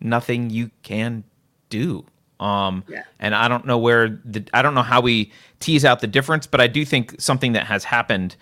nothing 0.00 0.50
you 0.50 0.70
can 0.82 1.24
do. 1.70 2.04
Um, 2.40 2.84
Yeah. 2.88 3.04
and 3.20 3.34
I 3.34 3.48
don't 3.48 3.64
know 3.64 3.78
where 3.78 4.20
the 4.24 4.44
I 4.52 4.60
don't 4.62 4.74
know 4.74 4.82
how 4.82 5.00
we 5.00 5.32
tease 5.60 5.84
out 5.84 6.00
the 6.00 6.06
difference, 6.06 6.46
but 6.46 6.60
I 6.60 6.66
do 6.66 6.84
think 6.84 7.14
something 7.20 7.52
that 7.52 7.66
has 7.66 7.84
happened 7.84 8.36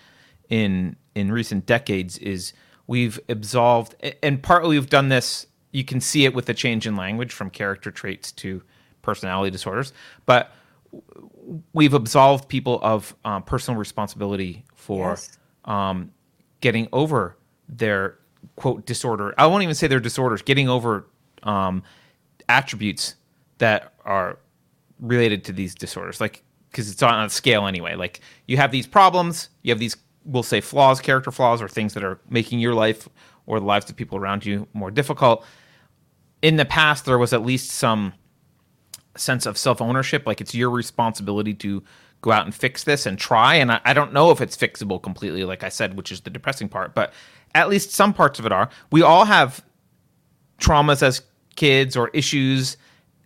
in 0.49 0.95
in 1.15 1.31
recent 1.31 1.65
decades 1.65 2.17
is 2.17 2.53
we've 2.87 3.19
absolved, 3.29 3.95
and 4.23 4.41
partly 4.41 4.77
we've 4.77 4.89
done 4.89 5.09
this. 5.09 5.45
You 5.71 5.83
can 5.83 6.01
see 6.01 6.25
it 6.25 6.33
with 6.33 6.45
the 6.47 6.53
change 6.53 6.85
in 6.87 6.95
language 6.95 7.31
from 7.31 7.49
character 7.49 7.91
traits 7.91 8.31
to 8.33 8.61
personality 9.03 9.51
disorders, 9.51 9.93
but 10.25 10.51
we've 11.73 11.93
absolved 11.93 12.47
people 12.47 12.79
of 12.81 13.15
um, 13.25 13.43
personal 13.43 13.79
responsibility 13.79 14.65
for 14.75 15.11
Yes. 15.11 15.37
um, 15.65 16.11
getting 16.61 16.87
over 16.93 17.37
their 17.67 18.17
quote 18.55 18.85
disorder. 18.85 19.33
I 19.37 19.47
won't 19.47 19.63
even 19.63 19.75
say 19.75 19.87
their 19.87 19.99
disorders. 19.99 20.41
Getting 20.41 20.69
over 20.69 21.07
um, 21.43 21.83
attributes 22.49 23.15
that 23.57 23.93
are 24.05 24.39
related 24.99 25.43
to 25.45 25.53
these 25.53 25.75
disorders, 25.75 26.21
like 26.21 26.43
because 26.69 26.89
it's 26.89 27.03
on 27.03 27.25
a 27.25 27.29
scale 27.29 27.67
anyway. 27.67 27.95
Like 27.95 28.21
you 28.47 28.57
have 28.57 28.71
these 28.71 28.87
problems, 28.87 29.49
you 29.61 29.71
have 29.71 29.79
these 29.79 29.95
we'll 30.25 30.43
say 30.43 30.61
flaws, 30.61 31.01
character 31.01 31.31
flaws, 31.31 31.61
or 31.61 31.67
things 31.67 31.93
that 31.93 32.03
are 32.03 32.19
making 32.29 32.59
your 32.59 32.73
life 32.73 33.09
or 33.45 33.59
the 33.59 33.65
lives 33.65 33.89
of 33.89 33.95
people 33.95 34.17
around 34.17 34.45
you 34.45 34.67
more 34.73 34.89
difficult. 34.89 35.45
In 36.41 36.55
the 36.55 36.65
past, 36.65 37.05
there 37.05 37.17
was 37.17 37.33
at 37.33 37.43
least 37.45 37.71
some 37.71 38.13
sense 39.15 39.45
of 39.45 39.57
self 39.57 39.81
ownership. 39.81 40.25
Like 40.25 40.41
it's 40.41 40.55
your 40.55 40.69
responsibility 40.69 41.53
to 41.55 41.83
go 42.21 42.31
out 42.31 42.45
and 42.45 42.55
fix 42.55 42.83
this 42.83 43.05
and 43.05 43.17
try. 43.19 43.55
And 43.55 43.71
I, 43.71 43.81
I 43.85 43.93
don't 43.93 44.13
know 44.13 44.31
if 44.31 44.41
it's 44.41 44.57
fixable 44.57 45.01
completely, 45.01 45.43
like 45.43 45.63
I 45.63 45.69
said, 45.69 45.95
which 45.95 46.11
is 46.11 46.21
the 46.21 46.29
depressing 46.29 46.69
part, 46.69 46.95
but 46.95 47.13
at 47.53 47.69
least 47.69 47.91
some 47.91 48.13
parts 48.13 48.39
of 48.39 48.45
it 48.45 48.51
are. 48.51 48.69
We 48.91 49.01
all 49.01 49.25
have 49.25 49.63
traumas 50.59 51.03
as 51.03 51.21
kids 51.55 51.95
or 51.95 52.09
issues 52.09 52.77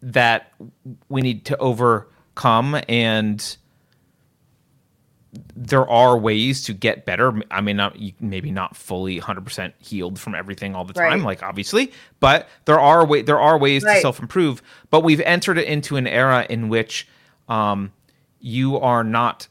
that 0.01 0.51
we 1.09 1.21
need 1.21 1.45
to 1.45 1.57
overcome 1.57 2.81
and 2.89 3.57
there 5.55 5.87
are 5.89 6.17
ways 6.17 6.63
to 6.63 6.73
get 6.73 7.05
better. 7.05 7.41
I 7.51 7.61
mean, 7.61 7.77
not 7.77 7.97
maybe 8.19 8.51
not 8.51 8.75
fully 8.75 9.19
100% 9.19 9.73
healed 9.79 10.19
from 10.19 10.35
everything 10.35 10.73
all 10.75 10.85
the 10.85 10.93
time, 10.93 11.19
Right. 11.19 11.21
like 11.21 11.43
obviously, 11.43 11.91
but 12.19 12.47
there 12.65 12.79
are 12.79 13.05
way 13.05 13.21
there 13.21 13.39
are 13.39 13.57
ways 13.57 13.83
to 13.83 13.99
self 14.01 14.19
improve. 14.19 14.61
But 14.89 15.01
we've 15.03 15.21
entered 15.21 15.57
into 15.57 15.97
an 15.97 16.07
era 16.07 16.45
in 16.49 16.69
which 16.69 17.07
um, 17.49 17.91
you 18.39 18.77
are 18.79 19.03
not 19.03 19.47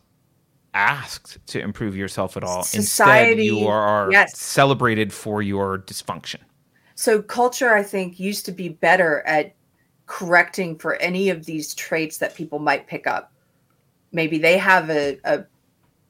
asked 0.74 1.38
to 1.48 1.60
improve 1.60 1.96
yourself 1.96 2.36
at 2.36 2.44
all. 2.44 2.62
Society- 2.62 3.30
Instead, 3.42 3.44
you 3.60 3.66
are 3.66 4.10
yes. 4.12 4.38
celebrated 4.38 5.12
for 5.12 5.42
your 5.42 5.78
dysfunction. 5.78 6.36
So 6.94 7.20
culture, 7.22 7.74
I 7.74 7.82
think, 7.82 8.18
used 8.18 8.44
to 8.46 8.52
be 8.52 8.70
better 8.70 9.22
at 9.26 9.54
correcting 10.06 10.78
for 10.78 10.96
any 10.96 11.28
of 11.30 11.44
these 11.46 11.74
traits 11.74 12.18
that 12.18 12.34
people 12.34 12.58
might 12.58 12.86
pick 12.86 13.06
up. 13.06 13.32
Maybe 14.12 14.38
they 14.38 14.56
have 14.56 14.88
a, 14.90 15.18
a 15.24 15.44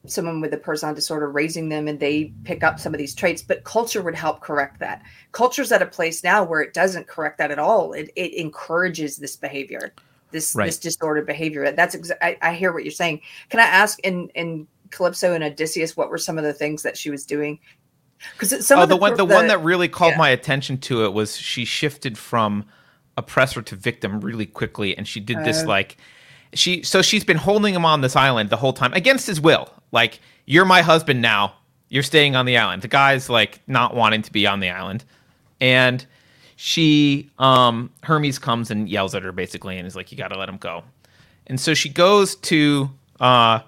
someone 0.05 0.39
with 0.39 0.53
a 0.53 0.57
personality 0.57 0.99
disorder 0.99 1.29
raising 1.29 1.69
them 1.69 1.87
and 1.87 1.99
they 1.99 2.31
pick 2.43 2.63
up 2.63 2.79
some 2.79 2.93
of 2.93 2.97
these 2.97 3.15
traits, 3.15 3.41
but 3.41 3.63
culture 3.63 4.01
would 4.01 4.15
help 4.15 4.41
correct 4.41 4.79
that. 4.79 5.01
Culture's 5.31 5.71
at 5.71 5.81
a 5.81 5.85
place 5.85 6.23
now 6.23 6.43
where 6.43 6.61
it 6.61 6.73
doesn't 6.73 7.07
correct 7.07 7.37
that 7.37 7.51
at 7.51 7.59
all. 7.59 7.93
It, 7.93 8.11
it 8.15 8.33
encourages 8.35 9.17
this 9.17 9.35
behavior, 9.35 9.93
this 10.31 10.55
Right. 10.55 10.67
this 10.67 10.77
disordered 10.77 11.25
behavior. 11.25 11.69
That's 11.71 11.95
exa- 11.95 12.17
I, 12.21 12.37
I 12.41 12.53
hear 12.53 12.71
what 12.71 12.83
you're 12.83 12.91
saying. 12.91 13.21
Can 13.49 13.59
I 13.59 13.63
ask 13.63 13.99
in 13.99 14.29
in 14.29 14.67
Calypso 14.91 15.33
and 15.33 15.43
Odysseus 15.43 15.97
what 15.97 16.09
were 16.09 16.17
some 16.17 16.37
of 16.37 16.43
the 16.43 16.53
things 16.53 16.83
that 16.83 16.97
she 16.97 17.09
was 17.09 17.25
doing? 17.25 17.59
Because 18.33 18.65
some 18.65 18.79
oh, 18.79 18.83
of 18.83 18.89
the, 18.89 18.97
one 18.97 19.15
the, 19.15 19.25
one 19.25 19.47
that 19.47 19.61
really 19.61 19.87
called 19.87 20.13
yeah. 20.13 20.17
my 20.17 20.29
attention 20.29 20.77
to 20.79 21.05
it 21.05 21.13
was 21.13 21.37
she 21.37 21.65
shifted 21.65 22.17
from 22.17 22.65
oppressor 23.15 23.61
to 23.61 23.75
victim 23.75 24.21
really 24.21 24.45
quickly, 24.45 24.97
and 24.97 25.07
she 25.07 25.19
did 25.19 25.43
this 25.43 25.63
Oh. 25.63 25.67
like 25.67 25.97
she 26.53 26.81
so 26.81 27.01
she's 27.01 27.23
been 27.25 27.37
holding 27.37 27.75
him 27.75 27.85
on 27.85 28.01
this 28.01 28.15
island 28.15 28.49
the 28.49 28.57
whole 28.57 28.73
time 28.73 28.93
against 28.93 29.27
his 29.27 29.41
will. 29.41 29.73
Like 29.91 30.19
you're 30.45 30.65
my 30.65 30.81
husband 30.81 31.21
now. 31.21 31.53
You're 31.89 32.03
staying 32.03 32.35
on 32.35 32.45
the 32.45 32.57
island. 32.57 32.81
The 32.81 32.87
guy's 32.89 33.29
like 33.29 33.61
not 33.67 33.95
wanting 33.95 34.21
to 34.23 34.31
be 34.31 34.45
on 34.45 34.59
the 34.59 34.69
island, 34.69 35.05
and 35.61 36.05
she 36.57 37.29
um 37.39 37.91
Hermes 38.03 38.39
comes 38.39 38.71
and 38.71 38.89
yells 38.89 39.15
at 39.15 39.23
her 39.23 39.31
basically, 39.31 39.77
and 39.77 39.87
is 39.87 39.95
like, 39.95 40.11
"You 40.11 40.17
got 40.17 40.29
to 40.29 40.37
let 40.37 40.49
him 40.49 40.57
go." 40.57 40.83
And 41.47 41.59
so 41.59 41.73
she 41.73 41.89
goes 41.89 42.35
to 42.35 42.89
uh 43.19 43.59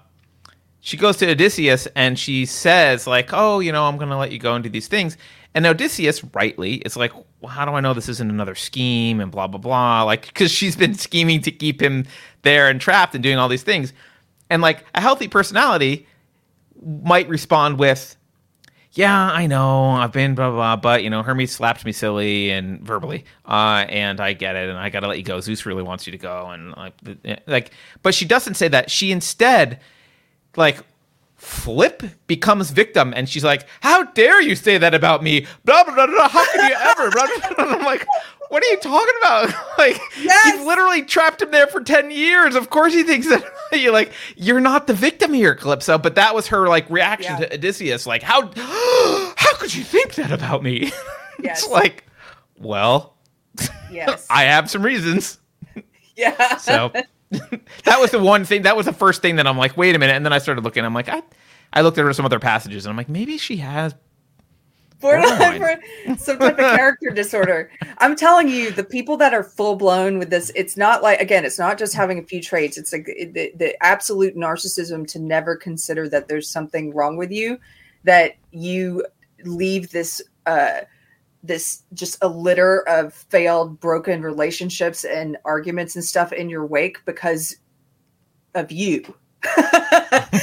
she 0.80 0.96
goes 0.96 1.16
to 1.18 1.30
Odysseus 1.30 1.86
and 1.94 2.18
she 2.18 2.46
says 2.46 3.06
like, 3.06 3.30
"Oh, 3.32 3.60
you 3.60 3.72
know, 3.72 3.84
I'm 3.84 3.96
going 3.96 4.10
to 4.10 4.16
let 4.16 4.32
you 4.32 4.38
go 4.38 4.54
and 4.54 4.64
do 4.64 4.70
these 4.70 4.88
things." 4.88 5.16
And 5.54 5.66
Odysseus, 5.66 6.22
rightly, 6.32 6.74
is 6.76 6.96
like, 6.96 7.12
well, 7.40 7.50
"How 7.50 7.64
do 7.64 7.72
I 7.72 7.80
know 7.80 7.92
this 7.92 8.08
isn't 8.08 8.30
another 8.30 8.54
scheme?" 8.54 9.20
And 9.20 9.30
blah 9.30 9.46
blah 9.46 9.60
blah, 9.60 10.02
like 10.04 10.26
because 10.26 10.50
she's 10.50 10.76
been 10.76 10.94
scheming 10.94 11.42
to 11.42 11.50
keep 11.50 11.80
him 11.82 12.06
there 12.42 12.68
and 12.68 12.80
trapped 12.80 13.14
and 13.14 13.22
doing 13.22 13.38
all 13.38 13.48
these 13.48 13.62
things. 13.62 13.92
And 14.50 14.60
like 14.60 14.84
a 14.94 15.00
healthy 15.00 15.28
personality 15.28 16.06
might 16.84 17.28
respond 17.28 17.78
with, 17.78 18.16
"Yeah, 18.92 19.30
I 19.32 19.46
know, 19.46 19.90
I've 19.90 20.12
been 20.12 20.34
blah 20.34 20.50
blah, 20.50 20.56
blah 20.56 20.76
but 20.76 21.02
you 21.04 21.10
know, 21.10 21.22
Hermes 21.22 21.52
slapped 21.52 21.84
me 21.84 21.92
silly 21.92 22.50
and 22.50 22.80
verbally, 22.82 23.24
uh, 23.46 23.86
and 23.88 24.20
I 24.20 24.32
get 24.32 24.56
it, 24.56 24.68
and 24.68 24.78
I 24.78 24.90
got 24.90 25.00
to 25.00 25.08
let 25.08 25.18
you 25.18 25.24
go. 25.24 25.40
Zeus 25.40 25.64
really 25.64 25.82
wants 25.82 26.06
you 26.06 26.10
to 26.10 26.18
go, 26.18 26.50
and 26.50 26.74
like, 26.76 26.94
like, 27.46 27.70
but 28.02 28.14
she 28.14 28.24
doesn't 28.24 28.54
say 28.54 28.68
that. 28.68 28.90
She 28.90 29.12
instead 29.12 29.80
like 30.56 30.78
Flip 31.36 32.02
becomes 32.26 32.70
victim, 32.70 33.14
and 33.16 33.26
she's 33.26 33.42
like, 33.44 33.66
"How 33.80 34.04
dare 34.04 34.42
you 34.42 34.54
say 34.54 34.76
that 34.76 34.92
about 34.92 35.22
me?" 35.22 35.46
Blah 35.64 35.84
blah 35.84 35.94
blah. 35.94 36.06
blah. 36.06 36.28
How 36.28 36.44
can 36.52 36.68
you 36.68 36.76
ever? 36.76 37.10
Blah, 37.14 37.26
blah, 37.26 37.54
blah. 37.56 37.76
I'm 37.76 37.82
like, 37.82 38.06
"What 38.50 38.62
are 38.62 38.66
you 38.66 38.76
talking 38.78 39.14
about? 39.22 39.48
like, 39.78 39.98
Yes! 40.20 40.54
you've 40.54 40.66
literally 40.66 41.02
trapped 41.02 41.40
him 41.40 41.50
there 41.50 41.66
for 41.66 41.80
ten 41.80 42.10
years. 42.10 42.54
Of 42.54 42.68
course, 42.70 42.92
he 42.92 43.02
thinks 43.02 43.26
that 43.28 43.42
you're 43.72 43.92
like 43.92 44.12
you're 44.36 44.60
not 44.60 44.86
the 44.86 44.94
victim 44.94 45.32
here, 45.32 45.54
Calypso." 45.54 45.96
But 45.98 46.16
that 46.16 46.34
was 46.34 46.48
her 46.48 46.68
like 46.68 46.88
reaction 46.90 47.32
Yeah. 47.38 47.46
to 47.46 47.54
Odysseus, 47.54 48.06
like, 48.06 48.22
"How 48.22 48.42
how 48.56 49.54
could 49.56 49.74
you 49.74 49.82
think 49.84 50.14
that 50.16 50.30
about 50.30 50.62
me?" 50.62 50.92
Yes. 51.42 51.62
it's 51.62 51.70
like, 51.72 52.04
well, 52.58 53.16
yes, 53.90 54.26
I 54.28 54.42
have 54.42 54.70
some 54.70 54.82
reasons. 54.82 55.38
yeah. 56.16 56.58
So 56.58 56.92
that 57.30 57.98
was 57.98 58.10
the 58.10 58.18
one 58.18 58.44
thing. 58.44 58.62
That 58.62 58.76
was 58.76 58.84
the 58.84 58.92
first 58.92 59.22
thing 59.22 59.36
that 59.36 59.46
I'm 59.46 59.56
like, 59.56 59.74
wait 59.76 59.94
a 59.94 59.98
minute. 59.98 60.16
And 60.16 60.24
then 60.26 60.34
I 60.34 60.38
started 60.38 60.64
looking. 60.64 60.84
I'm 60.84 60.92
like, 60.92 61.08
I, 61.08 61.22
I 61.72 61.80
looked 61.80 61.96
at 61.96 62.04
her 62.04 62.12
some 62.12 62.26
other 62.26 62.38
passages, 62.40 62.84
and 62.84 62.90
I'm 62.90 62.96
like, 62.98 63.08
maybe 63.08 63.38
she 63.38 63.56
has. 63.56 63.94
Borderline 65.00 65.58
Borderline. 65.58 66.18
some 66.18 66.38
type 66.38 66.58
of 66.58 66.76
character 66.76 67.10
disorder. 67.14 67.70
I'm 67.98 68.14
telling 68.14 68.48
you, 68.48 68.70
the 68.70 68.84
people 68.84 69.16
that 69.18 69.34
are 69.34 69.42
full 69.42 69.76
blown 69.76 70.18
with 70.18 70.30
this, 70.30 70.52
it's 70.54 70.76
not 70.76 71.02
like 71.02 71.20
again, 71.20 71.44
it's 71.44 71.58
not 71.58 71.78
just 71.78 71.94
having 71.94 72.18
a 72.18 72.22
few 72.22 72.42
traits. 72.42 72.76
It's 72.78 72.92
like 72.92 73.06
the, 73.06 73.52
the 73.56 73.82
absolute 73.82 74.36
narcissism 74.36 75.06
to 75.08 75.18
never 75.18 75.56
consider 75.56 76.08
that 76.08 76.28
there's 76.28 76.48
something 76.48 76.94
wrong 76.94 77.16
with 77.16 77.30
you, 77.30 77.58
that 78.04 78.36
you 78.50 79.04
leave 79.44 79.90
this 79.90 80.20
uh 80.46 80.80
this 81.42 81.82
just 81.94 82.18
a 82.20 82.28
litter 82.28 82.86
of 82.88 83.14
failed 83.14 83.80
broken 83.80 84.22
relationships 84.22 85.04
and 85.04 85.38
arguments 85.44 85.96
and 85.96 86.04
stuff 86.04 86.32
in 86.32 86.50
your 86.50 86.66
wake 86.66 86.98
because 87.06 87.56
of 88.54 88.70
you 88.70 89.14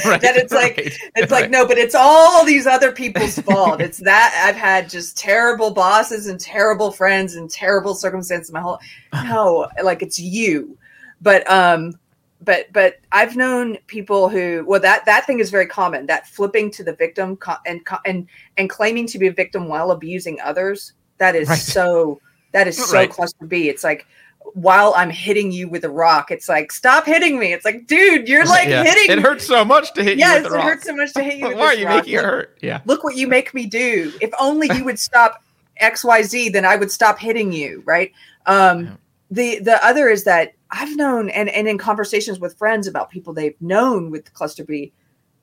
Right, 0.04 0.20
that 0.22 0.36
it's 0.36 0.52
like 0.52 0.76
right, 0.76 0.86
it's 1.16 1.30
right. 1.30 1.42
like 1.42 1.50
no 1.50 1.66
but 1.66 1.78
it's 1.78 1.94
all 1.94 2.44
these 2.44 2.66
other 2.66 2.90
people's 2.92 3.38
fault 3.40 3.80
it's 3.80 3.98
that 3.98 4.44
i've 4.46 4.56
had 4.56 4.88
just 4.88 5.16
terrible 5.18 5.70
bosses 5.70 6.26
and 6.26 6.38
terrible 6.40 6.90
friends 6.90 7.34
and 7.36 7.50
terrible 7.50 7.94
circumstances 7.94 8.52
my 8.52 8.60
whole 8.60 8.78
no 9.24 9.68
like 9.82 10.02
it's 10.02 10.18
you 10.18 10.76
but 11.20 11.48
um 11.50 11.92
but 12.42 12.72
but 12.72 12.96
i've 13.12 13.36
known 13.36 13.76
people 13.86 14.28
who 14.28 14.64
well 14.66 14.80
that 14.80 15.04
that 15.04 15.26
thing 15.26 15.38
is 15.40 15.50
very 15.50 15.66
common 15.66 16.06
that 16.06 16.26
flipping 16.26 16.70
to 16.70 16.82
the 16.82 16.94
victim 16.94 17.36
co- 17.36 17.56
and 17.66 17.84
co- 17.86 17.98
and 18.06 18.26
and 18.56 18.68
claiming 18.70 19.06
to 19.06 19.18
be 19.18 19.26
a 19.26 19.32
victim 19.32 19.68
while 19.68 19.90
abusing 19.90 20.38
others 20.40 20.92
that 21.18 21.34
is 21.36 21.48
Right. 21.48 21.58
so 21.58 22.20
that 22.52 22.66
is 22.68 22.76
so 22.84 22.94
Right. 22.96 23.10
cluster 23.10 23.44
b 23.46 23.68
it's 23.68 23.84
like 23.84 24.06
while 24.54 24.92
i'm 24.96 25.10
hitting 25.10 25.50
you 25.52 25.68
with 25.68 25.84
a 25.84 25.88
rock 25.90 26.30
it's 26.30 26.48
like 26.48 26.70
stop 26.72 27.04
hitting 27.04 27.38
me 27.38 27.52
it's 27.52 27.64
like 27.64 27.86
dude 27.86 28.28
you're 28.28 28.44
like 28.56 28.68
Yeah. 28.68 28.82
hitting 28.84 29.10
It 29.10 29.20
hurts 29.20 29.46
so 29.46 29.64
much 29.64 29.92
to 29.94 30.02
hit 30.02 30.18
yes 30.18 30.38
you 30.38 30.50
with 30.50 30.54
it 30.60 30.62
hurts 30.62 30.84
so 30.86 30.94
much 30.96 31.12
to 31.14 31.22
hit 31.22 31.36
you 31.38 31.48
with 31.48 31.56
Why 31.58 31.64
are 31.66 31.74
you 31.74 31.86
rock. 31.86 31.96
making 32.04 32.14
it 32.14 32.24
hurt? 32.24 32.58
Yeah. 32.62 32.80
look 32.86 33.04
what 33.04 33.16
you 33.16 33.26
make 33.28 33.52
me 33.54 33.66
do. 33.66 34.12
If 34.20 34.30
only 34.40 34.68
you 34.74 34.84
would 34.84 34.98
stop 34.98 35.42
XYZ, 35.80 36.52
then 36.52 36.64
I 36.64 36.76
would 36.76 36.90
stop 36.90 37.18
hitting 37.18 37.52
you, 37.52 37.82
right? 37.86 38.12
Um, 38.46 38.84
Yeah. 38.84 38.90
the 39.30 39.58
the 39.60 39.86
other 39.86 40.08
is 40.08 40.24
that 40.24 40.52
I've 40.70 40.96
known 40.96 41.30
and, 41.30 41.48
and 41.48 41.68
in 41.68 41.78
conversations 41.78 42.40
with 42.40 42.56
friends 42.58 42.86
about 42.86 43.10
people 43.10 43.32
they've 43.32 43.60
known 43.60 44.10
with 44.10 44.32
cluster 44.34 44.64
B, 44.64 44.92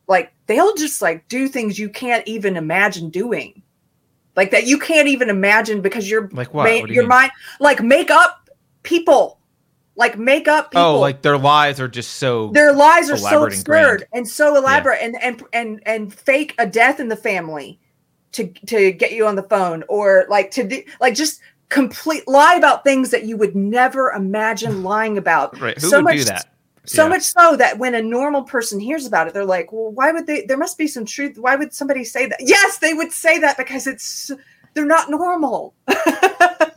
like 0.07 0.33
they'll 0.47 0.75
just 0.75 1.01
like 1.01 1.27
do 1.27 1.47
things 1.47 1.79
you 1.79 1.89
can't 1.89 2.27
even 2.27 2.57
imagine 2.57 3.09
doing. 3.09 3.61
Like 4.35 4.51
that 4.51 4.67
you 4.67 4.77
can't 4.77 5.07
even 5.07 5.29
imagine 5.29 5.81
because 5.81 6.09
you're 6.09 6.27
Like 6.33 6.53
what? 6.53 6.65
ma- 6.69 6.81
What 6.81 6.89
your 6.89 7.03
mean? 7.03 7.09
mind 7.09 7.31
like 7.59 7.81
make 7.81 8.11
up 8.11 8.44
people. 8.85 9.39
Like 9.97 10.17
make 10.17 10.47
up 10.49 10.65
oh, 10.65 10.69
people 10.71 10.81
Oh, 10.83 10.99
like 10.99 11.21
their 11.21 11.37
lies 11.37 11.79
are 11.79 11.87
just 11.87 12.15
so. 12.15 12.49
their 12.49 12.73
lies 12.73 13.09
are 13.09 13.15
so 13.15 13.27
elaborate 13.45 13.53
and 13.53 13.61
absurd 13.61 14.07
and, 14.11 14.27
so 14.27 14.55
elaborate 14.57 14.99
and, 15.01 15.15
and 15.23 15.41
and 15.53 15.81
and 15.85 16.13
fake 16.13 16.53
a 16.57 16.65
death 16.67 16.99
in 16.99 17.07
the 17.07 17.15
family 17.15 17.79
to 18.33 18.47
to 18.65 18.91
get 18.91 19.13
you 19.13 19.25
on 19.25 19.35
the 19.35 19.43
phone 19.43 19.85
or 19.87 20.25
like 20.29 20.51
to 20.51 20.65
do 20.67 20.83
like 20.99 21.15
just 21.15 21.39
complete 21.69 22.27
lie 22.27 22.55
about 22.55 22.83
things 22.83 23.09
that 23.11 23.23
you 23.23 23.37
would 23.37 23.55
never 23.55 24.11
imagine 24.11 24.83
lying 24.95 25.17
about 25.17 25.57
right. 25.61 25.79
Who 25.79 25.87
so 25.87 25.97
would 25.99 26.03
much 26.03 26.17
do 26.17 26.23
that? 26.25 26.49
so 26.85 27.03
Yeah. 27.03 27.09
much 27.09 27.21
so 27.23 27.55
that 27.55 27.77
when 27.79 27.95
a 27.95 28.01
normal 28.01 28.43
person 28.43 28.81
hears 28.81 29.05
about 29.05 29.27
it 29.29 29.33
they're 29.33 29.45
like 29.45 29.71
well 29.71 29.91
why 29.93 30.11
would 30.11 30.27
they 30.27 30.41
there 30.45 30.57
must 30.57 30.77
be 30.77 30.87
some 30.87 31.05
truth 31.05 31.37
why 31.37 31.55
would 31.55 31.73
somebody 31.73 32.03
say 32.03 32.25
that 32.25 32.39
yes 32.41 32.79
they 32.79 32.93
would 32.93 33.13
say 33.13 33.39
that 33.39 33.55
because 33.57 33.87
it's 33.87 34.29
they're 34.75 34.85
not 34.85 35.09
normal 35.09 35.73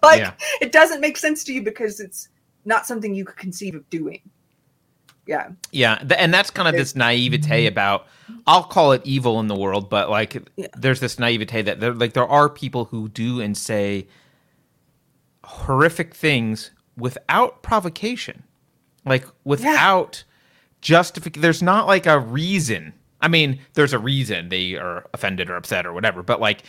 like 0.03 0.21
Yeah. 0.21 0.33
it 0.63 0.73
doesn't 0.73 1.01
make 1.03 1.19
sense 1.19 1.45
to 1.45 1.53
you 1.53 1.63
because 1.63 2.01
it's 2.01 2.29
not 2.65 2.87
something 2.87 3.15
you 3.15 3.25
could 3.27 3.37
conceive 3.37 3.75
of 3.75 3.89
doing 3.91 4.21
yeah 5.27 5.51
Yeah, 5.73 6.03
and 6.17 6.33
that's 6.33 6.51
kind 6.51 6.67
of 6.69 6.75
this 6.75 6.97
naivete 6.97 7.65
mm-hmm. 7.65 7.69
about. 7.69 8.07
I'll 8.47 8.65
call 8.65 8.93
it 8.93 9.03
evil 9.05 9.39
in 9.41 9.47
the 9.47 9.55
world, 9.55 9.91
but 9.91 10.09
like, 10.09 10.43
Yeah. 10.57 10.69
there's 10.75 11.01
this 11.01 11.19
naivete 11.19 11.63
that 11.63 11.81
there, 11.81 11.93
like, 11.93 12.15
there 12.15 12.27
are 12.27 12.49
people 12.49 12.87
who 12.87 13.11
do 13.11 13.39
and 13.41 13.55
say 13.57 14.09
horrific 15.45 16.15
things 16.15 16.71
without 16.97 17.63
provocation, 17.63 18.43
like 19.05 19.27
without 19.45 20.25
justification. 20.81 21.43
There's 21.43 21.63
not 21.63 21.87
like 21.87 22.07
a 22.07 22.19
reason. 22.19 22.95
I 23.21 23.29
mean, 23.29 23.61
there's 23.75 23.93
a 23.93 23.99
reason 23.99 24.49
they 24.49 24.75
are 24.77 25.07
offended 25.13 25.51
or 25.51 25.57
upset 25.57 25.85
or 25.87 25.93
whatever, 25.93 26.23
but 26.23 26.41
like, 26.41 26.63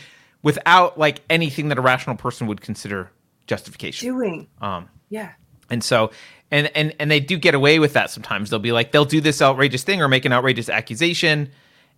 without 0.44 0.98
like 0.98 1.22
anything 1.30 1.70
that 1.70 1.78
a 1.78 1.82
rational 1.82 2.16
person 2.16 2.48
would 2.48 2.62
consider 2.62 3.12
justification. 3.48 4.08
doing 4.14 4.48
Um, 4.62 4.88
yeah 5.10 5.32
and 5.70 5.84
so, 5.84 6.12
and 6.52 6.72
and 6.76 6.96
and 7.00 7.12
they 7.12 7.20
do 7.20 7.38
get 7.38 7.54
away 7.54 7.80
with 7.80 7.94
that 7.94 8.10
sometimes. 8.10 8.50
They'll 8.50 8.60
be 8.60 8.72
like, 8.72 8.92
they'll 8.92 9.06
do 9.06 9.22
this 9.22 9.42
outrageous 9.42 9.84
thing 9.84 10.02
or 10.02 10.08
make 10.08 10.26
an 10.26 10.34
outrageous 10.34 10.68
accusation, 10.70 11.52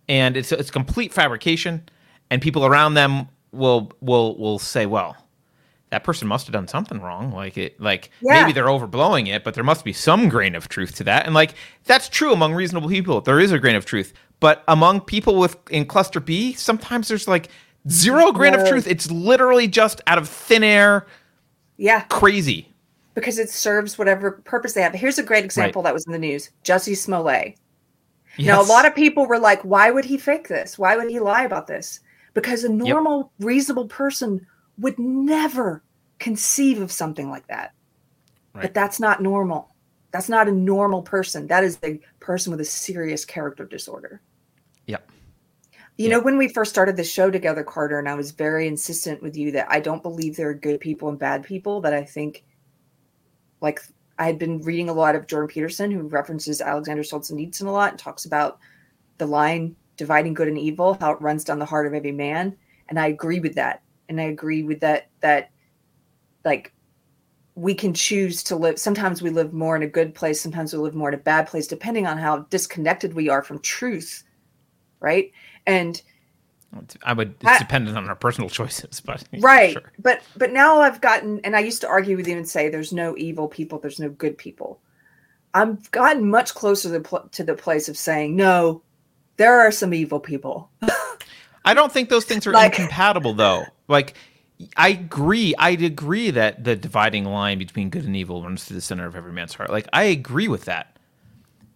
and 0.08 0.36
it's 0.36 0.52
it's 0.52 0.70
complete 0.70 1.12
fabrication. 1.12 1.88
And 2.30 2.40
people 2.42 2.64
around 2.66 2.94
them 2.94 3.28
will 3.52 3.92
will 4.00 4.36
will 4.36 4.58
say, 4.58 4.84
well, 4.86 5.16
that 5.90 6.04
person 6.04 6.28
must 6.28 6.46
have 6.46 6.52
done 6.52 6.68
something 6.68 7.00
wrong. 7.00 7.32
Like 7.32 7.56
it, 7.56 7.80
like 7.80 8.10
Yeah. 8.20 8.40
maybe 8.42 8.52
they're 8.52 8.66
overblowing 8.66 9.28
it, 9.28 9.42
but 9.44 9.54
there 9.54 9.64
must 9.64 9.84
be 9.84 9.92
some 9.94 10.28
grain 10.28 10.54
of 10.54 10.68
truth 10.68 10.94
to 10.96 11.04
that. 11.04 11.24
And 11.24 11.34
like 11.34 11.54
that's 11.84 12.08
true 12.10 12.32
among 12.32 12.52
reasonable 12.54 12.88
people. 12.90 13.20
There 13.22 13.40
is 13.40 13.52
a 13.52 13.58
grain 13.58 13.76
of 13.76 13.86
truth, 13.86 14.12
but 14.40 14.64
among 14.68 15.00
people 15.02 15.36
with 15.38 15.56
in 15.70 15.86
cluster 15.86 16.20
B, 16.20 16.52
sometimes 16.52 17.08
there's 17.08 17.26
like 17.28 17.48
zero 17.88 18.32
grain 18.32 18.54
of 18.54 18.66
truth. 18.68 18.86
It's 18.86 19.10
literally 19.10 19.68
just 19.68 20.00
out 20.06 20.18
of 20.18 20.28
thin 20.28 20.62
air, 20.62 21.06
Yeah, 21.76 22.02
crazy. 22.02 22.72
because 23.14 23.38
it 23.38 23.50
serves 23.50 23.98
whatever 23.98 24.32
purpose 24.32 24.72
they 24.72 24.82
have. 24.82 24.94
Here's 24.94 25.18
a 25.18 25.22
great 25.22 25.44
example 25.44 25.82
that 25.82 25.94
was 25.94 26.06
in 26.06 26.12
the 26.12 26.18
news: 26.18 26.50
Jussie 26.64 26.96
Smollett. 26.96 27.56
Now, 28.38 28.62
a 28.62 28.64
lot 28.64 28.86
of 28.86 28.94
people 28.94 29.26
were 29.26 29.38
like, 29.38 29.60
"Why 29.62 29.90
would 29.90 30.04
he 30.04 30.16
fake 30.16 30.48
this? 30.48 30.78
Why 30.78 30.96
would 30.96 31.10
he 31.10 31.20
lie 31.20 31.44
about 31.44 31.66
this?" 31.66 32.00
Because 32.34 32.64
a 32.64 32.68
normal, 32.68 33.30
reasonable 33.40 33.88
person 33.88 34.46
would 34.78 34.98
never 34.98 35.82
conceive 36.18 36.80
of 36.80 36.90
something 36.90 37.28
like 37.28 37.46
that. 37.48 37.72
Right. 38.54 38.62
But 38.62 38.74
that's 38.74 38.98
not 39.00 39.20
normal. 39.20 39.74
That's 40.12 40.28
not 40.28 40.48
a 40.48 40.52
normal 40.52 41.02
person. 41.02 41.46
That 41.46 41.64
is 41.64 41.78
a 41.82 42.00
person 42.20 42.50
with 42.50 42.60
a 42.60 42.64
serious 42.64 43.24
character 43.24 43.64
disorder. 43.64 44.20
Yep. 44.86 45.10
You 45.98 46.08
know, 46.08 46.20
when 46.20 46.38
we 46.38 46.48
first 46.48 46.70
started 46.70 46.96
the 46.96 47.04
show 47.04 47.30
together, 47.30 47.62
Carter, 47.62 47.98
and 47.98 48.08
I 48.08 48.14
was 48.14 48.30
very 48.30 48.66
insistent 48.66 49.22
with 49.22 49.36
you 49.36 49.52
that 49.52 49.66
I 49.70 49.78
don't 49.78 50.02
believe 50.02 50.36
there 50.36 50.48
are 50.48 50.54
good 50.54 50.80
people 50.80 51.08
and 51.08 51.18
bad 51.18 51.44
people, 51.44 51.80
that 51.82 51.92
I 51.92 52.02
think, 52.02 52.44
like, 53.60 53.80
I 54.18 54.26
had 54.26 54.38
been 54.38 54.62
reading 54.62 54.88
a 54.88 54.94
lot 54.94 55.14
of 55.14 55.26
Jordan 55.26 55.48
Peterson, 55.48 55.90
who 55.90 56.08
references 56.08 56.60
Alexander 56.60 57.02
Solzhenitsyn 57.02 57.66
a 57.66 57.70
lot 57.70 57.90
and 57.90 57.98
talks 57.98 58.24
about 58.24 58.58
the 59.18 59.26
line 59.26 59.76
dividing 59.96 60.34
good 60.34 60.48
and 60.48 60.58
evil, 60.58 60.94
how 60.94 61.12
it 61.12 61.20
runs 61.20 61.44
down 61.44 61.58
the 61.58 61.64
heart 61.64 61.86
of 61.86 61.94
every 61.94 62.12
man. 62.12 62.56
And 62.88 62.98
I 62.98 63.08
agree 63.08 63.40
with 63.40 63.54
that. 63.56 63.82
And 64.08 64.20
I 64.20 64.24
agree 64.24 64.62
with 64.62 64.80
that, 64.80 65.08
that, 65.20 65.50
like, 66.44 66.72
we 67.54 67.74
can 67.74 67.92
choose 67.92 68.42
to 68.44 68.56
live. 68.56 68.78
Sometimes 68.78 69.20
we 69.20 69.28
live 69.28 69.52
more 69.52 69.76
in 69.76 69.82
a 69.82 69.86
good 69.86 70.14
place, 70.14 70.40
sometimes 70.40 70.72
we 70.72 70.78
live 70.78 70.94
more 70.94 71.08
in 71.08 71.14
a 71.14 71.18
bad 71.18 71.46
place, 71.46 71.66
depending 71.66 72.06
on 72.06 72.16
how 72.16 72.38
disconnected 72.50 73.12
we 73.12 73.28
are 73.28 73.42
from 73.42 73.58
truth. 73.60 74.24
Right. 75.00 75.32
And 75.66 76.00
I 77.04 77.12
would. 77.12 77.34
It's 77.40 77.46
I- 77.46 77.58
dependent 77.58 77.96
on 77.96 78.08
our 78.08 78.14
personal 78.16 78.48
choices, 78.58 79.00
but 79.00 79.22
right 79.40 79.72
sure. 79.72 79.92
but 79.98 80.22
but 80.36 80.52
now 80.52 80.80
i've 80.80 81.00
gotten 81.00 81.38
and 81.44 81.54
i 81.54 81.60
used 81.60 81.80
to 81.82 81.88
argue 81.88 82.16
with 82.16 82.26
you 82.26 82.36
and 82.36 82.48
say 82.48 82.68
there's 82.68 82.92
no 82.92 83.16
evil 83.18 83.46
people 83.48 83.78
there's 83.78 84.00
no 84.00 84.08
good 84.08 84.38
people 84.38 84.80
i've 85.54 85.90
gotten 85.90 86.30
much 86.30 86.54
closer 86.54 86.88
to 86.88 86.94
the, 86.94 87.00
pl- 87.00 87.28
to 87.32 87.44
the 87.44 87.54
place 87.54 87.88
of 87.90 87.96
saying 87.96 88.34
no 88.34 88.80
there 89.36 89.60
are 89.60 89.70
some 89.70 89.92
evil 89.92 90.18
people 90.20 90.70
I 91.64 91.74
don't 91.74 91.92
think 91.92 92.08
those 92.08 92.24
things 92.24 92.44
are 92.48 92.52
Like- 92.52 92.72
incompatible, 92.76 93.34
though. 93.34 93.62
Like, 93.86 94.14
I 94.76 94.88
agree. 94.88 95.54
I'd 95.56 95.80
agree 95.80 96.32
that 96.32 96.64
the 96.64 96.74
dividing 96.74 97.24
line 97.24 97.58
between 97.58 97.88
good 97.88 98.04
and 98.04 98.16
evil 98.16 98.42
runs 98.42 98.64
through 98.64 98.74
the 98.74 98.80
center 98.80 99.06
of 99.06 99.14
every 99.14 99.30
man's 99.32 99.54
heart. 99.54 99.70
Like, 99.70 99.86
I 99.92 100.02
agree 100.04 100.48
with 100.48 100.64
that. 100.64 100.98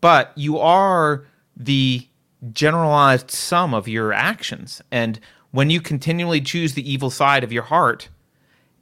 But 0.00 0.32
you 0.34 0.58
are 0.58 1.24
the 1.56 2.04
generalized 2.52 3.30
sum 3.30 3.74
of 3.74 3.88
your 3.88 4.12
actions. 4.12 4.82
And 4.90 5.18
when 5.50 5.70
you 5.70 5.80
continually 5.80 6.40
choose 6.40 6.74
the 6.74 6.90
evil 6.90 7.10
side 7.10 7.44
of 7.44 7.52
your 7.52 7.62
heart, 7.64 8.08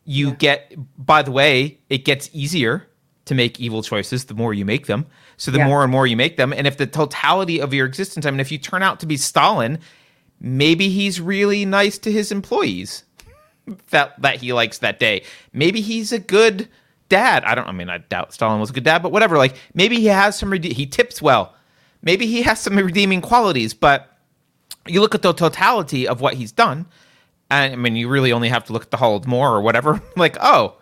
you 0.05 0.32
get, 0.32 0.74
by 0.99 1.23
the 1.23 1.31
way, 1.31 1.78
it 1.89 2.05
gets 2.05 2.28
easier 2.32 2.86
to 3.24 3.35
make 3.35 3.59
evil 3.59 3.82
choices 3.82 4.24
the 4.27 4.35
more 4.35 4.53
you 4.53 4.65
make 4.65 4.86
them. 4.86 5.07
So 5.36 5.51
the 5.51 5.59
Yeah. 5.59 5.66
more 5.66 5.82
and 5.82 5.91
more 5.91 6.07
you 6.07 6.16
make 6.16 6.36
them. 6.36 6.53
And 6.53 6.66
if 6.66 6.77
the 6.77 6.86
totality 6.86 7.61
of 7.61 7.73
your 7.73 7.86
existence, 7.86 8.27
I 8.27 8.31
mean, 8.31 8.41
if 8.41 8.53
you 8.53 8.59
turn 8.59 8.82
out 8.82 9.01
to 9.01 9.07
be 9.07 9.16
Stalin, 9.16 9.78
maybe 10.41 10.91
he's 10.91 11.20
really 11.20 11.65
nice 11.65 11.97
to 11.99 12.12
his 12.12 12.31
employees 12.31 13.05
that 13.91 14.20
that 14.20 14.36
he 14.36 14.53
likes 14.53 14.78
that 14.78 14.99
day. 15.01 15.23
Maybe 15.55 15.81
he's 15.81 16.12
a 16.12 16.19
good 16.19 16.69
dad. 17.09 17.45
I 17.45 17.55
don't. 17.55 17.66
I 17.66 17.73
mean, 17.73 17.89
I 17.89 17.99
doubt 17.99 18.35
Stalin 18.35 18.61
was 18.61 18.70
a 18.70 18.73
good 18.74 18.85
dad, 18.85 19.03
but 19.03 19.11
whatever. 19.12 19.39
Like 19.39 19.57
maybe 19.73 19.97
he 19.97 20.07
has 20.07 20.39
some. 20.39 20.53
He 20.53 20.86
tips 20.86 21.23
well. 21.23 21.55
Maybe 22.05 22.26
he 22.26 22.43
has 22.43 22.60
some 22.60 22.76
redeeming 22.76 23.20
qualities. 23.20 23.74
But 23.74 24.16
you 24.86 25.01
look 25.01 25.14
at 25.14 25.22
the 25.22 25.32
totality 25.32 26.06
of 26.06 26.20
what 26.20 26.35
he's 26.35 26.52
done, 26.52 26.86
and 27.51 27.72
I 27.72 27.76
mean, 27.76 27.97
you 27.97 28.09
really 28.09 28.32
only 28.32 28.48
have 28.51 28.64
to 28.64 28.72
look 28.72 28.85
at 28.85 28.90
the 28.90 28.97
Holodomor 28.98 29.32
or 29.51 29.60
whatever. 29.60 30.01
like, 30.16 30.36
oh, 30.40 30.76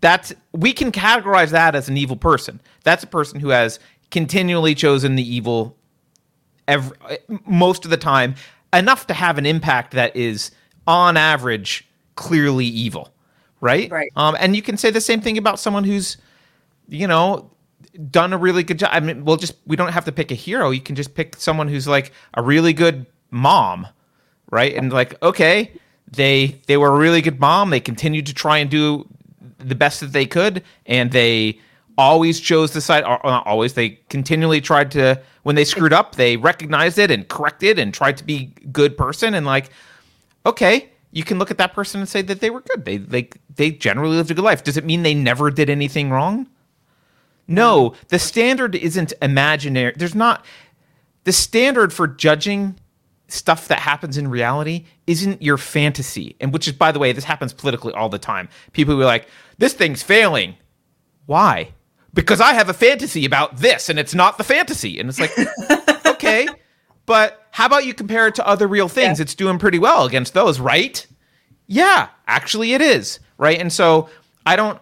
that's 0.00 0.32
we 0.52 0.72
can 0.72 0.90
categorize 0.90 1.50
that 1.50 1.74
as 1.74 1.88
an 1.88 1.96
evil 1.96 2.16
person. 2.16 2.60
That's 2.82 3.04
a 3.04 3.06
person 3.06 3.38
who 3.40 3.50
has 3.50 3.78
continually 4.10 4.74
chosen 4.74 5.14
the 5.16 5.22
evil 5.22 5.76
every, 6.68 6.96
most 7.46 7.84
of 7.84 7.90
the 7.90 7.96
time 7.96 8.34
enough 8.72 9.06
to 9.06 9.14
have 9.14 9.38
an 9.38 9.46
impact 9.46 9.92
that 9.92 10.14
is 10.16 10.50
on 10.86 11.16
average 11.16 11.88
clearly 12.16 12.66
evil 12.66 13.12
right 13.60 13.90
Right. 13.90 14.10
um 14.16 14.36
and 14.38 14.54
you 14.54 14.60
can 14.62 14.76
say 14.76 14.90
the 14.90 15.00
same 15.00 15.20
thing 15.20 15.38
about 15.38 15.58
someone 15.58 15.84
who's 15.84 16.16
you 16.88 17.06
know 17.06 17.50
done 18.10 18.32
a 18.32 18.38
really 18.38 18.62
good 18.62 18.78
job. 18.78 18.90
I 18.92 19.00
mean 19.00 19.24
we'll 19.24 19.36
just 19.36 19.54
we 19.66 19.76
don't 19.76 19.92
have 19.92 20.04
to 20.06 20.12
pick 20.12 20.30
a 20.30 20.34
hero. 20.34 20.70
You 20.70 20.80
can 20.80 20.96
just 20.96 21.14
pick 21.14 21.36
someone 21.36 21.68
who's 21.68 21.86
like 21.86 22.12
a 22.34 22.42
really 22.42 22.72
good 22.72 23.06
mom 23.30 23.86
right? 24.50 24.74
And 24.74 24.92
like 24.92 25.20
okay 25.22 25.72
they 26.10 26.60
they 26.66 26.76
were 26.76 26.94
a 26.94 26.98
really 26.98 27.22
good 27.22 27.40
mom. 27.40 27.70
They 27.70 27.80
continued 27.80 28.26
to 28.26 28.34
try 28.34 28.58
and 28.58 28.70
do 28.70 29.08
the 29.58 29.74
best 29.74 30.00
that 30.00 30.12
they 30.12 30.26
could 30.26 30.62
and 30.86 31.12
they 31.12 31.58
always 31.98 32.40
chose 32.40 32.72
the 32.72 32.80
side 32.80 33.04
or 33.04 33.20
not 33.22 33.46
always 33.46 33.74
they 33.74 33.90
continually 34.08 34.60
tried 34.60 34.90
to 34.90 35.20
when 35.42 35.54
they 35.54 35.64
screwed 35.64 35.92
up 35.92 36.14
they 36.14 36.36
recognized 36.38 36.98
it 36.98 37.10
and 37.10 37.28
corrected 37.28 37.78
and 37.78 37.92
tried 37.92 38.16
to 38.16 38.24
be 38.24 38.46
good 38.72 38.96
person 38.96 39.34
and 39.34 39.44
like 39.46 39.70
okay 40.46 40.90
you 41.12 41.22
can 41.22 41.38
look 41.38 41.50
at 41.50 41.58
that 41.58 41.74
person 41.74 42.00
and 42.00 42.08
say 42.08 42.22
that 42.22 42.40
they 42.40 42.50
were 42.50 42.62
good. 42.62 42.84
They 42.84 42.96
they 42.96 43.28
they 43.54 43.70
generally 43.70 44.16
lived 44.16 44.30
a 44.30 44.34
good 44.34 44.44
life. 44.44 44.64
Does 44.64 44.76
it 44.76 44.84
mean 44.84 45.02
they 45.02 45.14
never 45.14 45.50
did 45.50 45.70
anything 45.70 46.10
wrong 46.10 46.48
no 47.52 47.94
the 48.08 48.18
standard 48.18 48.74
isn't 48.74 49.12
imaginary. 49.22 49.92
There's 49.96 50.14
not 50.14 50.44
the 51.24 51.32
standard 51.32 51.92
for 51.92 52.06
judging 52.08 52.78
stuff 53.28 53.68
that 53.68 53.78
happens 53.78 54.18
in 54.18 54.28
reality 54.28 54.84
isn't 55.06 55.40
your 55.42 55.56
fantasy. 55.56 56.36
And 56.40 56.52
which 56.52 56.66
is 56.68 56.74
by 56.74 56.92
the 56.92 56.98
way 56.98 57.12
this 57.12 57.24
happens 57.24 57.52
politically 57.52 57.92
all 57.94 58.08
the 58.08 58.18
time. 58.18 58.48
People 58.72 59.00
are 59.00 59.04
like 59.04 59.26
this 59.58 59.72
thing's 59.72 60.02
failing. 60.02 60.56
Why? 61.26 61.72
Because 62.14 62.40
i 62.40 62.52
have 62.52 62.68
a 62.68 62.74
fantasy 62.74 63.24
about 63.24 63.56
this 63.58 63.88
and 63.88 63.98
it's 63.98 64.14
not 64.14 64.36
the 64.36 64.44
fantasy. 64.44 64.98
And 65.00 65.08
it's 65.08 65.20
like 65.20 65.32
okay 66.06 66.48
but 67.04 67.46
how 67.50 67.66
about 67.66 67.84
you 67.84 67.92
compare 67.94 68.28
it 68.28 68.34
to 68.36 68.46
other 68.46 68.66
real 68.66 68.88
things? 68.88 69.18
It's 69.18 69.34
doing 69.34 69.58
pretty 69.58 69.78
well 69.78 70.04
against 70.04 70.34
those 70.34 70.60
right? 70.60 71.06
Yeah 71.66 72.08
actually 72.26 72.74
it 72.74 72.80
is 72.80 73.18
right? 73.38 73.58
And 73.58 73.72
so 73.72 74.08
i 74.44 74.56
don't 74.56 74.78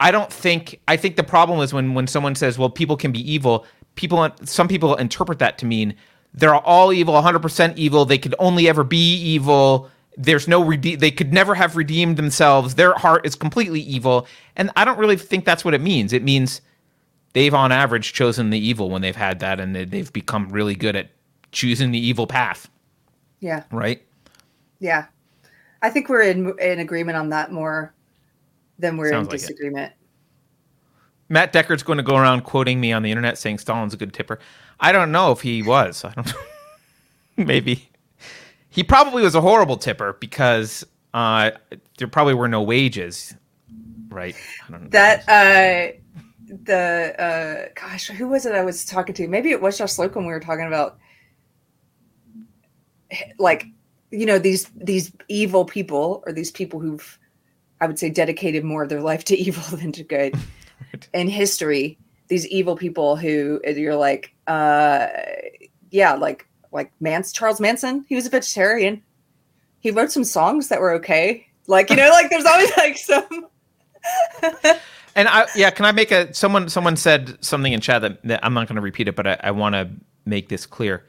I 0.00 0.10
don't 0.10 0.32
think 0.32 0.80
I 0.88 0.96
think 0.96 1.16
the 1.16 1.24
problem 1.24 1.60
is 1.60 1.72
when 1.72 1.94
when 1.94 2.06
someone 2.06 2.34
says, 2.34 2.58
"Well, 2.58 2.70
people 2.70 2.96
can 2.96 3.12
be 3.12 3.32
evil." 3.32 3.66
People, 3.96 4.30
some 4.44 4.68
people 4.68 4.94
interpret 4.94 5.40
that 5.40 5.58
to 5.58 5.66
mean 5.66 5.92
they're 6.32 6.54
all 6.54 6.92
evil, 6.92 7.14
100% 7.14 7.76
evil. 7.76 8.04
They 8.04 8.18
could 8.18 8.34
only 8.38 8.68
ever 8.68 8.84
be 8.84 9.16
evil. 9.16 9.90
There's 10.16 10.46
no 10.46 10.62
rede- 10.62 11.00
They 11.00 11.10
could 11.10 11.32
never 11.32 11.54
have 11.56 11.74
redeemed 11.76 12.16
themselves. 12.16 12.76
Their 12.76 12.92
heart 12.94 13.26
is 13.26 13.34
completely 13.34 13.80
evil, 13.80 14.26
and 14.54 14.70
I 14.76 14.84
don't 14.84 14.98
really 14.98 15.16
think 15.16 15.44
that's 15.44 15.64
what 15.64 15.74
it 15.74 15.80
means. 15.80 16.12
It 16.12 16.22
means 16.22 16.60
they've, 17.32 17.54
on 17.54 17.72
average, 17.72 18.12
chosen 18.12 18.50
the 18.50 18.58
evil 18.58 18.88
when 18.90 19.02
they've 19.02 19.16
had 19.16 19.40
that, 19.40 19.58
and 19.58 19.74
they- 19.74 19.84
they've 19.84 20.12
become 20.12 20.48
really 20.50 20.74
good 20.76 20.94
at 20.94 21.10
choosing 21.50 21.90
the 21.90 21.98
evil 21.98 22.26
path. 22.26 22.68
yeah 23.40 23.62
Right? 23.72 24.02
yeah 24.80 25.06
i 25.82 25.90
think 25.90 26.08
we're 26.08 26.22
in 26.22 26.52
in 26.60 26.78
agreement 26.78 27.16
on 27.16 27.30
that 27.30 27.50
more 27.52 27.94
than 28.78 28.96
we're 28.96 29.10
Sounds 29.10 29.26
in 29.26 29.32
like 29.32 29.38
it. 29.42 29.46
disagreement 29.46 29.92
Matt 31.28 31.52
Decker's 31.52 31.82
going 31.82 31.98
to 31.98 32.02
go 32.02 32.16
around 32.16 32.42
quoting 32.44 32.80
me 32.80 32.92
on 32.92 33.02
the 33.02 33.10
internet 33.10 33.36
saying 33.36 33.58
Stalin's 33.58 33.92
a 33.92 33.98
good 33.98 34.14
tipper. 34.14 34.38
I 34.80 34.92
don't 34.92 35.12
know 35.12 35.30
if 35.30 35.42
he 35.42 35.62
was. 35.62 36.02
I 36.04 36.12
don't. 36.14 36.32
Maybe 37.36 37.90
he 38.70 38.82
probably 38.82 39.22
was 39.22 39.34
a 39.34 39.40
horrible 39.40 39.76
tipper 39.76 40.14
because 40.20 40.86
uh, 41.12 41.50
there 41.98 42.08
probably 42.08 42.34
were 42.34 42.48
no 42.48 42.62
wages, 42.62 43.34
right? 44.08 44.34
I 44.66 44.70
don't 44.70 44.84
know. 44.84 44.88
that 44.90 45.28
uh 45.28 45.98
the 46.64 47.14
uh 47.22 47.68
gosh 47.74 48.06
who 48.08 48.26
was 48.26 48.46
it 48.46 48.54
i 48.54 48.62
was 48.64 48.86
talking 48.86 49.14
to 49.14 49.28
maybe 49.28 49.50
it 49.50 49.60
was 49.60 49.76
josh 49.76 49.92
slocum 49.92 50.24
we 50.24 50.32
were 50.32 50.40
talking 50.40 50.66
about 50.66 50.96
like 53.38 53.66
you 54.10 54.24
know 54.24 54.38
these 54.38 54.70
these 54.76 55.12
evil 55.28 55.66
people 55.66 56.22
or 56.26 56.32
these 56.32 56.50
people 56.50 56.80
who've 56.80 57.18
i 57.80 57.86
would 57.86 57.98
say 57.98 58.10
dedicated 58.10 58.64
more 58.64 58.82
of 58.82 58.88
their 58.88 59.00
life 59.00 59.24
to 59.24 59.36
evil 59.38 59.62
than 59.76 59.92
to 59.92 60.02
good 60.02 60.34
Right. 60.92 61.08
in 61.12 61.28
history 61.28 61.98
these 62.28 62.46
evil 62.48 62.76
people 62.76 63.16
who 63.16 63.60
you're 63.66 63.96
like 63.96 64.32
uh 64.46 65.08
yeah 65.90 66.14
like 66.14 66.46
like 66.70 66.92
Mans 67.00 67.32
charles 67.32 67.60
manson 67.60 68.04
he 68.08 68.14
was 68.14 68.26
a 68.26 68.30
vegetarian 68.30 69.02
he 69.80 69.90
wrote 69.90 70.12
some 70.12 70.24
songs 70.24 70.68
that 70.68 70.80
were 70.80 70.92
okay 70.92 71.46
like 71.66 71.90
you 71.90 71.96
know 71.96 72.10
like 72.10 72.30
there's 72.30 72.44
always 72.44 72.70
like 72.76 72.96
some 72.98 73.48
And 75.18 75.26
I 75.26 75.46
yeah, 75.56 75.70
can 75.70 75.84
I 75.84 75.90
make 75.90 76.12
a 76.12 76.32
someone 76.32 76.68
someone 76.68 76.94
said 76.96 77.44
something 77.44 77.72
in 77.72 77.80
chat 77.80 78.02
that, 78.02 78.22
that 78.22 78.44
I'm 78.44 78.54
not 78.54 78.68
going 78.68 78.76
to 78.76 78.82
repeat 78.82 79.08
it, 79.08 79.16
but 79.16 79.26
I, 79.26 79.36
I 79.42 79.50
want 79.50 79.74
to 79.74 79.90
make 80.24 80.48
this 80.48 80.64
clear. 80.64 81.04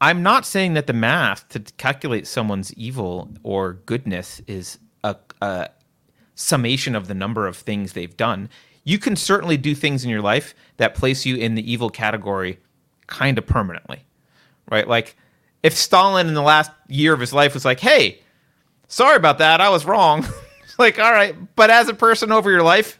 I'm 0.00 0.22
not 0.22 0.46
saying 0.46 0.72
that 0.72 0.86
the 0.86 0.94
math 0.94 1.46
to 1.50 1.60
calculate 1.76 2.26
someone's 2.26 2.72
evil 2.74 3.28
or 3.42 3.74
goodness 3.84 4.40
is 4.46 4.78
a, 5.04 5.16
a 5.40 5.70
summation 6.34 6.96
of 6.96 7.06
the 7.06 7.14
number 7.14 7.46
of 7.46 7.56
things 7.56 7.92
they've 7.92 8.16
done. 8.16 8.48
You 8.82 8.98
can 8.98 9.14
certainly 9.14 9.56
do 9.56 9.74
things 9.74 10.02
in 10.04 10.10
your 10.10 10.20
life 10.20 10.54
that 10.78 10.94
place 10.94 11.24
you 11.24 11.36
in 11.36 11.54
the 11.54 11.72
evil 11.72 11.90
category 11.90 12.58
kind 13.06 13.38
of 13.38 13.46
permanently, 13.46 14.04
right? 14.70 14.88
Like 14.88 15.16
if 15.62 15.74
Stalin 15.74 16.26
in 16.26 16.34
the 16.34 16.42
last 16.42 16.70
year 16.88 17.14
of 17.14 17.20
his 17.20 17.32
life 17.32 17.54
was 17.54 17.64
like, 17.64 17.80
"Hey, 17.80 18.20
sorry 18.88 19.16
about 19.16 19.38
that, 19.38 19.60
I 19.60 19.70
was 19.70 19.84
wrong," 19.84 20.26
like, 20.78 20.98
all 20.98 21.12
right, 21.12 21.34
but 21.54 21.70
as 21.70 21.88
a 21.88 21.94
person 21.94 22.32
over 22.32 22.50
your 22.50 22.62
life, 22.62 22.98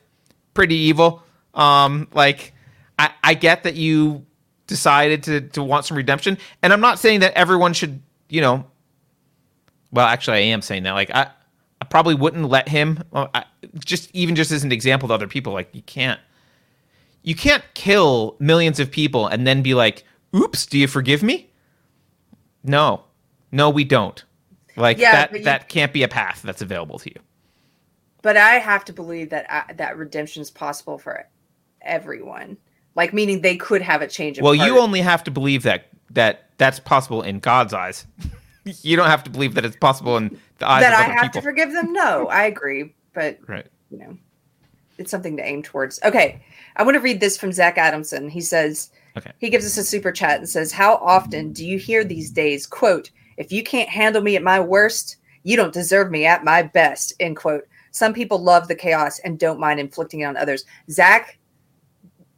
pretty 0.55 0.76
evil. 0.76 1.22
Um, 1.52 2.09
like 2.12 2.55
I, 2.98 3.10
I 3.22 3.35
get 3.35 3.64
that 3.64 3.74
you 3.74 4.24
decided 4.66 5.24
to 5.24 5.40
to 5.51 5.62
want 5.62 5.85
some 5.85 5.97
redemption, 5.97 6.39
and 6.62 6.72
I'm 6.72 6.81
not 6.81 6.98
saying 6.98 7.20
that 7.20 7.35
everyone 7.35 7.74
should, 7.74 8.01
you 8.28 8.40
know. 8.40 8.66
Well, 9.93 10.06
actually, 10.06 10.39
I 10.39 10.40
am 10.40 10.62
saying 10.62 10.85
that. 10.85 10.93
Like 10.93 11.10
I, 11.14 11.22
I 11.24 11.28
probably 11.94 12.16
wouldn't 12.16 12.48
let 12.48 12.68
him. 12.68 13.04
Well, 13.12 13.30
I, 13.32 13.44
just 13.84 14.10
even 14.12 14.34
just 14.34 14.50
as 14.50 14.64
an 14.64 14.72
example 14.72 15.06
to 15.06 15.14
other 15.14 15.28
people, 15.28 15.52
like 15.52 15.68
you 15.72 15.82
can't, 15.82 16.18
you 17.22 17.36
can't 17.36 17.62
kill 17.74 18.34
millions 18.40 18.80
of 18.80 18.90
people 18.90 19.28
and 19.28 19.46
then 19.46 19.62
be 19.62 19.74
like, 19.74 20.02
"Oops, 20.34 20.66
do 20.66 20.76
you 20.76 20.88
forgive 20.88 21.22
me?" 21.22 21.52
No, 22.64 23.04
no, 23.52 23.70
we 23.70 23.84
don't. 23.84 24.24
Like 24.76 24.98
Yeah, 24.98 25.12
that 25.12 25.32
you, 25.38 25.44
that 25.44 25.68
can't 25.68 25.92
be 25.92 26.02
a 26.02 26.08
path 26.08 26.42
that's 26.42 26.60
available 26.60 26.98
to 26.98 27.10
you. 27.10 27.20
But 28.22 28.36
I 28.36 28.54
have 28.54 28.84
to 28.86 28.92
believe 28.92 29.30
that 29.30 29.46
I, 29.48 29.72
that 29.74 29.96
redemption 29.96 30.42
is 30.42 30.50
possible 30.50 30.98
for 30.98 31.28
everyone. 31.80 32.56
Like 32.96 33.14
meaning 33.14 33.40
they 33.40 33.56
could 33.56 33.82
have 33.82 34.02
a 34.02 34.08
change 34.08 34.38
of 34.38 34.42
Well, 34.42 34.56
you 34.56 34.80
only 34.80 35.00
have 35.00 35.22
to 35.24 35.30
believe 35.30 35.62
that 35.62 35.86
that 36.10 36.50
that's 36.58 36.80
possible 36.80 37.22
in 37.22 37.38
God's 37.38 37.72
eyes. 37.72 38.04
you 38.65 38.97
don't 38.97 39.09
have 39.09 39.24
to 39.24 39.31
believe 39.31 39.55
that 39.55 39.65
it's 39.65 39.77
possible 39.77 40.16
in 40.16 40.39
the 40.59 40.69
eyes 40.69 40.82
that 40.82 40.95
I 40.95 41.03
have 41.03 41.23
people. 41.23 41.41
to 41.41 41.43
forgive 41.43 41.73
them. 41.73 41.93
No, 41.93 42.27
I 42.31 42.45
agree, 42.45 42.95
but 43.12 43.39
right. 43.47 43.66
you 43.91 43.99
know, 43.99 44.16
it's 44.99 45.11
something 45.11 45.36
to 45.36 45.45
aim 45.45 45.62
towards. 45.62 46.01
Okay, 46.05 46.43
I 46.77 46.82
want 46.82 46.95
to 46.95 47.01
read 47.01 47.20
this 47.20 47.36
from 47.36 47.53
Zach 47.53 47.78
Adamson. 47.78 48.28
He 48.28 48.41
says, 48.41 48.91
Okay. 49.16 49.31
he 49.39 49.49
gives 49.51 49.65
us 49.65 49.77
a 49.77 49.85
super 49.85 50.11
chat 50.12 50.39
and 50.39 50.49
says, 50.49 50.73
"How 50.73 50.97
often 50.97 51.53
do 51.53 51.65
you 51.66 51.78
hear 51.78 52.05
these 52.05 52.31
days? 52.31 52.66
Quote: 52.66 53.11
If 53.36 53.53
you 53.53 53.62
can't 53.62 53.89
handle 53.89 54.23
me 54.23 54.36
at 54.36 54.43
my 54.43 54.59
worst, 54.61 55.16
you 55.43 55.57
don't 55.57 55.73
deserve 55.73 56.11
me 56.11 56.27
at 56.27 56.45
my 56.45 56.62
best." 56.62 57.12
End 57.20 57.36
quote. 57.36 57.66
Some 57.93 58.12
people 58.12 58.39
love 58.43 58.66
the 58.66 58.74
chaos 58.74 59.20
and 59.20 59.39
don't 59.39 59.61
mind 59.61 59.78
inflicting 59.78 60.20
it 60.20 60.24
on 60.24 60.36
others. 60.36 60.65
Zach, 60.91 61.39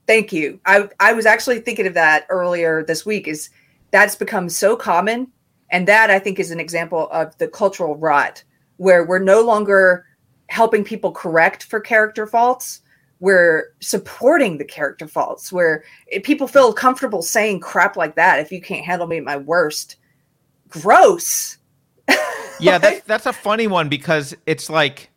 thank 0.06 0.32
you. 0.32 0.60
I 0.66 0.88
I 1.00 1.14
was 1.14 1.24
actually 1.24 1.60
thinking 1.60 1.86
of 1.86 1.94
that 1.94 2.26
earlier 2.28 2.82
this 2.84 3.06
week. 3.06 3.26
Is 3.26 3.48
that's 3.90 4.16
become 4.16 4.50
so 4.50 4.76
common, 4.76 5.28
and 5.70 5.88
that 5.88 6.10
I 6.10 6.18
think 6.18 6.38
is 6.38 6.50
an 6.50 6.60
example 6.60 7.08
of 7.10 7.36
the 7.38 7.48
cultural 7.48 7.96
rot 7.96 8.42
where 8.76 9.04
we're 9.04 9.18
no 9.18 9.40
longer 9.40 10.06
helping 10.48 10.84
people 10.84 11.12
correct 11.12 11.64
for 11.64 11.80
character 11.80 12.26
faults. 12.26 12.82
We're 13.18 13.74
supporting 13.80 14.58
the 14.58 14.64
character 14.64 15.08
faults. 15.08 15.52
Where 15.52 15.84
people 16.22 16.46
feel 16.46 16.72
comfortable 16.72 17.22
saying 17.22 17.60
crap 17.60 17.96
like 17.96 18.14
that. 18.16 18.40
If 18.40 18.52
you 18.52 18.60
can't 18.60 18.84
handle 18.84 19.06
me 19.06 19.16
at 19.16 19.24
my 19.24 19.36
worst, 19.36 19.96
gross. 20.68 21.58
Yeah, 22.58 22.78
that's 22.78 23.02
that's 23.02 23.26
a 23.26 23.34
funny 23.34 23.66
one 23.66 23.90
because 23.90 24.34
it's 24.46 24.70
like 24.70 25.10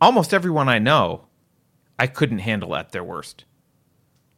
almost 0.00 0.34
everyone 0.34 0.68
I 0.68 0.80
know, 0.80 1.26
I 2.00 2.08
couldn't 2.08 2.40
handle 2.40 2.74
at 2.74 2.90
their 2.90 3.04
worst. 3.04 3.44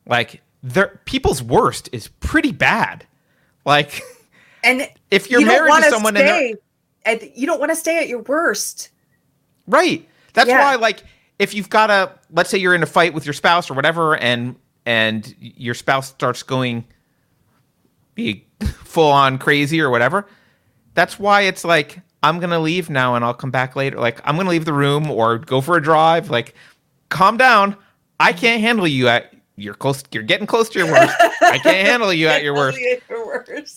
Like 0.07 0.43
their 0.63 1.01
people's 1.07 1.43
worst 1.43 1.89
is 1.93 2.09
pretty 2.21 2.53
bad. 2.53 3.07
Like 3.65 4.03
And 4.65 4.89
if 5.11 5.31
you're 5.31 5.41
you 5.41 5.47
married 5.47 5.73
to 5.85 5.91
someone 5.91 6.17
and 6.17 6.27
stay. 6.27 6.55
At, 7.05 7.37
you 7.37 7.47
don't 7.47 7.59
want 7.61 7.71
to 7.71 7.77
stay 7.77 7.99
at 7.99 8.09
your 8.09 8.21
worst. 8.23 8.91
Right. 9.67 10.07
That's 10.35 10.49
Yeah. 10.49 10.61
why 10.61 10.75
like 10.77 11.05
if 11.39 11.55
you've 11.55 11.71
got 11.71 11.91
a 11.91 12.13
let's 12.31 12.51
say 12.51 12.59
you're 12.59 12.75
in 12.75 12.83
a 12.83 12.87
fight 12.87 13.15
with 13.15 13.25
your 13.25 13.33
spouse 13.33 13.71
or 13.71 13.75
whatever 13.75 14.17
and 14.17 14.57
and 14.87 15.35
your 15.39 15.75
spouse 15.75 16.09
starts 16.09 16.43
going 16.43 16.85
be 18.15 18.47
full 18.85 19.11
on 19.11 19.39
crazy 19.39 19.81
or 19.81 19.91
whatever, 19.91 20.27
that's 20.95 21.19
why 21.19 21.43
it's 21.43 21.65
like 21.65 22.01
I'm 22.23 22.39
going 22.41 22.51
to 22.51 22.59
leave 22.59 22.91
now 22.91 23.15
and 23.15 23.25
I'll 23.25 23.35
come 23.35 23.53
back 23.53 23.77
later. 23.77 23.99
Like 23.99 24.21
I'm 24.25 24.35
going 24.35 24.47
to 24.47 24.51
leave 24.51 24.65
the 24.65 24.73
room 24.73 25.11
or 25.11 25.39
go 25.39 25.61
for 25.61 25.77
a 25.77 25.83
drive. 25.83 26.31
Like 26.31 26.55
calm 27.11 27.37
down. 27.37 27.77
I 28.19 28.33
can't 28.33 28.61
handle 28.61 28.89
you 28.89 29.09
at 29.09 29.33
you're 29.57 29.75
close 29.75 30.03
you're 30.13 30.23
getting 30.23 30.47
close 30.47 30.69
to 30.71 30.79
your 30.79 30.89
worst. 30.91 31.15
I 31.43 31.59
can't 31.59 31.87
handle 31.89 32.13
you 32.13 32.29
at 32.29 32.43
your 32.43 32.55
worst 32.55 32.79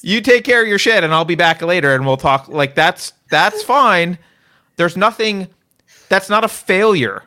You 0.02 0.22
take 0.22 0.44
care 0.44 0.62
of 0.62 0.68
your 0.68 0.80
shit 0.80 1.04
and 1.04 1.14
I'll 1.14 1.26
be 1.26 1.36
back 1.36 1.62
later 1.62 1.96
and 1.96 2.06
we'll 2.06 2.18
talk 2.18 2.48
like 2.48 2.76
that's 2.76 3.14
that's 3.30 3.64
fine. 3.78 4.18
There's 4.78 4.98
nothing 4.98 5.48
that's 6.10 6.30
not 6.30 6.44
a 6.44 6.48
failure. 6.48 7.24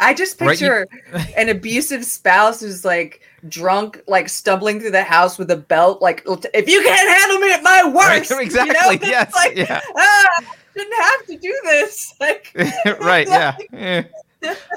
I 0.00 0.14
just 0.14 0.40
Right, 0.40 0.60
you- 0.60 0.68
picture 0.68 0.86
an 1.36 1.48
abusive 1.48 2.04
spouse 2.04 2.60
who's 2.60 2.84
like 2.84 3.22
drunk, 3.48 4.00
like 4.06 4.28
stumbling 4.28 4.80
through 4.80 4.92
the 4.92 5.02
house 5.02 5.38
with 5.38 5.50
a 5.50 5.56
belt. 5.56 6.00
Like, 6.02 6.22
if 6.26 6.68
you 6.68 6.82
can't 6.82 7.18
handle 7.20 7.38
me 7.38 7.52
at 7.52 7.62
my 7.62 7.82
worst, 7.92 8.30
Right, 8.30 8.40
you 8.40 8.40
exactly, 8.40 8.98
know? 8.98 9.08
Yes, 9.08 9.34
like, 9.34 9.56
yeah. 9.56 9.80
ah, 9.96 10.26
I 10.38 10.44
shouldn't 10.72 11.02
have 11.02 11.26
to 11.26 11.36
do 11.36 11.60
this. 11.64 12.14
Like, 12.20 12.52
right, 13.00 13.26
yeah. 13.26 14.02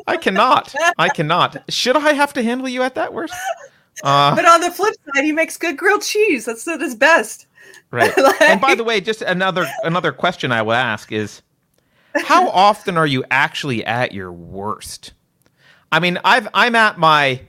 I 0.07 0.17
cannot. 0.17 0.73
I 0.97 1.09
cannot. 1.09 1.71
Should 1.71 1.97
I 1.97 2.13
have 2.13 2.33
to 2.33 2.41
handle 2.43 2.67
you 2.67 2.81
at 2.81 2.95
that 2.95 3.13
worst? 3.13 3.33
Uh, 4.03 4.35
but 4.35 4.45
on 4.45 4.61
the 4.61 4.71
flip 4.71 4.93
side, 5.13 5.23
he 5.23 5.31
makes 5.31 5.57
good 5.57 5.77
grilled 5.77 6.01
cheese. 6.01 6.45
That's 6.45 6.67
at 6.67 6.81
his 6.81 6.95
best. 6.95 7.45
right. 7.91 8.15
Like- 8.17 8.41
And 8.41 8.59
by 8.61 8.75
the 8.75 8.83
way, 8.83 9.01
just 9.01 9.21
another 9.21 9.67
another 9.83 10.11
question 10.11 10.51
I 10.51 10.61
will 10.61 10.73
ask 10.73 11.11
is 11.11 11.41
how 12.15 12.49
often 12.51 12.97
are 12.97 13.07
you 13.07 13.23
actually 13.31 13.85
at 13.85 14.11
your 14.13 14.31
worst? 14.31 15.13
I 15.91 15.99
mean, 15.99 16.19
I've 16.23 16.47
I'm 16.53 16.75
at 16.75 16.97
my 16.97 17.41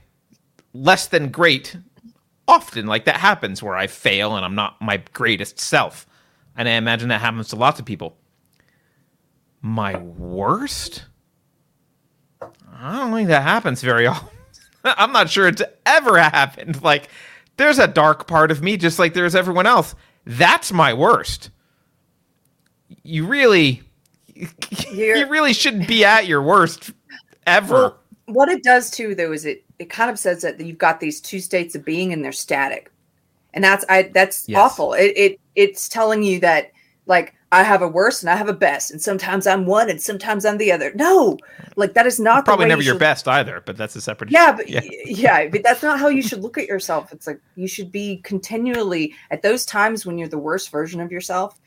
less 0.74 1.06
than 1.06 1.28
great 1.30 1.76
often. 2.48 2.86
Like 2.86 3.04
that 3.06 3.16
happens 3.16 3.62
where 3.62 3.76
I 3.76 3.86
fail 3.86 4.36
and 4.36 4.44
I'm 4.44 4.54
not 4.54 4.80
my 4.80 4.98
greatest 5.12 5.58
self. 5.60 6.06
And 6.56 6.68
I 6.68 6.72
imagine 6.72 7.08
that 7.08 7.20
happens 7.22 7.48
to 7.48 7.56
lots 7.56 7.80
of 7.80 7.86
people. 7.86 8.16
My 9.62 9.96
worst? 9.96 11.04
I 12.74 12.96
don't 12.98 13.12
think 13.12 13.28
that 13.28 13.42
happens 13.42 13.80
very 13.80 14.06
often. 14.08 14.28
I'm 14.98 15.12
not 15.12 15.30
sure 15.30 15.48
it's 15.48 15.62
ever 15.86 16.18
happened. 16.30 16.82
Like, 16.82 17.08
there's 17.56 17.78
a 17.78 17.86
dark 17.86 18.26
part 18.26 18.50
of 18.50 18.62
me, 18.62 18.76
just 18.76 18.98
like 18.98 19.14
there's 19.14 19.34
everyone 19.34 19.66
else. 19.66 19.94
That's 20.24 20.72
my 20.72 20.92
worst. 20.94 21.50
You 23.02 23.26
really, 23.26 23.82
You're- 24.90 25.20
you 25.20 25.26
really 25.28 25.52
shouldn't 25.52 25.88
be 25.88 26.04
at 26.04 26.26
your 26.26 26.42
worst 26.42 26.92
ever. 27.46 27.74
Well, 27.74 27.98
what 28.26 28.48
it 28.48 28.62
does 28.62 28.90
too, 28.90 29.14
though, 29.14 29.32
is 29.32 29.44
it 29.44 29.64
it 29.78 29.90
kind 29.90 30.10
of 30.10 30.18
says 30.18 30.42
that 30.42 30.60
you've 30.60 30.78
got 30.78 31.00
these 31.00 31.20
two 31.20 31.40
states 31.40 31.74
of 31.74 31.84
being 31.84 32.12
and 32.12 32.24
they're 32.24 32.32
static, 32.32 32.90
and 33.54 33.64
that's 33.64 33.84
I 33.88 34.02
that's 34.14 34.48
Yes. 34.48 34.58
awful. 34.58 34.92
It, 34.94 35.12
it 35.16 35.40
it's 35.56 35.88
telling 35.88 36.22
you 36.22 36.38
that 36.40 36.70
like 37.06 37.34
I 37.52 37.62
have 37.62 37.82
a 37.82 37.86
worst 37.88 38.22
and 38.22 38.30
I 38.30 38.36
have 38.36 38.48
a 38.48 38.52
best, 38.54 38.90
and 38.90 39.00
sometimes 39.00 39.46
I'm 39.46 39.66
one 39.66 39.90
and 39.90 40.00
sometimes 40.00 40.44
I'm 40.46 40.56
the 40.56 40.72
other. 40.72 40.90
No, 40.94 41.36
like 41.76 41.92
that 41.94 42.06
is 42.06 42.18
not 42.18 42.44
the 42.44 42.48
Probably 42.50 42.66
never 42.66 42.80
you 42.82 42.86
your 42.86 42.94
should- 42.94 43.00
best 43.00 43.28
either, 43.28 43.62
but 43.64 43.76
that's 43.76 43.94
a 43.94 44.00
separate. 44.00 44.30
Yeah, 44.30 44.52
but 44.52 44.68
yeah. 44.68 44.80
yeah. 45.04 45.48
but 45.48 45.62
that's 45.62 45.82
not 45.82 46.00
how 46.00 46.08
you 46.08 46.22
should 46.22 46.40
look 46.42 46.56
at 46.58 46.66
yourself. 46.66 47.12
It's 47.12 47.26
like 47.26 47.40
you 47.54 47.68
should 47.68 47.92
be 47.92 48.16
continually 48.24 49.14
at 49.30 49.42
those 49.42 49.66
times 49.66 50.04
when 50.06 50.16
you're 50.18 50.28
the 50.28 50.38
worst 50.38 50.70
version 50.70 51.00
of 51.00 51.12
yourself. 51.12 51.60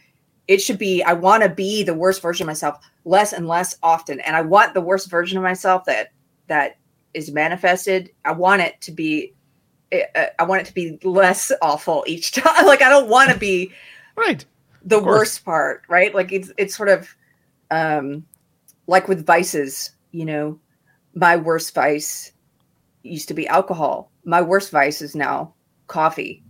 It 0.47 0.59
should 0.59 0.77
be 0.79 1.03
I 1.03 1.13
want 1.13 1.43
to 1.43 1.49
be 1.49 1.83
the 1.83 1.93
worst 1.93 2.21
version 2.21 2.45
of 2.45 2.47
myself 2.47 2.79
less 3.05 3.31
and 3.31 3.47
less 3.47 3.77
often, 3.83 4.19
and 4.21 4.35
I 4.35 4.41
want 4.41 4.73
the 4.73 4.81
worst 4.81 5.09
version 5.09 5.37
of 5.37 5.43
myself 5.43 5.85
that 5.85 6.11
that 6.47 6.77
is 7.13 7.31
manifested. 7.31 8.11
I 8.25 8.31
want 8.31 8.61
it 8.63 8.81
to 8.81 8.91
be. 8.91 9.33
uh, 9.93 10.25
I 10.39 10.43
want 10.43 10.61
it 10.61 10.65
to 10.65 10.73
be 10.73 10.97
less 11.03 11.51
awful 11.61 12.03
each 12.07 12.31
time. 12.33 12.65
Like 12.65 12.81
I 12.81 12.89
don't 12.89 13.07
want 13.07 13.31
to 13.31 13.37
be 13.37 13.71
right. 14.15 14.43
The 14.85 14.99
worst 14.99 15.43
part, 15.43 15.83
right? 15.89 16.13
Like 16.13 16.31
it's 16.31 16.51
it's 16.57 16.75
sort 16.75 16.89
of 16.89 17.13
um 17.71 18.25
like 18.87 19.07
with 19.07 19.25
vices, 19.25 19.91
you 20.11 20.25
know, 20.25 20.59
my 21.15 21.35
worst 21.35 21.73
vice 21.73 22.31
used 23.03 23.27
to 23.27 23.33
be 23.33 23.47
alcohol. 23.47 24.11
My 24.23 24.41
worst 24.41 24.71
vice 24.71 25.01
is 25.01 25.15
now 25.15 25.53
coffee. 25.87 26.43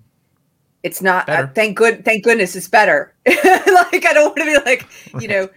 It's 0.83 1.01
not 1.01 1.27
uh, 1.29 1.47
thank 1.47 1.77
good 1.77 2.05
thank 2.05 2.23
goodness 2.23 2.55
it's 2.55 2.67
better. 2.67 3.15
like 3.25 4.05
I 4.05 4.11
don't 4.13 4.25
want 4.25 4.37
to 4.37 4.45
be 4.45 4.57
like, 4.65 4.87
you 5.19 5.27
know, 5.27 5.49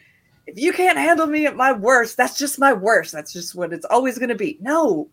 if 0.47 0.59
you 0.59 0.73
can't 0.73 0.97
handle 0.97 1.27
me 1.27 1.47
at 1.47 1.57
my 1.57 1.73
worst, 1.73 2.17
that's 2.17 2.39
just 2.39 2.59
my 2.59 2.73
worst. 2.73 3.13
That's 3.13 3.33
just 3.33 3.55
what 3.55 3.73
it's 3.73 3.85
always 3.85 4.19
going 4.19 4.31
to 4.31 4.35
be. 4.35 4.57
No. 4.61 5.09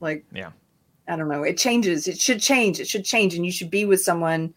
Like 0.00 0.24
Yeah. 0.32 0.50
I 1.06 1.16
don't 1.16 1.28
know. 1.28 1.42
It 1.42 1.56
changes. 1.56 2.08
It 2.08 2.20
should 2.20 2.40
change. 2.40 2.80
It 2.80 2.88
should 2.88 3.04
change. 3.04 3.34
And 3.34 3.46
you 3.46 3.52
should 3.52 3.70
be 3.70 3.84
with 3.84 4.02
someone 4.02 4.52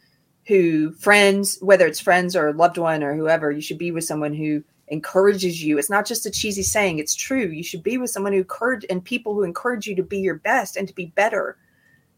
who, 0.47 0.91
friends, 0.93 1.57
whether 1.61 1.85
it's 1.85 1.99
friends 1.99 2.35
or 2.35 2.53
loved 2.53 2.77
one 2.77 3.03
or 3.03 3.15
whoever, 3.15 3.51
you 3.51 3.61
should 3.61 3.77
be 3.77 3.91
with 3.91 4.03
someone 4.03 4.33
who 4.33 4.63
encourages 4.87 5.63
you. 5.63 5.77
It's 5.77 5.89
not 5.89 6.05
just 6.05 6.25
a 6.25 6.31
cheesy 6.31 6.63
saying, 6.63 6.99
it's 6.99 7.15
true. 7.15 7.47
You 7.47 7.63
should 7.63 7.83
be 7.83 7.97
with 7.97 8.09
someone 8.09 8.33
who 8.33 8.39
encourage 8.39 8.85
and 8.89 9.03
people 9.03 9.33
who 9.33 9.43
encourage 9.43 9.87
you 9.87 9.95
to 9.95 10.03
be 10.03 10.19
your 10.19 10.35
best 10.35 10.75
and 10.75 10.87
to 10.87 10.93
be 10.93 11.07
better 11.07 11.57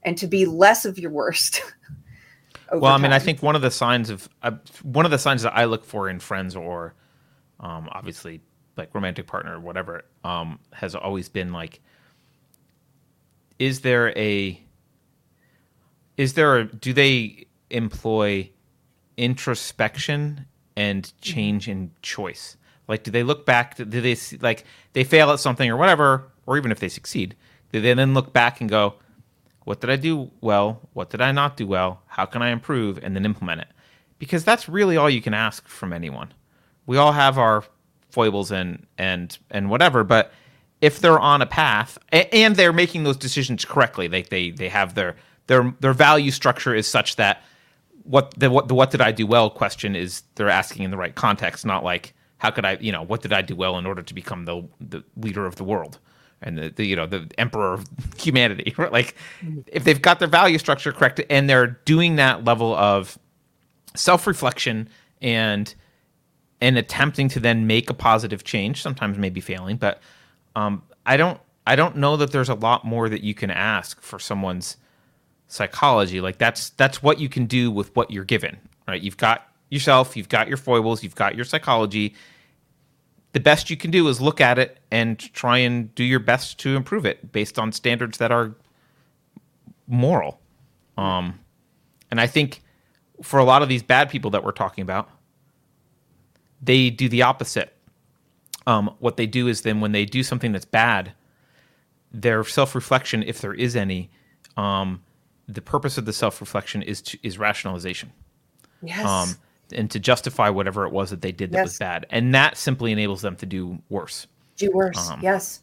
and 0.04 0.18
to 0.18 0.28
be 0.28 0.46
less 0.46 0.86
of 0.86 0.98
your 0.98 1.12
worst. 1.12 1.62
Well, 2.72 2.92
I 2.92 2.98
mean, 2.98 3.14
I 3.14 3.20
think 3.20 3.44
one 3.44 3.56
of 3.56 3.62
the 3.62 3.70
signs 3.70 4.10
of 4.10 4.28
uh, 4.42 4.54
one 4.82 5.06
of 5.06 5.12
the 5.12 5.20
signs 5.20 5.44
that 5.44 5.56
I 5.56 5.66
look 5.66 5.86
for 5.86 6.10
in 6.10 6.20
friends 6.20 6.56
or 6.56 6.96
um, 7.60 7.88
obviously 7.92 8.42
like 8.78 8.94
romantic 8.94 9.28
partner 9.28 9.56
or 9.56 9.60
whatever, 9.60 10.06
um, 10.24 10.60
has 10.72 10.96
always 10.96 11.30
been 11.30 11.54
like, 11.54 11.80
is 13.60 13.82
there 13.82 14.18
a, 14.18 14.60
is 16.18 16.34
there 16.34 16.60
a, 16.60 16.66
do 16.66 16.94
they 16.94 17.46
employ 17.74 18.50
introspection 19.18 20.46
and 20.76 21.04
mm-hmm. 21.04 21.22
change 21.22 21.68
in 21.68 21.92
choice? 22.02 22.58
Like, 22.88 23.04
do 23.04 23.12
they 23.12 23.24
look 23.24 23.46
back? 23.46 23.76
Do 23.76 23.86
they 23.86 24.16
see, 24.16 24.38
like 24.38 24.66
they 24.94 25.04
fail 25.04 25.32
at 25.32 25.40
something 25.40 25.70
or 25.70 25.78
whatever, 25.78 26.32
or 26.46 26.58
even 26.58 26.72
if 26.72 26.80
they 26.80 26.90
succeed, 26.90 27.36
do 27.72 27.82
they 27.82 27.94
then 27.94 28.14
look 28.14 28.34
back 28.34 28.62
and 28.62 28.70
go, 28.70 28.96
what 29.64 29.80
did 29.80 29.90
I 29.90 29.96
do 29.96 30.30
well? 30.42 30.82
What 30.94 31.10
did 31.10 31.22
I 31.22 31.32
not 31.32 31.58
do 31.58 31.66
well? 31.66 32.02
How 32.08 32.26
can 32.26 32.42
I 32.42 32.50
improve? 32.50 33.00
And 33.02 33.16
then 33.16 33.26
implement 33.26 33.62
it. 33.62 33.68
Because 34.20 34.44
that's 34.44 34.68
really 34.70 34.98
all 34.98 35.10
you 35.10 35.22
can 35.22 35.34
ask 35.34 35.68
from 35.68 35.94
anyone. 35.94 36.34
We 36.86 36.98
all 36.98 37.14
have 37.14 37.38
our 37.38 37.64
foibles 38.10 38.52
and 38.52 38.86
and 38.98 39.38
and 39.50 39.70
whatever, 39.70 40.04
but 40.04 40.32
if 40.82 41.00
they're 41.00 41.20
on 41.20 41.42
a 41.42 41.46
path 41.46 41.98
and 42.12 42.56
they're 42.58 42.74
making 42.74 43.06
those 43.06 43.18
decisions 43.18 43.64
correctly, 43.66 44.08
they 44.08 44.24
they 44.24 44.52
they 44.52 44.70
have 44.70 44.96
their 44.96 45.16
their 45.48 45.74
their 45.80 45.94
value 45.94 46.30
structure 46.30 46.76
is 46.76 46.88
such 46.88 47.16
that 47.16 47.42
what 48.04 48.34
the 48.38 48.50
what 48.50 48.68
the 48.68 48.76
what 48.76 48.92
did 48.92 49.02
I 49.02 49.12
do 49.12 49.26
well 49.26 49.50
question 49.50 49.96
is 49.96 50.24
they're 50.36 50.50
asking 50.50 50.84
in 50.84 50.92
the 50.92 50.98
right 50.98 51.16
context, 51.16 51.66
not 51.66 51.84
like 51.84 52.14
how 52.38 52.52
could 52.52 52.66
I 52.66 52.78
you 52.80 52.92
know 52.92 53.04
what 53.04 53.22
did 53.22 53.34
I 53.34 53.42
do 53.42 53.56
well 53.56 53.78
in 53.78 53.86
order 53.86 54.02
to 54.02 54.14
become 54.14 54.46
the 54.46 54.68
the 54.80 55.04
leader 55.16 55.46
of 55.46 55.56
the 55.56 55.64
world 55.64 56.00
and 56.44 56.58
the, 56.58 56.70
the 56.70 56.86
you 56.86 56.96
know 56.96 57.08
the 57.08 57.30
emperor 57.38 57.74
of 57.74 57.88
humanity 58.18 58.74
right? 58.78 58.92
like 58.92 59.16
if 59.68 59.84
they've 59.84 60.02
got 60.02 60.20
their 60.20 60.28
value 60.28 60.58
structure 60.58 60.92
correct 60.92 61.22
and 61.30 61.50
they're 61.50 61.80
doing 61.86 62.18
that 62.18 62.44
level 62.44 62.76
of 62.76 63.18
self-reflection 63.96 64.90
and 65.22 65.74
and 66.62 66.78
attempting 66.78 67.28
to 67.30 67.40
then 67.40 67.66
make 67.68 67.90
a 67.90 67.94
positive 67.94 68.44
change 68.44 68.82
sometimes 68.82 69.18
maybe 69.18 69.40
failing 69.40 69.78
but 69.78 70.02
um, 70.56 70.84
i 71.06 71.18
don't 71.18 71.40
i 71.66 71.76
don't 71.76 71.96
know 71.96 72.18
that 72.18 72.32
there's 72.32 72.50
a 72.50 72.56
lot 72.56 72.86
more 72.86 73.10
that 73.10 73.24
you 73.24 73.34
can 73.34 73.50
ask 73.50 74.02
for 74.02 74.20
someone's 74.20 74.78
psychology 75.48 76.20
like 76.22 76.38
that's 76.38 76.70
that's 76.72 77.04
what 77.04 77.20
you 77.20 77.30
can 77.30 77.46
do 77.46 77.70
with 77.70 77.96
what 77.96 78.10
you're 78.10 78.24
given 78.24 78.58
right 78.88 79.02
you've 79.02 79.18
got 79.18 79.48
yourself 79.70 80.18
you've 80.18 80.30
got 80.30 80.48
your 80.48 80.58
foibles 80.58 81.04
you've 81.04 81.16
got 81.16 81.36
your 81.36 81.46
psychology 81.46 82.16
the 83.34 83.40
best 83.40 83.70
you 83.70 83.76
can 83.76 83.92
do 83.92 84.08
is 84.08 84.22
look 84.22 84.40
at 84.40 84.58
it 84.58 84.78
and 84.92 85.20
try 85.34 85.58
and 85.58 85.94
do 85.96 86.04
your 86.04 86.20
best 86.20 86.60
to 86.60 86.76
improve 86.76 87.06
it 87.06 87.32
based 87.32 87.60
on 87.60 87.72
standards 87.72 88.20
that 88.20 88.32
are 88.32 88.56
moral. 89.88 90.40
Um, 90.98 91.40
and 92.12 92.22
I 92.22 92.28
think 92.28 92.62
for 93.24 93.40
a 93.40 93.44
lot 93.44 93.64
of 93.64 93.70
these 93.70 93.82
bad 93.82 94.10
people 94.10 94.32
that 94.32 94.44
we're 94.44 94.52
talking 94.52 94.84
about, 94.84 95.10
they 96.62 96.92
do 96.92 97.10
the 97.10 97.24
opposite. 97.24 97.76
Um, 98.68 98.96
what 99.00 99.18
they 99.18 99.26
do 99.26 99.48
is 99.48 99.62
then 99.62 99.82
when 99.82 99.92
they 99.92 100.06
do 100.06 100.22
something 100.22 100.52
that's 100.52 100.66
bad, 100.66 101.14
their 102.12 102.44
self 102.44 102.76
reflection, 102.76 103.24
if 103.24 103.42
there 103.42 103.54
is 103.54 103.76
any, 103.76 104.12
um, 104.56 105.02
the 105.48 105.62
purpose 105.62 105.98
of 105.98 106.06
the 106.06 106.14
self 106.14 106.40
reflection 106.42 106.82
is 106.82 107.02
to, 107.02 107.18
is 107.24 107.38
rationalization. 107.38 108.12
Yes. 108.82 109.06
Um, 109.06 109.36
and 109.74 109.90
to 109.92 110.00
justify 110.00 110.50
whatever 110.50 110.86
it 110.86 110.92
was 110.92 111.10
that 111.10 111.22
they 111.22 111.32
did 111.32 111.52
that 111.52 111.58
Yes. 111.60 111.66
was 111.66 111.78
bad, 111.80 112.06
and 112.10 112.34
that 112.36 112.58
simply 112.58 112.92
enables 112.92 113.22
them 113.22 113.36
to 113.38 113.46
do 113.46 113.80
worse. 113.90 114.28
Do 114.58 114.70
worse. 114.74 115.10
Um, 115.10 115.20
yes. 115.22 115.62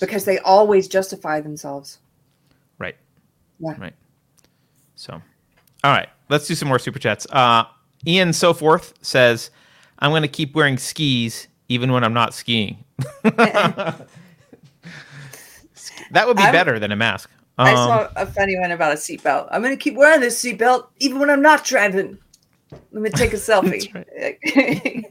Because 0.00 0.24
they 0.24 0.38
always 0.40 0.88
justify 0.88 1.40
themselves. 1.40 1.98
Right. 2.78 2.96
Yeah. 3.60 3.74
Right. 3.78 3.94
So, 4.96 5.12
all 5.84 5.92
right, 5.92 6.08
let's 6.28 6.46
do 6.46 6.54
some 6.54 6.68
more 6.68 6.78
super 6.78 6.98
chats. 6.98 7.26
Uh, 7.30 7.64
Ian 8.06 8.32
so 8.32 8.52
forth 8.54 8.94
says, 9.02 9.50
"I'm 9.98 10.10
going 10.10 10.22
to 10.22 10.28
keep 10.28 10.54
wearing 10.54 10.76
skis 10.78 11.48
even 11.68 11.92
when 11.92 12.02
I'm 12.04 12.14
not 12.14 12.34
skiing." 12.34 12.84
that 13.22 14.06
would 16.26 16.36
be 16.36 16.42
I'm- 16.42 16.52
better 16.52 16.78
than 16.78 16.92
a 16.92 16.96
mask. 16.96 17.30
I 17.58 17.70
Um, 17.72 17.76
saw 17.76 18.08
a 18.16 18.26
funny 18.26 18.58
one 18.58 18.70
about 18.70 18.92
a 18.92 18.96
seatbelt. 18.96 19.48
I'm 19.50 19.62
going 19.62 19.76
to 19.76 19.82
keep 19.82 19.94
wearing 19.94 20.20
this 20.20 20.42
seatbelt 20.42 20.88
even 20.98 21.18
when 21.18 21.30
I'm 21.30 21.42
not 21.42 21.64
driving. 21.64 22.18
Let 22.92 23.02
me 23.02 23.10
take 23.10 23.32
a 23.32 23.36
selfie. 23.36 25.04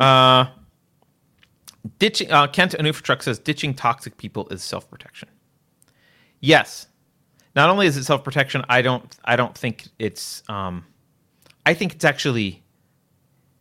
uh, 0.00 0.46
ditching 1.98 2.30
uh, 2.32 2.46
Kent 2.48 2.74
Truck 3.02 3.22
says 3.22 3.38
ditching 3.38 3.74
toxic 3.74 4.16
people 4.16 4.48
is 4.48 4.62
self 4.62 4.90
protection. 4.90 5.28
Yes, 6.40 6.88
not 7.54 7.70
only 7.70 7.86
is 7.86 7.96
it 7.96 8.04
self 8.04 8.24
protection, 8.24 8.64
I 8.68 8.82
don't 8.82 9.14
I 9.24 9.36
don't 9.36 9.56
think 9.56 9.88
it's 9.98 10.42
um, 10.48 10.84
I 11.66 11.74
think 11.74 11.94
it's 11.94 12.04
actually 12.04 12.62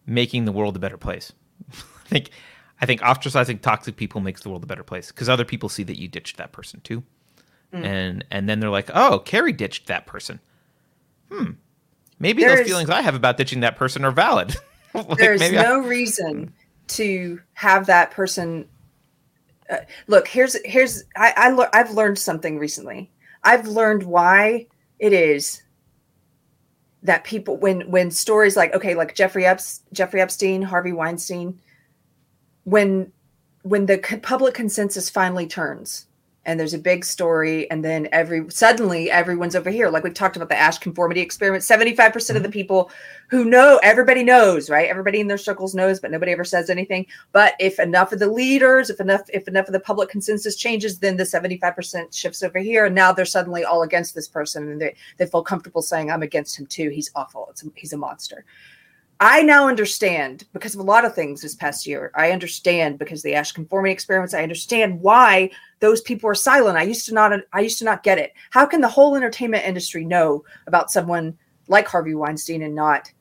making 0.07 0.45
the 0.45 0.51
world 0.51 0.75
a 0.75 0.79
better 0.79 0.97
place. 0.97 1.33
I 1.71 2.07
think 2.09 2.31
I 2.81 2.85
think 2.88 3.01
ostracizing 3.01 3.61
toxic 3.61 3.95
people 3.97 4.21
makes 4.21 4.41
the 4.41 4.49
world 4.49 4.63
a 4.63 4.67
better 4.67 4.83
place 4.83 5.11
because 5.11 5.29
other 5.29 5.45
people 5.45 5.69
see 5.69 5.83
that 5.83 5.99
you 5.99 6.07
ditched 6.07 6.38
that 6.38 6.51
person 6.51 6.81
too, 6.81 7.03
Mm. 7.73 7.85
and 7.85 8.26
and 8.31 8.49
then 8.49 8.60
they're 8.60 8.69
like, 8.69 8.89
oh, 8.93 9.19
Keri 9.19 9.53
ditched 9.53 9.88
that 9.88 10.06
person. 10.06 10.39
Hmm, 11.31 11.52
maybe 12.19 12.41
There 12.41 12.52
those 12.52 12.60
is- 12.61 12.68
feelings 12.68 12.89
I 12.89 13.02
have 13.02 13.15
about 13.15 13.38
ditching 13.38 13.61
that 13.61 13.77
person 13.77 14.03
are 14.06 14.11
valid. 14.11 14.56
Like, 14.93 15.18
There's 15.19 15.39
maybe 15.39 15.57
I- 15.57 15.64
no 15.64 15.80
reason 15.80 16.52
to 16.89 17.39
have 17.53 17.85
that 17.85 18.11
person. 18.11 18.68
Uh, 19.69 19.77
look, 20.07 20.27
here's 20.27 20.57
here's 20.65 21.06
I, 21.15 21.34
I 21.38 21.52
lear- 21.53 21.69
I've 21.72 21.91
learned 21.91 22.19
something 22.19 22.60
recently. 22.60 23.10
I've 23.41 23.68
learned 23.69 24.03
why 24.03 24.68
it 24.99 25.14
is 25.14 25.61
that 27.03 27.23
people 27.23 27.56
when 27.56 27.89
when 27.89 28.11
stories 28.11 28.57
like 28.57 28.73
okay 28.76 28.95
like 28.95 29.15
Jeffrey 29.15 29.43
Eps, 29.43 29.80
Jeffrey 29.93 30.19
Epstein, 30.19 30.61
Harvey 30.61 30.91
Weinstein, 30.91 31.57
when 32.65 33.14
when 33.64 33.85
the 33.85 33.98
public 34.22 34.53
consensus 34.53 35.10
finally 35.10 35.48
turns 35.48 36.06
and 36.45 36.59
there's 36.59 36.73
a 36.73 36.80
big 36.80 37.05
story 37.05 37.69
and 37.69 37.85
then 37.85 38.07
every 38.11 38.49
suddenly 38.49 39.11
everyone's 39.11 39.55
over 39.55 39.69
here. 39.69 39.89
Like 39.89 40.03
we've 40.03 40.13
talked 40.13 40.35
about 40.35 40.49
the 40.49 40.57
Asch 40.57 40.80
conformity 40.80 41.22
experiment 41.22 41.63
75% 41.63 42.35
of 42.35 42.41
the 42.41 42.41
mm-hmm. 42.41 42.51
people 42.51 42.91
who 43.30 43.45
know 43.45 43.80
everybody 43.84 44.23
knows 44.23 44.69
right? 44.69 44.89
Everybody 44.89 45.19
in 45.19 45.27
their 45.27 45.38
circles 45.38 45.76
knows 45.76 45.99
but 45.99 46.11
nobody 46.11 46.31
ever 46.31 46.43
says 46.43 46.69
anything. 46.69 47.05
But 47.31 47.53
if 47.59 47.80
enough 47.80 48.11
of 48.11 48.19
the 48.19 48.27
leaders 48.27 48.89
if 48.89 48.99
enough 48.99 49.22
if 49.34 49.47
enough 49.47 49.68
of 49.68 49.73
the 49.73 49.80
public 49.80 50.09
consensus 50.09 50.55
changes 50.55 50.99
then 50.99 51.18
the 51.18 51.23
75% 51.23 52.13
shifts 52.15 52.41
over 52.41 52.59
here 52.59 52.85
and 52.85 52.95
now 52.95 53.11
they're 53.11 53.26
suddenly 53.26 53.63
all 53.63 53.84
against 53.84 54.15
this 54.15 54.27
person 54.27 54.72
and 54.72 54.81
they, 54.81 54.95
they 55.18 55.26
feel 55.26 55.43
comfortable 55.43 55.81
saying 55.81 56.11
i'm 56.11 56.23
against 56.23 56.57
him 56.59 56.65
too. 56.65 56.89
He's 56.89 57.11
awful. 57.15 57.47
It's, 57.51 57.63
he's 57.76 57.93
a 57.93 57.97
monster 57.97 58.45
I 59.23 59.43
now 59.43 59.68
understand 59.68 60.45
because 60.52 60.73
of 60.73 60.80
a 60.80 60.84
lot 60.84 61.06
of 61.06 61.14
things 61.14 61.41
this 61.41 61.53
past 61.53 61.85
year. 61.85 62.11
I 62.15 62.31
understand 62.31 62.98
because 62.98 63.22
the 63.22 63.35
Asch 63.35 63.52
conformity 63.52 63.93
experiments. 63.93 64.34
I 64.34 64.41
understand 64.41 64.99
why 64.99 65.52
those 65.80 66.02
people 66.02 66.27
are 66.27 66.35
silent. 66.35 66.76
I 66.76 66.81
used 66.81 67.06
to 67.06 67.14
not. 67.14 67.31
I 67.53 67.60
used 67.60 67.77
to 67.80 67.85
not 67.85 68.02
get 68.02 68.18
it. 68.18 68.34
How 68.49 68.65
can 68.65 68.81
the 68.81 68.88
whole 68.88 69.15
entertainment 69.15 69.64
industry 69.64 70.03
know 70.03 70.43
about 70.65 70.89
someone 70.89 71.38
like 71.68 71.88
Harvey 71.88 72.15
Weinstein 72.15 72.64
and 72.64 72.73
not 72.73 73.14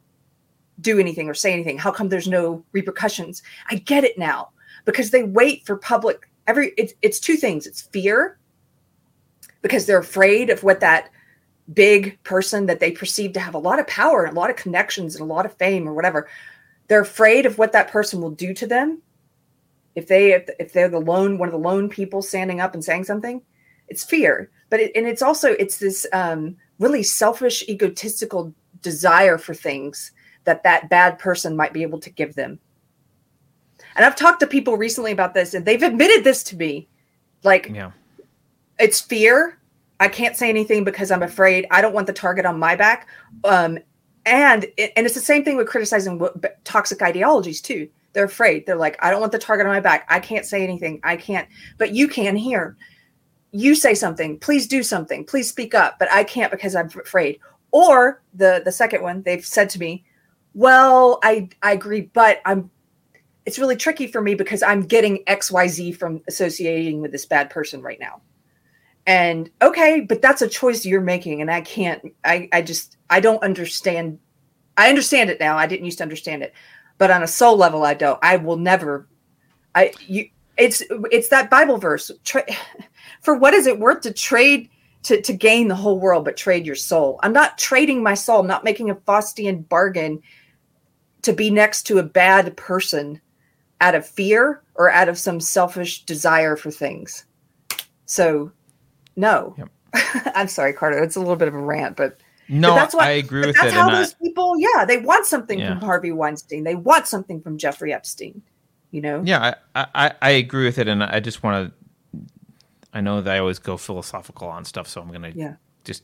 do 0.81 0.98
anything 0.98 1.28
or 1.28 1.35
say 1.35 1.52
anything? 1.52 1.77
How 1.77 1.90
come 1.90 2.09
there's 2.09 2.27
no 2.27 2.64
repercussions? 2.72 3.43
I 3.68 3.74
get 3.74 4.02
it 4.02 4.16
now 4.16 4.52
because 4.86 5.10
they 5.10 5.24
wait 5.24 5.66
for 5.66 5.77
public. 5.77 6.31
Every 6.47 6.72
it's 6.78 6.94
it's 7.02 7.20
two 7.20 7.36
things. 7.36 7.66
It's 7.66 7.82
fear 7.82 8.39
because 9.60 9.85
they're 9.85 9.98
afraid 9.98 10.48
of 10.48 10.62
what 10.62 10.81
that 10.81 11.10
big 11.72 12.22
person 12.22 12.66
that 12.66 12.80
they 12.80 12.90
perceive 12.90 13.32
to 13.32 13.40
have 13.40 13.55
a 13.55 13.59
lot 13.59 13.78
of 13.78 13.86
power 13.86 14.24
and 14.24 14.36
a 14.36 14.40
lot 14.40 14.51
of 14.51 14.56
connections 14.56 15.14
and 15.14 15.22
a 15.22 15.32
lot 15.32 15.47
of 15.47 15.56
fame 15.56 15.88
or 15.88 15.94
whatever 15.94 16.28
they're 16.88 17.01
afraid 17.01 17.47
of 17.47 17.59
what 17.59 17.72
that 17.72 17.90
person 17.90 18.20
will 18.20 18.30
do 18.30 18.52
to 18.52 18.66
them 18.66 19.01
if 19.94 20.09
they 20.09 20.32
if, 20.32 20.48
if 20.59 20.72
they're 20.72 20.88
the 20.88 20.98
lone 20.98 21.38
one 21.38 21.48
of 21.48 21.52
the 21.52 21.59
lone 21.59 21.88
people 21.88 22.22
standing 22.22 22.60
up 22.60 22.74
and 22.74 22.84
saying 22.84 23.05
something 23.05 23.42
it's 23.88 24.05
fear 24.05 24.51
but 24.68 24.80
it, 24.80 24.92
and 24.94 25.06
it's 25.06 25.22
also 25.22 25.52
it's 25.52 25.78
this 25.78 26.06
um, 26.12 26.56
really 26.78 27.02
selfish 27.02 27.62
egotistical 27.68 28.52
desire 28.82 29.38
for 29.38 29.55
things 29.55 30.12
that 30.44 30.62
that 30.62 30.88
bad 30.88 31.18
person 31.18 31.56
might 31.56 31.72
be 31.72 31.82
able 31.82 32.01
to 32.01 32.10
give 32.10 32.34
them 32.34 32.59
and 33.94 34.05
i've 34.05 34.16
talked 34.16 34.40
to 34.40 34.47
people 34.47 34.76
recently 34.76 35.12
about 35.12 35.34
this 35.34 35.55
and 35.55 35.66
they've 35.66 35.82
admitted 35.82 36.24
this 36.24 36.42
to 36.42 36.56
me 36.56 36.88
like 37.42 37.70
yeah. 37.72 37.92
it's 38.78 39.01
fear. 39.01 39.59
I 40.01 40.09
can't 40.09 40.36
say 40.36 40.48
anything 40.48 40.82
because 40.82 41.10
I'm 41.10 41.22
afraid. 41.22 41.66
I 41.70 41.82
don't 41.82 41.94
want 41.94 42.06
the 42.06 42.12
target 42.12 42.47
on 42.47 42.59
my 42.59 42.74
back. 42.74 43.06
Um, 43.44 43.78
and 44.27 44.64
it, 44.77 44.93
and 44.97 45.06
it's 45.06 45.14
the 45.14 45.20
same 45.20 45.44
thing 45.44 45.56
with 45.56 45.68
criticizing 45.68 46.18
what, 46.18 46.64
toxic 46.64 47.02
ideologies 47.02 47.60
too. 47.60 47.89
They're 48.12 48.24
afraid. 48.24 48.66
They're 48.66 48.77
like, 48.77 48.97
I 49.05 49.10
don't 49.10 49.20
want 49.20 49.32
the 49.32 49.39
target 49.39 49.66
on 49.66 49.72
my 49.72 49.81
back. 49.81 50.06
I 50.09 50.18
can't 50.18 50.47
say 50.47 50.64
anything. 50.64 51.01
I 51.05 51.16
can't. 51.16 51.48
But 51.78 51.94
you 51.94 52.09
can 52.09 52.35
here. 52.35 52.77
You 53.52 53.74
say 53.74 53.94
something. 53.94 54.39
Please 54.39 54.66
do 54.66 54.82
something. 54.82 55.24
Please 55.24 55.48
speak 55.48 55.74
up. 55.74 55.98
But 55.98 56.10
I 56.10 56.24
can't 56.24 56.51
because 56.51 56.74
I'm 56.74 56.86
afraid. 56.86 57.39
Or 57.70 58.22
the 58.35 58.62
the 58.64 58.72
second 58.72 59.02
one, 59.02 59.22
they've 59.22 59.44
said 59.44 59.70
to 59.70 59.78
me, 59.78 60.05
"Well, 60.55 61.20
I 61.22 61.51
I 61.62 61.72
agree, 61.72 62.02
but 62.12 62.40
I'm 62.44 62.68
it's 63.47 63.59
really 63.59 63.77
tricky 63.77 64.06
for 64.06 64.20
me 64.20 64.35
because 64.35 64.62
I'm 64.62 64.82
getting 64.82 65.24
XYZ 65.27 65.97
from 65.97 66.20
associating 66.27 67.01
with 67.01 67.12
this 67.12 67.27
bad 67.27 67.51
person 67.51 67.81
right 67.81 67.98
now. 68.01 68.20
And 69.11 69.51
okay, 69.61 70.03
but 70.03 70.23
that's 70.23 70.41
a 70.41 70.47
choice 70.47 70.87
you're 70.87 71.01
making. 71.01 71.41
And 71.41 71.51
I 71.51 71.62
can't, 71.62 72.15
I, 72.24 72.49
I 72.53 72.62
just, 72.62 72.97
I 73.11 73.19
don't 73.19 73.43
understand. 73.43 74.20
I 74.77 74.89
understand 74.89 75.31
it 75.31 75.41
now. 75.41 75.59
I 75.59 75.66
didn't 75.66 75.85
used 75.85 75.99
to 75.99 76.05
understand 76.05 76.45
it. 76.45 76.55
but 77.01 77.11
on 77.11 77.23
a 77.23 77.27
soul 77.27 77.57
level, 77.57 77.82
I 77.82 77.95
don't. 77.95 78.19
I 78.23 78.37
will 78.37 78.59
never. 78.59 79.09
I 79.74 79.93
you. 80.07 80.28
It's 80.59 80.82
it's 81.11 81.28
that 81.28 81.51
Bible 81.51 81.78
verse. 81.78 82.12
Tra- 82.23 82.45
for 83.23 83.35
what 83.35 83.55
is 83.55 83.66
it 83.66 83.81
worth 83.81 84.03
to 84.03 84.12
trade 84.12 84.69
to 85.05 85.20
to 85.23 85.32
gain 85.32 85.66
the 85.66 85.74
whole 85.74 85.99
world, 85.99 86.27
but 86.27 86.37
trade 86.37 86.66
your 86.66 86.77
soul? 86.77 87.19
I'm 87.23 87.32
not 87.32 87.59
trading 87.59 88.03
my 88.03 88.15
soul. 88.15 88.41
I'm 88.41 88.47
not 88.47 88.65
making 88.65 88.91
a 88.91 88.95
Faustian 88.95 89.66
bargain 89.69 90.23
to 91.23 91.32
be 91.32 91.51
next 91.51 91.85
to 91.85 91.99
a 91.99 92.05
bad 92.05 92.55
person 92.57 93.20
out 93.81 93.95
of 93.95 94.07
fear 94.07 94.62
or 94.74 94.91
out 94.91 95.09
of 95.09 95.19
some 95.19 95.41
selfish 95.41 96.05
desire 96.05 96.55
for 96.55 96.70
things. 96.70 97.24
So, 98.05 98.53
no. 99.20 99.55
Yep. 99.59 99.68
I'm 100.34 100.48
sorry, 100.48 100.72
Carter. 100.72 101.02
It's 101.02 101.16
a 101.16 101.20
little 101.20 101.36
bit 101.36 101.48
of 101.48 101.55
a 101.55 101.59
rant, 101.60 101.97
but 101.97 102.18
No, 102.48 102.70
but 102.70 102.74
that's 102.76 102.94
what, 102.94 103.05
I 103.05 103.10
agree 103.12 103.47
with 103.47 103.56
that's 103.56 103.68
it. 103.68 103.72
how 103.74 103.86
and 103.88 103.97
I- 103.97 104.01
those 104.01 104.14
people, 104.14 104.55
yeah, 104.59 104.84
they 104.84 104.98
want 104.98 105.26
something 105.26 105.59
Yeah. 105.59 105.68
from 105.70 105.80
Harvey 105.80 106.12
Weinstein. 106.12 106.64
They 106.64 106.74
want 106.74 107.06
something 107.06 107.40
from 107.40 107.59
Jeffrey 107.59 107.92
Epstein. 107.92 108.42
You 108.92 109.01
know? 109.02 109.22
Yeah, 109.24 109.55
I, 109.76 109.86
I, 109.94 110.12
I 110.20 110.30
agree 110.30 110.64
with 110.64 110.78
it, 110.78 110.88
and 110.88 111.02
I 111.05 111.20
just 111.20 111.42
want 111.44 111.72
to. 111.72 112.18
I 112.92 113.01
know 113.01 113.20
that 113.20 113.32
I 113.32 113.38
always 113.38 113.60
go 113.60 113.76
philosophical 113.76 114.48
on 114.48 114.64
stuff, 114.64 114.88
so 114.88 115.01
I'm 115.01 115.09
going 115.09 115.22
to 115.22 115.32
Yeah. 115.38 115.55
just 115.84 116.02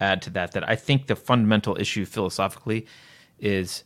add 0.00 0.22
to 0.22 0.30
that 0.30 0.52
that 0.52 0.66
I 0.68 0.74
think 0.76 1.06
the 1.06 1.16
fundamental 1.16 1.76
issue 1.78 2.04
philosophically 2.06 2.86
is 3.38 3.84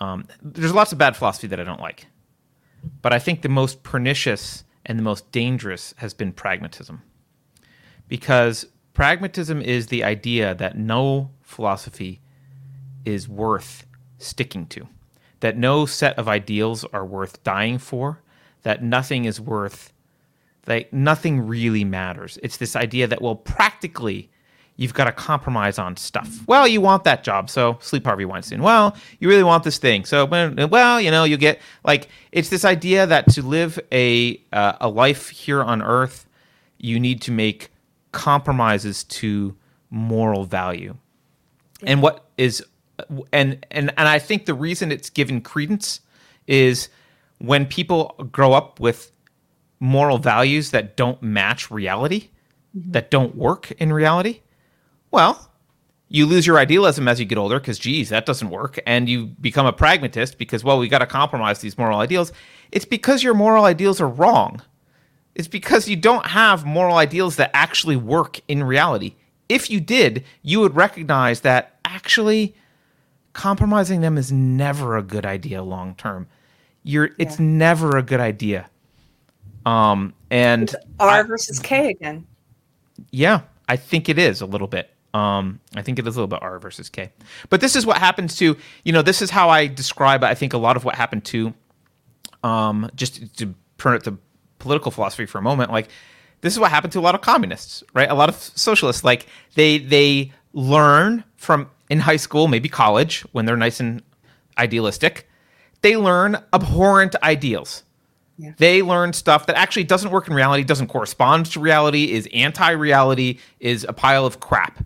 um, 0.00 0.26
there's 0.42 0.74
lots 0.74 0.92
of 0.92 0.98
bad 0.98 1.16
philosophy 1.16 1.46
that 1.48 1.58
I 1.60 1.64
don't 1.64 1.80
like, 1.80 2.06
but 3.02 3.12
I 3.14 3.18
think 3.18 3.42
the 3.42 3.48
most 3.48 3.82
pernicious 3.82 4.64
and 4.86 4.98
the 4.98 5.02
most 5.02 5.30
dangerous 5.32 5.94
has 5.98 6.12
been 6.14 6.32
pragmatism, 6.32 7.02
because 8.10 8.66
pragmatism 8.92 9.62
is 9.62 9.86
the 9.86 10.02
idea 10.04 10.52
that 10.56 10.76
no 10.76 11.30
philosophy 11.40 12.20
is 13.04 13.28
worth 13.28 13.86
sticking 14.18 14.66
to, 14.66 14.86
that 15.38 15.56
no 15.56 15.86
set 15.86 16.18
of 16.18 16.28
ideals 16.28 16.84
are 16.92 17.06
worth 17.06 17.42
dying 17.44 17.78
for, 17.78 18.20
that 18.64 18.82
nothing 18.82 19.24
is 19.24 19.40
worth, 19.40 19.92
like, 20.66 20.92
nothing 20.92 21.46
really 21.46 21.84
matters. 21.84 22.36
It's 22.42 22.56
this 22.56 22.74
idea 22.74 23.06
that, 23.06 23.22
well, 23.22 23.36
practically, 23.36 24.28
you've 24.74 24.92
got 24.92 25.04
to 25.04 25.12
compromise 25.12 25.78
on 25.78 25.96
stuff. 25.96 26.40
Well, 26.48 26.66
you 26.66 26.80
want 26.80 27.04
that 27.04 27.22
job, 27.22 27.48
so 27.48 27.78
sleep 27.80 28.04
Harvey 28.04 28.24
Weinstein. 28.24 28.60
Well, 28.60 28.96
you 29.20 29.28
really 29.28 29.44
want 29.44 29.62
this 29.62 29.78
thing, 29.78 30.04
so 30.04 30.26
well, 30.26 31.00
you 31.00 31.12
know, 31.12 31.22
you 31.22 31.36
get 31.36 31.60
like 31.84 32.08
it's 32.32 32.48
this 32.48 32.64
idea 32.64 33.06
that 33.06 33.28
to 33.30 33.42
live 33.42 33.78
a 33.92 34.42
uh, 34.52 34.72
a 34.80 34.88
life 34.88 35.28
here 35.28 35.62
on 35.62 35.80
Earth, 35.80 36.26
you 36.78 36.98
need 36.98 37.22
to 37.22 37.30
make 37.30 37.70
compromises 38.12 39.04
to 39.04 39.56
moral 39.90 40.44
value 40.44 40.96
and 41.82 42.02
what 42.02 42.24
is 42.36 42.64
and 43.32 43.64
and 43.70 43.92
and 43.96 44.08
I 44.08 44.18
think 44.18 44.46
the 44.46 44.54
reason 44.54 44.92
it's 44.92 45.10
given 45.10 45.40
credence 45.40 46.00
is 46.46 46.88
when 47.38 47.66
people 47.66 48.14
grow 48.30 48.52
up 48.52 48.80
with 48.80 49.12
moral 49.78 50.18
values 50.18 50.72
that 50.72 50.96
don't 50.96 51.22
match 51.22 51.70
reality, 51.70 52.28
mm-hmm. 52.76 52.92
that 52.92 53.10
don't 53.10 53.34
work 53.34 53.70
in 53.72 53.92
reality. 53.92 54.40
Well, 55.10 55.50
you 56.08 56.26
lose 56.26 56.46
your 56.46 56.58
idealism 56.58 57.08
as 57.08 57.18
you 57.18 57.26
get 57.26 57.38
older 57.38 57.58
because 57.58 57.78
geez, 57.78 58.10
that 58.10 58.26
doesn't 58.26 58.50
work, 58.50 58.78
and 58.86 59.08
you 59.08 59.26
become 59.26 59.66
a 59.66 59.72
pragmatist 59.72 60.38
because 60.38 60.62
well, 60.62 60.78
we 60.78 60.88
got 60.88 60.98
to 60.98 61.06
compromise 61.06 61.60
these 61.60 61.78
moral 61.78 62.00
ideals. 62.00 62.32
It's 62.72 62.84
because 62.84 63.22
your 63.22 63.34
moral 63.34 63.64
ideals 63.64 64.00
are 64.00 64.08
wrong. 64.08 64.62
It's 65.40 65.48
because 65.48 65.88
you 65.88 65.96
don't 65.96 66.26
have 66.26 66.66
moral 66.66 66.98
ideals 66.98 67.36
that 67.36 67.50
actually 67.54 67.96
work 67.96 68.40
in 68.46 68.62
reality. 68.62 69.14
If 69.48 69.70
you 69.70 69.80
did, 69.80 70.22
you 70.42 70.60
would 70.60 70.76
recognize 70.76 71.40
that 71.40 71.78
actually 71.82 72.54
compromising 73.32 74.02
them 74.02 74.18
is 74.18 74.30
never 74.30 74.98
a 74.98 75.02
good 75.02 75.24
idea 75.24 75.62
long 75.62 75.94
term. 75.94 76.26
You're 76.82 77.12
it's 77.16 77.38
never 77.38 77.96
a 77.96 78.02
good 78.02 78.20
idea. 78.20 78.68
Um 79.64 80.12
and 80.30 80.76
R 80.98 81.24
versus 81.24 81.58
K 81.58 81.88
again. 81.88 82.26
yeah, 83.10 83.40
I 83.66 83.76
think 83.76 84.10
it 84.10 84.18
is 84.18 84.42
a 84.42 84.46
little 84.46 84.68
bit. 84.68 84.90
Um, 85.14 85.58
I 85.74 85.80
think 85.80 85.98
it 85.98 86.06
is 86.06 86.16
a 86.16 86.20
little 86.20 86.36
bit 86.36 86.42
R 86.42 86.58
versus 86.58 86.90
K. 86.90 87.12
But 87.48 87.62
this 87.62 87.76
is 87.76 87.86
what 87.86 87.96
happens 87.96 88.36
to, 88.36 88.58
you 88.84 88.92
know, 88.92 89.00
this 89.00 89.22
is 89.22 89.30
how 89.30 89.48
I 89.48 89.68
describe, 89.68 90.22
I 90.22 90.34
think, 90.34 90.52
a 90.52 90.58
lot 90.58 90.76
of 90.76 90.84
what 90.84 90.96
happened 90.96 91.24
to, 91.24 91.54
um, 92.44 92.90
just 92.94 93.38
to 93.38 93.54
turn 93.78 93.96
it 93.96 94.04
to 94.04 94.18
political 94.60 94.92
philosophy 94.92 95.26
for 95.26 95.38
a 95.38 95.42
moment. 95.42 95.72
Like, 95.72 95.88
this 96.42 96.52
is 96.52 96.58
what 96.58 96.70
happened 96.70 96.92
to 96.92 97.00
a 97.00 97.02
lot 97.02 97.14
of 97.14 97.20
communists, 97.20 97.82
right? 97.94 98.08
A 98.08 98.14
lot 98.14 98.28
of 98.28 98.36
socialists. 98.36 99.02
Like, 99.02 99.26
they 99.54 99.78
they 99.78 100.32
learn 100.52 101.24
from 101.36 101.68
in 101.88 102.00
high 102.00 102.16
school, 102.16 102.46
maybe 102.46 102.68
college, 102.68 103.22
when 103.32 103.46
they're 103.46 103.56
nice 103.56 103.80
and 103.80 104.02
idealistic. 104.56 105.28
They 105.82 105.96
learn 105.96 106.42
abhorrent 106.52 107.16
ideals. 107.22 107.82
They 108.56 108.82
learn 108.82 109.12
stuff 109.12 109.46
that 109.46 109.56
actually 109.56 109.84
doesn't 109.84 110.10
work 110.10 110.26
in 110.26 110.34
reality, 110.34 110.64
doesn't 110.64 110.86
correspond 110.86 111.46
to 111.46 111.60
reality, 111.60 112.12
is 112.12 112.28
anti 112.32 112.70
reality, 112.70 113.38
is 113.58 113.84
a 113.88 113.92
pile 113.92 114.24
of 114.24 114.40
crap. 114.40 114.82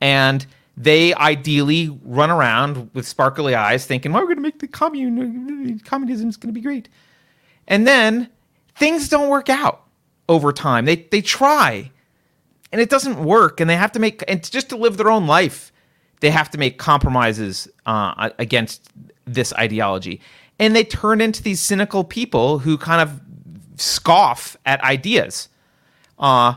And 0.00 0.46
they 0.76 1.14
ideally 1.14 1.98
run 2.04 2.30
around 2.30 2.90
with 2.94 3.06
sparkly 3.06 3.54
eyes 3.54 3.86
thinking, 3.86 4.12
well, 4.12 4.22
we're 4.22 4.26
going 4.26 4.36
to 4.36 4.42
make 4.42 4.58
the 4.58 4.68
commune, 4.68 5.80
communism 5.84 6.28
is 6.28 6.36
going 6.36 6.52
to 6.52 6.58
be 6.58 6.60
great. 6.60 6.88
And 7.66 7.86
then 7.86 8.28
things 8.78 9.08
don't 9.08 9.28
work 9.28 9.48
out 9.48 9.82
over 10.28 10.52
time. 10.52 10.84
They, 10.84 10.96
they 10.96 11.20
try 11.20 11.90
and 12.70 12.80
it 12.80 12.90
doesn't 12.90 13.22
work. 13.22 13.60
And 13.60 13.68
they 13.68 13.76
have 13.76 13.92
to 13.92 13.98
make, 13.98 14.22
and 14.28 14.48
just 14.48 14.68
to 14.70 14.76
live 14.76 14.96
their 14.96 15.10
own 15.10 15.26
life, 15.26 15.72
they 16.20 16.30
have 16.30 16.50
to 16.50 16.58
make 16.58 16.78
compromises 16.78 17.68
uh, 17.86 18.30
against 18.38 18.90
this 19.24 19.52
ideology. 19.54 20.20
And 20.58 20.74
they 20.74 20.84
turn 20.84 21.20
into 21.20 21.42
these 21.42 21.60
cynical 21.60 22.04
people 22.04 22.60
who 22.60 22.76
kind 22.76 23.00
of 23.00 23.20
scoff 23.80 24.56
at 24.66 24.82
ideas. 24.82 25.48
Uh, 26.18 26.54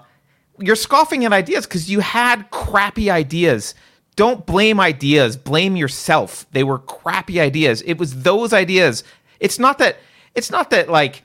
you're 0.59 0.75
scoffing 0.75 1.23
at 1.25 1.33
ideas 1.33 1.65
because 1.65 1.89
you 1.89 1.99
had 1.99 2.49
crappy 2.51 3.09
ideas. 3.09 3.75
Don't 4.15 4.45
blame 4.45 4.79
ideas, 4.79 5.37
blame 5.37 5.75
yourself. 5.75 6.45
They 6.51 6.63
were 6.63 6.79
crappy 6.79 7.39
ideas. 7.39 7.81
It 7.83 7.97
was 7.97 8.23
those 8.23 8.53
ideas. 8.53 9.03
It's 9.39 9.59
not 9.59 9.77
that, 9.77 9.97
it's 10.35 10.51
not 10.51 10.71
that 10.71 10.89
like, 10.89 11.23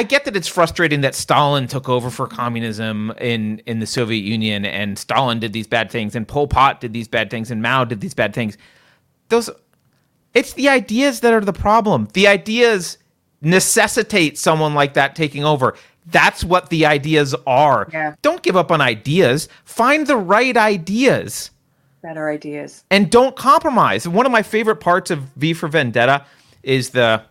I 0.00 0.02
get 0.02 0.24
that 0.24 0.34
it's 0.34 0.48
frustrating 0.48 1.02
that 1.02 1.14
Stalin 1.14 1.66
took 1.66 1.86
over 1.86 2.08
for 2.08 2.26
communism 2.26 3.10
in, 3.20 3.58
in 3.66 3.80
the 3.80 3.86
Soviet 3.86 4.22
Union 4.22 4.64
and 4.64 4.98
Stalin 4.98 5.40
did 5.40 5.52
these 5.52 5.66
bad 5.66 5.90
things 5.90 6.16
and 6.16 6.26
Pol 6.26 6.48
Pot 6.48 6.80
did 6.80 6.94
these 6.94 7.06
bad 7.06 7.28
things 7.28 7.50
and 7.50 7.60
Mao 7.60 7.84
did 7.84 8.00
these 8.00 8.14
bad 8.14 8.32
things. 8.32 8.56
Those 9.28 9.50
it's 10.32 10.54
the 10.54 10.70
ideas 10.70 11.20
that 11.20 11.34
are 11.34 11.42
the 11.42 11.52
problem. 11.52 12.08
The 12.14 12.28
ideas 12.28 12.96
necessitate 13.42 14.38
someone 14.38 14.72
like 14.72 14.94
that 14.94 15.14
taking 15.14 15.44
over. 15.44 15.74
That's 16.06 16.42
what 16.42 16.70
the 16.70 16.86
ideas 16.86 17.34
are. 17.46 17.86
Yeah. 17.92 18.14
Don't 18.22 18.42
give 18.42 18.56
up 18.56 18.72
on 18.72 18.80
ideas. 18.80 19.50
Find 19.66 20.06
the 20.06 20.16
right 20.16 20.56
ideas 20.56 21.50
Better 22.00 22.30
ideas. 22.30 22.84
and 22.90 23.10
don't 23.10 23.36
compromise. 23.36 24.08
One 24.08 24.24
of 24.24 24.32
my 24.32 24.42
favorite 24.42 24.76
parts 24.76 25.10
of 25.10 25.18
V 25.36 25.52
for 25.52 25.68
Vendetta 25.68 26.24
is 26.62 26.88
the 26.88 27.22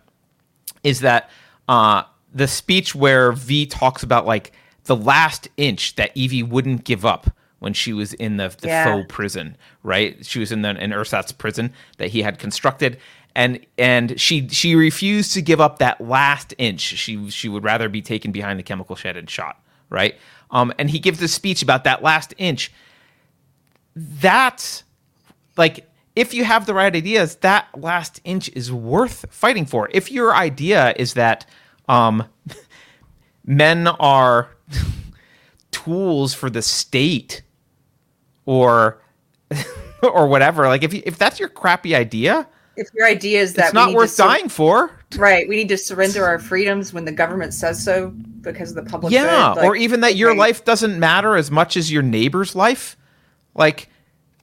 is 0.84 1.00
that 1.00 1.32
uh, 1.68 2.04
the 2.34 2.48
speech 2.48 2.94
where 2.96 3.32
V 3.32 3.66
talks 3.66 4.04
about 4.04 4.26
like 4.26 4.52
the 4.86 4.96
last 4.96 5.48
inch 5.58 5.96
that 5.96 6.12
Evie 6.16 6.44
wouldn't 6.44 6.84
give 6.84 7.06
up 7.06 7.32
when 7.60 7.74
she 7.74 7.92
was 7.94 8.14
in 8.14 8.38
the, 8.38 8.56
the 8.62 8.68
Yeah. 8.70 8.84
faux 8.86 9.06
prison, 9.14 9.58
right? 9.84 10.26
She 10.26 10.40
was 10.40 10.52
in 10.52 10.62
the 10.62 10.70
in 10.82 10.92
Ursat's 10.94 11.32
prison 11.32 11.74
that 11.98 12.10
he 12.10 12.22
had 12.22 12.40
constructed. 12.40 12.98
And 13.36 13.60
and 13.78 14.20
she 14.20 14.48
she 14.50 14.76
refused 14.76 15.34
to 15.34 15.42
give 15.42 15.62
up 15.62 15.80
that 15.80 16.02
last 16.02 16.54
inch. 16.58 16.82
She 16.82 17.30
she 17.30 17.48
would 17.50 17.64
rather 17.64 17.88
be 17.90 18.02
taken 18.02 18.32
behind 18.32 18.58
the 18.60 18.64
chemical 18.64 18.96
shed 18.96 19.18
and 19.18 19.30
shot, 19.30 19.62
right? 19.90 20.16
Um, 20.52 20.74
and 20.80 20.90
he 20.90 20.98
gives 21.00 21.20
this 21.20 21.34
speech 21.34 21.62
about 21.62 21.84
that 21.84 22.02
last 22.02 22.34
inch 22.38 22.72
that's 23.96 24.84
like 25.58 25.90
if 26.16 26.34
you 26.34 26.44
have 26.44 26.66
the 26.66 26.74
right 26.74 26.96
ideas 26.96 27.36
that 27.38 27.68
last 27.78 28.20
inch 28.24 28.50
is 28.50 28.72
worth 28.72 29.26
fighting 29.30 29.66
for 29.66 29.90
if 29.92 30.12
your 30.12 30.34
idea 30.34 30.94
is 30.98 31.14
that 31.16 31.46
um, 31.90 32.24
men 33.46 33.88
are 33.88 34.50
tools 35.72 36.34
for 36.34 36.50
the 36.50 36.62
state 36.62 37.42
or 38.46 39.02
or 40.04 40.28
whatever 40.28 40.68
like 40.68 40.84
if 40.84 40.94
you, 40.94 41.02
if 41.06 41.18
that's 41.18 41.40
your 41.40 41.50
crappy 41.50 41.96
idea 41.96 42.48
If 42.78 42.88
your 42.94 43.08
idea 43.08 43.42
is 43.42 43.54
that 43.54 43.66
it's 43.66 43.74
not 43.74 43.94
worth 43.94 44.12
sur- 44.12 44.24
dying 44.24 44.50
for 44.50 44.92
right? 45.18 45.50
We 45.50 45.56
need 45.56 45.70
to 45.70 45.78
surrender 45.78 46.24
our 46.26 46.38
freedoms 46.38 46.94
when 46.94 47.06
the 47.06 47.12
government 47.12 47.56
says 47.56 47.84
so 47.84 48.10
because 48.42 48.70
of 48.70 48.84
the 48.84 48.90
public 48.90 49.12
yeah 49.12 49.54
good. 49.56 49.66
or 49.66 49.76
even 49.76 50.02
that 50.02 50.16
your 50.16 50.32
okay. 50.32 50.40
life 50.40 50.64
doesn't 50.64 51.00
matter 51.00 51.36
as 51.36 51.50
much 51.50 51.76
as 51.76 51.92
your 51.92 52.04
neighbor's 52.04 52.56
life 52.56 52.96
like 53.56 53.90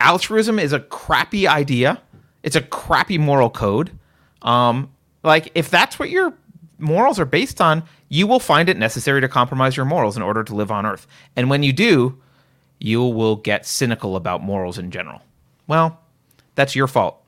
altruism 0.01 0.59
is 0.59 0.73
a 0.73 0.81
crappy 0.81 1.47
idea 1.47 2.03
it's 2.43 2.57
a 2.57 2.61
crappy 2.61 3.19
moral 3.19 3.51
code 3.51 3.91
um 4.43 4.91
like 5.23 5.51
if 5.55 5.71
that's 5.71 5.99
what 5.99 6.11
your 6.11 6.35
morals 6.79 7.19
are 7.19 7.25
based 7.25 7.61
on 7.61 7.83
you 8.09 8.27
will 8.27 8.41
find 8.41 8.69
it 8.69 8.77
necessary 8.77 9.21
to 9.21 9.29
compromise 9.29 9.77
your 9.77 9.87
morals 9.87 10.17
in 10.17 10.23
order 10.23 10.45
to 10.45 10.55
live 10.55 10.71
on 10.71 10.87
earth 10.87 11.07
and 11.37 11.51
when 11.51 11.63
you 11.63 11.73
do 11.73 12.21
you 12.79 13.03
will 13.03 13.37
get 13.37 13.67
cynical 13.67 14.17
about 14.17 14.43
morals 14.43 14.79
in 14.79 14.91
general 14.91 15.23
well 15.67 16.01
that's 16.55 16.75
your 16.75 16.87
fault 16.87 17.23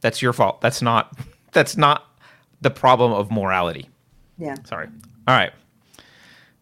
That's 0.00 0.20
your 0.22 0.32
fault. 0.34 0.60
That's 0.60 0.82
not 0.82 1.18
that's 1.52 1.76
not 1.76 2.04
the 2.60 2.70
problem 2.70 3.12
of 3.12 3.30
morality. 3.30 3.88
Yeah. 4.38 4.56
Sorry. 4.64 4.86
All 5.26 5.34
right. 5.34 5.52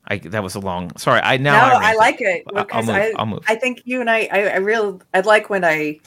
I 0.07 0.19
that 0.19 0.43
was 0.43 0.55
a 0.55 0.61
long. 0.61 0.97
Sorry. 0.97 1.21
I 1.23 1.37
now 1.37 1.69
no, 1.69 1.75
I, 1.75 1.91
I, 1.91 1.95
like 1.95 2.21
it 2.21 2.45
I'll 2.55 2.83
move, 2.83 2.91
I, 2.91 3.13
I'll 3.17 3.27
move. 3.27 3.45
I 3.49 3.57
think 3.57 3.83
you 3.85 4.01
and 4.01 4.09
I, 4.09 4.29
I, 4.33 4.39
I 4.49 4.57
real, 4.57 5.01
I 5.13 5.21
like 5.21 5.51
when 5.51 5.65
I 5.65 6.01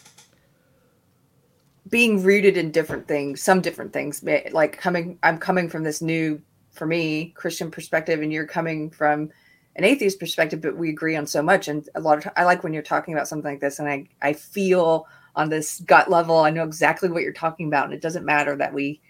being 1.89 2.23
rooted 2.23 2.57
in 2.57 2.71
different 2.71 3.07
things, 3.07 3.41
some 3.41 3.61
different 3.61 3.93
things. 3.93 4.23
Like 4.51 4.77
coming, 4.77 5.19
I'm 5.23 5.37
coming 5.37 5.69
from 5.69 5.83
this 5.83 6.01
new, 6.01 6.41
for 6.71 6.85
me, 6.85 7.33
Christian 7.35 7.71
perspective, 7.71 8.21
and 8.21 8.33
you're 8.33 8.47
coming 8.47 8.89
from 8.89 9.29
an 9.75 9.83
atheist 9.83 10.19
perspective, 10.19 10.61
but 10.61 10.77
we 10.77 10.89
agree 10.89 11.15
on 11.15 11.27
so 11.27 11.41
much. 11.41 11.67
And 11.67 11.87
a 11.95 11.99
lot 11.99 12.25
of, 12.25 12.31
I 12.35 12.43
like 12.43 12.63
when 12.63 12.73
you're 12.73 12.81
talking 12.81 13.13
about 13.13 13.27
something 13.27 13.51
like 13.51 13.61
this, 13.61 13.79
and 13.79 13.87
I, 13.87 14.07
I 14.21 14.33
feel 14.33 15.07
on 15.35 15.49
this 15.49 15.81
gut 15.81 16.09
level, 16.09 16.37
I 16.39 16.49
know 16.49 16.63
exactly 16.63 17.09
what 17.09 17.21
you're 17.21 17.33
talking 17.33 17.67
about, 17.67 17.85
and 17.85 17.93
it 17.93 18.01
doesn't 18.01 18.25
matter 18.25 18.55
that 18.55 18.73
we, 18.73 19.01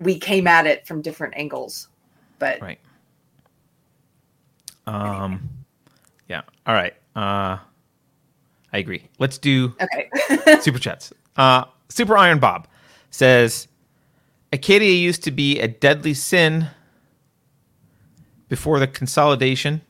we 0.00 0.18
came 0.18 0.46
at 0.46 0.66
it 0.66 0.86
from 0.86 1.02
different 1.02 1.34
angles, 1.36 1.88
but 2.38 2.60
Right. 2.60 2.80
Um. 4.86 5.48
Yeah. 6.28 6.42
All 6.66 6.74
right. 6.74 6.94
Uh. 7.14 7.58
I 8.72 8.78
agree. 8.78 9.08
Let's 9.18 9.38
do 9.38 9.74
okay. 9.80 10.08
super 10.60 10.78
chats. 10.78 11.12
Uh, 11.36 11.64
Super 11.90 12.16
Iron 12.16 12.38
Bob 12.38 12.66
says 13.10 13.68
Acadia 14.52 14.92
used 14.92 15.22
to 15.24 15.30
be 15.30 15.60
a 15.60 15.68
deadly 15.68 16.14
sin 16.14 16.68
before 18.48 18.78
the 18.78 18.86
consolidation 18.86 19.82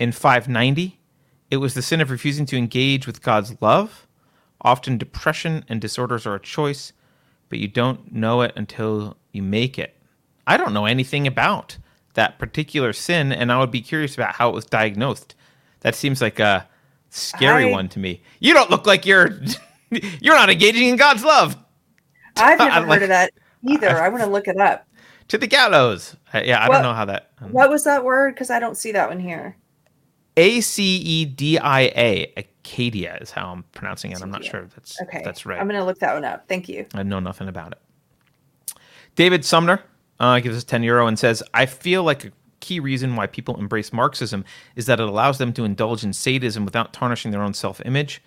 in 0.00 0.10
590. 0.12 0.98
It 1.50 1.58
was 1.58 1.74
the 1.74 1.82
sin 1.82 2.00
of 2.00 2.10
refusing 2.10 2.46
to 2.46 2.56
engage 2.56 3.06
with 3.06 3.22
God's 3.22 3.60
love. 3.60 4.06
Often 4.62 4.98
depression 4.98 5.64
and 5.68 5.80
disorders 5.80 6.26
are 6.26 6.34
a 6.34 6.40
choice, 6.40 6.92
but 7.48 7.58
you 7.58 7.68
don't 7.68 8.12
know 8.12 8.42
it 8.42 8.52
until 8.56 9.16
you 9.32 9.42
make 9.42 9.78
it. 9.78 9.96
I 10.46 10.56
don't 10.56 10.72
know 10.74 10.86
anything 10.86 11.26
about 11.26 11.78
that 12.14 12.38
particular 12.38 12.92
sin, 12.92 13.32
and 13.32 13.52
I 13.52 13.58
would 13.58 13.70
be 13.70 13.80
curious 13.80 14.14
about 14.14 14.34
how 14.34 14.48
it 14.48 14.54
was 14.54 14.64
diagnosed. 14.64 15.34
That 15.80 15.94
seems 15.94 16.20
like 16.20 16.40
a 16.40 16.66
scary 17.10 17.68
I- 17.68 17.70
one 17.70 17.88
to 17.90 17.98
me. 17.98 18.22
You 18.40 18.54
don't 18.54 18.70
look 18.70 18.86
like 18.86 19.06
you're 19.06 19.40
you're 20.20 20.34
not 20.34 20.50
engaging 20.50 20.88
in 20.88 20.96
God's 20.96 21.24
love. 21.24 21.56
I've 22.36 22.58
never 22.58 22.70
I 22.70 22.80
heard 22.80 22.88
like- 22.88 23.02
of 23.02 23.08
that 23.08 23.32
either. 23.68 24.00
I 24.00 24.08
want 24.08 24.22
to 24.22 24.28
look 24.28 24.48
it 24.48 24.56
up. 24.58 24.86
To 25.28 25.38
the 25.38 25.46
gallows. 25.46 26.16
Uh, 26.32 26.40
yeah, 26.44 26.58
I 26.60 26.68
What- 26.68 26.74
don't 26.76 26.82
know 26.84 26.94
how 26.94 27.04
that. 27.06 27.30
um, 27.40 27.52
What 27.52 27.70
was 27.70 27.84
that 27.84 28.04
word? 28.04 28.34
Because 28.34 28.50
I 28.50 28.58
don't 28.58 28.76
see 28.76 28.92
that 28.92 29.08
one 29.08 29.20
here. 29.20 29.56
A 30.36 30.60
C 30.60 30.96
E 30.98 31.24
D 31.24 31.58
I 31.58 31.80
A 31.82 32.32
Acadia 32.36 33.18
is 33.20 33.30
how 33.32 33.50
I'm 33.52 33.64
pronouncing 33.72 34.12
it. 34.12 34.22
I'm 34.22 34.30
not 34.30 34.44
sure 34.44 34.60
if 34.62 34.74
that's 34.74 35.00
Okay, 35.02 35.18
if 35.18 35.24
that's 35.24 35.44
right. 35.44 35.58
I'm 35.60 35.66
going 35.66 35.80
to 35.80 35.84
look 35.84 35.98
that 35.98 36.14
one 36.14 36.24
up. 36.24 36.46
Thank 36.48 36.68
you. 36.68 36.86
I 36.94 37.02
know 37.02 37.18
nothing 37.18 37.48
about 37.48 37.72
it. 37.72 38.78
David 39.16 39.44
Sumner 39.44 39.82
uh, 40.20 40.38
gives 40.40 40.56
us 40.56 40.64
10 40.64 40.82
euro 40.84 41.08
and 41.08 41.18
says, 41.18 41.42
I 41.54 41.66
feel 41.66 42.04
like 42.04 42.24
a 42.26 42.30
key 42.60 42.78
reason 42.78 43.16
why 43.16 43.26
people 43.26 43.56
embrace 43.58 43.92
Marxism 43.92 44.44
is 44.76 44.86
that 44.86 45.00
it 45.00 45.08
allows 45.08 45.38
them 45.38 45.52
to 45.54 45.64
indulge 45.64 46.04
in 46.04 46.12
sadism 46.12 46.64
without 46.64 46.92
tarnishing 46.92 47.32
their 47.32 47.42
own 47.42 47.52
self 47.54 47.80
image. 47.84 48.22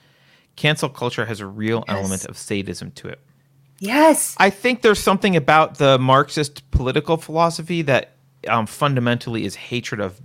Cancel 0.55 0.89
culture 0.89 1.25
has 1.25 1.39
a 1.39 1.45
real 1.45 1.83
Yes. 1.87 1.97
element 1.97 2.25
of 2.25 2.37
sadism 2.37 2.91
to 2.91 3.07
it. 3.07 3.19
Yes. 3.79 4.35
I 4.37 4.49
think 4.51 4.83
there's 4.83 4.99
something 4.99 5.35
about 5.35 5.77
the 5.79 5.97
Marxist 5.97 6.69
political 6.71 7.17
philosophy 7.17 7.81
that 7.83 8.11
um, 8.47 8.67
fundamentally 8.67 9.43
is 9.43 9.55
hatred 9.55 9.99
of 9.99 10.21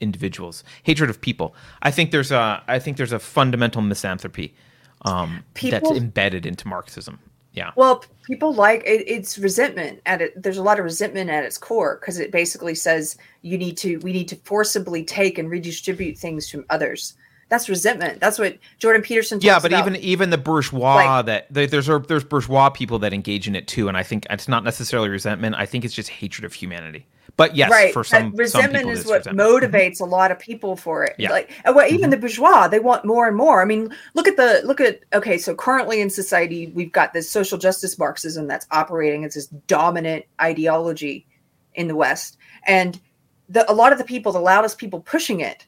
individuals, 0.00 0.62
hatred 0.84 1.10
of 1.10 1.20
people. 1.20 1.54
I 1.82 1.90
think 1.90 2.10
there's 2.10 2.30
a, 2.30 2.62
I 2.68 2.78
think 2.78 2.96
there's 2.96 3.12
a 3.12 3.18
fundamental 3.18 3.82
misanthropy 3.82 4.54
um, 5.02 5.42
that's 5.60 5.90
embedded 5.90 6.46
into 6.46 6.68
Marxism. 6.68 7.18
Yeah. 7.52 7.70
Well, 7.74 8.04
people 8.26 8.52
like 8.52 8.82
it, 8.84 9.04
it's 9.08 9.38
resentment 9.38 10.02
at 10.04 10.20
it. 10.20 10.40
There's 10.40 10.58
a 10.58 10.62
lot 10.62 10.78
of 10.78 10.84
resentment 10.84 11.30
at 11.30 11.42
its 11.42 11.56
core 11.56 11.96
because 11.98 12.18
it 12.18 12.30
basically 12.30 12.74
says 12.74 13.16
you 13.40 13.56
need 13.56 13.78
to, 13.78 13.96
we 13.98 14.12
need 14.12 14.28
to 14.28 14.36
forcibly 14.44 15.02
take 15.02 15.38
and 15.38 15.50
redistribute 15.50 16.18
things 16.18 16.50
from 16.50 16.66
others. 16.68 17.14
That's 17.48 17.68
resentment. 17.68 18.18
That's 18.20 18.38
what 18.40 18.58
Jordan 18.78 19.02
Peterson. 19.02 19.38
yeah 19.40 19.58
but 19.60 19.72
about. 19.72 19.86
even 19.86 19.96
even 20.00 20.30
the 20.30 20.38
bourgeois 20.38 20.94
Like- 20.96 21.26
that 21.26 21.46
there's 21.50 21.86
there's 21.86 22.24
bourgeois 22.24 22.70
people 22.70 22.98
that 23.00 23.12
engage 23.12 23.46
in 23.46 23.54
it 23.54 23.68
too 23.68 23.88
and 23.88 23.96
i 23.96 24.02
think 24.02 24.26
it's 24.30 24.48
not 24.48 24.64
necessarily 24.64 25.08
resentment 25.08 25.54
i 25.56 25.64
think 25.66 25.84
it's 25.84 25.94
just 25.94 26.08
hatred 26.08 26.44
of 26.44 26.52
humanity 26.52 27.06
but 27.36 27.54
yes 27.54 27.70
right 27.70 27.92
for 27.92 28.02
some 28.02 28.30
some 28.30 28.36
resentment 28.36 28.84
people 28.84 28.90
is 28.90 29.06
what 29.06 29.18
resentment. 29.18 29.48
Mm-hmm. 29.48 29.66
motivates 29.66 30.00
a 30.00 30.04
lot 30.04 30.30
of 30.32 30.38
people 30.38 30.76
for 30.76 31.04
it 31.04 31.14
Yeah. 31.18 31.30
like 31.30 31.50
and 31.64 31.74
what 31.74 31.90
even 31.90 32.02
mm-hmm. 32.02 32.10
the 32.10 32.16
bourgeois 32.16 32.66
they 32.68 32.80
want 32.80 33.04
more 33.04 33.28
and 33.28 33.36
more 33.36 33.62
i 33.62 33.64
mean 33.64 33.94
look 34.14 34.26
at 34.26 34.36
the 34.36 34.62
look 34.64 34.80
at 34.80 35.00
okay 35.12 35.38
so 35.38 35.54
currently 35.54 36.00
in 36.00 36.10
society 36.10 36.68
we've 36.74 36.92
got 36.92 37.12
this 37.12 37.30
social 37.30 37.58
justice 37.58 37.96
marxism 37.98 38.46
that's 38.48 38.66
operating 38.72 39.24
as 39.24 39.34
this 39.34 39.46
dominant 39.68 40.24
ideology 40.40 41.26
in 41.74 41.86
the 41.88 41.96
west 41.96 42.38
and 42.66 43.00
the 43.48 43.70
a 43.70 43.74
lot 43.74 43.92
of 43.92 43.98
the 43.98 44.04
people 44.04 44.32
the 44.32 44.40
loudest 44.40 44.78
people 44.78 45.00
pushing 45.00 45.40
it 45.40 45.66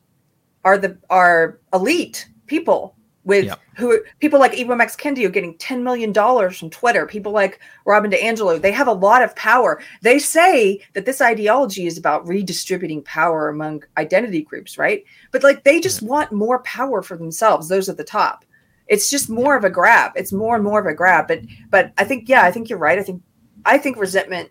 are 0.65 0.79
the 0.79 0.99
are 1.11 1.59
elite 1.73 2.29
people 2.47 2.95
with 3.25 3.45
Yeah. 3.45 3.57
who 3.77 4.01
people 4.21 4.41
like 4.41 4.53
Ibram 4.53 4.81
X. 4.81 4.97
Kendi 4.97 5.25
are 5.27 5.31
getting 5.31 5.55
$10 5.59 5.83
million 5.83 6.15
from 6.15 6.71
Twitter. 6.71 7.07
People 7.07 7.33
like 7.33 7.61
Robin 7.85 8.11
DiAngelo, 8.11 8.61
they 8.61 8.73
have 8.73 8.89
a 8.89 8.93
lot 8.93 9.23
of 9.23 9.37
power. 9.37 9.83
They 10.01 10.19
say 10.19 10.81
that 10.95 11.05
this 11.05 11.21
ideology 11.21 11.87
is 11.87 11.99
about 11.99 12.27
redistributing 12.27 13.03
power 13.03 13.49
among 13.51 13.85
identity 13.99 14.43
groups, 14.43 14.79
right? 14.79 15.05
But 15.31 15.43
like 15.43 15.65
they 15.65 15.79
just 15.79 15.99
mm-hmm. 15.99 16.09
want 16.09 16.33
more 16.33 16.61
power 16.61 17.03
for 17.03 17.17
themselves, 17.17 17.69
those 17.69 17.89
at 17.89 17.99
the 17.99 18.05
top. 18.05 18.45
It's 18.87 19.11
just 19.11 19.29
more 19.29 19.55
of 19.55 19.65
a 19.65 19.71
grab. 19.71 20.13
It's 20.17 20.33
more 20.33 20.55
and 20.55 20.65
more 20.65 20.81
of 20.81 20.87
a 20.87 20.95
grab. 20.95 21.29
But 21.29 21.43
but 21.69 21.93
I 21.99 22.05
think, 22.05 22.29
yeah, 22.29 22.45
I 22.45 22.51
think 22.51 22.71
you're 22.71 22.79
right. 22.79 22.99
I 22.99 23.03
think 23.03 23.23
I 23.67 23.77
think 23.77 23.99
resentment 23.99 24.51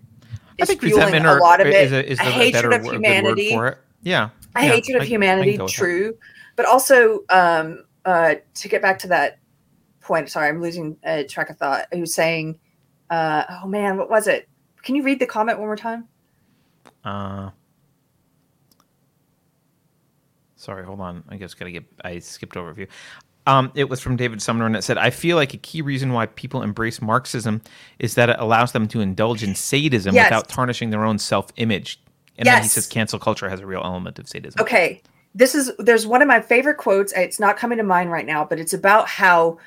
i 0.60 0.64
is 0.64 0.70
think 0.70 0.82
fueling 0.82 1.06
resentment 1.06 1.26
a 1.26 1.34
or, 1.34 1.40
lot 1.40 1.62
of 1.62 1.68
it. 1.68 1.74
is 1.76 1.92
a, 1.92 2.12
is 2.12 2.20
a 2.20 2.24
the 2.24 2.32
hatred 2.32 2.54
better 2.54 2.72
of 2.72 2.84
word, 2.84 2.92
good 2.92 3.02
word 3.02 3.06
humanity. 3.06 3.50
for 3.52 3.68
it 3.68 3.78
yeah 4.02 4.30
a 4.62 4.66
Yeah, 4.66 4.74
hatred 4.74 4.98
of 4.98 5.04
I 5.04 5.06
humanity, 5.06 5.58
that. 5.58 5.70
true, 5.70 6.16
but 6.56 6.66
also 6.66 7.22
um, 7.30 7.86
uh, 8.06 8.36
to 8.56 8.68
get 8.68 8.82
back 8.82 9.00
to 9.00 9.08
that 9.10 9.40
point. 10.02 10.30
Sorry, 10.30 10.50
I'm 10.50 10.62
losing 10.62 10.98
uh, 11.06 11.24
track 11.30 11.50
of 11.50 11.58
thought. 11.58 11.86
Who's 11.92 12.14
saying, 12.16 12.60
uh, 13.10 13.44
"Oh 13.64 13.68
man, 13.68 13.98
what 13.98 14.10
was 14.10 14.28
it?" 14.28 14.48
Can 14.84 14.96
you 14.96 15.04
read 15.04 15.20
the 15.20 15.26
comment 15.28 15.60
one 15.60 15.68
more 15.68 15.76
time? 15.76 16.08
uh 17.04 17.50
sorry 20.56 20.84
hold 20.84 21.00
on 21.00 21.24
i 21.30 21.38
guess 21.38 21.54
gotta 21.54 21.72
get 21.72 21.86
i 22.04 22.20
skipped 22.20 22.58
over 22.58 22.70
a 22.72 22.76
few 22.76 22.88
um, 23.46 23.72
it 23.76 23.88
was 23.88 24.02
from 24.02 24.18
David 24.18 24.42
Sumner, 24.42 24.66
and 24.66 24.76
it 24.76 24.84
said, 24.84 24.98
"I 24.98 25.10
feel 25.10 25.38
like 25.38 25.54
a 25.54 25.58
key 25.58 25.82
reason 25.82 26.12
why 26.12 26.26
people 26.26 26.64
embrace 26.64 27.02
Marxism 27.02 27.62
is 27.98 28.16
that 28.16 28.30
it 28.30 28.36
allows 28.40 28.74
them 28.74 28.90
to 28.90 29.00
indulge 29.00 29.42
in 29.42 29.56
sadism 29.56 30.16
Yes. 30.16 30.26
without 30.26 30.50
tarnishing 30.50 30.90
their 30.90 31.06
own 31.06 31.18
self-image." 31.18 32.02
And 32.38 32.46
then 32.46 32.62
he 32.62 32.70
says, 32.70 32.88
"Cancel 32.88 33.20
culture 33.20 33.50
has 33.50 33.60
a 33.60 33.66
real 33.66 33.82
element 33.84 34.20
of 34.20 34.28
sadism." 34.28 34.62
Okay, 34.62 35.02
this 35.34 35.56
is 35.56 35.72
there's 35.80 36.06
one 36.06 36.22
of 36.22 36.28
my 36.28 36.42
favorite 36.42 36.78
quotes. 36.78 37.14
It's 37.14 37.40
not 37.40 37.58
coming 37.58 37.78
to 37.78 37.84
mind 37.84 38.12
right 38.12 38.26
now, 38.26 38.46
but 38.46 38.60
it's 38.60 38.74
about 38.74 39.08
how 39.08 39.58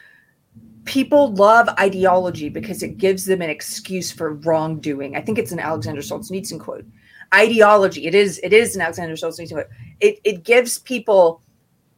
people 0.85 1.33
love 1.35 1.69
ideology 1.79 2.49
because 2.49 2.83
it 2.83 2.99
gives 2.99 3.25
them 3.25 3.43
an 3.43 3.51
excuse 3.51 4.11
for 4.11 4.35
wrongdoing. 4.35 5.17
I 5.17 5.21
think 5.21 5.39
it's 5.39 5.53
an 5.53 5.61
Alexander 5.61 6.01
Solzhenitsyn 6.01 6.59
quote. 6.59 6.85
Ideology. 7.35 8.07
It 8.07 8.15
is. 8.15 8.41
It 8.43 8.53
is 8.53 8.75
an 8.75 8.83
Alexander 8.83 9.15
Solzhenitsyn 9.15 9.53
quote. 9.53 9.69
It 10.01 10.21
it 10.25 10.45
gives 10.45 10.79
people 10.79 11.43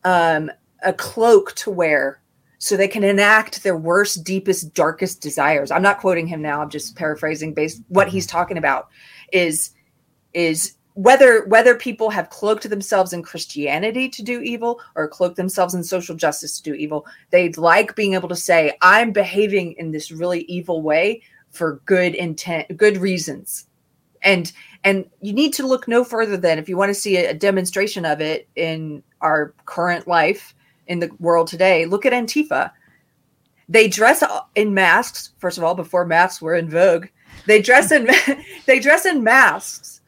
um, 0.05 0.51
a 0.83 0.93
cloak 0.93 1.55
to 1.55 1.71
wear 1.71 2.21
so 2.59 2.77
they 2.77 2.89
can 2.89 3.03
enact 3.03 3.63
their 3.63 3.77
worst, 3.77 4.23
deepest, 4.23 4.73
darkest 4.75 5.21
desires. 5.21 5.71
I'm 5.71 5.83
not 5.83 5.99
quoting 5.99 6.27
him 6.27 6.43
now. 6.43 6.63
I'm 6.63 6.71
just 6.71 6.95
paraphrasing 6.95 7.55
based 7.55 7.83
what 7.89 8.09
he's 8.09 8.27
talking 8.27 8.59
about. 8.59 8.89
Is 9.33 9.71
is 10.35 10.77
whether 10.95 11.47
whether 11.47 11.75
people 11.75 12.11
have 12.11 12.31
cloaked 12.31 12.69
themselves 12.69 13.13
in 13.13 13.23
Christianity 13.23 14.09
to 14.11 14.23
do 14.23 14.41
evil 14.41 14.81
or 14.95 15.09
cloaked 15.09 15.37
themselves 15.37 15.75
in 15.75 15.83
social 15.83 16.15
justice 16.15 16.59
to 16.59 16.63
do 16.63 16.75
evil, 16.75 17.07
they'd 17.31 17.57
like 17.57 17.97
being 17.97 18.15
able 18.15 18.29
to 18.29 18.37
say, 18.37 18.77
"I'm 18.83 19.13
behaving 19.13 19.73
in 19.79 19.91
this 19.91 20.11
really 20.11 20.43
evil 20.43 20.83
way 20.83 21.23
for 21.51 21.81
good 21.87 22.15
intent, 22.15 22.77
good 22.77 22.99
reasons." 22.99 23.67
And 24.23 24.53
and 24.85 25.09
you 25.21 25.33
need 25.33 25.55
to 25.55 25.67
look 25.67 25.89
no 25.89 26.05
further 26.05 26.37
than 26.37 26.59
if 26.59 26.69
you 26.69 26.77
want 26.77 26.91
to 26.91 27.01
see 27.01 27.17
a, 27.17 27.31
a 27.31 27.35
demonstration 27.35 28.05
of 28.05 28.21
it 28.21 28.49
in 28.55 29.03
our 29.21 29.55
current 29.65 30.07
life 30.07 30.55
in 30.89 30.99
the 30.99 31.11
world 31.19 31.47
today. 31.47 31.87
Look 31.87 32.05
at 32.05 32.13
Antifa. 32.13 32.71
They 33.69 33.89
dress 33.89 34.23
in 34.55 34.75
masks. 34.75 35.31
First 35.39 35.57
of 35.57 35.65
all, 35.65 35.75
before 35.75 36.05
masks 36.05 36.43
were 36.43 36.55
in 36.55 36.69
vogue, 36.69 37.07
they 37.47 37.63
dress 37.63 37.91
in 37.91 38.11
they 38.67 38.79
dress 38.79 39.07
in 39.07 39.25
masks 39.25 40.02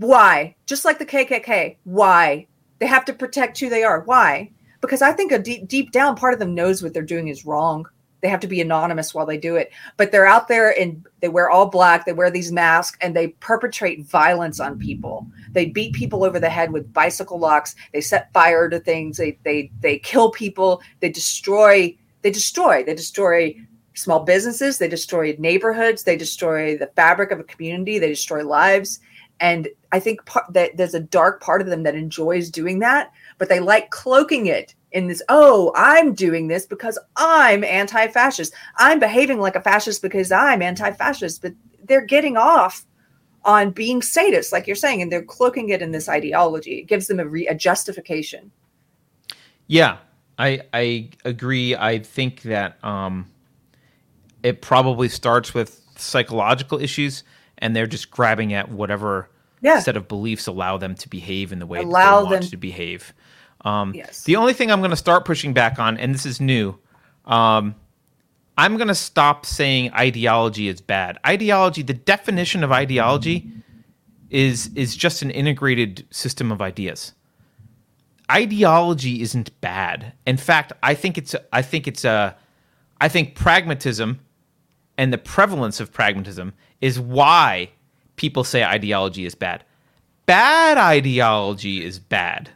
why? 0.00 0.56
Just 0.64 0.86
like 0.86 0.98
the 0.98 1.04
KKK. 1.04 1.76
Why? 1.84 2.46
They 2.78 2.86
have 2.86 3.04
to 3.04 3.12
protect 3.12 3.60
who 3.60 3.68
they 3.68 3.82
are. 3.82 4.00
Why? 4.00 4.50
Because 4.80 5.02
I 5.02 5.12
think 5.12 5.30
a 5.30 5.38
deep 5.38 5.68
deep 5.68 5.92
down 5.92 6.16
part 6.16 6.32
of 6.32 6.38
them 6.40 6.54
knows 6.54 6.82
what 6.82 6.94
they're 6.94 7.02
doing 7.02 7.28
is 7.28 7.44
wrong. 7.44 7.86
They 8.22 8.28
have 8.28 8.40
to 8.40 8.46
be 8.46 8.62
anonymous 8.62 9.14
while 9.14 9.26
they 9.26 9.36
do 9.36 9.56
it. 9.56 9.72
But 9.98 10.10
they're 10.10 10.26
out 10.26 10.48
there 10.48 10.78
and 10.78 11.06
they 11.20 11.28
wear 11.28 11.50
all 11.50 11.66
black, 11.66 12.06
they 12.06 12.14
wear 12.14 12.30
these 12.30 12.50
masks 12.50 12.96
and 13.02 13.14
they 13.14 13.28
perpetrate 13.28 14.06
violence 14.06 14.58
on 14.58 14.78
people. 14.78 15.26
They 15.52 15.66
beat 15.66 15.92
people 15.92 16.24
over 16.24 16.40
the 16.40 16.48
head 16.48 16.72
with 16.72 16.92
bicycle 16.94 17.38
locks, 17.38 17.76
they 17.92 18.00
set 18.00 18.32
fire 18.32 18.70
to 18.70 18.80
things, 18.80 19.18
they 19.18 19.38
they 19.44 19.70
they 19.80 19.98
kill 19.98 20.30
people, 20.30 20.80
they 21.00 21.10
destroy 21.10 21.94
they 22.22 22.30
destroy, 22.30 22.84
they 22.84 22.94
destroy 22.94 23.54
small 23.94 24.20
businesses, 24.20 24.78
they 24.78 24.88
destroy 24.88 25.36
neighborhoods, 25.38 26.04
they 26.04 26.16
destroy 26.16 26.78
the 26.78 26.90
fabric 26.96 27.32
of 27.32 27.40
a 27.40 27.44
community, 27.44 27.98
they 27.98 28.08
destroy 28.08 28.42
lives. 28.42 29.00
And 29.40 29.68
I 29.90 30.00
think 30.00 30.24
part, 30.26 30.52
that 30.52 30.76
there's 30.76 30.94
a 30.94 31.00
dark 31.00 31.42
part 31.42 31.60
of 31.60 31.66
them 31.66 31.82
that 31.82 31.94
enjoys 31.94 32.50
doing 32.50 32.78
that, 32.80 33.10
but 33.38 33.48
they 33.48 33.60
like 33.60 33.90
cloaking 33.90 34.46
it 34.46 34.74
in 34.92 35.06
this 35.06 35.22
oh 35.28 35.72
i'm 35.76 36.14
doing 36.14 36.48
this 36.48 36.66
because 36.66 36.98
i'm 37.16 37.62
anti-fascist. 37.62 38.52
I'm 38.76 38.98
behaving 38.98 39.38
like 39.38 39.54
a 39.54 39.60
fascist 39.60 40.02
because 40.02 40.32
i'm 40.32 40.62
anti-fascist. 40.62 41.42
But 41.42 41.54
they're 41.84 42.04
getting 42.04 42.36
off 42.36 42.84
on 43.44 43.70
being 43.70 44.00
sadists 44.00 44.52
like 44.52 44.66
you're 44.66 44.76
saying 44.76 45.00
and 45.00 45.10
they're 45.10 45.22
cloaking 45.22 45.70
it 45.70 45.80
in 45.80 45.92
this 45.92 46.08
ideology. 46.08 46.78
It 46.80 46.84
gives 46.84 47.06
them 47.06 47.20
a, 47.20 47.26
re- 47.26 47.46
a 47.46 47.54
justification. 47.54 48.50
Yeah, 49.66 49.98
I 50.38 50.62
I 50.74 51.10
agree. 51.24 51.74
I 51.76 52.00
think 52.00 52.42
that 52.42 52.82
um, 52.84 53.30
it 54.42 54.60
probably 54.60 55.08
starts 55.08 55.54
with 55.54 55.80
psychological 55.96 56.80
issues, 56.80 57.22
and 57.58 57.74
they're 57.74 57.86
just 57.86 58.10
grabbing 58.10 58.52
at 58.52 58.68
whatever 58.70 59.29
Yeah. 59.62 59.80
set 59.80 59.96
of 59.96 60.08
beliefs 60.08 60.46
allow 60.46 60.78
them 60.78 60.94
to 60.96 61.08
behave 61.08 61.52
in 61.52 61.58
the 61.58 61.66
way 61.66 61.80
Allow 61.80 62.20
that 62.22 62.28
they 62.28 62.30
want 62.30 62.42
them- 62.42 62.50
to 62.50 62.56
behave. 62.56 63.14
Um, 63.62 63.92
Yes. 63.94 64.24
The 64.24 64.36
only 64.36 64.52
thing 64.54 64.70
I'm 64.70 64.80
going 64.80 64.90
to 64.90 64.96
start 64.96 65.24
pushing 65.26 65.52
back 65.52 65.78
on, 65.78 65.98
and 65.98 66.14
this 66.14 66.24
is 66.24 66.40
new, 66.40 66.78
um, 67.26 67.74
I'm 68.56 68.76
going 68.76 68.88
to 68.88 68.94
stop 68.94 69.44
saying 69.46 69.92
ideology 69.92 70.68
is 70.68 70.80
bad. 70.80 71.18
Ideology, 71.26 71.82
the 71.82 71.94
definition 71.94 72.64
of 72.64 72.72
ideology, 72.72 73.50
is 74.30 74.70
is 74.76 74.96
just 74.96 75.22
an 75.22 75.30
integrated 75.30 76.06
system 76.10 76.52
of 76.52 76.62
ideas 76.62 77.12
ideology 78.30 79.22
isn't 79.22 79.60
bad. 79.60 80.12
In 80.26 80.36
fact, 80.36 80.72
I 80.82 80.94
think 80.94 81.18
it's 81.18 81.34
I 81.52 81.62
think 81.62 81.88
it's 81.88 82.04
a 82.04 82.36
I 83.00 83.08
think 83.08 83.34
pragmatism 83.34 84.20
and 84.96 85.12
the 85.12 85.18
prevalence 85.18 85.80
of 85.80 85.92
pragmatism 85.92 86.52
is 86.80 87.00
why 87.00 87.70
people 88.20 88.44
say 88.44 88.62
ideology 88.62 89.24
is 89.24 89.34
bad. 89.34 89.64
Bad 90.26 90.76
ideology 90.76 91.82
is 91.82 91.98
bad. 91.98 92.50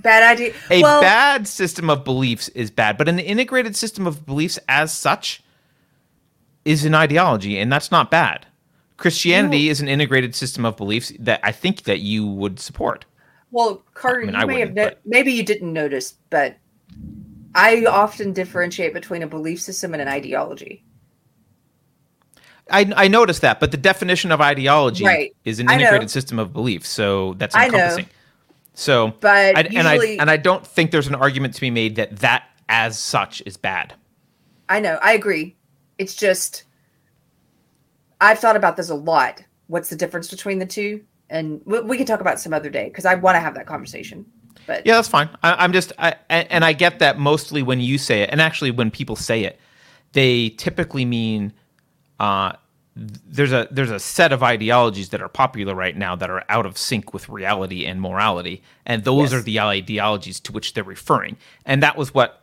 bad 0.00 0.22
idea 0.32 0.54
A 0.70 0.80
well 0.82 1.02
bad 1.02 1.46
system 1.46 1.90
of 1.90 2.04
beliefs 2.04 2.48
is 2.48 2.70
bad, 2.70 2.96
but 2.96 3.06
an 3.06 3.18
integrated 3.18 3.76
system 3.76 4.06
of 4.06 4.24
beliefs 4.24 4.58
as 4.66 4.94
such 4.94 5.42
is 6.64 6.86
an 6.86 6.94
ideology 6.94 7.58
and 7.58 7.70
that's 7.70 7.90
not 7.90 8.10
bad. 8.10 8.46
Christianity 8.96 9.68
is 9.68 9.82
an 9.82 9.88
integrated 9.88 10.34
system 10.34 10.64
of 10.64 10.78
beliefs 10.78 11.12
that 11.18 11.40
I 11.42 11.52
think 11.52 11.82
that 11.82 12.00
you 12.00 12.26
would 12.26 12.58
support. 12.58 13.04
Well, 13.50 13.82
Carter, 13.92 14.22
I 14.22 14.24
mean, 14.24 14.34
you 14.34 14.40
I 14.40 14.44
may 14.46 14.60
have 14.60 14.74
no- 14.74 14.94
maybe 15.04 15.32
you 15.32 15.42
didn't 15.42 15.72
notice, 15.72 16.14
but 16.30 16.56
I 17.54 17.84
often 17.84 18.32
differentiate 18.32 18.94
between 18.94 19.22
a 19.22 19.26
belief 19.26 19.60
system 19.60 19.92
and 19.92 20.00
an 20.00 20.08
ideology. 20.08 20.82
I, 22.70 22.92
I 22.96 23.08
noticed 23.08 23.42
that, 23.42 23.60
but 23.60 23.70
the 23.70 23.76
definition 23.76 24.32
of 24.32 24.40
ideology 24.40 25.04
Right. 25.04 25.34
is 25.44 25.60
an 25.60 25.70
integrated 25.70 26.10
system 26.10 26.38
of 26.38 26.52
beliefs, 26.52 26.88
so 26.88 27.34
that's 27.34 27.54
I 27.54 27.68
know. 27.68 27.74
encompassing. 27.76 28.06
So, 28.74 29.14
But 29.20 29.56
I, 29.56 29.62
and 29.62 29.86
I 29.88 29.96
and 30.20 30.30
I 30.30 30.36
don't 30.36 30.66
think 30.66 30.90
there's 30.90 31.08
an 31.08 31.14
argument 31.14 31.54
to 31.54 31.60
be 31.60 31.70
made 31.70 31.96
that 31.96 32.16
that 32.18 32.44
as 32.68 32.98
such 32.98 33.42
is 33.44 33.56
bad. 33.56 33.94
I 34.68 34.80
know, 34.80 34.98
I 35.02 35.12
agree. 35.12 35.56
It's 35.98 36.14
just 36.14 36.64
I've 38.20 38.38
thought 38.38 38.56
about 38.56 38.76
this 38.76 38.90
a 38.90 38.94
lot. 38.94 39.42
What's 39.66 39.90
the 39.90 39.96
difference 39.96 40.30
between 40.30 40.58
the 40.58 40.66
two? 40.66 41.02
And 41.28 41.60
we, 41.64 41.80
we 41.80 41.96
can 41.96 42.06
talk 42.06 42.20
about 42.20 42.34
it 42.34 42.40
some 42.40 42.52
other 42.52 42.70
day 42.70 42.84
because 42.84 43.04
I 43.04 43.14
want 43.14 43.36
to 43.36 43.40
have 43.40 43.54
that 43.54 43.66
conversation. 43.66 44.26
But 44.66 44.86
Yeah, 44.86 44.94
that's 44.96 45.08
fine. 45.08 45.28
I, 45.42 45.64
I'm 45.64 45.72
just, 45.72 45.92
I, 45.98 46.16
and 46.28 46.64
I 46.64 46.72
get 46.72 46.98
that 46.98 47.18
mostly 47.18 47.62
when 47.62 47.80
you 47.80 47.98
say 47.98 48.22
it, 48.22 48.30
and 48.30 48.40
actually 48.40 48.70
when 48.70 48.90
people 48.90 49.16
say 49.16 49.44
it, 49.44 49.58
they 50.12 50.50
typically 50.50 51.04
mean 51.04 51.52
uh, 52.20 52.52
there's 52.96 53.52
a 53.52 53.66
there's 53.70 53.90
a 53.90 53.98
set 53.98 54.32
of 54.32 54.42
ideologies 54.42 55.08
that 55.08 55.22
are 55.22 55.28
popular 55.28 55.74
right 55.74 55.96
now 55.96 56.14
that 56.16 56.28
are 56.30 56.44
out 56.48 56.66
of 56.66 56.76
sync 56.76 57.12
with 57.14 57.28
reality 57.28 57.86
and 57.86 58.00
morality, 58.00 58.62
and 58.84 59.04
those 59.04 59.32
Yes. 59.32 59.40
are 59.40 59.42
the 59.42 59.58
ideologies 59.60 60.38
to 60.40 60.52
which 60.52 60.74
they're 60.74 60.84
referring, 60.84 61.36
and 61.64 61.82
that 61.82 61.96
was 61.96 62.12
what 62.14 62.42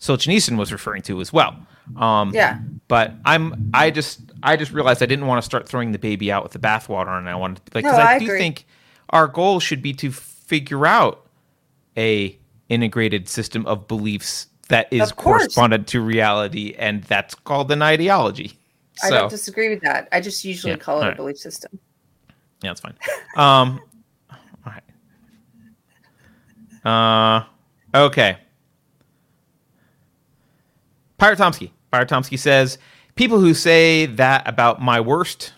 Solzhenitsyn 0.00 0.56
was 0.56 0.72
referring 0.72 1.02
to 1.02 1.20
as 1.20 1.32
well. 1.32 1.56
Um, 1.96 2.30
Yeah. 2.34 2.58
But 2.88 3.14
I'm 3.24 3.70
I 3.74 3.90
just 3.90 4.20
I 4.42 4.56
just 4.56 4.70
realized 4.72 5.02
I 5.02 5.06
didn't 5.06 5.26
want 5.26 5.38
to 5.42 5.44
start 5.46 5.68
throwing 5.68 5.92
the 5.92 5.98
baby 5.98 6.30
out 6.30 6.42
with 6.42 6.52
the 6.52 6.58
bathwater, 6.58 7.18
and 7.18 7.28
I 7.28 7.34
wanted 7.34 7.60
like 7.74 7.84
No, 7.84 7.90
because 7.90 7.98
I, 7.98 8.14
I 8.14 8.18
do 8.18 8.26
think 8.28 8.66
our 9.10 9.26
goal 9.26 9.60
should 9.60 9.82
be 9.82 9.92
to 9.94 10.12
figure 10.12 10.86
out 10.86 11.26
a 11.96 12.38
integrated 12.68 13.28
system 13.28 13.66
of 13.66 13.88
beliefs 13.88 14.46
that 14.68 14.86
is 14.92 15.10
correspondent 15.10 15.88
to 15.88 16.00
reality, 16.00 16.74
and 16.78 17.02
that's 17.04 17.34
called 17.34 17.72
an 17.72 17.82
ideology. 17.82 18.52
I 19.02 19.08
So 19.08 19.14
don't 19.16 19.30
disagree 19.30 19.68
with 19.68 19.80
that. 19.82 20.08
I 20.12 20.20
just 20.20 20.44
usually 20.44 20.72
Yeah, 20.72 20.78
call 20.78 21.02
it 21.02 21.12
a 21.12 21.16
belief 21.16 21.38
system. 21.38 21.78
yeah, 22.62 22.70
that's 22.70 22.80
fine. 22.80 22.94
Um, 23.36 23.80
all 24.30 24.72
right. 26.84 27.44
Uh, 27.94 27.98
okay. 28.06 28.38
Pirate 31.18 31.38
Tomsky. 31.38 31.70
Pirate 31.90 32.08
Tomsky 32.08 32.38
says 32.38 32.78
people 33.14 33.38
who 33.40 33.52
say 33.54 34.06
that 34.06 34.46
about 34.48 34.80
my 34.80 35.00
worst. 35.00 35.52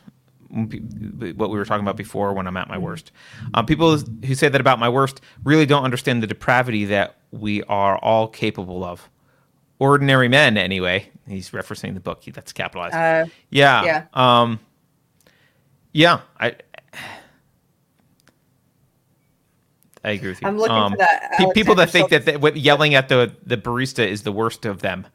What 0.51 1.49
we 1.49 1.57
were 1.57 1.65
talking 1.65 1.83
about 1.83 1.97
before 1.97 2.35
when 2.35 2.47
I'm 2.47 2.59
at 2.59 2.69
my 2.69 2.77
worst. 2.77 3.11
Um, 3.55 3.65
people 3.65 3.97
who 3.97 4.35
say 4.35 4.51
that 4.51 4.61
about 4.61 4.79
my 4.79 4.89
worst 4.89 5.23
really 5.45 5.65
don't 5.65 5.83
understand 5.85 6.23
the 6.23 6.27
depravity 6.27 6.85
that 6.87 7.17
we 7.31 7.63
are 7.65 7.97
all 7.99 8.29
capable 8.29 8.85
of. 8.85 9.09
Ordinary 9.83 10.29
men, 10.29 10.57
anyway. 10.57 11.11
He's 11.27 11.51
referencing 11.51 11.95
the 11.95 12.01
book. 12.01 12.23
That's 12.25 12.53
capitalized. 12.53 12.95
Uh, 12.95 13.27
yeah. 13.51 13.85
yeah. 13.85 14.05
Um, 14.15 14.61
yeah. 15.93 16.21
I. 16.39 16.55
I 20.05 20.11
agree 20.11 20.31
with 20.31 20.41
you. 20.43 20.47
I'm 20.49 20.57
looking 20.57 20.75
for 20.77 20.83
Um, 20.83 20.95
that 20.99 21.33
pe- 21.37 21.53
people 21.53 21.75
that 21.77 21.91
think 21.91 22.11
that, 22.11 22.41
what- 22.41 22.57
yelling 22.57 22.95
at 22.95 23.09
the 23.09 23.35
the 23.45 23.57
barista 23.57 24.07
is 24.07 24.23
the 24.23 24.33
worst 24.33 24.65
of 24.67 24.83
them. 24.83 25.07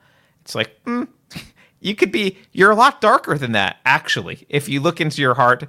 It's 0.42 0.54
like 0.56 0.82
mm, 0.86 1.08
you 1.80 1.96
could 1.96 2.12
be. 2.12 2.38
You're 2.52 2.72
a 2.72 2.76
lot 2.76 3.00
darker 3.02 3.38
than 3.38 3.54
that. 3.54 3.78
Actually, 3.86 4.46
if 4.50 4.68
you 4.70 4.80
look 4.82 5.00
into 5.02 5.22
your 5.22 5.36
heart, 5.36 5.64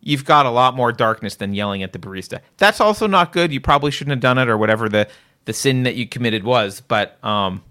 you've 0.00 0.24
got 0.24 0.46
a 0.46 0.50
lot 0.50 0.74
more 0.74 0.92
darkness 0.92 1.36
than 1.36 1.54
yelling 1.54 1.82
at 1.82 1.92
the 1.92 1.98
barista. 1.98 2.40
That's 2.58 2.80
also 2.80 3.06
not 3.06 3.32
good. 3.32 3.52
You 3.52 3.60
probably 3.60 3.90
shouldn't 3.90 4.12
have 4.12 4.20
done 4.20 4.38
it, 4.38 4.48
or 4.48 4.56
whatever 4.58 4.88
the 4.88 5.06
the 5.46 5.52
sin 5.54 5.82
that 5.84 5.96
you 5.96 6.06
committed 6.06 6.44
was. 6.44 6.80
But 6.82 7.22
um, 7.24 7.62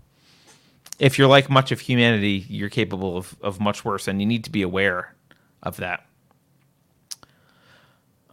if 1.00 1.18
you're 1.18 1.28
like 1.28 1.50
much 1.50 1.72
of 1.72 1.80
humanity, 1.80 2.46
you're 2.50 2.70
capable 2.70 3.18
of 3.18 3.36
of 3.42 3.60
much 3.60 3.86
worse, 3.86 4.08
and 4.08 4.20
you 4.22 4.28
need 4.28 4.44
to 4.46 4.50
be 4.52 4.62
aware 4.62 5.16
of 5.64 5.78
that. 5.78 6.06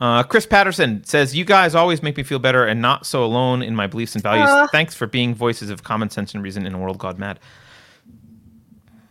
Uh, 0.01 0.23
Chris 0.25 0.45
Patterson 0.45 1.05
says, 1.05 1.37
"You 1.37 1.45
guys 1.45 1.75
always 1.75 2.03
make 2.03 2.17
me 2.17 2.23
feel 2.23 2.39
better 2.39 2.67
and 2.67 2.83
not 2.83 3.07
so 3.07 3.25
alone 3.25 3.63
in 3.63 3.77
my 3.77 3.87
beliefs 3.87 4.15
and 4.15 4.23
values. 4.23 4.49
Aw. 4.49 4.67
Thanks 4.69 4.95
for 4.95 5.07
being 5.07 5.35
voices 5.35 5.71
of 5.71 5.85
common 5.85 6.11
sense 6.11 6.35
and 6.35 6.43
reason 6.43 6.67
in 6.67 6.75
a 6.75 6.79
world 6.79 6.99
gone 6.99 7.19
mad." 7.19 7.39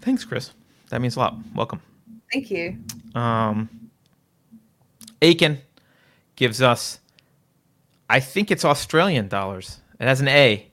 Thanks, 0.02 0.26
Chris. 0.26 0.52
That 0.90 1.02
means 1.02 1.16
a 1.16 1.20
lot. 1.20 1.36
Welcome. 1.56 1.82
Thank 2.32 2.52
you. 2.52 2.78
Um, 3.16 3.70
Aiken 5.22 5.60
gives 6.36 6.62
us, 6.62 7.00
I 8.10 8.20
think 8.20 8.52
it's 8.52 8.66
Australian 8.66 9.30
dollars. 9.30 9.80
It 10.00 10.06
has 10.06 10.20
an 10.20 10.28
A, 10.28 10.68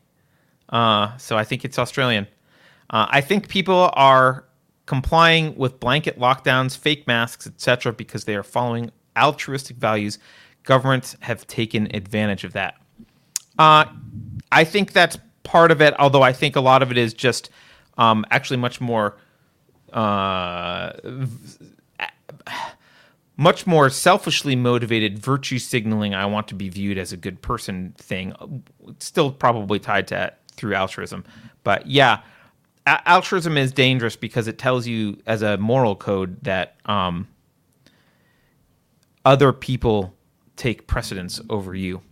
uh, 0.70 1.16
so 1.18 1.38
I 1.38 1.44
think 1.44 1.64
it's 1.64 1.78
Australian. 1.78 2.26
Uh, 2.90 3.06
I 3.08 3.20
think 3.20 3.48
people 3.48 3.90
are 3.94 4.44
complying 4.86 5.56
with 5.56 5.78
blanket 5.78 6.18
lockdowns, 6.18 6.76
fake 6.76 7.06
masks, 7.06 7.46
etc., 7.46 7.92
because 7.92 8.24
they 8.24 8.34
are 8.34 8.42
following 8.42 8.90
altruistic 9.16 9.76
values. 9.76 10.18
Governments 10.64 11.16
have 11.20 11.46
taken 11.46 11.94
advantage 11.94 12.44
of 12.44 12.52
that. 12.54 12.74
Uh, 13.58 13.84
I 14.52 14.64
think 14.64 14.92
that's 14.92 15.18
part 15.44 15.70
of 15.70 15.80
it, 15.80 15.94
although 15.98 16.22
I 16.22 16.32
think 16.32 16.56
a 16.56 16.60
lot 16.60 16.82
of 16.82 16.90
it 16.90 16.98
is 16.98 17.14
just 17.14 17.50
um, 17.98 18.26
actually 18.30 18.56
much 18.56 18.80
more 18.80 19.16
uh, 19.92 20.92
much 23.36 23.66
more 23.66 23.90
selfishly 23.90 24.54
motivated 24.54 25.18
virtue 25.18 25.58
signaling 25.58 26.14
i 26.14 26.24
want 26.24 26.46
to 26.46 26.54
be 26.54 26.68
viewed 26.68 26.96
as 26.98 27.12
a 27.12 27.16
good 27.16 27.40
person 27.42 27.92
thing 27.96 28.32
It's 28.86 29.06
still 29.06 29.32
probably 29.32 29.78
tied 29.80 30.06
to 30.08 30.32
through 30.52 30.74
altruism 30.74 31.24
but 31.64 31.86
yeah 31.86 32.20
altruism 32.86 33.56
is 33.56 33.72
dangerous 33.72 34.16
because 34.16 34.48
it 34.48 34.58
tells 34.58 34.86
you 34.86 35.18
as 35.26 35.42
a 35.42 35.56
moral 35.58 35.96
code 35.96 36.42
that 36.44 36.76
um, 36.86 37.28
other 39.24 39.52
people 39.52 40.14
take 40.56 40.86
precedence 40.86 41.40
over 41.48 41.74
you 41.74 42.02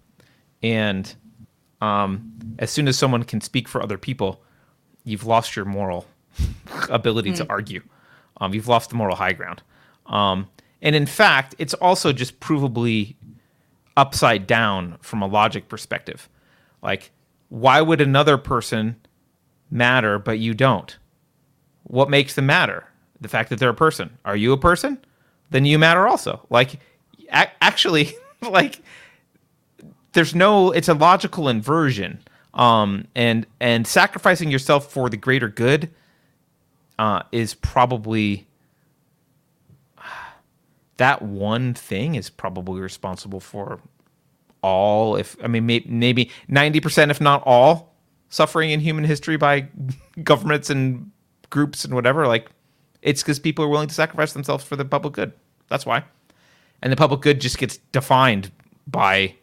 and 0.62 1.14
um, 1.80 2.32
as 2.58 2.70
soon 2.70 2.88
as 2.88 2.98
someone 2.98 3.22
can 3.22 3.40
speak 3.40 3.68
for 3.68 3.82
other 3.82 3.98
people 3.98 4.42
you've 5.08 5.24
lost 5.24 5.56
your 5.56 5.64
moral 5.64 6.06
ability 6.90 7.32
to 7.32 7.46
argue. 7.48 7.82
Um, 8.40 8.54
you've 8.54 8.68
lost 8.68 8.90
the 8.90 8.96
moral 8.96 9.16
high 9.16 9.32
ground. 9.32 9.62
Um, 10.06 10.48
and 10.80 10.94
in 10.94 11.06
fact, 11.06 11.54
it's 11.58 11.74
also 11.74 12.12
just 12.12 12.38
provably 12.40 13.16
upside 13.96 14.46
down 14.46 14.98
from 15.00 15.22
a 15.22 15.26
logic 15.26 15.68
perspective. 15.68 16.28
Like, 16.82 17.10
why 17.48 17.80
would 17.80 18.00
another 18.00 18.38
person 18.38 18.96
matter 19.70 20.18
but 20.18 20.38
you 20.38 20.54
don't? 20.54 20.96
What 21.84 22.10
makes 22.10 22.34
them 22.34 22.46
matter? 22.46 22.84
The 23.20 23.28
fact 23.28 23.50
that 23.50 23.58
they're 23.58 23.70
a 23.70 23.74
person. 23.74 24.18
Are 24.24 24.36
you 24.36 24.52
a 24.52 24.58
person? 24.58 24.98
Then 25.50 25.64
you 25.64 25.78
matter 25.78 26.06
also. 26.06 26.46
Like, 26.50 26.80
a- 27.32 27.50
actually, 27.62 28.12
like, 28.42 28.80
there's 30.12 30.34
no. 30.34 30.70
It's 30.70 30.88
a 30.88 30.94
logical 30.94 31.48
inversion. 31.48 32.20
Um, 32.54 33.06
and 33.14 33.46
and 33.60 33.86
sacrificing 33.86 34.50
yourself 34.50 34.90
for 34.90 35.08
the 35.08 35.16
greater 35.16 35.48
good, 35.48 35.90
uh, 36.98 37.22
is 37.32 37.54
probably 37.54 38.46
that 40.96 41.22
one 41.22 41.74
thing 41.74 42.14
is 42.14 42.30
probably 42.30 42.80
responsible 42.80 43.40
for 43.40 43.80
all 44.60 45.14
if 45.14 45.36
i 45.42 45.46
mean 45.46 45.66
may, 45.66 45.84
maybe 45.86 46.30
90% 46.50 47.10
if 47.10 47.20
not 47.20 47.42
all 47.46 47.94
suffering 48.30 48.70
in 48.70 48.80
human 48.80 49.04
history 49.04 49.36
by 49.36 49.66
governments 50.22 50.70
and 50.70 51.10
groups 51.50 51.84
and 51.84 51.94
whatever 51.94 52.26
like 52.26 52.50
it's 53.00 53.22
because 53.22 53.38
people 53.38 53.64
are 53.64 53.68
willing 53.68 53.88
to 53.88 53.94
sacrifice 53.94 54.32
themselves 54.32 54.64
for 54.64 54.76
the 54.76 54.84
public 54.84 55.14
good. 55.14 55.32
That's 55.68 55.86
why. 55.86 56.04
And 56.82 56.92
the 56.92 56.96
public 56.96 57.20
good 57.20 57.40
just 57.40 57.58
gets 57.58 57.78
defined 57.92 58.50
by 58.86 59.34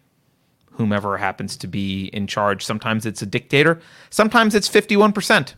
whomever 0.71 1.17
happens 1.17 1.55
to 1.57 1.67
be 1.67 2.07
in 2.07 2.27
charge. 2.27 2.65
Sometimes 2.65 3.05
it's 3.05 3.21
a 3.21 3.25
dictator. 3.25 3.79
Sometimes 4.09 4.55
it's 4.55 4.67
51% 4.69 5.53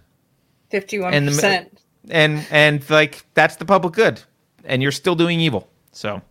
Fifty-one 0.70 1.26
percent. 1.26 1.82
and 2.10 2.45
and 2.52 2.88
like 2.90 3.26
that's 3.34 3.56
the 3.56 3.66
public 3.66 3.94
good. 3.94 4.22
And 4.66 4.82
you're 4.84 4.91
still 4.91 5.16
doing 5.16 5.40
evil. 5.40 5.68
So 5.91 6.22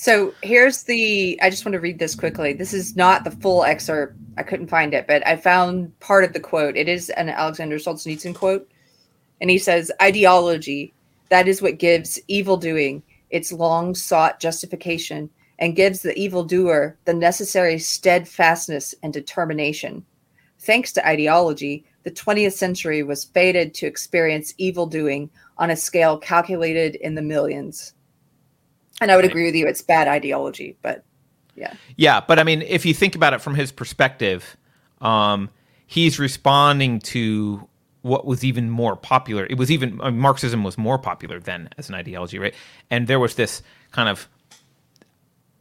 So 0.00 0.32
here's 0.42 0.84
the. 0.84 1.38
I 1.42 1.50
just 1.50 1.66
want 1.66 1.74
to 1.74 1.78
read 1.78 1.98
this 1.98 2.14
quickly. 2.14 2.54
This 2.54 2.72
is 2.72 2.96
not 2.96 3.22
the 3.22 3.30
full 3.30 3.64
excerpt. 3.64 4.16
I 4.38 4.42
couldn't 4.42 4.68
find 4.68 4.94
it, 4.94 5.06
but 5.06 5.26
I 5.26 5.36
found 5.36 6.00
part 6.00 6.24
of 6.24 6.32
the 6.32 6.40
quote. 6.40 6.74
It 6.74 6.88
is 6.88 7.10
an 7.10 7.28
Alexander 7.28 7.76
Solzhenitsyn 7.76 8.34
quote, 8.34 8.66
and 9.42 9.50
he 9.50 9.58
says, 9.58 9.92
"Ideology 10.00 10.94
that 11.28 11.46
is 11.46 11.60
what 11.60 11.78
gives 11.78 12.18
evil 12.28 12.56
doing 12.56 13.02
its 13.28 13.52
long 13.52 13.94
sought 13.94 14.40
justification, 14.40 15.28
and 15.58 15.76
gives 15.76 16.00
the 16.00 16.18
evildoer 16.18 16.96
the 17.04 17.12
necessary 17.12 17.78
steadfastness 17.78 18.94
and 19.02 19.12
determination. 19.12 20.02
Thanks 20.60 20.92
to 20.92 21.06
ideology, 21.06 21.84
the 22.04 22.10
20th 22.10 22.54
century 22.54 23.02
was 23.02 23.24
fated 23.24 23.74
to 23.74 23.86
experience 23.86 24.54
evil 24.56 24.86
doing 24.86 25.28
on 25.58 25.68
a 25.68 25.76
scale 25.76 26.16
calculated 26.16 26.94
in 26.94 27.16
the 27.16 27.20
millions." 27.20 27.92
And 29.00 29.10
I 29.10 29.16
would 29.16 29.24
agree 29.24 29.44
with 29.44 29.54
you. 29.54 29.66
It's 29.66 29.82
bad 29.82 30.08
ideology, 30.08 30.76
but 30.82 31.04
yeah. 31.54 31.74
Yeah, 31.96 32.20
but 32.20 32.38
I 32.38 32.42
mean, 32.42 32.62
if 32.62 32.84
you 32.84 32.94
think 32.94 33.14
about 33.14 33.32
it 33.34 33.40
from 33.40 33.54
his 33.54 33.72
perspective, 33.72 34.56
um, 35.00 35.50
he's 35.86 36.18
responding 36.18 37.00
to 37.00 37.66
what 38.02 38.24
was 38.24 38.44
even 38.44 38.70
more 38.70 38.96
popular. 38.96 39.46
It 39.46 39.58
was 39.58 39.70
even 39.70 40.00
uh, 40.00 40.10
Marxism 40.10 40.64
was 40.64 40.78
more 40.78 40.98
popular 40.98 41.38
then 41.38 41.68
as 41.78 41.88
an 41.88 41.94
ideology, 41.94 42.38
right? 42.38 42.54
And 42.90 43.06
there 43.06 43.18
was 43.18 43.34
this 43.34 43.62
kind 43.90 44.08
of 44.08 44.28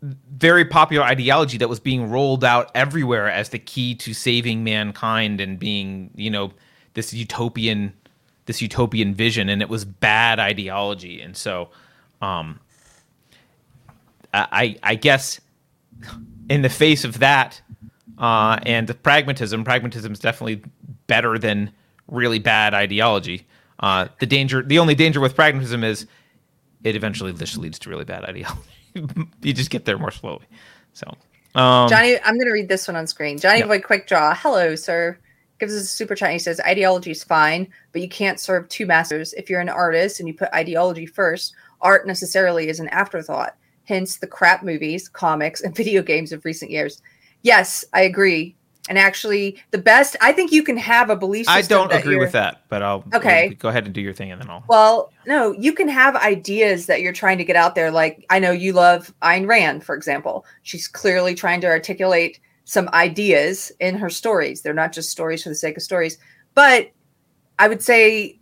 very 0.01 0.63
popular 0.63 1.03
ideology 1.03 1.57
that 1.57 1.67
was 1.67 1.79
being 1.79 2.09
rolled 2.09 2.43
out 2.43 2.71
everywhere 2.73 3.29
as 3.29 3.49
the 3.49 3.59
key 3.59 3.95
to 3.95 4.13
saving 4.13 4.63
mankind 4.63 5.41
and 5.41 5.59
being, 5.59 6.11
you 6.15 6.29
know, 6.29 6.53
this 6.93 7.13
utopian 7.13 7.93
this 8.45 8.61
utopian 8.61 9.13
vision 9.13 9.47
and 9.49 9.61
it 9.61 9.69
was 9.69 9.85
bad 9.85 10.39
ideology. 10.39 11.21
And 11.21 11.35
so 11.35 11.69
um 12.21 12.59
I 14.33 14.77
I 14.83 14.95
guess 14.95 15.39
in 16.49 16.61
the 16.61 16.69
face 16.69 17.03
of 17.03 17.19
that 17.19 17.61
uh, 18.17 18.59
and 18.63 19.01
pragmatism, 19.03 19.63
pragmatism 19.63 20.11
is 20.11 20.19
definitely 20.19 20.61
better 21.07 21.37
than 21.37 21.71
really 22.07 22.39
bad 22.39 22.73
ideology. 22.73 23.47
Uh, 23.79 24.07
the 24.19 24.25
danger, 24.25 24.61
the 24.61 24.79
only 24.79 24.95
danger 24.95 25.19
with 25.19 25.35
pragmatism 25.35 25.83
is 25.83 26.05
it 26.83 26.95
eventually 26.95 27.31
just 27.33 27.57
leads 27.57 27.79
to 27.79 27.89
really 27.89 28.05
bad 28.05 28.25
ideology. 28.25 28.61
you 29.41 29.53
just 29.53 29.69
get 29.69 29.85
there 29.85 29.97
more 29.97 30.11
slowly. 30.11 30.45
So, 30.93 31.07
um, 31.55 31.89
Johnny, 31.89 32.17
I'm 32.19 32.35
going 32.35 32.47
to 32.47 32.51
read 32.51 32.67
this 32.67 32.87
one 32.87 32.97
on 32.97 33.07
screen. 33.07 33.37
Johnny 33.37 33.59
Yeah. 33.59 33.67
Boy 33.67 33.79
Quick 33.79 34.07
Draw. 34.07 34.35
Hello, 34.35 34.75
sir. 34.75 35.17
Gives 35.59 35.75
us 35.75 35.83
a 35.83 35.87
super 35.87 36.15
chat. 36.15 36.31
He 36.31 36.39
says, 36.39 36.59
ideology 36.65 37.11
is 37.11 37.23
fine, 37.23 37.67
but 37.91 38.01
you 38.01 38.09
can't 38.09 38.39
serve 38.39 38.67
two 38.69 38.85
masters. 38.85 39.33
If 39.33 39.49
you're 39.49 39.59
an 39.59 39.69
artist 39.69 40.19
and 40.19 40.27
you 40.27 40.33
put 40.33 40.53
ideology 40.53 41.05
first, 41.05 41.53
art 41.81 42.07
necessarily 42.07 42.69
is 42.69 42.79
an 42.79 42.87
afterthought. 42.89 43.55
Hence 43.89 44.17
the 44.17 44.27
crap 44.27 44.63
movies, 44.63 45.09
comics, 45.09 45.61
and 45.61 45.75
video 45.81 46.01
games 46.01 46.31
of 46.31 46.45
recent 46.45 46.71
years. 46.71 47.01
Yes, 47.41 47.83
I 47.93 48.01
agree. 48.01 48.55
And 48.87 48.97
actually, 48.97 49.61
the 49.71 49.77
best, 49.77 50.15
I 50.21 50.31
think 50.31 50.51
you 50.51 50.63
can 50.63 50.77
have 50.77 51.09
a 51.09 51.15
belief 51.15 51.45
system. 51.45 51.57
I 51.57 51.67
don't 51.67 51.93
agree 51.93 52.15
with 52.15 52.31
that, 52.31 52.63
but 52.69 52.81
I'll 52.81 53.03
Okay. 53.13 53.49
Go 53.59 53.69
ahead 53.69 53.85
and 53.85 53.93
do 53.93 54.01
your 54.01 54.13
thing, 54.13 54.31
and 54.31 54.41
then 54.41 54.49
I'll. 54.49 54.63
Well, 54.67 55.11
no, 55.27 55.51
you 55.51 55.73
can 55.73 55.87
have 55.87 56.15
ideas 56.15 56.85
that 56.87 57.01
you're 57.01 57.13
trying 57.13 57.37
to 57.39 57.43
get 57.43 57.55
out 57.55 57.75
there. 57.75 57.91
Like 57.91 58.25
I 58.29 58.39
know 58.39 58.51
you 58.51 58.73
love 58.73 59.13
Ayn 59.21 59.47
Rand, 59.47 59.83
for 59.83 59.95
example. 59.95 60.45
She's 60.63 60.87
clearly 60.87 61.35
trying 61.35 61.61
to 61.61 61.67
articulate 61.67 62.39
some 62.65 62.89
ideas 62.93 63.71
in 63.79 63.95
her 63.95 64.09
stories. 64.09 64.61
They're 64.61 64.73
not 64.73 64.91
just 64.91 65.09
stories 65.09 65.43
for 65.43 65.49
the 65.49 65.55
sake 65.55 65.77
of 65.77 65.83
stories. 65.83 66.17
But 66.55 66.91
I 67.59 67.67
would 67.67 67.83
say 67.83 68.39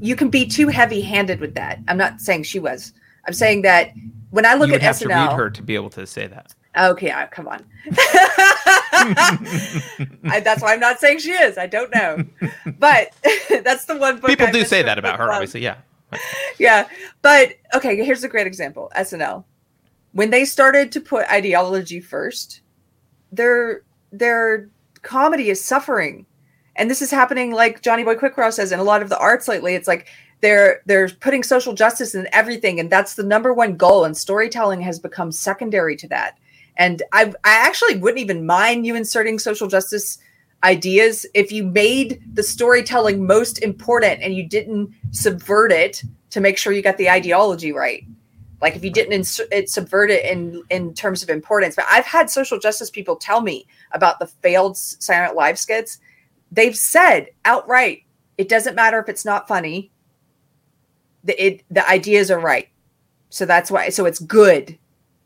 you 0.00 0.14
can 0.16 0.30
be 0.30 0.46
too 0.46 0.68
heavy-handed 0.68 1.40
with 1.40 1.54
that. 1.54 1.78
I'm 1.88 1.96
not 1.96 2.20
saying 2.20 2.42
she 2.42 2.58
was. 2.58 2.92
I'm 3.26 3.32
saying 3.32 3.62
that 3.62 3.90
when 4.34 4.44
I 4.44 4.54
look 4.54 4.68
you 4.68 4.74
at 4.74 4.82
have 4.82 4.96
SNL, 4.96 5.00
to 5.00 5.08
read 5.08 5.32
her 5.32 5.48
to 5.48 5.62
be 5.62 5.76
able 5.76 5.90
to 5.90 6.04
say 6.08 6.26
that. 6.26 6.56
Okay, 6.76 7.14
come 7.30 7.46
on. 7.46 7.64
I, 10.24 10.40
that's 10.42 10.60
why 10.60 10.74
I'm 10.74 10.80
not 10.80 10.98
saying 10.98 11.20
she 11.20 11.30
is. 11.30 11.56
I 11.56 11.68
don't 11.68 11.94
know, 11.94 12.24
but 12.78 13.14
that's 13.62 13.84
the 13.84 13.96
one 13.96 14.18
book 14.18 14.28
People 14.28 14.48
I 14.48 14.50
do 14.50 14.64
say 14.64 14.82
that 14.82 14.98
about 14.98 15.20
her, 15.20 15.30
obviously. 15.30 15.62
Yeah. 15.62 15.76
Yeah, 16.58 16.88
but 17.22 17.54
okay. 17.74 17.94
Here's 18.04 18.24
a 18.24 18.28
great 18.28 18.48
example: 18.48 18.90
SNL. 18.96 19.44
When 20.12 20.30
they 20.30 20.44
started 20.44 20.90
to 20.92 21.00
put 21.00 21.30
ideology 21.30 22.00
first, 22.00 22.62
their 23.30 23.82
their 24.10 24.68
comedy 25.02 25.48
is 25.48 25.64
suffering, 25.64 26.26
and 26.74 26.90
this 26.90 27.02
is 27.02 27.10
happening. 27.12 27.52
Like 27.52 27.82
Johnny 27.82 28.02
Boy 28.02 28.16
Quick 28.16 28.34
Draw 28.34 28.50
says, 28.50 28.72
in 28.72 28.80
a 28.80 28.84
lot 28.84 29.00
of 29.00 29.10
the 29.10 29.18
arts 29.18 29.46
lately, 29.46 29.76
it's 29.76 29.86
like 29.86 30.08
they're 30.44 30.82
they're 30.84 31.08
putting 31.08 31.42
social 31.42 31.72
justice 31.72 32.14
in 32.14 32.28
everything, 32.30 32.78
and 32.78 32.90
that's 32.90 33.14
the 33.14 33.22
number 33.22 33.54
one 33.54 33.76
goal. 33.76 34.04
And 34.04 34.14
storytelling 34.14 34.82
has 34.82 34.98
become 34.98 35.32
secondary 35.32 35.96
to 35.96 36.08
that. 36.08 36.38
And 36.76 37.02
I 37.12 37.32
I 37.44 37.54
actually 37.66 37.96
wouldn't 37.96 38.20
even 38.20 38.44
mind 38.44 38.84
you 38.84 38.94
inserting 38.94 39.38
social 39.38 39.68
justice 39.68 40.18
ideas 40.62 41.24
if 41.34 41.50
you 41.50 41.64
made 41.64 42.22
the 42.34 42.42
storytelling 42.42 43.26
most 43.26 43.62
important 43.62 44.22
and 44.22 44.34
you 44.34 44.46
didn't 44.46 44.94
subvert 45.12 45.72
it 45.72 46.02
to 46.30 46.40
make 46.40 46.58
sure 46.58 46.72
you 46.72 46.82
got 46.82 46.96
the 46.96 47.08
ideology 47.10 47.70
right 47.70 48.04
like 48.62 48.74
if 48.74 48.82
you 48.82 48.90
didn't 48.90 49.12
ins- 49.12 49.42
it 49.52 49.68
subvert 49.68 50.10
it 50.10 50.24
in 50.24 50.62
in 50.70 50.94
terms 50.94 51.22
of 51.22 51.28
importance 51.28 51.76
but 51.76 51.84
i've 51.90 52.06
had 52.06 52.30
social 52.30 52.58
justice 52.58 52.88
people 52.88 53.14
tell 53.14 53.42
me 53.42 53.66
about 53.92 54.18
the 54.18 54.26
failed 54.26 54.74
silent 54.78 55.36
live 55.36 55.58
skits 55.58 55.98
they've 56.50 56.76
said 56.76 57.28
outright 57.44 58.04
it 58.38 58.48
doesn't 58.48 58.74
matter 58.74 58.98
if 58.98 59.10
it's 59.10 59.26
not 59.26 59.46
funny 59.46 59.92
the 61.24 61.44
it 61.44 61.62
the 61.70 61.86
ideas 61.88 62.30
are 62.30 62.38
right 62.38 62.68
so 63.30 63.44
that's 63.44 63.70
why 63.70 63.88
so 63.88 64.04
it's 64.04 64.18
good 64.20 64.78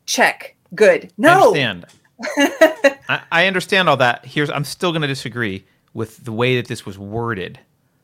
check 0.05 0.55
good 0.73 1.05
I 1.05 1.09
no 1.17 1.47
understand. 1.47 1.85
I, 3.07 3.21
I 3.31 3.47
understand 3.47 3.87
all 3.87 3.95
that. 3.97 4.25
Here's 4.25 4.49
I'm 4.49 4.65
still 4.65 4.91
going 4.91 5.03
to 5.03 5.07
disagree 5.07 5.65
with 5.93 6.23
the 6.25 6.33
way 6.33 6.57
that 6.57 6.67
this 6.67 6.85
was 6.85 6.97
worded. 6.97 7.59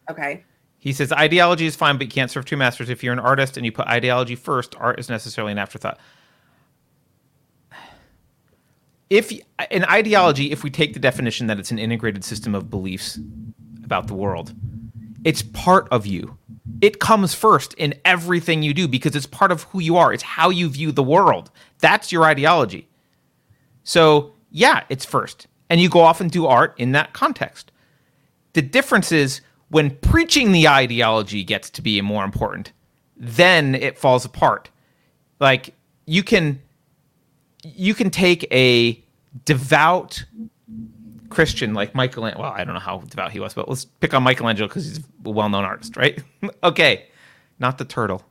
okay 0.10 0.44
He 0.80 0.94
says 0.94 1.12
ideology 1.12 1.66
is 1.66 1.76
fine, 1.76 1.98
but 1.98 2.08
you 2.08 2.12
can't 2.12 2.32
serve 2.32 2.46
two 2.46 2.58
masters. 2.58 2.90
If 2.90 3.04
you're 3.04 3.14
an 3.14 3.20
artist 3.20 3.58
and 3.58 3.66
you 3.66 3.72
put 3.72 3.88
ideology 3.88 4.36
first, 4.36 4.76
art 4.78 5.00
is 5.00 5.10
necessarily 5.10 5.52
an 5.52 5.58
afterthought. 5.58 6.00
If 9.10 9.32
an 9.70 9.86
ideology, 9.86 10.52
if 10.52 10.64
we 10.64 10.70
take 10.70 10.94
the 10.94 11.00
definition 11.00 11.48
that 11.48 11.60
it's 11.60 11.72
an 11.72 11.78
integrated 11.78 12.24
system 12.24 12.56
of 12.56 12.70
beliefs 12.70 13.20
about 13.84 14.08
the 14.08 14.16
world, 14.16 14.54
it's 15.24 15.42
part 15.42 15.88
of 15.92 16.06
you. 16.06 16.38
It 16.82 17.00
comes 17.00 17.34
first 17.34 17.74
in 17.76 17.94
everything 18.06 18.64
you 18.64 18.74
do 18.74 18.88
because 18.88 19.16
it's 19.16 19.28
part 19.28 19.52
of 19.52 19.64
who 19.64 19.80
you 19.80 19.98
are. 19.98 20.14
It's 20.14 20.24
how 20.24 20.50
you 20.50 20.68
view 20.70 20.92
the 20.92 21.04
world. 21.04 21.52
That's 21.80 22.12
your 22.12 22.24
ideology. 22.24 22.88
So, 23.84 24.34
yeah, 24.50 24.84
it's 24.90 25.06
first. 25.06 25.48
And 25.70 25.80
you 25.80 25.90
go 25.90 26.02
off 26.02 26.22
and 26.22 26.32
do 26.32 26.48
art 26.48 26.74
in 26.78 26.92
that 26.94 27.14
context. 27.14 27.72
The 28.54 28.62
difference 28.62 29.12
is 29.12 29.42
when 29.70 29.92
preaching 29.98 30.52
the 30.52 30.68
ideology 30.68 31.44
gets 31.44 31.70
to 31.72 31.82
be 31.82 32.00
more 32.02 32.24
important, 32.24 32.72
then 33.18 33.76
it 33.76 33.98
falls 33.98 34.26
apart. 34.26 34.70
Like 35.40 35.74
you 36.06 36.24
can 36.24 36.62
you 37.64 37.94
can 37.94 38.10
take 38.10 38.48
a 38.52 39.04
devout 39.44 40.24
Christian 41.36 41.74
like 41.74 41.94
Michelangelo. 41.94 42.44
Well, 42.44 42.54
I 42.54 42.64
don't 42.64 42.74
know 42.74 42.80
how 42.80 43.00
devout 43.00 43.32
he 43.32 43.40
was, 43.40 43.54
but 43.54 43.68
let's 43.68 43.86
pick 43.86 44.14
on 44.14 44.24
Michelangelo 44.24 44.68
because 44.68 44.86
he's 44.86 45.00
a 45.00 45.30
well-known 45.30 45.66
artist, 45.66 45.98
right? 45.98 46.24
okay, 46.64 47.08
not 47.60 47.78
the 47.78 47.86
turtle. 47.86 48.24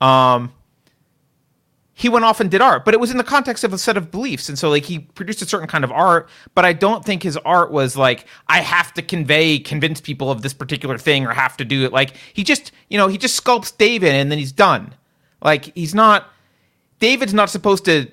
Um, 0.00 0.52
he 1.92 2.08
went 2.08 2.24
off 2.24 2.40
and 2.40 2.50
did 2.50 2.60
art, 2.60 2.84
but 2.84 2.94
it 2.94 3.00
was 3.00 3.10
in 3.10 3.16
the 3.16 3.24
context 3.24 3.64
of 3.64 3.72
a 3.72 3.78
set 3.78 3.96
of 3.96 4.10
beliefs. 4.10 4.48
And 4.48 4.58
so 4.58 4.70
like 4.70 4.84
he 4.84 5.00
produced 5.00 5.42
a 5.42 5.46
certain 5.46 5.68
kind 5.68 5.84
of 5.84 5.92
art, 5.92 6.28
but 6.54 6.64
I 6.64 6.72
don't 6.72 7.04
think 7.04 7.22
his 7.22 7.36
art 7.38 7.70
was 7.70 7.96
like, 7.96 8.26
I 8.48 8.60
have 8.60 8.94
to 8.94 9.02
convey, 9.02 9.58
convince 9.58 10.00
people 10.00 10.30
of 10.30 10.42
this 10.42 10.52
particular 10.52 10.98
thing 10.98 11.26
or 11.26 11.32
have 11.32 11.56
to 11.56 11.64
do 11.64 11.84
it. 11.84 11.92
Like 11.92 12.14
he 12.32 12.42
just, 12.42 12.72
you 12.90 12.98
know, 12.98 13.08
he 13.08 13.18
just 13.18 13.42
sculpts 13.42 13.76
David 13.76 14.12
and 14.12 14.30
then 14.30 14.38
he's 14.38 14.52
done. 14.52 14.94
Like 15.42 15.72
he's 15.76 15.94
not, 15.94 16.28
David's 16.98 17.34
not 17.34 17.50
supposed 17.50 17.84
to, 17.84 18.08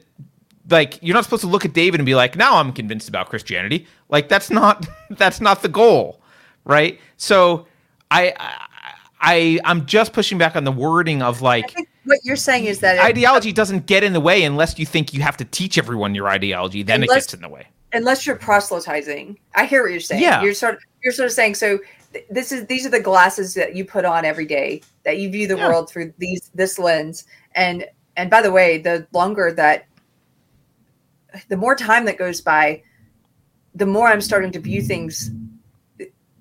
like, 0.71 0.97
you're 1.01 1.13
not 1.13 1.23
supposed 1.23 1.41
to 1.41 1.47
look 1.47 1.65
at 1.65 1.73
David 1.73 1.99
and 1.99 2.05
be 2.05 2.15
like, 2.15 2.35
now 2.35 2.57
I'm 2.57 2.71
convinced 2.73 3.09
about 3.09 3.29
Christianity. 3.29 3.87
Like 4.09 4.29
that's 4.29 4.49
not, 4.49 4.87
that's 5.11 5.41
not 5.41 5.61
the 5.61 5.69
goal. 5.69 6.21
Right. 6.63 6.99
So 7.17 7.67
I, 8.11 8.33
I, 8.39 8.65
I 9.19 9.59
I'm 9.65 9.85
just 9.85 10.13
pushing 10.13 10.37
back 10.37 10.55
on 10.55 10.63
the 10.63 10.71
wording 10.71 11.21
of 11.21 11.41
like, 11.41 11.75
what 12.05 12.19
you're 12.23 12.35
saying 12.35 12.65
is 12.65 12.79
that 12.79 12.95
it- 12.97 13.03
ideology 13.03 13.51
doesn't 13.51 13.85
get 13.85 14.03
in 14.03 14.13
the 14.13 14.19
way 14.19 14.43
unless 14.43 14.77
you 14.79 14.85
think 14.85 15.13
you 15.13 15.21
have 15.21 15.37
to 15.37 15.45
teach 15.45 15.77
everyone 15.77 16.15
your 16.15 16.27
ideology. 16.27 16.83
Then 16.83 17.03
it 17.03 17.09
gets 17.09 17.33
in 17.33 17.41
the 17.41 17.49
way. 17.49 17.67
unless 17.93 18.25
you're 18.25 18.35
proselytizing. 18.37 19.37
I 19.55 19.65
hear 19.65 19.83
what 19.83 19.91
you're 19.91 19.99
saying. 19.99 20.21
Yeah. 20.21 20.41
You're 20.41 20.53
sort 20.53 20.75
of 20.75 20.81
you're 21.03 21.13
sort 21.13 21.25
of 21.27 21.31
saying 21.33 21.55
so 21.55 21.79
th- 22.13 22.25
this 22.29 22.51
is 22.51 22.65
these 22.67 22.85
are 22.85 22.89
the 22.89 22.99
glasses 22.99 23.53
that 23.55 23.75
you 23.75 23.85
put 23.85 24.05
on 24.05 24.23
every 24.25 24.45
day 24.45 24.81
that 25.03 25.17
you 25.17 25.29
view 25.29 25.47
the 25.47 25.57
Yeah. 25.57 25.67
world 25.67 25.89
through 25.89 26.13
these 26.17 26.49
this 26.55 26.77
lens 26.79 27.25
and 27.55 27.85
and 28.17 28.29
by 28.29 28.41
the 28.41 28.51
way 28.51 28.77
the 28.77 29.07
longer 29.13 29.51
that 29.51 29.85
the 31.47 31.57
more 31.57 31.75
time 31.75 32.05
that 32.05 32.17
goes 32.17 32.41
by 32.41 32.81
the 33.75 33.85
more 33.85 34.07
i'm 34.07 34.21
starting 34.21 34.51
to 34.51 34.59
view 34.59 34.81
things 34.81 35.31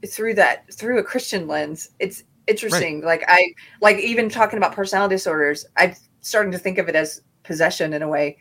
through 0.06 0.34
that 0.34 0.72
through 0.72 0.98
a 0.98 1.04
christian 1.04 1.46
lens. 1.46 1.90
It's 1.98 2.24
interesting. 2.46 3.02
Like 3.02 3.24
i 3.28 3.54
like 3.80 3.98
even 3.98 4.28
talking 4.28 4.56
about 4.56 4.74
personality 4.74 5.14
disorders 5.14 5.66
i'm 5.76 5.94
starting 6.20 6.52
to 6.52 6.58
think 6.58 6.78
of 6.78 6.88
it 6.88 6.96
as 6.96 7.22
possession 7.42 7.92
in 7.92 8.02
a 8.02 8.08
way. 8.08 8.36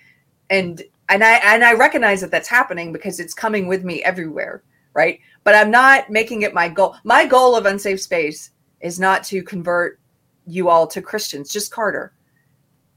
And 0.50 0.82
and 1.10 1.24
i 1.24 1.34
and 1.54 1.64
i 1.64 1.74
recognize 1.74 2.22
that 2.22 2.32
that's 2.32 2.48
happening 2.48 2.92
because 2.92 3.20
it's 3.20 3.34
coming 3.34 3.68
with 3.68 3.84
me 3.84 4.04
everywhere 4.04 4.64
right? 4.94 5.20
But 5.44 5.56
i'm 5.56 5.72
not 5.72 6.10
making 6.10 6.42
it 6.42 6.54
my 6.54 6.68
goal. 6.68 6.96
My 7.04 7.26
goal 7.26 7.56
of 7.56 7.66
unsafe 7.66 8.02
space 8.02 8.52
is 8.82 9.00
not 9.00 9.24
to 9.26 9.44
convert 9.44 10.00
you 10.46 10.70
all 10.70 10.88
to 10.88 11.02
christians. 11.02 11.52
Just 11.52 11.72
carter. 11.72 12.14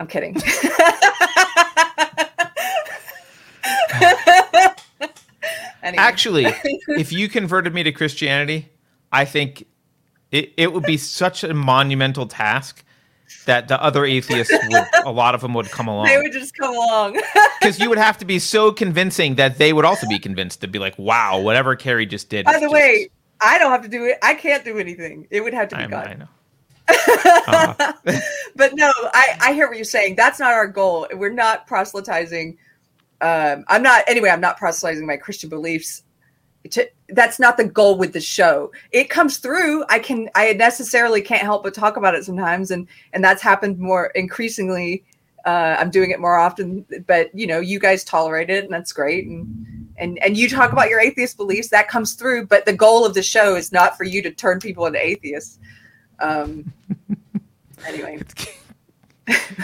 I'm 0.00 0.06
kidding 0.06 0.34
Anyway. 5.82 6.01
Actually, 6.01 6.47
if 6.89 7.12
you 7.12 7.28
converted 7.28 7.74
me 7.74 7.82
to 7.82 7.90
Christianity, 7.90 8.69
I 9.10 9.24
think 9.24 9.66
it, 10.31 10.52
it 10.56 10.73
would 10.73 10.85
be 10.85 10.97
such 10.97 11.43
a 11.43 11.52
monumental 11.52 12.27
task 12.27 12.85
that 13.47 13.66
the 13.66 13.82
other 13.82 14.05
atheists 14.05 14.52
would 14.52 14.85
a 15.05 15.10
lot 15.10 15.35
of 15.35 15.40
them 15.40 15.55
would 15.55 15.70
come 15.70 15.89
along. 15.89 16.06
they 16.06 16.19
would 16.19 16.32
just 16.32 16.56
come 16.56 16.73
along 16.73 17.14
because 17.60 17.81
you 17.81 17.89
would 17.89 17.98
have 17.98 18.16
to 18.19 18.24
be 18.24 18.39
so 18.39 18.70
convincing 18.70 19.35
that 19.36 19.59
they 19.59 19.73
would 19.73 19.85
also 19.85 20.06
be 20.06 20.19
convinced 20.19 20.60
to 20.60 20.69
be 20.69 20.78
like 20.78 20.97
wow 20.98 21.40
whatever 21.40 21.74
Keri 21.74 22.06
just 22.06 22.28
did 22.28 22.44
by 22.44 22.52
the 22.52 22.60
just- 22.60 22.73
way 22.74 23.09
i 23.40 23.59
don't 23.59 23.70
have 23.70 23.82
to 23.82 23.89
do 23.89 24.05
it 24.05 24.19
i 24.23 24.35
can't 24.35 24.64
do 24.66 24.78
anything 24.78 25.27
it 25.31 25.40
would 25.40 25.55
have 25.55 25.69
to 25.70 25.77
be 25.77 25.82
I, 25.82 25.86
god 25.86 26.06
I 26.09 26.14
know 26.14 26.28
Uh, 26.89 27.93
but 28.55 28.74
no, 28.74 28.93
I, 29.14 29.39
I 29.40 29.52
hear 29.55 29.66
what 29.66 29.77
you're 29.77 29.85
saying. 29.85 30.16
That's 30.16 30.39
not 30.39 30.52
our 30.52 30.66
goal. 30.66 31.06
We're 31.14 31.32
not 31.32 31.66
proselytizing. 31.66 32.59
Um, 33.23 33.65
I'm 33.69 33.82
not 33.82 34.05
anyway. 34.09 34.31
I'm 34.31 34.40
not 34.40 34.59
proselytizing 34.59 35.07
my 35.07 35.16
Christian 35.16 35.49
beliefs. 35.49 36.03
To, 36.70 36.89
that's 37.09 37.40
not 37.40 37.57
the 37.57 37.65
goal 37.65 37.97
with 37.97 38.12
the 38.12 38.20
show. 38.20 38.73
It 38.90 39.11
comes 39.11 39.39
through. 39.39 39.85
I 39.89 40.01
can. 40.01 40.28
I 40.35 40.53
necessarily 40.53 41.23
can't 41.23 41.43
help 41.43 41.62
but 41.62 41.73
talk 41.73 41.97
about 41.97 42.15
it 42.15 42.24
sometimes, 42.24 42.73
and 42.73 42.86
and 43.12 43.23
that's 43.24 43.40
happened 43.40 43.78
more 43.78 44.07
increasingly. 44.15 45.05
Uh, 45.44 45.77
I'm 45.78 45.90
doing 45.90 46.11
it 46.11 46.20
more 46.20 46.36
often, 46.36 46.85
but 47.07 47.31
you 47.35 47.47
know, 47.47 47.61
you 47.61 47.78
guys 47.78 48.05
tolerate 48.05 48.51
it, 48.51 48.65
and 48.65 48.73
that's 48.73 48.93
great. 48.93 49.27
And 49.27 49.93
and 49.99 50.23
and 50.23 50.36
you 50.36 50.49
talk 50.49 50.73
about 50.73 50.89
your 50.89 51.01
atheist 51.01 51.36
beliefs. 51.36 51.69
That 51.69 51.89
comes 51.89 52.15
through. 52.15 52.47
But 52.47 52.66
the 52.66 52.73
goal 52.73 53.07
of 53.07 53.15
the 53.15 53.23
show 53.23 53.55
is 53.55 53.70
not 53.73 53.97
for 53.97 54.05
you 54.05 54.20
to 54.23 54.31
turn 54.32 54.59
people 54.59 54.86
into 54.86 55.05
atheists. 55.05 55.61
Um, 56.19 56.73
anyway. 57.86 58.20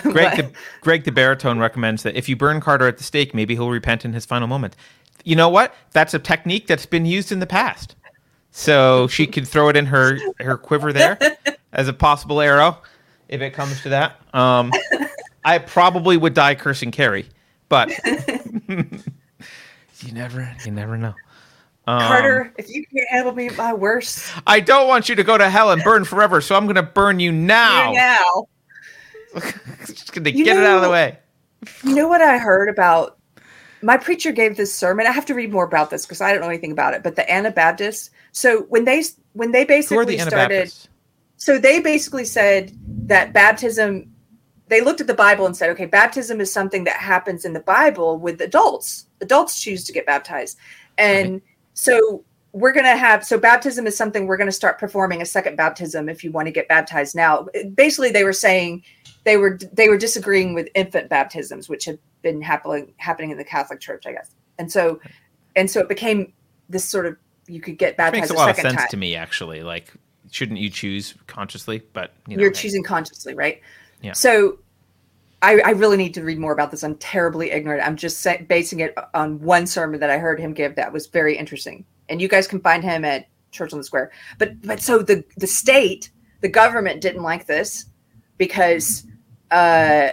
Greg 0.02 0.36
the, 0.36 0.52
Greg 0.80 1.04
the 1.04 1.12
baritone 1.12 1.58
recommends 1.58 2.02
that 2.04 2.16
if 2.16 2.28
you 2.28 2.36
burn 2.36 2.60
Carter 2.60 2.86
at 2.86 2.98
the 2.98 3.04
stake, 3.04 3.34
maybe 3.34 3.54
he'll 3.54 3.70
repent 3.70 4.04
in 4.04 4.12
his 4.12 4.24
final 4.24 4.46
moment. 4.46 4.76
You 5.24 5.36
know 5.36 5.48
what? 5.48 5.74
That's 5.92 6.14
a 6.14 6.18
technique 6.18 6.66
that's 6.66 6.86
been 6.86 7.06
used 7.06 7.32
in 7.32 7.40
the 7.40 7.46
past. 7.46 7.96
So 8.50 9.08
she 9.08 9.26
could 9.26 9.46
throw 9.46 9.68
it 9.68 9.76
in 9.76 9.86
her 9.86 10.18
her 10.40 10.56
quiver 10.56 10.92
there 10.92 11.18
as 11.72 11.88
a 11.88 11.92
possible 11.92 12.40
arrow 12.40 12.78
if 13.28 13.40
it 13.40 13.52
comes 13.52 13.82
to 13.82 13.90
that. 13.90 14.20
Um, 14.34 14.72
I 15.44 15.58
probably 15.58 16.16
would 16.16 16.34
die 16.34 16.54
cursing 16.54 16.90
Keri, 16.90 17.28
but 17.68 17.90
you 18.68 20.12
never 20.12 20.54
you 20.64 20.72
never 20.72 20.96
know. 20.96 21.14
Um, 21.86 22.00
Carter, 22.00 22.52
if 22.58 22.68
you 22.68 22.84
can't 22.86 23.08
handle 23.08 23.32
me 23.32 23.46
at 23.46 23.56
my 23.56 23.72
worst, 23.72 24.30
I 24.46 24.60
don't 24.60 24.88
want 24.88 25.08
you 25.08 25.14
to 25.14 25.24
go 25.24 25.38
to 25.38 25.48
hell 25.48 25.70
and 25.70 25.82
burn 25.82 26.04
forever, 26.04 26.40
so 26.40 26.54
I'm 26.54 26.64
going 26.66 26.76
to 26.76 26.82
burn 26.82 27.18
you 27.18 27.32
now. 27.32 27.92
now. 27.92 28.48
Just 29.86 30.14
to 30.14 30.36
You 30.36 30.44
get 30.44 30.56
it 30.56 30.64
out 30.64 30.76
of 30.76 30.82
the 30.82 30.90
way. 30.90 31.18
You 31.84 31.94
know 31.94 32.08
what 32.08 32.22
I 32.22 32.38
heard 32.38 32.68
about? 32.68 33.18
My 33.82 33.96
preacher 33.96 34.32
gave 34.32 34.56
this 34.56 34.74
sermon. 34.74 35.06
I 35.06 35.12
have 35.12 35.26
to 35.26 35.34
read 35.34 35.52
more 35.52 35.64
about 35.64 35.90
this 35.90 36.04
because 36.04 36.20
I 36.20 36.32
don't 36.32 36.40
know 36.40 36.48
anything 36.48 36.72
about 36.72 36.94
it. 36.94 37.02
But 37.02 37.16
the 37.16 37.30
Anabaptists. 37.30 38.10
So 38.32 38.62
when 38.68 38.84
they 38.84 39.04
when 39.32 39.52
they 39.52 39.64
basically 39.64 40.16
the 40.16 40.18
started, 40.18 40.72
so 41.36 41.58
they 41.58 41.80
basically 41.80 42.24
said 42.24 42.72
that 43.06 43.32
baptism. 43.32 44.12
They 44.68 44.82
looked 44.82 45.00
at 45.00 45.06
the 45.06 45.14
Bible 45.14 45.46
and 45.46 45.56
said, 45.56 45.70
okay, 45.70 45.86
baptism 45.86 46.42
is 46.42 46.52
something 46.52 46.84
that 46.84 46.96
happens 46.96 47.46
in 47.46 47.54
the 47.54 47.60
Bible 47.60 48.18
with 48.18 48.38
adults. 48.42 49.06
Adults 49.22 49.58
choose 49.58 49.82
to 49.84 49.92
get 49.92 50.04
baptized, 50.04 50.58
and 50.98 51.40
so 51.72 52.22
we're 52.52 52.72
going 52.72 52.84
to 52.84 52.96
have 52.96 53.24
so 53.24 53.38
baptism 53.38 53.86
is 53.86 53.96
something 53.96 54.26
we're 54.26 54.36
going 54.36 54.48
to 54.48 54.52
start 54.52 54.78
performing 54.78 55.20
a 55.22 55.26
second 55.26 55.56
baptism 55.56 56.08
if 56.08 56.24
you 56.24 56.32
want 56.32 56.46
to 56.46 56.52
get 56.52 56.66
baptized 56.68 57.14
now 57.14 57.46
basically 57.74 58.10
they 58.10 58.24
were 58.24 58.32
saying 58.32 58.82
they 59.28 59.36
were 59.36 59.58
they 59.72 59.88
were 59.88 59.98
disagreeing 59.98 60.54
with 60.54 60.68
infant 60.74 61.08
baptisms 61.08 61.68
which 61.68 61.84
had 61.84 61.98
been 62.22 62.40
happening 62.40 62.92
happening 62.96 63.30
in 63.30 63.38
the 63.38 63.44
catholic 63.44 63.78
church 63.78 64.06
i 64.06 64.12
guess 64.12 64.30
and 64.58 64.70
so 64.72 64.98
and 65.56 65.70
so 65.70 65.80
it 65.80 65.88
became 65.88 66.32
this 66.68 66.84
sort 66.84 67.06
of 67.06 67.16
you 67.48 67.60
could 67.60 67.78
get 67.78 67.92
Which 67.92 67.96
baptized 67.96 68.20
makes 68.22 68.30
a 68.30 68.34
lot 68.34 68.50
of 68.50 68.56
sense 68.56 68.76
time 68.76 68.88
to 68.90 68.96
me, 68.96 69.16
actually. 69.16 69.62
Like, 69.62 69.92
shouldn't 70.30 70.58
you 70.58 70.70
choose 70.70 71.14
consciously? 71.26 71.82
But 71.92 72.12
you 72.26 72.36
know, 72.36 72.42
you're 72.42 72.50
hey. 72.50 72.60
choosing 72.60 72.82
consciously 72.82 73.34
right 73.34 73.60
Yeah. 74.02 74.12
so 74.12 74.58
I, 75.40 75.60
I 75.64 75.70
really 75.70 75.96
need 75.96 76.14
to 76.14 76.22
read 76.24 76.38
more 76.38 76.52
about 76.52 76.70
this 76.70 76.82
i'm 76.82 76.96
terribly 76.96 77.50
ignorant 77.50 77.86
i'm 77.86 77.96
just 77.96 78.26
basing 78.48 78.80
it 78.80 78.94
on 79.14 79.40
one 79.40 79.66
sermon 79.66 80.00
that 80.00 80.10
i 80.10 80.18
heard 80.18 80.40
him 80.40 80.52
give 80.52 80.74
that 80.74 80.92
was 80.92 81.06
very 81.06 81.36
interesting 81.36 81.84
and 82.08 82.20
you 82.20 82.28
guys 82.28 82.46
can 82.46 82.60
find 82.60 82.82
him 82.82 83.04
at 83.04 83.28
church 83.52 83.72
on 83.72 83.78
the 83.78 83.84
square 83.84 84.10
but 84.38 84.60
but 84.62 84.80
so 84.80 84.98
the 84.98 85.24
the 85.36 85.46
state 85.46 86.10
the 86.40 86.48
government 86.48 87.00
didn't 87.00 87.22
like 87.22 87.46
this 87.46 87.86
because 88.36 89.06
uh 89.50 90.08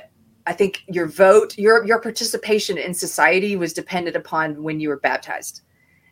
i 0.46 0.54
think 0.54 0.84
your 0.88 1.08
vote 1.08 1.58
your 1.58 1.86
your 1.86 2.00
participation 2.00 2.78
in 2.78 2.94
society 2.94 3.56
was 3.56 3.74
dependent 3.74 4.16
upon 4.16 4.62
when 4.64 4.80
you 4.80 4.90
were 4.90 5.00
baptized. 5.00 5.62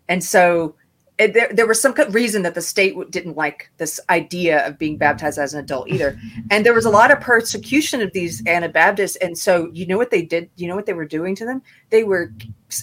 And 0.09 0.23
so 0.23 0.75
it, 1.19 1.33
there, 1.33 1.49
there 1.53 1.67
was 1.67 1.79
some 1.79 1.93
reason 2.09 2.41
that 2.41 2.55
the 2.55 2.61
state 2.61 2.95
didn't 3.11 3.37
like 3.37 3.69
this 3.77 3.99
idea 4.09 4.65
of 4.67 4.79
being 4.79 4.97
baptized 4.97 5.37
as 5.37 5.53
an 5.53 5.59
adult 5.59 5.87
either. 5.87 6.19
And 6.49 6.65
there 6.65 6.73
was 6.73 6.85
a 6.85 6.89
lot 6.89 7.11
of 7.11 7.19
persecution 7.19 8.01
of 8.01 8.11
these 8.13 8.45
anabaptists. 8.47 9.15
And 9.17 9.37
so 9.37 9.69
you 9.73 9.85
know 9.85 9.97
what 9.97 10.09
they 10.09 10.23
did 10.23 10.49
you 10.55 10.67
know 10.67 10.75
what 10.75 10.85
they 10.85 10.93
were 10.93 11.05
doing 11.05 11.35
to 11.35 11.45
them? 11.45 11.61
They 11.91 12.03
were 12.03 12.33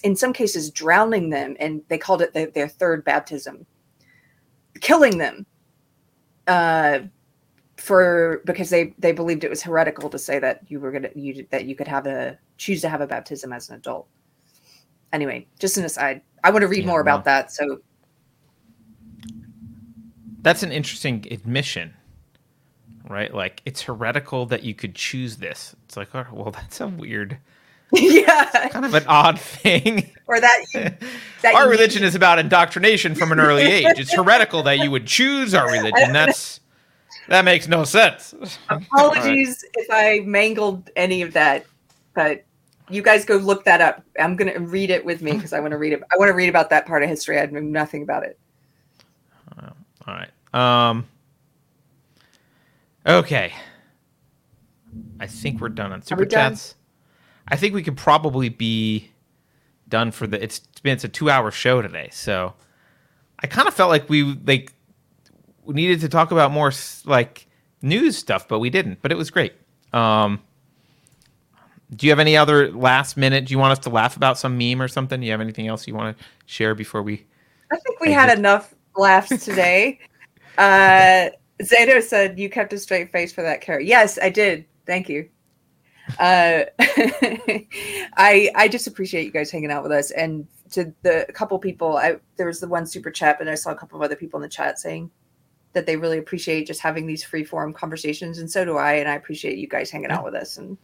in 0.05 0.15
some 0.15 0.33
cases 0.33 0.71
drowning 0.71 1.31
them 1.31 1.57
and 1.59 1.83
they 1.89 1.99
called 1.99 2.23
it 2.23 2.33
their, 2.33 2.47
their 2.47 2.69
third 2.69 3.05
baptism. 3.05 3.67
Killing 4.81 5.19
them. 5.19 5.45
Uh 6.47 7.01
for 7.81 8.43
because 8.44 8.70
they 8.70 8.94
they 8.98 9.12
believed 9.12 9.43
it 9.43 9.51
was 9.51 9.62
heretical 9.62 10.11
to 10.11 10.19
say 10.19 10.39
that 10.39 10.62
you 10.69 10.78
were 10.78 10.93
gonna 10.93 11.09
you 11.15 11.47
that 11.51 11.65
you 11.65 11.74
could 11.74 11.89
have 11.89 12.07
a 12.07 12.39
choose 12.59 12.81
to 12.82 12.89
have 12.89 13.01
a 13.01 13.07
baptism 13.07 13.52
as 13.52 13.69
an 13.70 13.77
adult 13.77 14.07
anyway 15.12 15.47
just 15.59 15.77
an 15.78 15.85
aside 15.85 16.20
i 16.44 16.51
want 16.51 16.61
to 16.62 16.69
read 16.69 16.85
Yeah, 16.85 16.86
more 16.90 17.01
about 17.01 17.24
well. 17.27 17.36
that 17.36 17.51
so 17.52 17.81
That's 20.43 20.62
an 20.62 20.73
interesting 20.73 21.27
admission, 21.31 21.93
right? 23.09 23.32
Like, 23.35 23.61
it's 23.66 23.82
heretical 23.82 24.47
that 24.47 24.62
you 24.62 24.74
could 24.74 24.94
choose 24.94 25.36
this. 25.36 25.77
It's 25.85 25.97
like, 25.98 26.15
oh, 26.15 26.24
well, 26.32 26.51
that's 26.59 26.81
a 26.81 26.89
weird, 26.89 27.36
yeah 27.93 28.69
kind 28.69 28.85
of 28.85 28.94
an 28.94 29.05
odd 29.07 29.39
thing. 29.40 30.11
or 30.28 30.40
that 30.40 30.65
you, 30.73 30.81
that 31.43 31.55
our 31.55 31.69
religion 31.69 32.02
is 32.05 32.15
about 32.15 32.39
indoctrination 32.39 33.15
from 33.15 33.32
an 33.32 33.40
early 33.40 33.65
age. 33.65 33.98
It's 33.98 34.15
heretical 34.15 34.62
that 34.62 34.78
you 34.78 34.90
would 34.90 35.07
choose 35.07 35.55
our 35.55 35.70
religion. 35.70 36.12
That's 36.12 36.61
that 37.31 37.44
makes 37.44 37.66
no 37.66 37.85
sense. 37.85 38.35
apologies 38.69 39.65
if 39.74 39.89
i 39.90 40.20
mangled 40.27 40.90
any 40.97 41.23
of 41.23 41.32
that 41.32 41.65
but 42.15 42.44
you 42.90 43.01
guys 43.02 43.24
go 43.24 43.36
look 43.36 43.65
that 43.65 43.81
up 43.81 44.05
i'm 44.19 44.36
gonna 44.36 44.59
read 44.61 44.90
it 44.90 45.05
with 45.05 45.23
me 45.23 45.32
because 45.32 45.55
i 45.55 45.61
want 45.61 45.70
to 45.70 45.78
read 45.78 45.93
it 45.93 46.02
i 46.12 46.16
want 46.19 46.28
to 46.28 46.35
read 46.35 46.48
about 46.48 46.69
that 46.69 46.86
part 46.86 47.02
of 47.02 47.09
history 47.09 47.39
i 47.39 47.47
know 47.47 47.61
nothing 47.61 48.02
about 48.02 48.23
it 48.23 48.39
All 50.07 50.15
right. 50.15 50.89
Um. 50.89 51.07
Okay. 53.07 53.52
I 55.20 55.27
think 55.27 55.61
we're 55.61 55.69
done 55.69 55.93
on 55.93 56.02
super 56.02 56.27
chats. 56.27 56.74
I 57.48 57.57
think 57.57 57.74
we 57.74 57.82
could 57.82 57.97
probably 57.97 58.48
be 58.48 59.11
done 59.89 60.11
for 60.11 60.27
the. 60.27 60.43
It's 60.43 60.61
been 60.82 60.94
it's 60.94 61.05
a 61.05 61.09
two 61.09 61.31
hour 61.31 61.51
show 61.51 61.82
today, 61.82 62.09
so 62.12 62.55
I 63.40 63.47
kind 63.47 63.69
of 63.69 63.74
felt 63.74 63.90
like 63.90 64.09
we 64.09 64.23
like 64.23 64.73
needed 65.73 66.01
to 66.01 66.09
talk 66.09 66.31
about 66.31 66.51
more 66.51 66.73
like 67.05 67.47
news 67.83 68.17
stuff, 68.17 68.49
but 68.49 68.59
we 68.59 68.71
didn't. 68.71 69.01
But 69.03 69.13
it 69.13 69.17
was 69.17 69.31
great. 69.31 69.55
Um, 69.93 70.41
do 71.95 72.07
you 72.07 72.13
have 72.13 72.21
any 72.21 72.37
other 72.37 72.71
last 72.71 73.17
minute? 73.17 73.47
Do 73.47 73.53
you 73.53 73.59
want 73.59 73.73
us 73.73 73.79
to 73.81 73.91
laugh 73.91 74.17
about 74.17 74.39
some 74.39 74.57
meme 74.57 74.81
or 74.81 74.89
something? 74.89 75.21
Do 75.21 75.27
you 75.27 75.33
have 75.33 75.41
anything 75.41 75.67
else 75.67 75.87
you 75.87 75.95
want 75.95 76.17
to 76.17 76.25
share 76.47 76.75
before 76.75 77.03
we? 77.03 77.27
I 77.73 77.77
think 77.77 78.01
we 78.01 78.13
had 78.13 78.37
enough 78.37 78.75
laughs 78.97 79.45
today. 79.45 79.99
uh, 80.59 81.31
Zato 81.63 82.03
said 82.03 82.39
you 82.39 82.49
kept 82.49 82.73
a 82.73 82.79
straight 82.79 83.11
face 83.11 83.33
for 83.33 83.43
that 83.43 83.61
carrot. 83.61 83.87
Yes, 83.87 84.19
I 84.21 84.31
did. 84.31 84.65
Thank 84.87 85.09
you. 85.09 85.29
Uh, 86.19 86.65
I 88.17 88.51
I 88.55 88.69
just 88.69 88.87
appreciate 88.87 89.25
you 89.25 89.31
guys 89.31 89.51
hanging 89.51 89.71
out 89.71 89.83
with 89.83 89.93
us, 89.93 90.11
and 90.11 90.47
to 90.73 90.93
the 91.03 91.27
couple 91.33 91.59
people, 91.59 91.97
I 91.97 92.17
there 92.37 92.47
was 92.47 92.61
the 92.61 92.69
one 92.69 92.87
super 92.87 93.11
chat, 93.11 93.41
and 93.41 93.49
I 93.49 93.55
saw 93.55 93.71
a 93.71 93.77
couple 93.77 93.97
of 93.97 94.03
other 94.03 94.17
people 94.17 94.39
in 94.39 94.43
the 94.43 94.49
chat 94.49 94.79
saying 94.79 95.11
that 95.73 95.87
they 95.87 95.97
really 95.97 96.19
appreciate 96.19 96.67
just 96.67 96.81
having 96.81 97.07
these 97.07 97.23
free 97.23 97.45
form 97.45 97.73
conversations, 97.73 98.39
and 98.39 98.51
so 98.51 98.65
do 98.65 98.77
I, 98.77 98.95
and 98.95 99.09
I 99.09 99.15
appreciate 99.15 99.59
you 99.59 99.69
guys 99.69 99.91
hanging 99.91 100.11
out 100.11 100.25
with 100.25 100.35
us. 100.35 100.57
And 100.57 100.77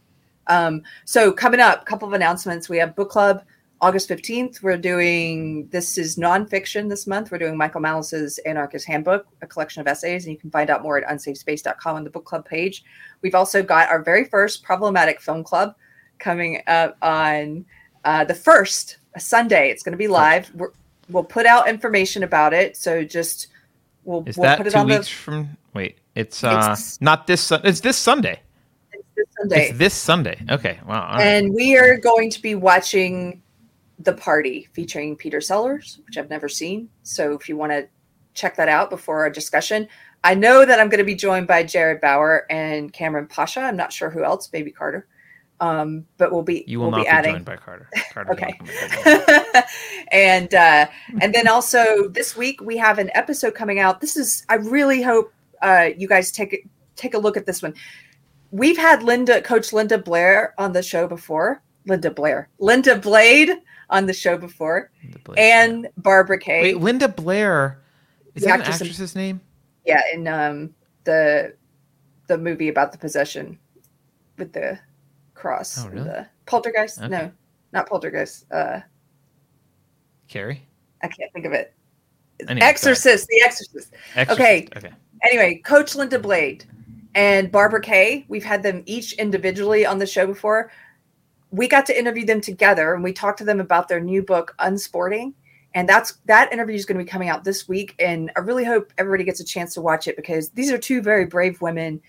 um, 0.47 0.83
so 1.05 1.31
coming 1.31 1.59
up, 1.59 1.81
a 1.81 1.85
couple 1.85 2.07
of 2.07 2.13
announcements. 2.13 2.69
We 2.69 2.77
have 2.77 2.95
book 2.95 3.09
club 3.09 3.43
August 3.79 4.09
15th. 4.09 4.63
We're 4.63 4.77
doing 4.77 5.67
this 5.67 5.97
is 5.97 6.15
nonfiction 6.15 6.89
this 6.89 7.05
month. 7.05 7.31
We're 7.31 7.37
doing 7.37 7.57
Michael 7.57 7.81
Malice's 7.81 8.39
Anarchist 8.39 8.87
Handbook, 8.87 9.27
a 9.41 9.47
collection 9.47 9.81
of 9.81 9.87
essays, 9.87 10.25
and 10.25 10.33
you 10.33 10.39
can 10.39 10.49
find 10.49 10.69
out 10.69 10.81
more 10.81 10.97
at 10.97 11.07
unsafespace.com 11.07 11.95
on 11.95 12.03
the 12.03 12.09
book 12.09 12.25
club 12.25 12.45
page. 12.45 12.83
We've 13.21 13.35
also 13.35 13.61
got 13.61 13.89
our 13.89 14.01
very 14.01 14.25
first 14.25 14.63
problematic 14.63 15.21
film 15.21 15.43
club 15.43 15.75
coming 16.17 16.61
up 16.67 16.97
on 17.01 17.65
uh, 18.03 18.23
the 18.23 18.33
first 18.33 18.97
Sunday. 19.17 19.69
It's 19.69 19.83
going 19.83 19.91
to 19.91 19.97
be 19.97 20.07
live. 20.07 20.51
We're, 20.55 20.71
we'll 21.09 21.23
put 21.23 21.45
out 21.45 21.69
information 21.69 22.23
about 22.23 22.53
it. 22.53 22.77
So 22.77 23.03
just 23.03 23.47
we'll, 24.07 24.23
Is 24.25 24.37
we'll 24.37 24.43
that 24.45 24.57
put 24.57 24.67
it 24.67 24.71
two 24.71 24.79
on 24.79 24.87
weeks 24.87 25.07
the 25.07 25.13
from? 25.13 25.57
Wait, 25.73 25.99
it's 26.15 26.43
uh 26.43 26.47
It's- 26.57 26.97
not 27.01 27.27
this. 27.27 27.51
It's 27.51 27.81
this 27.81 27.97
Sunday. 27.97 28.39
this 29.15 29.27
Sunday. 29.39 29.67
It's 29.69 29.77
this 29.77 29.93
Sunday. 29.93 30.37
Okay. 30.49 30.79
Wow. 30.87 31.11
right. 31.13 31.21
and 31.21 31.53
we 31.53 31.77
are 31.77 31.97
going 31.97 32.29
to 32.31 32.41
be 32.41 32.55
watching 32.55 33.41
the 33.99 34.13
party 34.13 34.67
featuring 34.73 35.15
peter 35.15 35.41
sellers 35.41 35.99
which 36.05 36.19
i've 36.19 36.29
never 36.29 36.47
seen 36.47 36.87
so 37.01 37.33
if 37.33 37.49
you 37.49 37.57
want 37.57 37.71
to 37.71 37.87
check 38.35 38.55
that 38.55 38.69
out 38.69 38.91
before 38.91 39.21
our 39.23 39.29
discussion 39.31 39.87
i 40.23 40.35
know 40.35 40.63
that 40.65 40.79
i'm 40.79 40.87
going 40.87 40.99
to 40.99 41.03
be 41.03 41.15
joined 41.15 41.47
by 41.47 41.63
jared 41.63 41.99
bauer 41.99 42.45
and 42.51 42.93
cameron 42.93 43.25
pasha 43.25 43.59
i'm 43.61 43.75
not 43.75 43.91
sure 43.91 44.11
who 44.11 44.23
else 44.23 44.51
maybe 44.53 44.69
carter 44.69 45.07
um, 45.59 46.05
but 46.17 46.31
we'll 46.31 46.43
be 46.43 46.63
you 46.67 46.79
will 46.79 46.91
we'll 46.91 47.03
not 47.03 47.23
be 47.23 47.27
be, 47.27 47.33
joined 47.33 47.45
by 47.45 47.55
Carter. 47.57 47.89
Carter's 48.13 48.33
Okay. 48.37 48.57
not 48.59 49.03
gonna 49.03 49.19
be 49.25 49.53
joined. 49.53 49.65
and 50.11 50.53
uh, 50.53 50.87
and 51.21 51.33
then 51.33 51.47
also 51.47 52.07
this 52.09 52.35
week 52.37 52.61
we 52.61 52.77
have 52.77 52.99
an 52.99 53.09
episode 53.15 53.55
coming 53.55 53.79
out. 53.79 53.99
This 54.01 54.15
is 54.17 54.45
I 54.49 54.55
really 54.55 55.01
hope 55.01 55.33
uh, 55.61 55.89
you 55.97 56.07
guys 56.07 56.31
take 56.31 56.67
take 56.95 57.13
a 57.13 57.17
look 57.19 57.37
at 57.37 57.45
this 57.45 57.61
one. 57.61 57.73
We've 58.51 58.77
had 58.77 59.03
Linda, 59.03 59.41
Coach 59.41 59.73
Linda 59.73 59.97
Blair, 59.97 60.53
on 60.57 60.71
the 60.73 60.81
show 60.83 61.07
before. 61.07 61.61
Linda 61.85 62.11
Blair, 62.11 62.49
Linda 62.59 62.97
Blade 62.97 63.49
on 63.89 64.05
the 64.07 64.13
show 64.13 64.37
before, 64.37 64.91
Blade, 65.23 65.39
and 65.39 65.87
Barbara 65.97 66.37
Kay. 66.37 66.61
Wait, 66.73 66.77
Linda 66.81 67.07
Blair. 67.07 67.79
Is 68.35 68.43
The 68.43 68.47
that 68.49 68.55
an 68.55 68.61
actress 68.61 68.81
in- 68.81 68.87
actress's 68.87 69.15
name? 69.15 69.41
yeah, 69.85 70.01
in 70.13 70.27
um, 70.27 70.73
the 71.05 71.55
the 72.27 72.37
movie 72.37 72.67
about 72.67 72.91
the 72.91 72.97
possession 72.97 73.57
with 74.37 74.51
the 74.51 74.77
cross. 75.37 75.77
Oh, 75.83 75.89
really? 75.89 76.03
The 76.03 76.27
poltergeist? 76.45 76.99
Okay. 76.99 77.09
No, 77.09 77.31
not 77.71 77.87
poltergeist. 77.87 78.51
Uh, 78.51 78.81
Keri. 80.27 80.61
I 81.01 81.07
can't 81.07 81.31
think 81.33 81.45
of 81.45 81.53
it. 81.53 81.73
Anyway. 82.47 82.65
Exorcist. 82.65 83.27
The 83.27 83.41
Exorcist. 83.43 83.93
Exorcist. 84.15 84.31
Okay. 84.31 84.67
Okay. 84.75 84.91
anyway, 85.23 85.61
Coach 85.63 85.95
Linda 85.95 86.19
Blade 86.19 86.65
and 87.15 87.51
Barbara 87.51 87.81
Kay, 87.81 88.25
we've 88.27 88.43
had 88.43 88.61
them 88.61 88.83
each 88.85 89.13
individually 89.13 89.85
on 89.85 89.97
the 89.97 90.05
show 90.05 90.27
before. 90.27 90.71
We 91.51 91.67
got 91.67 91.85
to 91.87 91.97
interview 91.97 92.25
them 92.25 92.41
together 92.41 92.93
and 92.93 93.03
we 93.03 93.13
talked 93.13 93.39
to 93.39 93.45
them 93.45 93.59
about 93.59 93.87
their 93.87 93.99
new 93.99 94.21
book, 94.21 94.53
Unsporting. 94.59 95.33
And 95.73 95.87
that's 95.87 96.13
that 96.25 96.51
interview 96.51 96.75
is 96.75 96.85
going 96.85 96.97
to 96.97 97.03
be 97.03 97.09
coming 97.09 97.29
out 97.29 97.43
this 97.43 97.67
week. 97.67 97.95
And 97.99 98.31
I 98.35 98.39
really 98.39 98.65
hope 98.65 98.91
everybody 98.97 99.23
gets 99.23 99.39
a 99.39 99.45
chance 99.45 99.73
to 99.75 99.81
watch 99.81 100.07
it 100.07 100.15
because 100.15 100.49
these 100.49 100.71
are 100.71 100.77
two 100.77 101.01
very 101.01 101.25
brave 101.25 101.61
women 101.61 102.01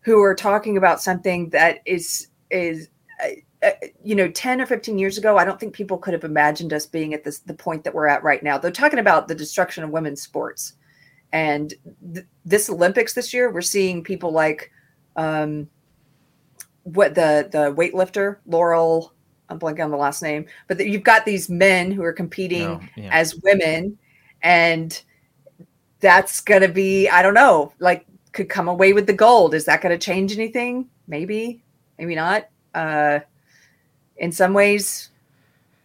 who 0.00 0.22
are 0.22 0.34
talking 0.34 0.76
about 0.76 1.02
something 1.02 1.50
that 1.50 1.80
is 1.84 2.28
is 2.50 2.88
uh, 3.22 3.66
uh, 3.66 3.70
you 4.02 4.14
know 4.14 4.28
10 4.30 4.60
or 4.60 4.66
15 4.66 4.98
years 4.98 5.18
ago 5.18 5.36
i 5.38 5.44
don't 5.44 5.58
think 5.58 5.72
people 5.74 5.98
could 5.98 6.12
have 6.12 6.24
imagined 6.24 6.72
us 6.72 6.86
being 6.86 7.14
at 7.14 7.24
this 7.24 7.38
the 7.40 7.54
point 7.54 7.82
that 7.84 7.94
we're 7.94 8.06
at 8.06 8.22
right 8.22 8.42
now. 8.42 8.58
They're 8.58 8.70
talking 8.70 8.98
about 8.98 9.28
the 9.28 9.34
destruction 9.34 9.82
of 9.84 9.90
women's 9.90 10.22
sports 10.22 10.74
and 11.32 11.74
th- 12.14 12.26
this 12.44 12.70
olympics 12.70 13.14
this 13.14 13.34
year 13.34 13.52
we're 13.52 13.60
seeing 13.60 14.02
people 14.04 14.30
like 14.30 14.70
um 15.16 15.68
what 16.84 17.14
the 17.14 17.48
the 17.50 17.74
weightlifter 17.74 18.36
laurel 18.46 19.12
i'm 19.48 19.58
blanking 19.58 19.84
on 19.84 19.90
the 19.90 19.96
last 19.96 20.22
name 20.22 20.46
but 20.68 20.78
that 20.78 20.88
you've 20.88 21.02
got 21.02 21.24
these 21.24 21.48
men 21.48 21.90
who 21.90 22.02
are 22.02 22.12
competing 22.12 22.68
No, 22.68 22.80
yeah. 22.96 23.08
as 23.12 23.34
women 23.42 23.98
and 24.42 25.02
that's 25.98 26.40
gonna 26.40 26.68
be 26.68 27.08
i 27.08 27.22
don't 27.22 27.34
know 27.34 27.72
like 27.80 28.06
could 28.36 28.48
come 28.48 28.68
away 28.68 28.92
with 28.92 29.06
the 29.06 29.12
gold. 29.12 29.54
Is 29.54 29.64
that 29.64 29.80
gonna 29.80 29.98
change 29.98 30.32
anything? 30.36 30.88
Maybe 31.08 31.62
maybe 31.98 32.14
not 32.14 32.48
uh 32.74 33.20
in 34.16 34.32
some 34.32 34.52
ways 34.54 35.10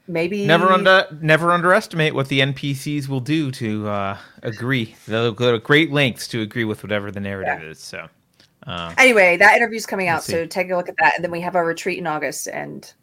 maybe 0.07 0.45
Never 0.45 0.69
under 0.69 1.07
never 1.21 1.51
underestimate 1.51 2.13
what 2.13 2.27
the 2.27 2.39
NPCs 2.41 3.07
will 3.07 3.19
do 3.21 3.51
to 3.51 3.88
uh, 3.88 4.17
agree. 4.43 4.95
They'll 5.07 5.31
go 5.31 5.53
to 5.53 5.59
great 5.59 5.91
lengths 5.91 6.27
to 6.29 6.41
agree 6.41 6.65
with 6.65 6.83
whatever 6.83 7.11
the 7.11 7.19
narrative 7.19 7.63
is. 7.63 7.79
So, 7.79 8.09
uh, 8.67 8.93
anyway 8.97 9.38
that 9.38 9.55
interview's 9.55 9.85
coming 9.85 10.07
out 10.07 10.23
so 10.23 10.45
take 10.45 10.69
a 10.69 10.75
look 10.75 10.89
at 10.89 10.95
that 10.97 11.13
and 11.15 11.23
then 11.23 11.31
we 11.31 11.41
have 11.41 11.55
our 11.55 11.65
retreat 11.65 11.97
in 11.97 12.05
august 12.07 12.47
and 12.47 12.93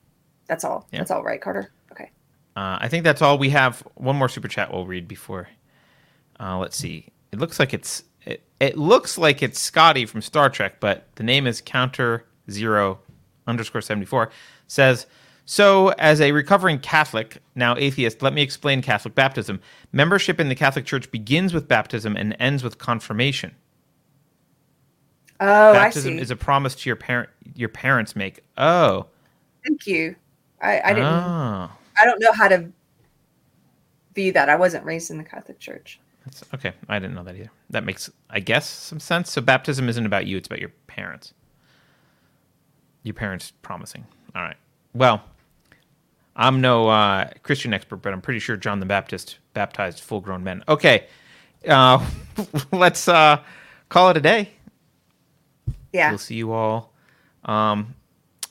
that's 0.47 0.65
all 0.65 0.87
Yeah. 0.93 0.99
that's 1.01 1.11
all 1.11 1.23
right 1.25 1.41
carter 1.41 1.73
okay 1.91 2.11
uh, 2.59 2.77
I 2.81 2.89
think 2.89 3.05
that's 3.05 3.23
all 3.23 3.39
we 3.39 3.51
have. 3.51 3.85
One 3.95 4.17
more 4.17 4.29
super 4.29 4.49
chat 4.49 4.73
we'll 4.73 4.85
read 4.85 5.07
before. 5.07 5.49
Uh, 6.41 6.59
let's 6.59 6.77
see. 6.77 7.07
It 7.31 7.39
looks 7.39 7.61
like 7.61 7.73
it's 7.73 8.03
it, 8.27 8.43
it 8.59 8.77
looks 8.77 9.17
like 9.17 9.45
it's 9.45 9.61
Scotty 9.61 10.07
from 10.07 10.23
Star 10.23 10.51
Trek, 10.51 10.81
but 10.81 11.07
the 11.15 11.23
name 11.23 11.47
is 11.47 11.61
Counter 11.61 12.25
Zero 12.51 13.01
underscore 13.47 13.81
seventy 13.81 14.07
four. 14.07 14.31
Says 14.67 15.07
so. 15.45 15.89
As 15.99 16.21
a 16.21 16.33
recovering 16.33 16.79
Catholic, 16.79 17.39
now 17.55 17.77
atheist, 17.77 18.23
let 18.23 18.33
me 18.33 18.43
explain 18.43 18.83
Catholic 18.83 19.15
baptism. 19.15 19.61
Membership 19.93 20.39
in 20.41 20.49
the 20.49 20.55
Catholic 20.55 20.85
Church 20.85 21.11
begins 21.11 21.53
with 21.55 21.69
baptism 21.69 22.17
and 22.17 22.37
ends 22.39 22.63
with 22.63 22.79
confirmation. 22.79 23.55
oh 25.41 25.73
baptism 25.73 26.15
i 26.15 26.17
see 26.17 26.23
is 26.23 26.31
a 26.31 26.37
promise 26.37 26.75
to 26.75 26.89
your 26.89 26.97
parent 26.97 27.31
your 27.55 27.69
parents 27.69 28.17
make. 28.17 28.43
Oh, 28.57 29.07
thank 29.65 29.87
you 29.87 30.17
i 30.61 30.81
i 30.81 30.89
didn't 30.93 31.05
Oh, 31.05 31.71
i 32.01 32.05
don't 32.05 32.21
know 32.21 32.33
how 32.33 32.49
to 32.49 32.69
view 34.15 34.33
that 34.33 34.49
i 34.49 34.57
wasn't 34.57 34.85
raised 34.85 35.11
in 35.13 35.19
the 35.19 35.25
catholic 35.25 35.59
church 35.61 36.01
that's 36.25 36.43
okay. 36.53 36.73
I 36.91 36.99
didn't 36.99 37.15
know 37.15 37.23
that 37.25 37.37
either. 37.37 37.51
That 37.71 37.85
makes, 37.85 38.11
I 38.29 38.41
guess, 38.41 38.69
some 38.69 39.01
sense. 39.01 39.33
So 39.33 39.41
baptism 39.41 39.89
isn't 39.89 40.05
about 40.05 40.27
you; 40.27 40.37
it's 40.37 40.47
about 40.47 40.59
your 40.59 40.73
parents. 40.87 41.33
Your 43.03 43.15
parents 43.15 43.53
promising. 43.63 44.07
All 44.35 44.43
right. 44.43 44.57
Well, 44.95 45.23
I'm 46.37 46.61
no 46.61 46.89
uh, 46.89 47.31
Christian 47.43 47.73
expert, 47.75 47.97
but 47.97 48.13
I'm 48.13 48.21
pretty 48.21 48.41
sure 48.41 48.57
John 48.57 48.81
the 48.81 48.87
Baptist 48.87 49.39
baptized 49.55 50.01
full-grown 50.01 50.45
men. 50.45 50.63
Okay, 50.69 51.07
uh, 51.69 52.05
let's 52.73 53.09
uh, 53.09 53.43
call 53.89 54.11
it 54.11 54.17
a 54.17 54.21
day. 54.21 54.51
yeah 55.93 56.11
We'll 56.11 56.19
see 56.19 56.37
you 56.37 56.53
all 56.53 56.93
um, 57.45 57.95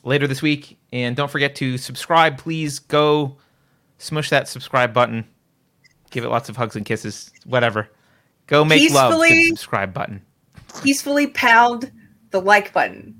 later 0.03 0.27
this 0.27 0.41
week. 0.41 0.77
And 0.93 1.15
don't 1.15 1.29
forget 1.29 1.55
to 1.57 1.77
subscribe. 1.77 2.37
Please 2.37 2.79
go 2.79 3.37
smush 3.97 4.29
that 4.29 4.47
subscribe 4.47 4.93
button. 4.93 5.25
Give 6.11 6.23
it 6.23 6.29
lots 6.29 6.47
of 6.49 6.55
hugs 6.55 6.75
and 6.75 6.85
kisses. 6.85 7.31
Whatever. 7.45 7.89
Go 8.47 8.63
make 8.63 8.89
love 8.91 9.11
to 9.11 9.17
the 9.17 9.23
Peacefully- 9.23 9.47
subscribe 9.49 9.93
button. 9.93 10.21
peacefully 10.81 11.27
pound 11.27 11.91
the 12.31 12.39
like 12.41 12.71
button 12.73 13.16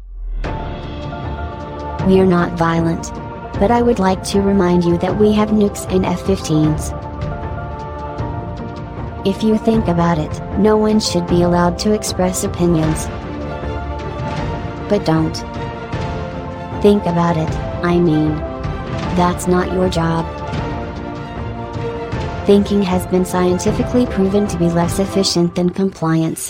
We 2.06 2.20
are 2.20 2.26
not 2.26 2.52
violent. 2.52 3.10
But 3.58 3.70
I 3.70 3.82
would 3.82 3.98
like 3.98 4.22
to 4.24 4.40
remind 4.40 4.84
you 4.84 4.98
that 4.98 5.16
we 5.16 5.32
have 5.32 5.50
nukes 5.50 5.86
and 5.90 6.04
F-15s. 6.04 6.92
If 9.26 9.42
you 9.42 9.56
think 9.56 9.88
about 9.88 10.18
it, 10.18 10.58
no 10.58 10.76
one 10.76 11.00
should 11.00 11.26
be 11.26 11.42
allowed 11.42 11.78
to 11.78 11.92
express 11.92 12.44
opinions. 12.44 13.06
But 14.90 15.06
don't. 15.06 15.36
Think 16.82 17.06
about 17.06 17.36
it, 17.38 17.50
I 17.82 17.98
mean. 17.98 18.36
That's 19.16 19.46
not 19.46 19.72
your 19.72 19.88
job. 19.88 20.26
Thinking 22.44 22.82
has 22.82 23.06
been 23.06 23.24
scientifically 23.24 24.04
proven 24.04 24.46
to 24.48 24.58
be 24.58 24.68
less 24.68 24.98
efficient 24.98 25.54
than 25.54 25.70
compliance. 25.70 26.48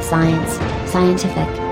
Science, 0.00 0.52
scientific, 0.88 1.57